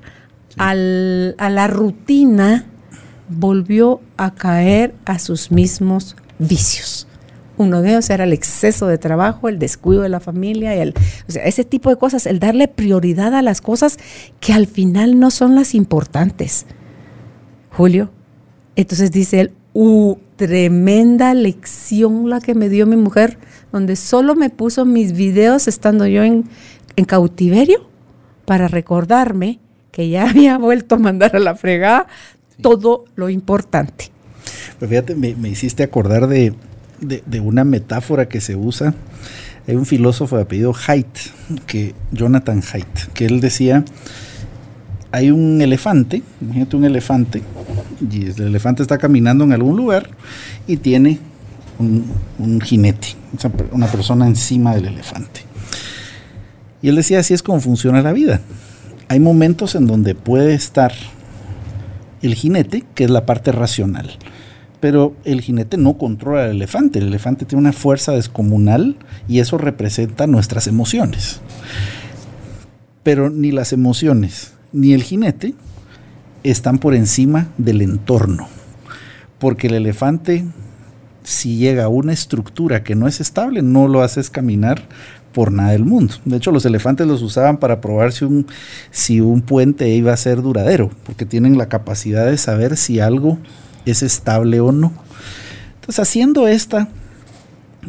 a 0.58 0.74
la 0.76 1.68
rutina, 1.68 2.66
volvió 3.30 4.02
a 4.18 4.34
caer 4.34 4.96
a 5.06 5.20
sus 5.20 5.52
mismos 5.52 6.16
vicios. 6.40 7.08
Uno 7.58 7.82
de 7.82 7.92
ellos 7.92 8.10
era 8.10 8.26
el 8.26 8.34
exceso 8.34 8.88
de 8.88 8.98
trabajo, 8.98 9.48
el 9.48 9.60
descuido 9.60 10.02
de 10.02 10.10
la 10.10 10.20
familia, 10.20 10.74
el, 10.74 10.94
o 11.28 11.32
sea, 11.32 11.46
ese 11.46 11.64
tipo 11.64 11.90
de 11.90 11.96
cosas, 11.96 12.26
el 12.26 12.40
darle 12.40 12.68
prioridad 12.68 13.34
a 13.34 13.42
las 13.42 13.62
cosas 13.62 13.98
que 14.42 14.52
al 14.52 14.68
final 14.68 15.20
no 15.20 15.32
son 15.32 15.56
las 15.56 15.74
importantes. 15.74 16.66
Julio, 17.72 18.12
entonces 18.76 19.12
dice 19.12 19.40
él, 19.40 19.52
uh, 19.74 20.18
tremenda 20.36 21.34
lección 21.34 22.30
la 22.30 22.42
que 22.42 22.56
me 22.56 22.68
dio 22.68 22.86
mi 22.88 22.98
mujer, 22.98 23.38
donde 23.72 23.96
solo 23.96 24.36
me 24.36 24.50
puso 24.50 24.84
mis 24.84 25.14
videos 25.14 25.70
estando 25.70 26.06
yo 26.08 26.24
en 26.24 26.46
cautiverio 27.06 27.90
para 28.46 28.68
recordarme 28.68 29.60
que 29.96 30.10
ya 30.10 30.30
había 30.30 30.58
vuelto 30.58 30.96
a 30.96 30.98
mandar 31.00 31.36
a 31.36 31.40
la 31.40 31.56
fregada 31.56 32.08
todo 32.62 33.06
lo 33.16 33.30
importante. 33.30 34.12
Pues 34.78 34.90
fíjate, 34.90 35.16
me, 35.16 35.50
hiciste 35.50 35.84
acordar 35.84 36.28
de, 36.28 36.54
una 37.42 37.64
metáfora 37.64 38.28
que 38.28 38.42
se 38.42 38.56
usa. 38.56 38.94
Hay 39.68 39.76
un 39.76 39.86
filósofo 39.86 40.36
de 40.36 40.44
apellido 40.44 40.76
Haidt, 40.86 41.18
que, 41.66 41.96
Jonathan 42.12 42.62
Haidt, 42.62 43.14
que 43.14 43.26
él 43.26 43.40
decía, 43.40 43.84
hay 45.12 45.32
un 45.32 45.62
elefante, 45.62 46.22
imagínate 46.42 46.76
un 46.76 46.86
elefante, 46.86 47.42
y 48.12 48.26
el 48.26 48.48
elefante 48.48 48.84
está 48.84 48.98
caminando 48.98 49.46
en 49.46 49.54
algún 49.54 49.78
lugar 49.78 50.10
y 50.68 50.78
tiene 50.78 51.20
un, 51.80 52.06
un 52.38 52.62
jinete, 52.62 53.08
una 53.72 53.88
persona 53.88 54.28
encima 54.28 54.76
del 54.76 54.88
elefante. 54.88 55.42
Y 56.82 56.90
él 56.90 56.96
decía, 56.98 57.20
así 57.20 57.34
es 57.34 57.42
como 57.42 57.60
funciona 57.62 58.02
la 58.02 58.12
vida 58.12 58.42
hay 59.08 59.20
momentos 59.20 59.76
en 59.76 59.88
donde 59.88 60.16
puede 60.16 60.54
estar 60.54 60.94
el 62.22 62.36
jinete, 62.36 62.84
que 62.96 63.04
es 63.04 63.10
la 63.10 63.26
parte 63.26 63.52
racional. 63.52 64.10
Pero 64.80 65.16
el 65.24 65.42
jinete 65.42 65.78
no 65.78 65.98
controla 65.98 66.46
al 66.46 66.52
elefante. 66.52 67.00
El 67.00 67.08
elefante 67.08 67.46
tiene 67.46 67.62
una 67.62 67.74
fuerza 67.74 68.12
descomunal 68.12 68.98
y 69.28 69.40
eso 69.40 69.58
representa 69.58 70.28
nuestras 70.28 70.68
emociones. 70.68 71.42
Pero 73.04 73.30
ni 73.30 73.52
las 73.52 73.74
emociones 73.74 74.54
ni 74.72 74.94
el 74.94 75.04
jinete 75.04 75.54
están 76.44 76.80
por 76.80 76.94
encima 76.94 77.48
del 77.58 77.82
entorno. 77.82 78.48
Porque 79.40 79.68
el 79.68 79.76
elefante, 79.76 80.46
si 81.24 81.58
llega 81.58 81.86
a 81.86 81.90
una 81.90 82.14
estructura 82.14 82.84
que 82.84 82.96
no 82.96 83.08
es 83.08 83.22
estable, 83.22 83.62
no 83.62 83.88
lo 83.88 84.02
haces 84.02 84.30
caminar 84.30 84.84
por 85.36 85.52
nada 85.52 85.72
del 85.72 85.84
mundo. 85.84 86.14
De 86.24 86.38
hecho, 86.38 86.50
los 86.52 86.66
elefantes 86.66 87.06
los 87.06 87.22
usaban 87.22 87.58
para 87.58 87.82
probar 87.82 88.14
si 88.14 88.24
un, 88.24 88.48
si 88.90 89.20
un 89.20 89.42
puente 89.42 89.90
iba 89.90 90.14
a 90.14 90.18
ser 90.18 90.42
duradero, 90.42 90.92
porque 91.06 91.26
tienen 91.26 91.58
la 91.58 91.68
capacidad 91.68 92.26
de 92.26 92.38
saber 92.38 92.78
si 92.78 93.02
algo 93.02 93.38
es 93.86 94.02
estable 94.02 94.62
o 94.62 94.72
no. 94.72 94.94
Entonces, 95.76 96.00
haciendo 96.00 96.48
esta, 96.48 96.88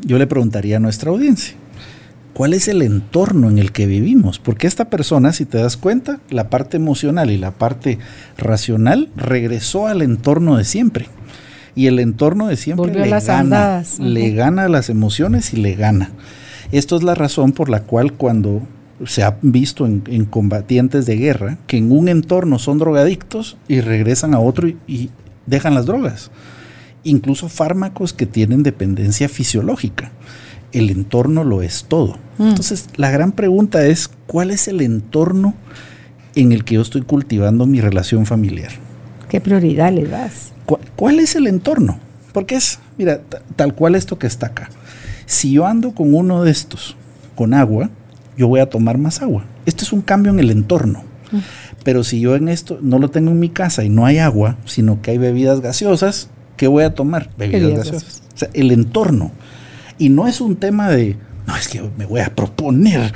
yo 0.05 0.19
le 0.19 0.27
preguntaría 0.27 0.79
a 0.79 0.81
nuestra 0.81 1.13
audiencia, 1.13 1.55
¿cuál 2.35 2.53
es 2.53 2.67
el 2.67 2.83
entorno 2.83 3.49
en 3.49 3.61
el 3.61 3.71
que 3.71 3.87
vivimos? 3.87 4.41
Porque 4.41 4.67
esta 4.67 4.91
persona, 4.91 5.33
si 5.33 5.45
te 5.45 5.59
das 5.59 5.77
cuenta, 5.77 6.19
la 6.31 6.51
parte 6.51 6.79
emocional 6.79 7.31
y 7.31 7.39
la 7.39 7.53
parte 7.53 8.01
racional 8.37 9.09
regresó 9.15 9.87
al 9.87 10.03
entorno 10.03 10.57
de 10.57 10.65
siempre. 10.65 11.07
Y 11.77 11.87
el 11.87 12.01
entorno 12.01 12.49
de 12.49 12.57
siempre 12.57 12.93
le 12.93 13.09
gana, 13.09 13.85
le 14.01 14.31
gana 14.33 14.69
las 14.69 14.91
emociones 14.91 15.53
y 15.53 15.59
le 15.59 15.77
gana. 15.77 16.11
Esto 16.73 16.97
es 16.97 17.03
la 17.03 17.15
razón 17.15 17.53
por 17.53 17.69
la 17.69 17.83
cual 17.83 18.13
cuando 18.13 18.63
se 19.05 19.23
ha 19.23 19.37
visto 19.43 19.87
en, 19.87 20.25
combatientes 20.25 21.05
de 21.07 21.17
guerra 21.17 21.59
que 21.67 21.77
en 21.77 21.93
un 21.93 22.09
entorno 22.09 22.59
son 22.59 22.79
drogadictos 22.79 23.57
y 23.69 23.81
regresan 23.81 24.35
a 24.35 24.41
otro 24.41 24.69
y, 24.69 25.11
dejan 25.47 25.75
las 25.75 25.87
drogas. 25.87 26.31
Incluso 27.05 27.49
fármacos 27.49 28.13
que 28.13 28.27
tienen 28.27 28.65
dependencia 28.65 29.29
fisiológica. 29.29 30.11
El 30.73 30.91
entorno 30.91 31.45
lo 31.45 31.63
es 31.63 31.85
todo. 31.87 32.19
Mm. 32.39 32.49
Entonces, 32.49 32.89
la 32.97 33.11
gran 33.11 33.31
pregunta 33.31 33.87
es, 33.87 34.11
¿cuál 34.27 34.51
es 34.51 34.67
el 34.67 34.81
entorno 34.81 35.55
en 36.35 36.51
el 36.51 36.65
que 36.65 36.75
yo 36.75 36.83
estoy 36.83 37.03
cultivando 37.03 37.65
mi 37.67 37.81
relación 37.81 38.27
familiar? 38.27 38.73
¿Qué 39.29 39.41
prioridad 39.41 39.93
le 39.93 40.05
das? 40.05 40.53
¿Cuál, 40.97 41.21
es 41.21 41.37
el 41.37 41.47
entorno? 41.47 42.01
Porque 42.33 42.57
es, 42.57 42.81
mira, 42.99 43.21
tal 43.55 43.75
cual 43.75 43.95
esto 43.95 44.19
que 44.19 44.27
está 44.27 44.49
acá. 44.49 44.69
Si 45.27 45.53
yo 45.53 45.67
ando 45.67 45.93
con 45.93 46.15
uno 46.15 46.43
de 46.43 46.51
estos, 46.51 46.97
con 47.35 47.53
agua, 47.53 47.91
yo 48.37 48.49
voy 48.49 48.61
a 48.61 48.71
tomar 48.71 48.99
más 48.99 49.23
agua. 49.23 49.45
Esto 49.67 49.85
es 49.85 49.93
un 49.93 50.01
cambio 50.01 50.33
en 50.33 50.39
el 50.39 50.51
entorno. 50.51 51.05
Pero 51.85 52.05
si 52.05 52.21
yo 52.21 52.37
en 52.37 52.49
esto 52.49 52.79
no 52.81 52.99
lo 52.99 53.11
tengo 53.11 53.31
en 53.31 53.39
mi 53.39 53.49
casa 53.49 53.85
y 53.85 53.89
no 53.89 54.07
hay 54.07 54.19
agua, 54.19 54.57
sino 54.65 55.03
que 55.03 55.11
hay 55.13 55.19
bebidas 55.19 55.61
gaseosas, 55.61 56.31
¿qué 56.57 56.69
voy 56.69 56.85
a 56.85 56.95
tomar? 56.95 57.31
Bebidas, 57.37 57.79
gaseosas. 57.79 58.23
O 58.35 58.39
sea, 58.39 58.49
el 58.55 58.71
entorno. 58.71 59.33
Y 59.99 60.09
no 60.09 60.27
es 60.27 60.41
un 60.41 60.57
tema 60.57 60.89
de, 60.89 61.17
no, 61.47 61.57
es 61.57 61.69
que 61.69 61.83
me 61.97 62.07
voy 62.07 62.21
a 62.21 62.35
proponer 62.35 63.13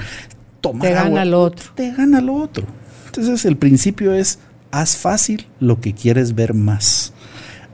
tomar 0.61 0.89
Te 0.89 0.95
gana 0.95 1.25
lo 1.25 1.43
otro. 1.43 1.71
Te 1.75 1.93
gana 1.93 2.21
lo 2.21 2.35
otro. 2.35 2.67
Entonces 3.07 3.45
el 3.45 3.57
principio 3.57 4.13
es, 4.13 4.39
haz 4.71 4.97
fácil 4.97 5.47
lo 5.59 5.81
que 5.81 5.95
quieres 5.95 6.35
ver 6.35 6.55
más. 6.55 7.13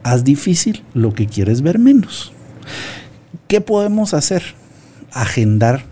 Haz 0.03 0.25
difícil 0.25 0.83
lo 0.95 1.15
que 1.15 1.27
quieres 1.27 1.63
ver 1.63 1.79
menos. 1.79 2.33
¿Qué 3.49 3.61
podemos 3.61 4.15
hacer? 4.15 4.43
Agendar 5.13 5.85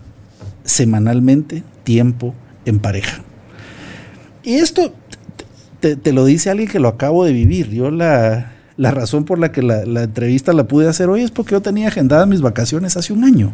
semanalmente 0.63 1.63
tiempo 1.83 2.33
en 2.65 2.79
pareja. 2.79 3.21
Y 4.43 4.55
esto 4.55 4.93
te, 5.79 6.13
lo 6.13 6.25
dice 6.25 6.49
alguien 6.49 6.67
que 6.67 6.79
lo 6.79 6.87
acabo 6.87 7.25
de 7.25 7.33
vivir. 7.33 7.69
Yo 7.69 7.91
la, 7.91 8.51
razón 8.77 9.25
por 9.25 9.39
la 9.39 9.51
que 9.51 9.61
la, 9.61 10.03
entrevista 10.03 10.53
la 10.53 10.65
pude 10.65 10.87
hacer 10.87 11.09
hoy 11.09 11.21
es 11.21 11.31
porque 11.31 11.51
yo 11.51 11.61
tenía 11.61 11.87
agendadas 11.87 12.27
mis 12.27 12.41
vacaciones 12.41 12.97
hace 12.97 13.13
un 13.13 13.23
año. 13.23 13.53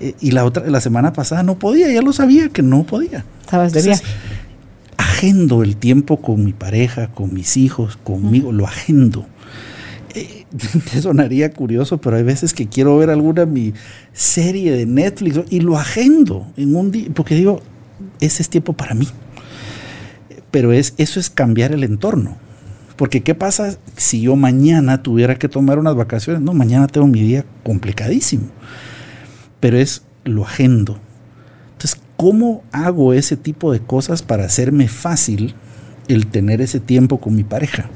Eh, 0.00 0.14
y 0.20 0.30
la 0.32 0.44
otra, 0.44 0.66
la 0.68 0.80
semana 0.80 1.12
pasada 1.12 1.42
no 1.42 1.58
podía, 1.58 1.90
ya 1.90 2.02
lo 2.02 2.12
sabía 2.12 2.48
que 2.48 2.62
no 2.62 2.84
podía. 2.84 3.24
Estabas 3.40 3.72
de 3.72 3.82
viaje. 3.82 4.04
Agendo 4.96 5.62
el 5.62 5.76
tiempo 5.76 6.20
con 6.20 6.44
mi 6.44 6.52
pareja, 6.52 7.08
con 7.08 7.34
mis 7.34 7.56
hijos, 7.56 7.96
conmigo, 7.96 8.52
lo 8.52 8.66
agendo. 8.66 9.26
Te 10.92 11.02
sonaría 11.02 11.50
curioso, 11.52 12.00
pero 12.00 12.16
hay 12.16 12.22
veces 12.22 12.54
que 12.54 12.68
quiero 12.68 12.96
ver 12.98 13.10
alguna 13.10 13.46
mi 13.46 13.74
serie 14.12 14.72
de 14.72 14.86
Netflix 14.86 15.40
y 15.50 15.60
lo 15.60 15.78
agendo 15.78 16.50
en 16.56 16.74
un 16.74 16.90
día, 16.90 17.08
porque 17.14 17.34
digo, 17.34 17.60
ese 18.20 18.42
es 18.42 18.48
tiempo 18.48 18.72
para 18.72 18.94
mí. 18.94 19.08
Pero 20.50 20.72
es, 20.72 20.94
eso 20.96 21.20
es 21.20 21.28
cambiar 21.28 21.72
el 21.72 21.84
entorno. 21.84 22.36
Porque 22.96 23.22
¿qué 23.22 23.34
pasa 23.34 23.78
si 23.96 24.22
yo 24.22 24.34
mañana 24.34 25.02
tuviera 25.02 25.36
que 25.36 25.48
tomar 25.48 25.78
unas 25.78 25.94
vacaciones? 25.94 26.42
No, 26.42 26.52
mañana 26.52 26.88
tengo 26.88 27.06
mi 27.06 27.20
día 27.20 27.44
complicadísimo. 27.62 28.48
Pero 29.60 29.76
es 29.76 30.02
lo 30.24 30.44
agendo. 30.44 30.98
Entonces, 31.72 32.00
¿cómo 32.16 32.64
hago 32.72 33.12
ese 33.12 33.36
tipo 33.36 33.72
de 33.72 33.80
cosas 33.80 34.22
para 34.22 34.46
hacerme 34.46 34.88
fácil 34.88 35.54
el 36.08 36.26
tener 36.26 36.60
ese 36.60 36.80
tiempo 36.80 37.20
con 37.20 37.36
mi 37.36 37.44
pareja? 37.44 37.88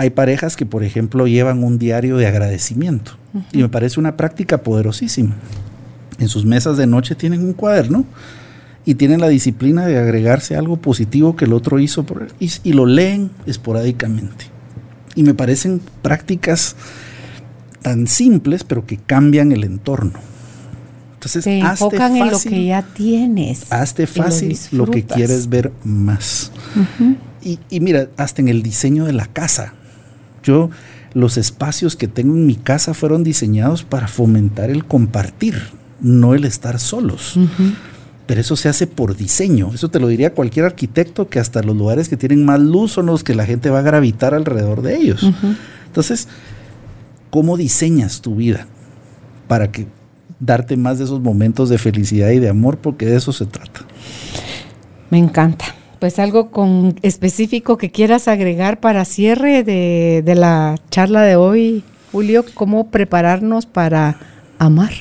Hay 0.00 0.08
parejas 0.08 0.56
que, 0.56 0.64
por 0.64 0.82
ejemplo, 0.82 1.26
llevan 1.26 1.62
un 1.62 1.78
diario 1.78 2.16
de 2.16 2.26
agradecimiento 2.26 3.18
y 3.52 3.58
me 3.58 3.68
parece 3.68 4.00
una 4.00 4.16
práctica 4.16 4.62
poderosísima. 4.62 5.36
En 6.18 6.28
sus 6.28 6.46
mesas 6.46 6.78
de 6.78 6.86
noche 6.86 7.14
tienen 7.14 7.44
un 7.44 7.52
cuaderno 7.52 8.06
y 8.86 8.94
tienen 8.94 9.20
la 9.20 9.28
disciplina 9.28 9.84
de 9.84 9.98
agregarse 9.98 10.56
algo 10.56 10.78
positivo 10.78 11.36
que 11.36 11.44
el 11.44 11.52
otro 11.52 11.78
hizo 11.78 12.04
por 12.04 12.28
y, 12.40 12.50
y 12.64 12.72
lo 12.72 12.86
leen 12.86 13.30
esporádicamente. 13.44 14.46
Y 15.16 15.22
me 15.22 15.34
parecen 15.34 15.82
prácticas 16.00 16.76
tan 17.82 18.06
simples, 18.06 18.64
pero 18.64 18.86
que 18.86 18.96
cambian 18.96 19.52
el 19.52 19.64
entorno. 19.64 20.18
Entonces, 21.12 21.44
Te 21.44 21.58
enfocan 21.58 22.16
en 22.16 22.30
lo 22.30 22.40
que 22.40 22.64
ya 22.64 22.80
tienes. 22.80 23.70
Hazte 23.70 24.06
fácil 24.06 24.58
lo, 24.72 24.86
que 24.86 25.04
quieres 25.04 25.50
ver 25.50 25.72
más. 25.84 26.52
y, 27.42 27.58
y, 27.68 27.80
mira, 27.80 28.08
hasta 28.16 28.40
en 28.40 28.48
el 28.48 28.62
diseño 28.62 29.04
de 29.04 29.12
la 29.12 29.26
casa. 29.26 29.74
Yo, 30.42 30.70
los 31.14 31.36
espacios 31.36 31.96
que 31.96 32.08
tengo 32.08 32.34
en 32.34 32.46
mi 32.46 32.56
casa 32.56 32.94
fueron 32.94 33.24
diseñados 33.24 33.82
para 33.82 34.08
fomentar 34.08 34.70
el 34.70 34.84
compartir, 34.84 35.60
no 36.00 36.34
el 36.34 36.44
estar 36.44 36.78
solos. 36.78 37.38
Pero 38.26 38.40
eso 38.40 38.54
se 38.56 38.68
hace 38.68 38.86
por 38.86 39.16
diseño. 39.16 39.72
Eso 39.74 39.88
te 39.88 39.98
lo 39.98 40.06
diría 40.06 40.34
cualquier 40.34 40.66
arquitecto 40.66 41.28
que 41.28 41.40
hasta 41.40 41.62
los 41.62 41.76
lugares 41.76 42.08
que 42.08 42.16
tienen 42.16 42.44
más 42.44 42.60
luz 42.60 42.92
son 42.92 43.06
los 43.06 43.24
que 43.24 43.34
la 43.34 43.44
gente 43.44 43.70
va 43.70 43.80
a 43.80 43.82
gravitar 43.82 44.34
alrededor 44.34 44.82
de 44.82 44.96
ellos. 44.96 45.28
Entonces, 45.86 46.28
¿cómo 47.30 47.56
diseñas 47.56 48.20
tu 48.20 48.36
vida 48.36 48.66
para 49.48 49.72
que 49.72 49.86
darte 50.38 50.76
más 50.76 50.98
de 50.98 51.04
esos 51.04 51.20
momentos 51.20 51.68
de 51.68 51.78
felicidad 51.78 52.30
y 52.30 52.38
de 52.38 52.48
amor? 52.48 52.78
Porque 52.78 53.06
de 53.06 53.16
eso 53.16 53.32
se 53.32 53.46
trata. 53.46 53.80
Me 55.10 55.18
encanta 55.18 55.74
pues 56.00 56.18
algo 56.18 56.50
con 56.50 56.96
específico 57.02 57.76
que 57.76 57.90
quieras 57.90 58.26
agregar 58.26 58.80
para 58.80 59.04
cierre 59.04 59.62
de, 59.62 60.34
la 60.34 60.76
charla 60.90 61.22
de 61.22 61.36
hoy, 61.36 61.84
Julio, 62.10 62.44
cómo 62.54 62.90
prepararnos 62.90 63.66
para 63.66 64.16
amar. 64.58 64.92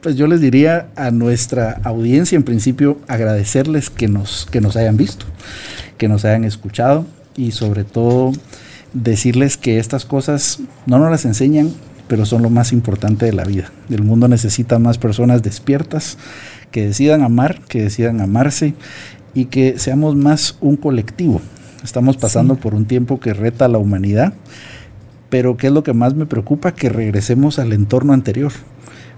Pues 0.00 0.16
yo 0.16 0.26
les 0.26 0.40
diría 0.40 0.88
a 0.96 1.10
nuestra 1.10 1.78
audiencia, 1.84 2.36
en 2.36 2.42
principio, 2.42 2.98
agradecerles 3.06 3.90
que 3.90 4.08
nos, 4.08 4.48
que 4.50 4.62
nos 4.62 4.76
hayan 4.76 4.96
visto, 4.96 5.26
que 5.98 6.08
nos 6.08 6.24
hayan 6.24 6.44
escuchado 6.44 7.04
y 7.36 7.52
sobre 7.52 7.84
todo 7.84 8.32
decirles 8.94 9.58
que 9.58 9.78
estas 9.78 10.06
cosas 10.06 10.60
no 10.86 10.98
nos 10.98 11.10
las 11.10 11.26
enseñan, 11.26 11.70
pero 12.08 12.24
son 12.24 12.42
lo 12.42 12.48
más 12.48 12.72
importante 12.72 13.26
de 13.26 13.34
la 13.34 13.44
vida. 13.44 13.70
El 13.90 14.02
mundo 14.02 14.26
necesita 14.26 14.78
más 14.78 14.96
personas 14.96 15.42
despiertas 15.42 16.16
que 16.70 16.86
decidan 16.86 17.22
amar, 17.22 17.60
que 17.68 17.82
decidan 17.82 18.22
amarse 18.22 18.74
y 19.34 19.46
que 19.46 19.78
seamos 19.78 20.16
más 20.16 20.56
un 20.60 20.76
colectivo. 20.76 21.40
Estamos 21.82 22.16
pasando 22.16 22.56
por 22.56 22.74
un 22.74 22.84
tiempo 22.84 23.20
que 23.20 23.32
reta 23.32 23.64
a 23.64 23.68
la 23.68 23.78
humanidad, 23.78 24.34
pero 25.30 25.56
¿qué 25.56 25.68
es 25.68 25.72
lo 25.72 25.82
que 25.82 25.94
más 25.94 26.14
me 26.14 26.26
preocupa? 26.26 26.72
Que 26.72 26.88
regresemos 26.88 27.58
al 27.58 27.72
entorno 27.72 28.12
anterior. 28.12 28.52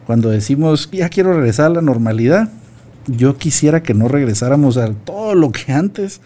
Cuando 0.06 0.30
decimos, 0.30 0.90
ya 0.92 1.08
quiero 1.08 1.32
regresar 1.32 1.66
a 1.66 1.74
la 1.74 1.82
normalidad, 1.82 2.50
yo 3.06 3.36
quisiera 3.36 3.82
que 3.82 3.94
no 3.94 4.08
regresáramos 4.08 4.76
a 4.76 4.92
todo 4.92 5.34
lo 5.34 5.50
que 5.50 5.72
antes 5.72 6.20